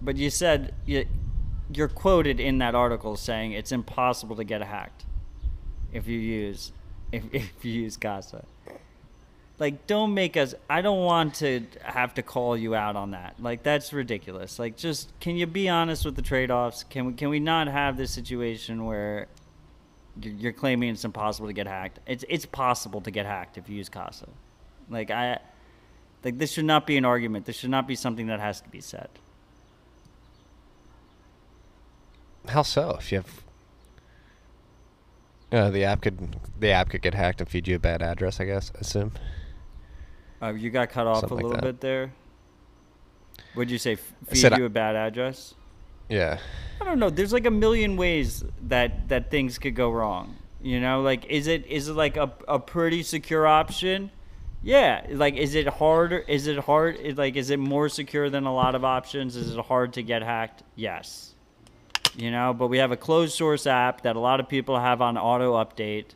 but 0.00 0.16
you 0.16 0.30
said 0.30 0.72
you, 0.86 1.04
you're 1.72 1.88
quoted 1.88 2.40
in 2.40 2.58
that 2.58 2.74
article 2.74 3.16
saying 3.16 3.52
it's 3.52 3.72
impossible 3.72 4.36
to 4.36 4.44
get 4.44 4.62
hacked 4.62 5.04
if 5.92 6.06
you 6.06 6.18
use 6.18 6.72
if, 7.12 7.22
if 7.32 7.64
you 7.64 7.82
use 7.82 7.96
Casa. 7.96 8.44
Like, 9.58 9.86
don't 9.86 10.14
make 10.14 10.36
us. 10.36 10.54
I 10.68 10.82
don't 10.82 11.04
want 11.04 11.34
to 11.36 11.64
have 11.82 12.14
to 12.14 12.22
call 12.22 12.56
you 12.56 12.74
out 12.74 12.96
on 12.96 13.12
that. 13.12 13.36
Like, 13.38 13.62
that's 13.62 13.92
ridiculous. 13.92 14.58
Like, 14.58 14.76
just 14.76 15.12
can 15.20 15.36
you 15.36 15.46
be 15.46 15.68
honest 15.68 16.04
with 16.04 16.16
the 16.16 16.22
trade-offs? 16.22 16.82
Can 16.84 17.06
we 17.06 17.12
can 17.12 17.28
we 17.28 17.38
not 17.38 17.68
have 17.68 17.96
this 17.96 18.10
situation 18.10 18.84
where 18.84 19.28
you're, 20.20 20.34
you're 20.34 20.52
claiming 20.52 20.90
it's 20.90 21.04
impossible 21.04 21.46
to 21.46 21.52
get 21.52 21.68
hacked? 21.68 22.00
It's 22.06 22.24
it's 22.28 22.46
possible 22.46 23.00
to 23.02 23.12
get 23.12 23.26
hacked 23.26 23.56
if 23.56 23.68
you 23.68 23.76
use 23.76 23.88
Casa. 23.88 24.28
Like 24.90 25.12
I, 25.12 25.38
like 26.24 26.36
this 26.36 26.50
should 26.50 26.64
not 26.64 26.84
be 26.84 26.96
an 26.96 27.04
argument. 27.04 27.46
This 27.46 27.56
should 27.56 27.70
not 27.70 27.86
be 27.86 27.94
something 27.94 28.26
that 28.26 28.40
has 28.40 28.60
to 28.60 28.68
be 28.68 28.80
said. 28.80 29.08
How 32.48 32.62
so? 32.62 32.96
If 32.98 33.10
you 33.12 33.18
have 33.18 33.44
uh, 35.52 35.70
the 35.70 35.84
app 35.84 36.00
could 36.02 36.36
the 36.58 36.70
app 36.70 36.90
could 36.90 37.02
get 37.02 37.14
hacked 37.14 37.40
and 37.40 37.48
feed 37.48 37.68
you 37.68 37.76
a 37.76 37.78
bad 37.78 38.02
address, 38.02 38.40
I 38.40 38.44
guess. 38.44 38.72
I 38.74 38.80
assume. 38.80 39.12
Uh, 40.42 40.52
you 40.52 40.70
got 40.70 40.90
cut 40.90 41.06
off 41.06 41.20
Something 41.20 41.38
a 41.38 41.42
little 41.42 41.52
that. 41.52 41.62
bit 41.62 41.80
there. 41.80 42.12
Would 43.54 43.70
you 43.70 43.78
say 43.78 43.94
feed 43.94 44.56
you 44.56 44.64
a 44.64 44.68
bad 44.68 44.96
address? 44.96 45.54
Yeah. 46.08 46.38
I 46.80 46.84
don't 46.84 46.98
know. 46.98 47.08
There's 47.08 47.32
like 47.32 47.46
a 47.46 47.50
million 47.50 47.96
ways 47.96 48.44
that 48.62 49.08
that 49.08 49.30
things 49.30 49.58
could 49.58 49.74
go 49.74 49.90
wrong. 49.90 50.36
You 50.60 50.80
know, 50.80 51.02
like 51.02 51.24
is 51.26 51.46
it 51.46 51.66
is 51.66 51.88
it 51.88 51.94
like 51.94 52.16
a 52.16 52.32
a 52.48 52.58
pretty 52.58 53.02
secure 53.02 53.46
option? 53.46 54.10
Yeah. 54.62 55.06
Like 55.10 55.36
is 55.36 55.54
it 55.54 55.66
harder? 55.66 56.18
Is 56.18 56.46
it 56.46 56.58
hard? 56.58 56.96
Is, 56.96 57.16
like 57.16 57.36
is 57.36 57.50
it 57.50 57.58
more 57.58 57.88
secure 57.88 58.28
than 58.28 58.44
a 58.44 58.52
lot 58.54 58.74
of 58.74 58.84
options? 58.84 59.36
Is 59.36 59.56
it 59.56 59.64
hard 59.64 59.92
to 59.94 60.02
get 60.02 60.22
hacked? 60.22 60.62
Yes. 60.74 61.33
You 62.16 62.30
know, 62.30 62.54
but 62.54 62.68
we 62.68 62.78
have 62.78 62.92
a 62.92 62.96
closed 62.96 63.34
source 63.34 63.66
app 63.66 64.02
that 64.02 64.14
a 64.16 64.20
lot 64.20 64.38
of 64.40 64.48
people 64.48 64.78
have 64.78 65.00
on 65.00 65.18
auto 65.18 65.54
update, 65.54 66.14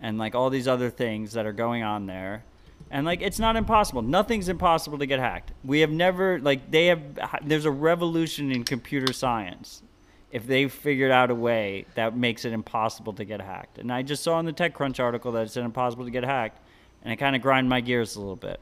and 0.00 0.18
like 0.18 0.34
all 0.34 0.50
these 0.50 0.68
other 0.68 0.90
things 0.90 1.32
that 1.32 1.46
are 1.46 1.52
going 1.52 1.82
on 1.82 2.06
there. 2.06 2.44
And 2.90 3.06
like 3.06 3.20
it's 3.20 3.38
not 3.38 3.56
impossible. 3.56 4.02
Nothing's 4.02 4.48
impossible 4.48 4.98
to 4.98 5.06
get 5.06 5.18
hacked. 5.18 5.52
We 5.64 5.80
have 5.80 5.90
never 5.90 6.38
like 6.40 6.70
they 6.70 6.86
have 6.86 7.02
there's 7.42 7.64
a 7.64 7.70
revolution 7.70 8.52
in 8.52 8.64
computer 8.64 9.12
science 9.12 9.82
if 10.30 10.46
they 10.46 10.68
figured 10.68 11.10
out 11.10 11.30
a 11.30 11.34
way 11.34 11.86
that 11.96 12.16
makes 12.16 12.44
it 12.44 12.52
impossible 12.52 13.12
to 13.14 13.24
get 13.24 13.40
hacked. 13.40 13.78
And 13.78 13.92
I 13.92 14.02
just 14.02 14.22
saw 14.22 14.38
in 14.38 14.46
the 14.46 14.52
TechCrunch 14.52 15.00
article 15.00 15.32
that 15.32 15.42
it's 15.42 15.56
impossible 15.56 16.04
to 16.04 16.10
get 16.10 16.24
hacked, 16.24 16.60
and 17.02 17.12
it 17.12 17.16
kind 17.16 17.34
of 17.34 17.42
grind 17.42 17.68
my 17.68 17.80
gears 17.80 18.14
a 18.16 18.20
little 18.20 18.36
bit. 18.36 18.60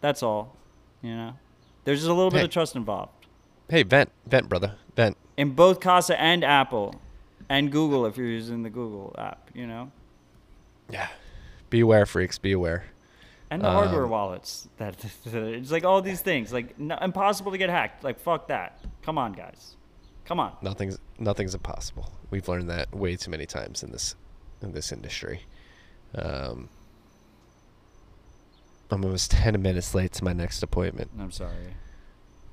That's 0.00 0.22
all. 0.22 0.56
You 1.02 1.16
know, 1.16 1.32
there's 1.84 1.98
just 1.98 2.10
a 2.10 2.14
little 2.14 2.30
bit 2.30 2.44
of 2.44 2.50
trust 2.50 2.76
involved 2.76 3.10
Hey, 3.68 3.82
vent, 3.82 4.10
vent, 4.26 4.48
brother, 4.48 4.76
vent. 4.94 5.16
In 5.36 5.50
both 5.54 5.80
Casa 5.80 6.20
and 6.20 6.44
Apple, 6.44 6.94
and 7.48 7.70
Google 7.72 8.06
if 8.06 8.16
you're 8.16 8.26
using 8.26 8.62
the 8.62 8.70
Google 8.70 9.14
app. 9.18 9.50
You 9.54 9.66
know, 9.66 9.90
Yeah. 10.90 11.08
Beware, 11.70 12.06
freaks. 12.06 12.38
Beware. 12.38 12.84
and 13.50 13.62
the 13.62 13.70
hardware 13.70 14.04
Um, 14.04 14.10
wallets. 14.10 14.68
That 14.78 14.96
it's 15.26 15.70
like 15.70 15.84
all 15.84 16.00
these 16.02 16.20
things 16.22 16.52
like 16.52 16.78
no, 16.78 16.96
impossible 17.00 17.52
to 17.52 17.58
get 17.58 17.70
hacked. 17.70 18.02
Like 18.04 18.18
fuck 18.20 18.48
that. 18.48 18.78
Come 19.02 19.18
on, 19.18 19.32
guys. 19.32 19.76
Come 20.24 20.38
on. 20.40 20.56
Nothing's 20.62 20.98
nothing's 21.18 21.54
impossible. 21.54 22.12
We've 22.30 22.46
learned 22.48 22.70
that 22.70 22.94
way 22.94 23.16
too 23.16 23.30
many 23.30 23.44
times 23.46 23.82
in 23.82 23.90
this 23.90 24.14
in 24.62 24.72
this 24.72 24.92
industry. 24.92 25.42
Um, 26.14 26.68
I'm 28.90 29.04
almost 29.04 29.30
ten 29.42 29.60
minutes 29.60 29.94
late 29.94 30.12
to 30.12 30.24
my 30.24 30.32
next 30.32 30.62
appointment. 30.62 31.10
I'm 31.18 31.30
sorry. 31.30 31.74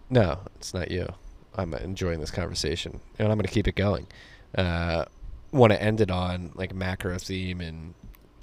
No, 0.09 0.39
it's 0.55 0.73
not 0.73 0.89
you. 0.91 1.07
I'm 1.55 1.73
enjoying 1.73 2.19
this 2.19 2.31
conversation, 2.31 2.99
and 3.17 3.27
I'm 3.27 3.37
going 3.37 3.47
to 3.47 3.53
keep 3.53 3.67
it 3.67 3.75
going. 3.75 4.07
Uh, 4.55 5.05
Want 5.51 5.73
to 5.73 5.81
end 5.81 5.99
it 5.99 6.11
on 6.11 6.51
like 6.53 6.75
macro 6.75 7.17
theme 7.17 7.59
and 7.59 7.95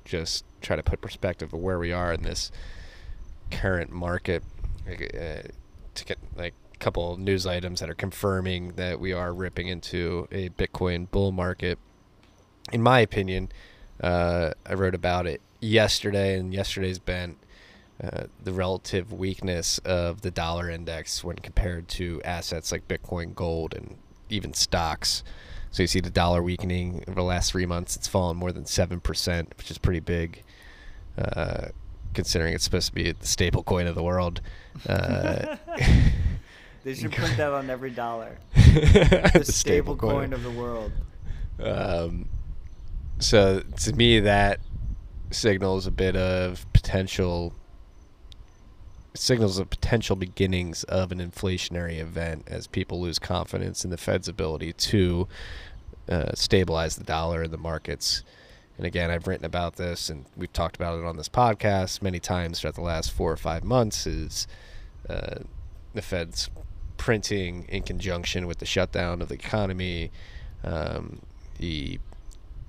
just 0.05 0.45
try 0.61 0.75
to 0.75 0.83
put 0.83 1.01
perspective 1.01 1.55
of 1.55 1.61
where 1.61 1.79
we 1.79 1.93
are 1.93 2.13
in 2.13 2.23
this 2.23 2.51
current 3.53 3.93
market. 3.93 4.43
Uh, 4.89 5.43
to 5.95 6.05
get 6.05 6.19
like 6.37 6.55
a 6.75 6.79
couple 6.79 7.17
news 7.17 7.47
items 7.47 7.81
that 7.81 7.89
are 7.89 7.95
confirming 7.95 8.73
that 8.73 9.01
we 9.01 9.13
are 9.13 9.33
ripping 9.33 9.69
into 9.69 10.29
a 10.31 10.49
Bitcoin 10.51 11.11
bull 11.11 11.33
market. 11.33 11.79
In 12.73 12.83
my 12.83 13.01
opinion, 13.01 13.51
uh, 14.01 14.51
I 14.65 14.75
wrote 14.75 14.95
about 14.95 15.27
it 15.27 15.41
yesterday, 15.61 16.39
and 16.39 16.53
yesterday's 16.53 16.99
been 16.99 17.37
uh, 18.03 18.25
the 18.43 18.53
relative 18.53 19.13
weakness 19.13 19.79
of 19.79 20.21
the 20.23 20.31
dollar 20.31 20.71
index 20.71 21.25
when 21.25 21.37
compared 21.37 21.89
to 21.89 22.21
assets 22.25 22.73
like 22.73 22.87
Bitcoin, 22.89 23.35
gold, 23.35 23.75
and 23.75 23.97
even 24.29 24.53
stocks. 24.53 25.23
So 25.71 25.83
you 25.83 25.87
see 25.87 26.01
the 26.01 26.11
dollar 26.11 26.43
weakening 26.43 27.05
over 27.09 27.17
the 27.17 27.23
last 27.23 27.53
three 27.53 27.67
months; 27.67 27.97
it's 27.97 28.09
fallen 28.09 28.37
more 28.37 28.53
than 28.53 28.67
seven 28.67 29.01
percent, 29.01 29.53
which 29.57 29.71
is 29.71 29.79
pretty 29.79 30.01
big, 30.01 30.43
uh, 31.19 31.69
considering 32.15 32.55
it's 32.55 32.65
supposed 32.65 32.89
to 32.89 32.95
be 32.95 33.13
the 33.13 33.27
staple 33.27 33.63
coin 33.63 33.87
of 33.87 33.95
the 33.95 34.03
world. 34.03 34.41
Uh, 34.89 35.57
They 36.87 36.95
should 36.95 37.11
print 37.11 37.37
that 37.39 37.53
on 37.53 37.69
every 37.69 37.91
dollar. 37.91 38.39
the 38.55 39.31
The 39.35 39.45
stable 39.45 39.97
coin 39.97 40.33
of 40.33 40.45
the 40.45 40.53
world. 40.53 40.93
Um, 41.59 42.29
so 43.19 43.59
to 43.59 43.93
me, 43.93 44.21
that 44.21 44.61
signals 45.33 45.89
a 45.89 45.91
bit 45.91 46.15
of 46.15 46.65
potential. 46.73 47.53
Signals 49.17 49.59
of 49.59 49.71
potential 49.71 50.17
beginnings 50.17 50.85
of 50.85 51.13
an 51.13 51.19
inflationary 51.19 51.99
event 51.99 52.45
as 52.47 52.67
people 52.67 53.01
lose 53.01 53.19
confidence 53.19 53.85
in 53.85 53.91
the 53.91 53.97
Fed's 53.97 54.29
ability 54.29 54.73
to 54.73 55.27
uh, 56.09 56.33
stabilize 56.35 56.97
the 56.97 57.05
dollar 57.05 57.45
in 57.45 57.51
the 57.51 57.59
markets. 57.59 58.23
And 58.77 58.87
again, 58.87 59.11
I've 59.11 59.27
written 59.27 59.47
about 59.47 59.77
this 59.77 60.11
and 60.11 60.27
we've 60.37 60.53
talked 60.53 60.77
about 60.77 60.99
it 60.99 61.05
on 61.05 61.17
this 61.17 61.29
podcast 61.29 62.03
many 62.03 62.21
times 62.21 62.61
throughout 62.61 62.75
the 62.75 62.83
last 62.83 63.11
four 63.11 63.33
or 63.33 63.37
five 63.37 63.65
months. 63.65 64.07
Is 64.07 64.47
uh, 65.09 65.41
the 65.95 66.03
Fed's 66.03 66.51
printing 66.97 67.65
in 67.69 67.83
conjunction 67.83 68.47
with 68.47 68.59
the 68.59 68.67
shutdown 68.67 69.23
of 69.23 69.29
the 69.29 69.35
economy, 69.35 70.11
um, 70.63 71.21
the 71.59 71.99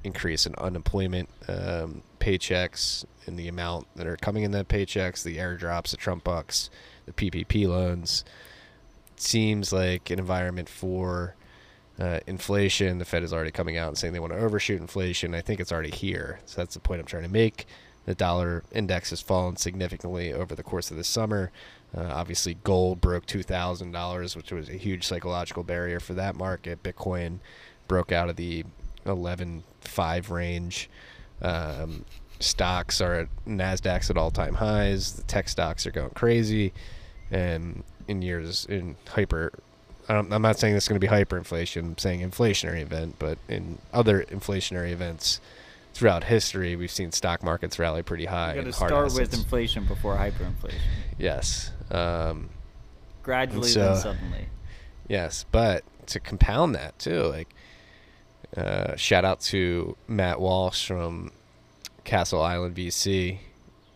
increase 0.03 0.45
in 0.45 0.55
unemployment 0.55 1.29
um, 1.47 2.01
paychecks 2.19 3.05
and 3.27 3.37
the 3.37 3.47
amount 3.47 3.87
that 3.95 4.07
are 4.07 4.17
coming 4.17 4.43
in 4.43 4.51
the 4.51 4.65
paychecks, 4.65 5.23
the 5.23 5.37
airdrops, 5.37 5.91
the 5.91 5.97
Trump 5.97 6.23
bucks, 6.23 6.69
the 7.05 7.13
PPP 7.13 7.67
loans. 7.67 8.23
Seems 9.15 9.73
like 9.73 10.09
an 10.09 10.19
environment 10.19 10.69
for 10.69 11.35
uh, 11.99 12.19
inflation. 12.27 12.99
The 12.99 13.05
Fed 13.05 13.23
is 13.23 13.33
already 13.33 13.51
coming 13.51 13.77
out 13.77 13.87
and 13.89 13.97
saying 13.97 14.13
they 14.13 14.19
want 14.19 14.33
to 14.33 14.39
overshoot 14.39 14.79
inflation. 14.79 15.33
I 15.33 15.41
think 15.41 15.59
it's 15.59 15.71
already 15.71 15.91
here. 15.91 16.39
So 16.45 16.61
that's 16.61 16.75
the 16.75 16.79
point 16.79 16.99
I'm 16.99 17.07
trying 17.07 17.23
to 17.23 17.29
make. 17.29 17.65
The 18.05 18.15
dollar 18.15 18.63
index 18.71 19.09
has 19.09 19.21
fallen 19.21 19.57
significantly 19.57 20.31
over 20.31 20.55
the 20.55 20.63
course 20.63 20.91
of 20.91 20.97
the 20.97 21.03
summer. 21.03 21.51
Uh, 21.95 22.09
obviously, 22.11 22.53
gold 22.63 23.01
broke 23.01 23.25
$2,000, 23.25 24.35
which 24.35 24.51
was 24.51 24.69
a 24.69 24.73
huge 24.73 25.05
psychological 25.05 25.63
barrier 25.63 25.99
for 25.99 26.13
that 26.13 26.35
market. 26.35 26.83
Bitcoin 26.83 27.39
broke 27.87 28.11
out 28.11 28.29
of 28.29 28.35
the 28.35 28.63
11.5 29.05 30.29
range. 30.29 30.89
Um, 31.41 32.05
stocks 32.39 33.01
are 33.01 33.13
at 33.15 33.27
Nasdaq's 33.47 34.09
at 34.09 34.17
all-time 34.17 34.55
highs. 34.55 35.13
The 35.13 35.23
tech 35.23 35.49
stocks 35.49 35.85
are 35.87 35.91
going 35.91 36.11
crazy, 36.11 36.73
and 37.31 37.83
in 38.07 38.21
years 38.21 38.65
in 38.65 38.95
hyper, 39.07 39.51
I 40.07 40.13
don't, 40.13 40.31
I'm 40.31 40.41
not 40.41 40.57
saying 40.57 40.73
this 40.73 40.85
is 40.85 40.87
going 40.87 40.99
to 40.99 41.05
be 41.05 41.11
hyperinflation. 41.11 41.81
I'm 41.81 41.97
saying 41.97 42.21
inflationary 42.21 42.81
event, 42.81 43.15
but 43.19 43.37
in 43.49 43.77
other 43.93 44.23
inflationary 44.23 44.91
events 44.91 45.41
throughout 45.93 46.23
history, 46.25 46.75
we've 46.75 46.91
seen 46.91 47.11
stock 47.11 47.43
markets 47.43 47.79
rally 47.79 48.03
pretty 48.03 48.25
high. 48.25 48.53
You 48.53 48.61
got 48.61 48.65
to 48.65 48.73
start 48.73 49.13
with 49.13 49.33
inflation 49.33 49.85
before 49.85 50.15
hyperinflation. 50.15 50.79
Yes. 51.17 51.71
Um, 51.91 52.49
Gradually, 53.23 53.67
so- 53.67 53.93
then 53.93 53.97
suddenly. 53.97 54.45
Yes, 55.09 55.45
but 55.51 55.83
to 56.07 56.19
compound 56.19 56.75
that 56.75 56.97
too, 56.99 57.23
like 57.23 57.53
uh, 58.55 58.95
shout 58.95 59.25
out 59.25 59.39
to 59.41 59.95
Matt 60.07 60.39
Walsh 60.39 60.87
from 60.87 61.31
Castle 62.07 62.41
Island 62.41 62.73
VC, 62.73 63.39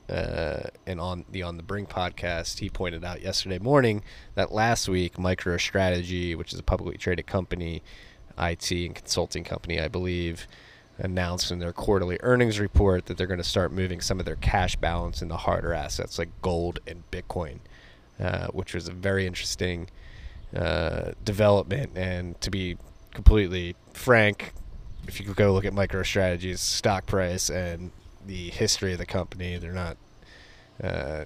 uh, 0.09 0.63
and 0.85 0.99
on 0.99 1.23
the 1.31 1.43
On 1.43 1.55
the 1.55 1.63
Brink 1.63 1.87
podcast, 1.87 2.59
he 2.59 2.69
pointed 2.69 3.05
out 3.05 3.21
yesterday 3.21 3.57
morning 3.57 4.03
that 4.35 4.51
last 4.51 4.89
week 4.89 5.13
MicroStrategy, 5.13 6.35
which 6.35 6.51
is 6.51 6.59
a 6.59 6.63
publicly 6.63 6.97
traded 6.97 7.25
company, 7.25 7.81
IT 8.37 8.69
and 8.69 8.93
consulting 8.93 9.45
company, 9.45 9.79
I 9.79 9.87
believe, 9.87 10.45
announced 10.97 11.51
in 11.51 11.59
their 11.59 11.71
quarterly 11.71 12.17
earnings 12.19 12.59
report 12.59 13.05
that 13.05 13.17
they're 13.17 13.27
going 13.27 13.37
to 13.37 13.45
start 13.45 13.71
moving 13.71 14.01
some 14.01 14.19
of 14.19 14.25
their 14.25 14.35
cash 14.35 14.75
balance 14.75 15.21
into 15.21 15.37
harder 15.37 15.73
assets 15.73 16.19
like 16.19 16.29
gold 16.41 16.79
and 16.85 17.09
Bitcoin, 17.11 17.59
uh, 18.19 18.47
which 18.47 18.73
was 18.73 18.89
a 18.89 18.93
very 18.93 19.25
interesting 19.25 19.89
uh, 20.53 21.11
development. 21.23 21.91
And 21.95 22.39
to 22.41 22.51
be 22.51 22.77
completely 23.13 23.77
frank, 23.93 24.51
if 25.07 25.21
you 25.21 25.33
go 25.33 25.53
look 25.53 25.63
at 25.63 25.71
MicroStrategy's 25.71 26.59
stock 26.59 27.05
price 27.05 27.49
and 27.49 27.91
the 28.25 28.49
history 28.49 28.93
of 28.93 28.97
the 28.99 29.05
company, 29.05 29.57
they're 29.57 29.71
not 29.73 29.97
uh, 30.83 31.25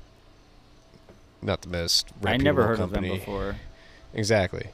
not 1.41 1.61
the 1.61 1.69
most 1.69 2.07
reputable 2.21 2.33
I 2.33 2.37
never 2.37 2.67
heard 2.67 2.77
company. 2.77 3.07
of 3.09 3.13
them 3.13 3.19
before. 3.19 3.55
Exactly, 4.13 4.67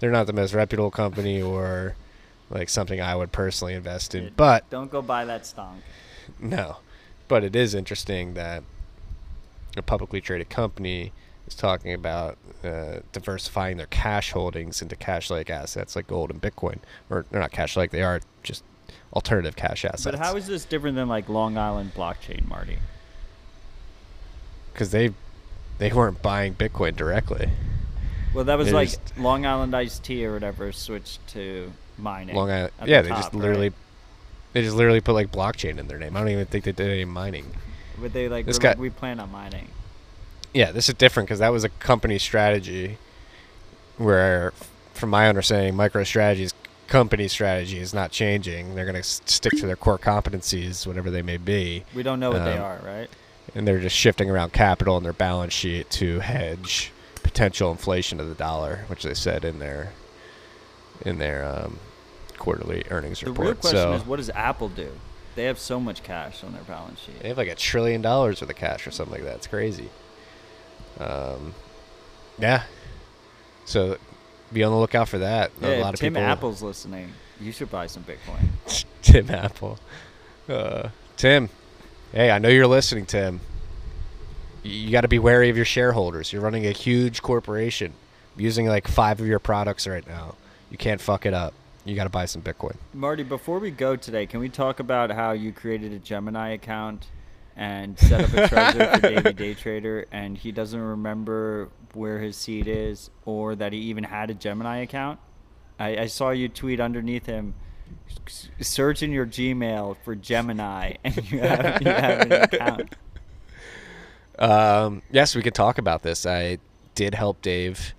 they're 0.00 0.10
not 0.10 0.26
the 0.26 0.32
most 0.32 0.54
reputable 0.54 0.90
company 0.90 1.40
or 1.42 1.96
like 2.50 2.68
something 2.68 3.00
I 3.00 3.16
would 3.16 3.32
personally 3.32 3.74
invest 3.74 4.14
in. 4.14 4.24
Yeah, 4.24 4.30
But 4.36 4.70
don't 4.70 4.90
go 4.90 5.02
buy 5.02 5.24
that 5.24 5.42
stonk. 5.42 5.76
no, 6.40 6.76
but 7.28 7.42
it 7.44 7.56
is 7.56 7.74
interesting 7.74 8.34
that 8.34 8.62
a 9.76 9.82
publicly 9.82 10.20
traded 10.20 10.48
company 10.50 11.12
is 11.46 11.54
talking 11.54 11.92
about 11.92 12.38
uh, 12.62 13.00
diversifying 13.12 13.76
their 13.76 13.86
cash 13.86 14.30
holdings 14.32 14.80
into 14.80 14.94
cash-like 14.96 15.50
assets 15.50 15.96
like 15.96 16.06
gold 16.06 16.30
and 16.30 16.40
Bitcoin, 16.40 16.78
or 17.10 17.24
they're 17.30 17.40
not 17.40 17.50
cash-like; 17.52 17.90
they 17.90 18.02
are 18.02 18.20
just 18.42 18.62
alternative 19.12 19.56
cash 19.56 19.84
assets. 19.84 20.04
But 20.04 20.14
how 20.16 20.36
is 20.36 20.46
this 20.46 20.64
different 20.64 20.96
than 20.96 21.08
like 21.08 21.28
Long 21.28 21.56
Island 21.58 21.94
blockchain, 21.94 22.46
Marty? 22.48 22.78
Because 24.72 24.90
they 24.90 25.10
they 25.78 25.92
weren't 25.92 26.22
buying 26.22 26.54
Bitcoin 26.54 26.96
directly. 26.96 27.50
Well, 28.32 28.44
that 28.44 28.58
was 28.58 28.68
They 28.68 28.72
like 28.72 28.88
just- 28.88 29.18
Long 29.18 29.46
Island 29.46 29.74
iced 29.74 30.02
tea 30.04 30.26
or 30.26 30.32
whatever 30.34 30.72
switched 30.72 31.26
to 31.28 31.72
mining. 31.98 32.34
Long 32.34 32.50
Island, 32.50 32.72
yeah, 32.84 33.02
the 33.02 33.08
they 33.08 33.14
top, 33.14 33.22
just 33.24 33.34
literally 33.34 33.68
right? 33.68 33.78
they 34.52 34.62
just 34.62 34.74
literally 34.76 35.00
put 35.00 35.12
like 35.14 35.30
blockchain 35.30 35.78
in 35.78 35.86
their 35.88 35.98
name. 35.98 36.16
I 36.16 36.20
don't 36.20 36.28
even 36.30 36.46
think 36.46 36.64
they 36.64 36.72
did 36.72 36.90
any 36.90 37.04
mining. 37.04 37.52
But 38.00 38.12
they 38.12 38.28
like, 38.28 38.46
This 38.46 38.58
were 38.58 38.68
like 38.68 38.76
guy- 38.76 38.80
we 38.80 38.90
plan 38.90 39.20
on 39.20 39.30
mining. 39.30 39.68
Yeah, 40.52 40.70
this 40.72 40.88
is 40.88 40.94
different 40.96 41.28
because 41.28 41.40
that 41.40 41.50
was 41.52 41.64
a 41.64 41.68
company 41.68 42.18
strategy 42.18 42.98
where, 43.98 44.52
from 44.92 45.10
my 45.10 45.28
understanding, 45.28 45.74
MicroStrategy's 45.74 46.54
company 46.94 47.26
strategy 47.26 47.78
is 47.80 47.92
not 47.92 48.12
changing. 48.12 48.76
They're 48.76 48.84
going 48.84 48.94
to 48.94 49.02
stick 49.02 49.52
to 49.58 49.66
their 49.66 49.74
core 49.74 49.98
competencies, 49.98 50.86
whatever 50.86 51.10
they 51.10 51.22
may 51.22 51.38
be, 51.38 51.84
We 51.92 52.04
don't 52.04 52.20
know 52.20 52.30
what 52.30 52.44
they 52.44 52.56
Um, 52.56 52.62
are, 52.62 52.78
right? 52.84 53.08
and 53.52 53.66
they're 53.66 53.80
just 53.80 53.96
shifting 53.96 54.30
around 54.30 54.52
capital 54.52 54.96
in 54.96 55.02
their 55.02 55.12
balance 55.12 55.52
sheet 55.52 55.90
to 55.90 56.20
hedge 56.20 56.92
potential 57.24 57.72
inflation 57.72 58.20
of 58.20 58.28
the 58.28 58.34
dollar, 58.36 58.84
which 58.86 59.02
they 59.02 59.14
said 59.14 59.44
in 59.44 59.58
their 59.58 59.92
in 61.04 61.18
their 61.18 61.44
um, 61.44 61.78
quarterly 62.38 62.84
earnings 62.90 63.18
The 63.20 63.26
report. 63.26 63.44
The 63.46 63.52
real 63.52 63.60
question 63.60 63.78
so 63.78 63.92
is, 63.94 64.06
what 64.06 64.16
does 64.16 64.30
Apple 64.30 64.68
do? 64.68 64.92
They 65.34 65.44
have 65.44 65.58
so 65.58 65.80
much 65.80 66.04
cash 66.04 66.44
on 66.44 66.52
their 66.52 66.62
balance 66.62 67.00
sheet. 67.00 67.18
they 67.20 67.28
have 67.28 67.38
like 67.38 67.48
a 67.48 67.56
trillion 67.56 68.02
dollars 68.02 68.40
worth 68.40 68.50
of 68.50 68.56
cash 68.56 68.86
or 68.86 68.92
something 68.92 69.14
like 69.16 69.24
that. 69.24 69.36
It's 69.36 69.48
crazy. 69.48 69.88
Um, 71.00 71.54
yeah. 72.38 72.62
So 73.64 73.96
be 74.54 74.64
on 74.64 74.72
the 74.72 74.78
lookout 74.78 75.08
for 75.08 75.18
that. 75.18 75.50
Yeah, 75.60 75.68
a 75.68 75.80
lot 75.80 75.94
of 75.94 76.00
Tim 76.00 76.14
people. 76.14 76.28
Apple's 76.28 76.62
listening. 76.62 77.12
You 77.40 77.52
should 77.52 77.70
buy 77.70 77.86
some 77.86 78.04
Bitcoin. 78.04 78.84
Tim 79.02 79.30
Apple. 79.30 79.78
Uh, 80.48 80.88
Tim, 81.16 81.50
hey, 82.12 82.30
I 82.30 82.38
know 82.38 82.48
you're 82.48 82.66
listening, 82.66 83.06
Tim. 83.06 83.40
You 84.62 84.90
got 84.90 85.02
to 85.02 85.08
be 85.08 85.18
wary 85.18 85.50
of 85.50 85.56
your 85.56 85.66
shareholders. 85.66 86.32
You're 86.32 86.42
running 86.42 86.66
a 86.66 86.72
huge 86.72 87.20
corporation, 87.20 87.92
using 88.36 88.66
like 88.66 88.88
five 88.88 89.20
of 89.20 89.26
your 89.26 89.38
products 89.38 89.86
right 89.86 90.06
now. 90.06 90.36
You 90.70 90.78
can't 90.78 91.00
fuck 91.00 91.26
it 91.26 91.34
up. 91.34 91.52
You 91.84 91.94
got 91.94 92.04
to 92.04 92.10
buy 92.10 92.24
some 92.24 92.40
Bitcoin. 92.40 92.76
Marty, 92.94 93.24
before 93.24 93.58
we 93.58 93.70
go 93.70 93.94
today, 93.94 94.24
can 94.24 94.40
we 94.40 94.48
talk 94.48 94.80
about 94.80 95.10
how 95.10 95.32
you 95.32 95.52
created 95.52 95.92
a 95.92 95.98
Gemini 95.98 96.50
account 96.50 97.06
and 97.56 97.98
set 97.98 98.22
up 98.22 98.32
a 98.32 98.48
treasure 98.48 98.94
for 98.94 99.00
Davey 99.00 99.32
Day 99.34 99.54
Trader, 99.54 100.06
and 100.10 100.38
he 100.38 100.50
doesn't 100.50 100.80
remember 100.80 101.68
where 101.94 102.18
his 102.18 102.36
seat 102.36 102.66
is 102.66 103.10
or 103.24 103.54
that 103.56 103.72
he 103.72 103.78
even 103.80 104.04
had 104.04 104.30
a 104.30 104.34
Gemini 104.34 104.78
account? 104.78 105.18
I, 105.78 105.96
I 105.96 106.06
saw 106.06 106.30
you 106.30 106.48
tweet 106.48 106.80
underneath 106.80 107.26
him, 107.26 107.54
search 108.60 109.02
in 109.02 109.10
your 109.10 109.26
Gmail 109.26 109.96
for 110.04 110.14
Gemini, 110.14 110.94
and 111.04 111.30
you 111.30 111.40
have, 111.40 111.82
you 111.82 111.88
have 111.88 112.20
an 112.20 112.32
account. 112.32 112.94
Um, 114.38 115.02
yes, 115.10 115.34
we 115.34 115.42
could 115.42 115.54
talk 115.54 115.78
about 115.78 116.02
this. 116.02 116.26
I 116.26 116.58
did 116.94 117.14
help 117.14 117.42
Dave 117.42 117.94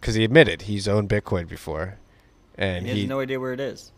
because 0.00 0.14
he 0.14 0.24
admitted 0.24 0.62
he's 0.62 0.86
owned 0.88 1.08
Bitcoin 1.08 1.48
before, 1.48 1.98
and 2.56 2.86
He 2.86 3.00
has 3.00 3.08
no 3.08 3.20
idea 3.20 3.40
where 3.40 3.52
it 3.52 3.60
is. 3.60 3.92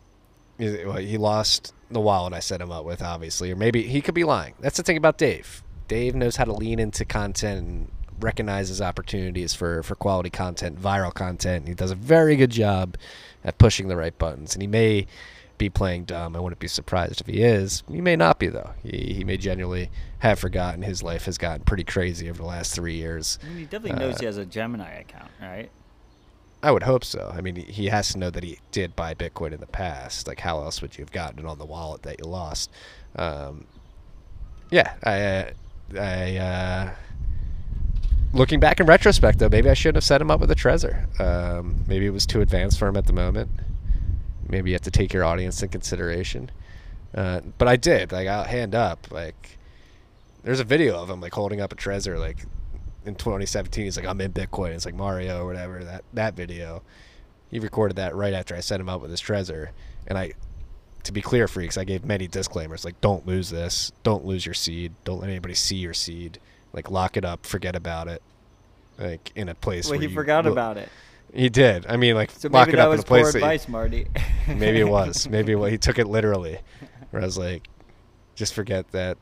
He- 0.59 0.84
well, 0.84 0.97
he 0.97 1.16
lost 1.18 1.74
the 1.90 2.01
wallet 2.01 2.32
I 2.32 2.40
set 2.40 2.60
him 2.60 2.70
up 2.70 2.84
with, 2.84 3.02
obviously, 3.02 3.51
or 3.51 3.56
maybe 3.56 3.82
he 3.82 4.01
could 4.01 4.14
be 4.14 4.24
lying. 4.24 4.55
That's 4.60 4.76
the 4.76 4.82
thing 4.82 4.97
about 4.97 5.18
Dave. 5.18 5.62
Dave 5.88 6.14
knows 6.14 6.36
how 6.36 6.44
to 6.44 6.52
lean 6.52 6.78
into 6.78 7.05
content 7.05 7.59
and 7.66 7.92
recognizes 8.20 8.80
opportunities 8.80 9.55
for 9.55 9.82
for 9.82 9.94
quality 9.94 10.30
content, 10.30 10.80
viral 10.80 11.12
content. 11.12 11.68
He 11.68 11.74
does 11.74 11.90
a 11.90 11.97
very 11.97 12.36
good 12.36 12.51
job 12.51 12.97
at 13.44 13.59
pushing 13.59 13.88
the 13.88 13.97
right 13.97 14.16
buttons, 14.18 14.55
and 14.55 14.62
he 14.62 14.68
may 14.68 15.06
be 15.59 15.68
playing 15.68 16.05
dumb. 16.05 16.34
I 16.34 16.40
wouldn't 16.40 16.59
be 16.59 16.68
surprised 16.68 17.20
if 17.20 17.26
he 17.26 17.42
is. 17.42 17.82
He 17.90 18.01
may 18.01 18.16
not 18.16 18.38
be 18.38 18.48
though. 18.48 18.70
He 18.82 19.14
he 19.14 19.24
may 19.24 19.36
genuinely 19.36 19.90
have 20.20 20.38
forgotten. 20.38 20.82
His 20.82 21.02
life 21.02 21.26
has 21.26 21.38
gotten 21.38 21.64
pretty 21.64 21.84
crazy 21.84 22.28
over 22.30 22.38
the 22.38 22.48
last 22.48 22.74
three 22.74 22.94
years. 22.97 23.38
I 23.42 23.48
mean, 23.48 23.59
he 23.59 23.64
definitely 23.64 23.98
knows 24.05 24.18
he 24.18 24.26
has 24.26 24.38
a 24.38 24.47
Gemini 24.47 25.01
account, 25.01 25.30
right? 25.40 25.70
I 26.62 26.70
would 26.72 26.82
hope 26.82 27.05
so. 27.05 27.32
I 27.34 27.40
mean, 27.40 27.56
he- 27.56 27.86
has 27.88 28.12
to 28.12 28.18
know 28.18 28.28
that 28.30 28.42
he 28.44 28.59
did 28.70 28.94
buy 28.94 29.14
Bitcoin 29.14 29.52
in 29.52 29.60
the 29.60 29.66
past. 29.66 30.26
Like, 30.28 30.40
how 30.40 30.60
else 30.62 30.82
would 30.82 30.98
you 30.98 31.02
have 31.02 31.10
gotten 31.10 31.38
it 31.38 31.47
on 31.47 31.59
the 31.59 31.64
wallet 31.64 32.02
that 32.02 32.18
you 32.18 32.26
lost? 32.26 32.70
Um, 33.16 33.64
yeah, 34.70 34.92
I, 35.02 35.20
uh, 35.22 35.51
I, 35.98 36.36
uh, 36.36 36.90
looking 38.32 38.60
back 38.60 38.80
in 38.80 38.86
retrospect, 38.86 39.38
though, 39.38 39.48
maybe 39.48 39.68
I 39.70 39.74
shouldn't 39.74 39.97
have 39.97 40.05
set 40.05 40.20
him 40.20 40.30
up 40.30 40.40
with 40.40 40.51
a 40.51 40.55
Trezor. 40.55 41.20
Um, 41.20 41.84
maybe 41.86 42.06
it 42.06 42.12
was 42.12 42.26
too 42.26 42.40
advanced 42.40 42.78
for 42.78 42.88
him 42.88 42.97
at 42.97 43.06
the 43.06 43.12
moment. 43.12 43.51
Maybe 44.48 44.70
you 44.70 44.74
have 44.74 44.82
to 44.82 44.90
take 44.90 45.12
your 45.12 45.24
audience 45.24 45.62
in 45.62 45.68
consideration. 45.68 46.51
Uh, 47.14 47.40
but 47.59 47.68
I 47.68 47.76
did. 47.76 48.12
Like, 48.12 48.28
I'll 48.28 48.44
hand 48.44 48.74
up. 48.74 49.10
Like, 49.10 49.59
there's 50.42 50.60
a 50.60 50.64
video 50.64 51.01
of 51.01 51.10
him 51.10 51.20
like 51.20 51.34
holding 51.34 51.60
up 51.60 51.72
a 51.72 51.76
Trezor, 51.76 52.18
like 52.18 52.44
in 53.05 53.14
2017. 53.14 53.84
He's 53.84 53.97
like, 53.97 54.06
"I'm 54.06 54.20
in 54.20 54.32
Bitcoin." 54.32 54.74
It's 54.74 54.86
like 54.86 54.94
Mario 54.94 55.42
or 55.42 55.47
whatever. 55.47 55.84
That 55.84 56.05
that 56.14 56.34
video, 56.34 56.82
he 57.51 57.59
recorded 57.59 57.97
that 57.97 58.14
right 58.14 58.32
after 58.32 58.55
I 58.55 58.60
set 58.60 58.80
him 58.80 58.88
up 58.88 59.01
with 59.01 59.10
his 59.10 59.20
Trezor, 59.20 59.70
and 60.06 60.18
I. 60.18 60.32
To 61.05 61.12
be 61.12 61.22
clear, 61.22 61.48
freaks, 61.48 61.78
I 61.78 61.84
gave 61.84 62.05
many 62.05 62.28
disclaimers 62.28 62.84
like 62.84 63.01
don't 63.01 63.26
lose 63.26 63.48
this, 63.48 63.90
don't 64.02 64.26
lose 64.26 64.44
your 64.44 64.55
seed, 64.55 64.92
don't 65.02 65.18
let 65.18 65.30
anybody 65.30 65.55
see 65.55 65.76
your 65.76 65.94
seed, 65.94 66.38
like 66.72 66.90
lock 66.90 67.16
it 67.16 67.24
up, 67.24 67.47
forget 67.47 67.74
about 67.76 68.09
it, 68.09 68.22
like 68.98 69.32
in 69.34 69.48
a 69.48 69.55
place 69.55 69.86
Well, 69.86 69.92
where 69.98 70.01
he 70.01 70.09
you 70.09 70.14
forgot 70.14 70.47
about 70.47 70.76
it. 70.76 70.88
He 71.32 71.48
did. 71.48 71.86
I 71.88 71.97
mean, 71.97 72.14
like 72.16 72.30
So 72.32 72.48
lock 72.48 72.68
it 72.68 72.78
up 72.78 72.92
in 72.92 72.98
a 73.01 73.02
place 73.02 73.22
poor 73.22 73.32
that 73.32 73.38
you- 73.38 73.44
advice, 73.44 73.68
Marty. 73.68 74.06
maybe 74.48 74.80
it 74.80 74.88
was. 74.88 75.28
Maybe 75.30 75.55
well, 75.55 75.70
he 75.70 75.78
took 75.78 75.98
it 75.98 76.06
literally. 76.09 76.59
Where 77.10 77.22
I 77.22 77.24
was 77.24 77.38
like, 77.38 77.68
just 78.34 78.52
forget 78.55 78.90
that. 78.92 79.16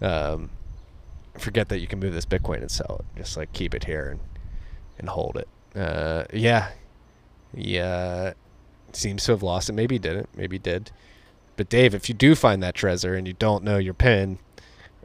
Um, 0.00 0.50
forget 1.38 1.68
that 1.70 1.78
you 1.80 1.86
can 1.88 1.98
move 1.98 2.14
this 2.14 2.26
Bitcoin 2.26 2.58
and 2.58 2.70
sell 2.70 3.00
it. 3.00 3.18
Just 3.18 3.36
like 3.36 3.52
keep 3.52 3.74
it 3.74 3.84
here 3.84 4.10
and 4.10 4.20
and 4.98 5.08
hold 5.08 5.36
it. 5.36 5.48
Uh, 5.76 6.24
yeah, 6.32 6.70
yeah. 7.54 8.34
Seems 8.92 9.24
to 9.24 9.32
have 9.32 9.42
lost 9.42 9.68
it. 9.70 9.72
Maybe 9.72 9.96
he 9.96 9.98
didn't. 9.98 10.28
Maybe 10.36 10.56
he 10.56 10.58
did. 10.60 10.90
But 11.56 11.68
Dave, 11.68 11.94
if 11.94 12.08
you 12.08 12.14
do 12.14 12.34
find 12.34 12.62
that 12.62 12.74
treasure 12.74 13.14
and 13.14 13.26
you 13.26 13.32
don't 13.34 13.64
know 13.64 13.78
your 13.78 13.94
pin 13.94 14.38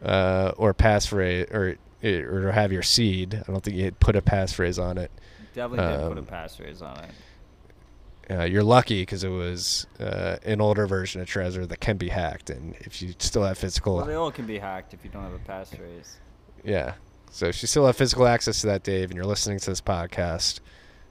uh, 0.03 0.52
or 0.57 0.74
passphrase 0.74 1.52
or 1.53 1.78
or 2.03 2.52
have 2.52 2.72
your 2.72 2.84
seed, 2.84 3.34
I 3.48 3.52
don't 3.52 3.64
think 3.64 3.76
you 3.76 3.91
put 3.91 4.15
a 4.15 4.22
passphrase 4.22 4.82
on 4.82 4.98
it. 4.98 5.11
Definitely 5.56 5.88
didn't 5.94 6.07
put 6.10 6.18
a 6.18 6.22
Um, 6.22 6.26
passphrase 6.28 6.82
on 6.84 7.03
it. 7.03 8.40
uh, 8.40 8.44
you're 8.44 8.64
lucky 8.64 9.02
because 9.02 9.24
it 9.24 9.30
was 9.30 9.88
uh, 9.99 10.38
an 10.45 10.61
older 10.61 10.86
version 10.86 11.22
of 11.22 11.28
Trezor 11.28 11.68
that 11.68 11.80
can 11.80 11.98
be 11.98 12.10
hacked, 12.10 12.49
and 12.52 12.76
if 12.82 13.02
you 13.02 13.15
still 13.18 13.44
have 13.44 13.57
physical, 13.57 13.95
Well, 13.98 14.06
they 14.06 14.14
all 14.14 14.32
can 14.32 14.45
be 14.45 14.60
hacked 14.60 14.94
if 14.94 15.03
you 15.03 15.10
don't 15.10 15.24
have 15.24 15.34
a 15.34 15.40
passphrase. 15.40 16.15
yeah. 16.64 16.94
So 17.32 17.48
if 17.48 17.61
you 17.61 17.68
still 17.68 17.86
have 17.88 17.98
physical 17.98 18.26
access 18.28 18.61
to 18.61 18.68
that, 18.68 18.84
Dave, 18.84 19.10
and 19.10 19.15
you're 19.18 19.26
listening 19.26 19.60
to 19.60 19.69
this 19.72 19.82
podcast, 19.82 20.60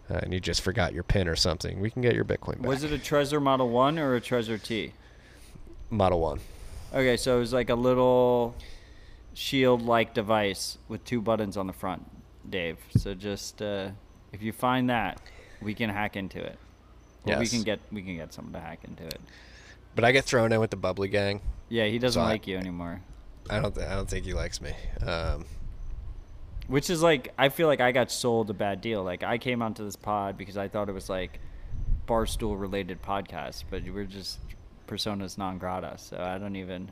uh, 0.08 0.20
and 0.22 0.32
you 0.32 0.40
just 0.40 0.62
forgot 0.62 0.94
your 0.94 1.02
pin 1.02 1.28
or 1.28 1.36
something, 1.36 1.78
we 1.80 1.90
can 1.90 2.00
get 2.00 2.14
your 2.14 2.24
Bitcoin 2.24 2.56
back. 2.58 2.66
Was 2.66 2.84
it 2.84 2.92
a 2.92 2.96
Trezor 2.98 3.42
Model 3.42 3.68
1 3.68 3.98
or 3.98 4.14
a 4.16 4.20
Trezor 4.20 4.62
T? 4.62 4.92
Model 5.90 6.20
One? 6.20 6.38
Okay, 6.94 7.16
so 7.18 7.36
it 7.36 7.40
was 7.40 7.52
like 7.52 7.68
a 7.70 7.74
little 7.74 8.54
shield 9.36 9.82
like 9.82 10.14
device 10.14 10.78
with 10.88 11.04
two 11.04 11.20
buttons 11.20 11.56
on 11.58 11.66
the 11.66 11.72
front, 11.74 12.02
Dave. 12.48 12.78
So 12.96 13.12
just 13.14 13.60
uh, 13.60 13.90
if 14.32 14.42
you 14.42 14.52
find 14.52 14.88
that, 14.90 15.20
we 15.60 15.74
can 15.74 15.90
hack 15.90 16.16
into 16.16 16.42
it. 16.42 16.58
Or 17.26 17.38
we 17.38 17.46
can 17.46 17.62
get 17.62 17.80
we 17.92 18.02
can 18.02 18.16
get 18.16 18.32
someone 18.32 18.54
to 18.54 18.60
hack 18.60 18.80
into 18.84 19.04
it. 19.04 19.20
But 19.94 20.04
I 20.04 20.12
get 20.12 20.24
thrown 20.24 20.52
in 20.52 20.60
with 20.60 20.70
the 20.70 20.76
bubbly 20.76 21.08
gang. 21.08 21.40
Yeah, 21.68 21.84
he 21.86 21.98
doesn't 21.98 22.20
So 22.20 22.24
I- 22.26 22.30
like 22.30 22.46
you 22.46 22.56
anymore. 22.56 23.02
I 23.48 23.60
don't. 23.60 23.74
Th- 23.74 23.86
I 23.86 23.94
don't 23.94 24.08
think 24.08 24.24
he 24.24 24.32
likes 24.34 24.60
me. 24.60 24.72
Um, 25.06 25.44
Which 26.66 26.90
is 26.90 27.00
like 27.02 27.32
I 27.38 27.48
feel 27.48 27.68
like 27.68 27.80
I 27.80 27.92
got 27.92 28.10
sold 28.10 28.50
a 28.50 28.54
bad 28.54 28.80
deal. 28.80 29.04
Like 29.04 29.22
I 29.22 29.38
came 29.38 29.62
onto 29.62 29.84
this 29.84 29.94
pod 29.96 30.36
because 30.36 30.56
I 30.56 30.66
thought 30.68 30.88
it 30.88 30.92
was 30.92 31.08
like 31.08 31.38
barstool 32.08 32.58
related 32.60 33.02
podcast, 33.02 33.64
but 33.70 33.82
we're 33.84 34.04
just 34.04 34.38
personas 34.88 35.36
non 35.38 35.58
grata. 35.58 35.94
So 35.98 36.16
I 36.18 36.38
don't 36.38 36.56
even. 36.56 36.90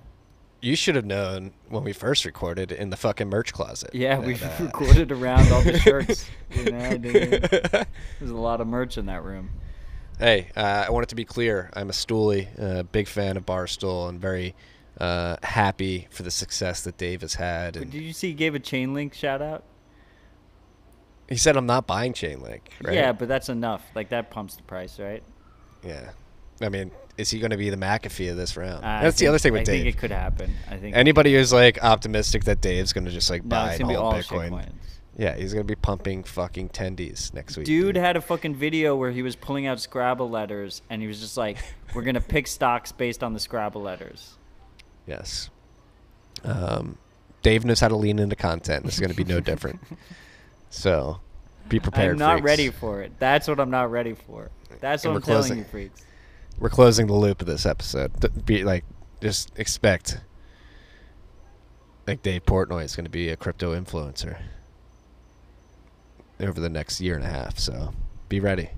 You 0.65 0.77
should 0.77 0.95
have 0.95 1.05
known 1.05 1.53
when 1.69 1.85
we 1.85 1.93
first 1.93 2.25
recorded 2.25 2.73
in 2.73 2.89
the 2.89 2.97
fucking 2.97 3.29
merch 3.29 3.53
closet. 3.53 3.91
Yeah, 3.93 4.19
we 4.19 4.35
uh, 4.41 4.51
recorded 4.61 5.13
around 5.13 5.53
all 5.53 5.61
the 5.61 5.79
shirts. 5.85 6.27
You 6.51 6.71
know, 6.71 6.97
there's 6.97 8.31
a 8.31 8.35
lot 8.35 8.63
of 8.63 8.67
merch 8.67 8.97
in 8.97 9.05
that 9.07 9.23
room. 9.23 9.51
Hey, 10.19 10.49
uh, 10.57 10.85
I 10.87 10.91
want 10.91 11.03
it 11.03 11.11
to 11.11 11.17
be 11.17 11.27
clear. 11.27 11.69
I'm 11.75 11.91
a 11.91 11.93
Stoolie, 11.93 12.49
uh, 12.59 12.85
big 12.85 13.09
fan 13.09 13.37
of 13.37 13.45
Barstool, 13.45 14.09
and 14.09 14.19
very 14.19 14.55
uh, 14.99 15.37
happy 15.43 16.09
for 16.11 16.23
the 16.23 16.31
success 16.31 16.81
that 16.83 16.97
Dave 16.97 17.21
has 17.21 17.35
had. 17.35 17.77
And 17.77 17.91
Did 17.91 18.03
you 18.03 18.15
see 18.15 18.29
he 18.29 18.35
gave 18.35 18.55
a 18.55 18.61
Chainlink 18.61 19.13
shout 19.13 19.43
out? 19.43 19.65
he 21.29 21.37
said, 21.37 21.59
"I'm 21.59 21.67
not 21.67 21.87
buying 21.87 22.15
Chainlink." 22.15 22.61
Right? 22.83 22.95
Yeah, 22.95 23.13
but 23.13 23.29
that's 23.29 23.51
enough. 23.51 23.85
Like 23.95 24.09
that 24.09 24.31
pumps 24.31 24.57
the 24.57 24.63
price, 24.63 24.99
right? 24.99 25.23
yeah. 25.83 26.13
I 26.63 26.69
mean, 26.71 26.91
is 27.17 27.31
he 27.31 27.39
going 27.39 27.51
to 27.51 27.57
be 27.57 27.71
the 27.71 27.77
McAfee 27.77 28.31
of 28.31 28.37
this 28.37 28.57
round? 28.57 28.85
I 28.85 29.03
That's 29.03 29.19
the 29.19 29.27
other 29.29 29.39
thing 29.39 29.53
with 29.53 29.63
I 29.63 29.65
Dave. 29.65 29.81
I 29.81 29.85
think 29.85 29.97
it 29.97 29.99
could 29.99 30.11
happen. 30.11 30.55
I 30.71 30.77
think 30.77 30.97
Anybody 30.97 31.35
who's 31.35 31.53
like 31.53 31.83
optimistic 31.83 32.45
that 32.45 32.61
Dave's 32.61 32.93
going 32.93 33.05
to 33.05 33.11
just 33.11 33.31
like 33.31 33.45
no, 33.45 33.49
buy 33.51 33.71
it's 33.73 33.81
and 33.81 33.89
be 33.89 33.95
all 33.95 34.13
Bitcoin. 34.13 34.73
Yeah, 35.17 35.37
he's 35.37 35.53
going 35.55 35.65
to 35.65 35.71
be 35.71 35.77
pumping 35.77 36.25
fucking 36.25 36.71
tendies 36.71 37.33
next 37.33 37.57
week. 37.57 37.67
Dude 37.67 37.95
had 37.97 38.17
a 38.17 38.21
fucking 38.21 38.57
video 38.57 38.97
where 38.97 39.13
he 39.13 39.23
was 39.23 39.37
pulling 39.37 39.67
out 39.67 39.79
Scrabble 39.81 40.29
letters 40.29 40.83
and 40.91 41.01
he 41.01 41.07
was 41.07 41.21
just 41.21 41.37
like, 41.37 41.59
"We're 41.95 42.03
gonna 42.03 42.21
pick 42.21 42.49
stocks 42.49 42.91
based 42.91 43.23
on 43.23 43.33
the 43.33 43.39
Scrabble 43.39 43.81
letters." 43.81 44.37
Yes. 45.07 45.51
Um, 46.43 46.99
Dave 47.43 47.65
knows 47.65 47.79
how 47.79 47.89
to 47.89 47.97
lean 47.97 48.19
into 48.19 48.35
content. 48.35 48.85
This 48.85 48.95
is 48.95 49.01
going 49.01 49.11
to 49.11 49.17
be 49.17 49.25
no 49.25 49.41
different. 49.41 49.81
So, 50.71 51.21
be 51.69 51.79
prepared. 51.79 52.15
I'm 52.15 52.19
not 52.19 52.33
freaks. 52.41 52.45
ready 52.45 52.71
for 52.71 53.01
it. 53.03 53.13
That's 53.21 53.47
what 53.47 53.61
I'm 53.61 53.71
not 53.71 53.93
ready 53.93 54.15
for. 54.15 54.51
That's 54.81 55.05
And 55.05 55.15
what 55.15 55.19
I'm 55.19 55.23
closing. 55.23 55.49
telling 55.51 55.59
you, 55.65 55.71
freaks. 55.71 56.05
We're 56.59 56.71
closing 56.71 57.07
the 57.07 57.15
loop 57.15 57.41
of 57.41 57.47
this 57.47 57.67
episode. 57.67 58.13
Be 58.47 58.65
like, 58.65 58.85
just 59.21 59.51
expect 59.57 60.21
like 62.07 62.23
Dave 62.23 62.45
Portnoy 62.45 62.85
is 62.85 62.97
going 62.97 63.05
to 63.05 63.11
be 63.11 63.29
a 63.31 63.37
crypto 63.37 63.79
influencer 63.79 64.39
over 66.41 66.61
the 66.61 66.69
next 66.69 67.01
year 67.01 67.15
and 67.17 67.25
a 67.25 67.29
half. 67.29 67.59
So, 67.59 67.93
be 68.29 68.41
ready. 68.41 68.71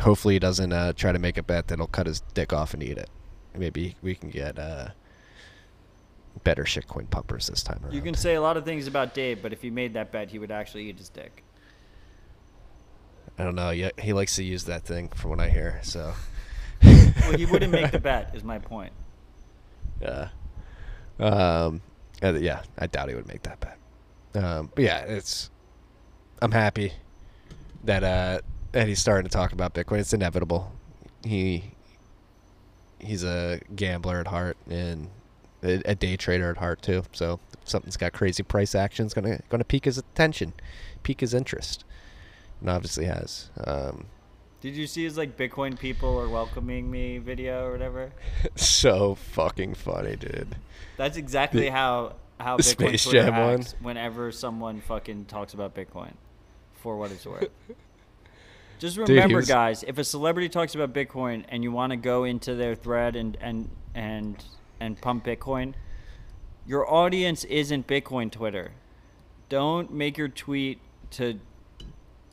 Hopefully, 0.00 0.34
he 0.34 0.38
doesn't 0.38 0.72
uh, 0.72 0.92
try 0.92 1.12
to 1.12 1.18
make 1.18 1.38
a 1.38 1.42
bet 1.42 1.68
that'll 1.68 1.86
cut 1.86 2.06
his 2.06 2.20
dick 2.34 2.52
off 2.52 2.74
and 2.74 2.82
eat 2.82 2.98
it. 2.98 3.08
Maybe 3.54 3.96
we 4.02 4.14
can 4.14 4.30
get 4.30 4.58
uh, 4.58 4.88
better 6.44 6.64
shitcoin 6.64 7.08
pumpers 7.08 7.46
this 7.46 7.62
time 7.62 7.80
around. 7.82 7.94
You 7.94 8.02
can 8.02 8.14
say 8.14 8.34
a 8.34 8.40
lot 8.42 8.56
of 8.56 8.64
things 8.64 8.86
about 8.86 9.14
Dave, 9.14 9.42
but 9.42 9.52
if 9.52 9.62
he 9.62 9.70
made 9.70 9.94
that 9.94 10.12
bet, 10.12 10.30
he 10.30 10.38
would 10.38 10.50
actually 10.50 10.88
eat 10.88 10.98
his 10.98 11.08
dick. 11.08 11.42
I 13.38 13.44
don't 13.44 13.54
know. 13.54 13.70
Yeah, 13.70 13.90
he 13.98 14.12
likes 14.12 14.36
to 14.36 14.44
use 14.44 14.64
that 14.64 14.84
thing, 14.84 15.08
from 15.08 15.30
what 15.30 15.40
I 15.40 15.48
hear. 15.48 15.80
So, 15.82 16.14
Well, 17.28 17.38
he 17.38 17.46
wouldn't 17.46 17.72
make 17.72 17.90
the 17.92 17.98
bet. 18.00 18.34
Is 18.34 18.44
my 18.44 18.58
point. 18.58 18.92
yeah, 20.00 20.28
um, 21.18 21.80
uh, 22.22 22.34
yeah, 22.34 22.62
I 22.78 22.86
doubt 22.86 23.08
he 23.08 23.14
would 23.14 23.28
make 23.28 23.42
that 23.42 23.60
bet. 23.60 23.78
Um, 24.42 24.70
but 24.74 24.84
yeah, 24.84 24.98
it's. 25.00 25.50
I'm 26.42 26.52
happy 26.52 26.92
that 27.84 28.04
uh 28.04 28.40
that 28.72 28.86
he's 28.86 28.98
starting 28.98 29.28
to 29.28 29.32
talk 29.32 29.52
about 29.52 29.74
Bitcoin. 29.74 29.98
It's 30.00 30.12
inevitable. 30.12 30.72
He 31.24 31.72
he's 32.98 33.24
a 33.24 33.60
gambler 33.74 34.20
at 34.20 34.26
heart 34.26 34.56
and 34.68 35.08
a, 35.62 35.94
day 35.94 36.16
trader 36.16 36.50
at 36.50 36.58
heart 36.58 36.82
too. 36.82 37.04
So 37.12 37.40
if 37.62 37.68
something's 37.68 37.96
got 37.96 38.12
crazy 38.12 38.42
price 38.42 38.74
action, 38.74 39.06
it's 39.06 39.14
gonna 39.14 39.40
gonna 39.48 39.64
pique 39.64 39.86
his 39.86 39.98
attention, 39.98 40.52
pique 41.02 41.20
his 41.20 41.34
interest, 41.34 41.84
and 42.60 42.68
obviously 42.68 43.06
has. 43.06 43.50
Um, 43.64 44.06
Did 44.66 44.76
you 44.76 44.88
see 44.88 45.04
his 45.04 45.16
like 45.16 45.36
Bitcoin 45.36 45.78
people 45.78 46.18
are 46.18 46.28
welcoming 46.28 46.90
me 46.90 47.18
video 47.18 47.68
or 47.68 47.70
whatever? 47.70 48.10
so 48.56 49.14
fucking 49.14 49.74
funny, 49.74 50.16
dude. 50.16 50.56
That's 50.96 51.16
exactly 51.16 51.68
how 51.68 52.14
how 52.40 52.56
Bitcoin 52.56 52.88
Space 52.88 53.04
Twitter 53.04 53.30
Jam 53.30 53.36
one? 53.36 53.64
whenever 53.80 54.32
someone 54.32 54.80
fucking 54.80 55.26
talks 55.26 55.54
about 55.54 55.76
Bitcoin, 55.76 56.14
for 56.74 56.96
what 56.96 57.12
it's 57.12 57.24
worth. 57.24 57.48
Just 58.80 58.96
remember, 58.96 59.36
was- 59.36 59.46
guys, 59.46 59.84
if 59.84 59.98
a 59.98 60.04
celebrity 60.04 60.48
talks 60.48 60.74
about 60.74 60.92
Bitcoin 60.92 61.44
and 61.48 61.62
you 61.62 61.70
want 61.70 61.92
to 61.92 61.96
go 61.96 62.24
into 62.24 62.56
their 62.56 62.74
thread 62.74 63.14
and 63.14 63.38
and 63.40 63.70
and 63.94 64.44
and 64.80 65.00
pump 65.00 65.26
Bitcoin, 65.26 65.74
your 66.66 66.92
audience 66.92 67.44
isn't 67.44 67.86
Bitcoin 67.86 68.32
Twitter. 68.32 68.72
Don't 69.48 69.92
make 69.92 70.18
your 70.18 70.26
tweet 70.26 70.80
to 71.12 71.38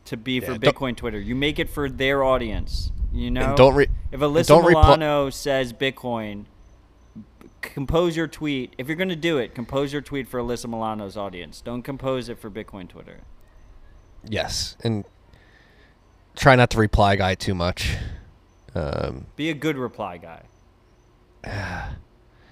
to 0.06 0.18
be 0.18 0.40
for 0.40 0.54
Yeah, 0.54 0.58
Bitcoin 0.58 0.96
Twitter. 0.96 1.20
You 1.20 1.36
make 1.36 1.60
it 1.60 1.70
for 1.70 1.90
their 1.90 2.24
audience. 2.24 2.92
You 3.12 3.30
know, 3.32 3.56
don't 3.56 3.76
re- 3.76 3.90
if 4.12 4.20
Alyssa 4.20 4.62
repli- 4.62 4.70
Milano 4.70 5.30
says 5.30 5.72
Bitcoin, 5.72 6.46
compose 7.62 8.18
your 8.18 8.28
tweet. 8.28 8.74
If 8.78 8.88
you're 8.88 8.96
going 8.96 9.10
to 9.10 9.16
do 9.16 9.38
it, 9.38 9.54
compose 9.54 9.94
your 9.94 10.02
tweet 10.02 10.28
for 10.28 10.40
Alyssa 10.40 10.68
Milano's 10.68 11.16
audience. 11.16 11.62
Don't 11.62 11.84
compose 11.84 12.28
it 12.28 12.40
for 12.40 12.50
Bitcoin 12.50 12.90
Twitter. 12.90 13.22
Yes, 14.28 14.78
and 14.84 15.06
try 16.36 16.56
not 16.56 16.70
to 16.72 16.80
reply 16.80 17.16
guy 17.16 17.36
too 17.36 17.54
much. 17.54 17.98
Um, 18.74 19.28
Be 19.36 19.50
a 19.50 19.54
good 19.54 19.78
reply 19.78 20.18
guy. 20.18 21.90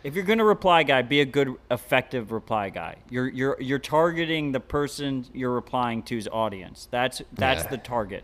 if 0.03 0.15
you're 0.15 0.23
going 0.25 0.39
to 0.39 0.45
reply 0.45 0.83
guy, 0.83 1.01
be 1.01 1.21
a 1.21 1.25
good 1.25 1.55
effective 1.69 2.31
reply 2.31 2.69
guy. 2.69 2.95
You're 3.09 3.29
you're 3.29 3.57
you're 3.61 3.79
targeting 3.79 4.51
the 4.51 4.59
person 4.59 5.25
you're 5.33 5.51
replying 5.51 6.03
to's 6.03 6.27
audience. 6.31 6.87
That's 6.91 7.21
that's 7.33 7.63
Yeah. 7.63 7.69
the 7.69 7.77
target. 7.77 8.23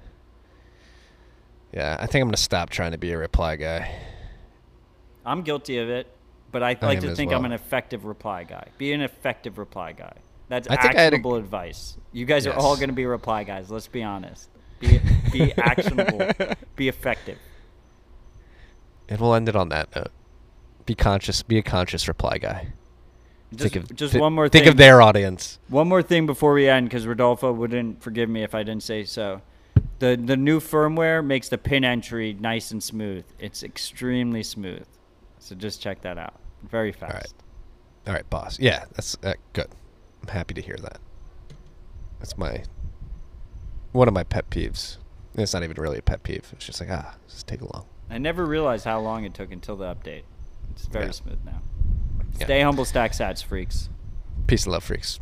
yeah, 1.73 1.97
I 1.99 2.05
think 2.07 2.21
I'm 2.23 2.27
gonna 2.29 2.37
stop 2.37 2.69
trying 2.69 2.91
to 2.93 2.97
be 2.97 3.11
a 3.11 3.17
reply 3.17 3.55
guy. 3.55 3.91
I'm 5.25 5.41
guilty 5.41 5.77
of 5.79 5.89
it, 5.89 6.07
but 6.51 6.63
I 6.63 6.77
I 6.81 6.85
like 6.85 6.99
to 7.01 7.13
think 7.15 7.31
I'm 7.33 7.45
an 7.45 7.51
effective 7.51 8.05
reply 8.05 8.43
guy. 8.43 8.67
Be 8.77 8.93
an 8.93 9.01
effective 9.01 9.57
reply 9.57 9.91
guy. 9.91 10.13
That's 10.49 10.67
I 10.69 10.77
think 10.77 10.95
I 10.95 11.01
had 11.01 11.13
a- 11.13 11.17
actionable 11.17 11.35
advice. 11.35 11.97
You 12.13 12.25
guys 12.25 12.47
are 12.47 12.53
all 12.53 12.77
going 12.77 12.87
to 12.89 12.95
be 12.95 13.05
reply 13.05 13.43
guys. 13.43 13.69
Let's 13.69 13.87
be 13.87 14.01
honest. 14.03 14.49
Be 14.79 14.99
be 15.31 15.53
actionable. 15.57 16.21
be 16.75 16.87
effective. 16.87 17.39
And 19.09 19.19
we'll 19.19 19.33
end 19.33 19.49
it 19.49 19.55
on 19.55 19.69
that 19.69 19.93
note. 19.95 20.11
Be 20.87 20.95
conscious. 20.95 21.43
Be 21.43 21.59
a 21.59 21.63
conscious 21.63 22.07
reply 22.07 22.39
guy. 22.39 22.69
Just, 23.55 23.73
think 23.73 23.75
of 23.91 23.95
just 23.95 24.13
thi- 24.13 24.19
one 24.19 24.33
more 24.33 24.49
Think 24.49 24.63
thing. 24.63 24.71
of 24.71 24.77
their 24.77 25.01
audience. 25.01 25.59
One 25.67 25.87
more 25.87 26.01
thing 26.01 26.25
before 26.25 26.53
we 26.53 26.67
end, 26.67 26.89
because 26.89 27.05
Rodolfo 27.05 27.51
wouldn't 27.53 28.01
forgive 28.01 28.29
me 28.29 28.41
if 28.43 28.55
I 28.55 28.63
didn't 28.63 28.83
say 28.83 29.03
so. 29.03 29.41
The 29.99 30.15
the 30.21 30.35
new 30.37 30.59
firmware 30.59 31.23
makes 31.25 31.49
the 31.49 31.57
pin 31.57 31.83
entry 31.85 32.35
nice 32.39 32.71
and 32.71 32.81
smooth. 32.81 33.25
It's 33.39 33.63
extremely 33.63 34.43
smooth. 34.43 34.85
So 35.39 35.55
just 35.55 35.81
check 35.81 36.01
that 36.01 36.17
out. 36.17 36.33
Very 36.63 36.91
fast. 36.91 37.13
right. 37.13 37.33
All 38.07 38.13
right, 38.13 38.29
boss. 38.29 38.59
Yeah, 38.59 38.85
that's 38.95 39.15
uh, 39.23 39.33
good. 39.53 39.67
I'm 40.23 40.29
happy 40.29 40.53
to 40.55 40.61
hear 40.61 40.77
that. 40.81 40.99
That's 42.19 42.37
my 42.37 42.63
one 43.91 44.07
of 44.07 44.13
my 44.13 44.23
pet 44.23 44.49
peeves. 44.49 44.97
It's 45.35 45.53
not 45.53 45.63
even 45.63 45.75
really 45.77 45.99
a 45.99 46.01
pet 46.01 46.23
peeve. 46.23 46.47
It's 46.53 46.65
just 46.65 46.79
like 46.79 46.89
ah, 46.91 47.15
just 47.27 47.45
take 47.47 47.61
a 47.61 47.65
long. 47.73 47.85
I 48.09 48.17
never 48.17 48.45
realized 48.45 48.85
how 48.85 48.99
long 49.01 49.25
it 49.25 49.33
took 49.33 49.51
until 49.51 49.75
the 49.75 49.93
update. 49.93 50.23
It's 50.77 50.87
very 50.87 51.05
yeah. 51.05 51.11
smooth 51.11 51.39
now. 51.43 51.61
Stay 52.35 52.59
yeah. 52.59 52.65
humble, 52.65 52.85
stack 52.85 53.13
sats, 53.13 53.43
freaks. 53.43 53.89
Peace 54.45 54.65
and 54.65 54.73
love, 54.73 54.83
freaks. 54.83 55.19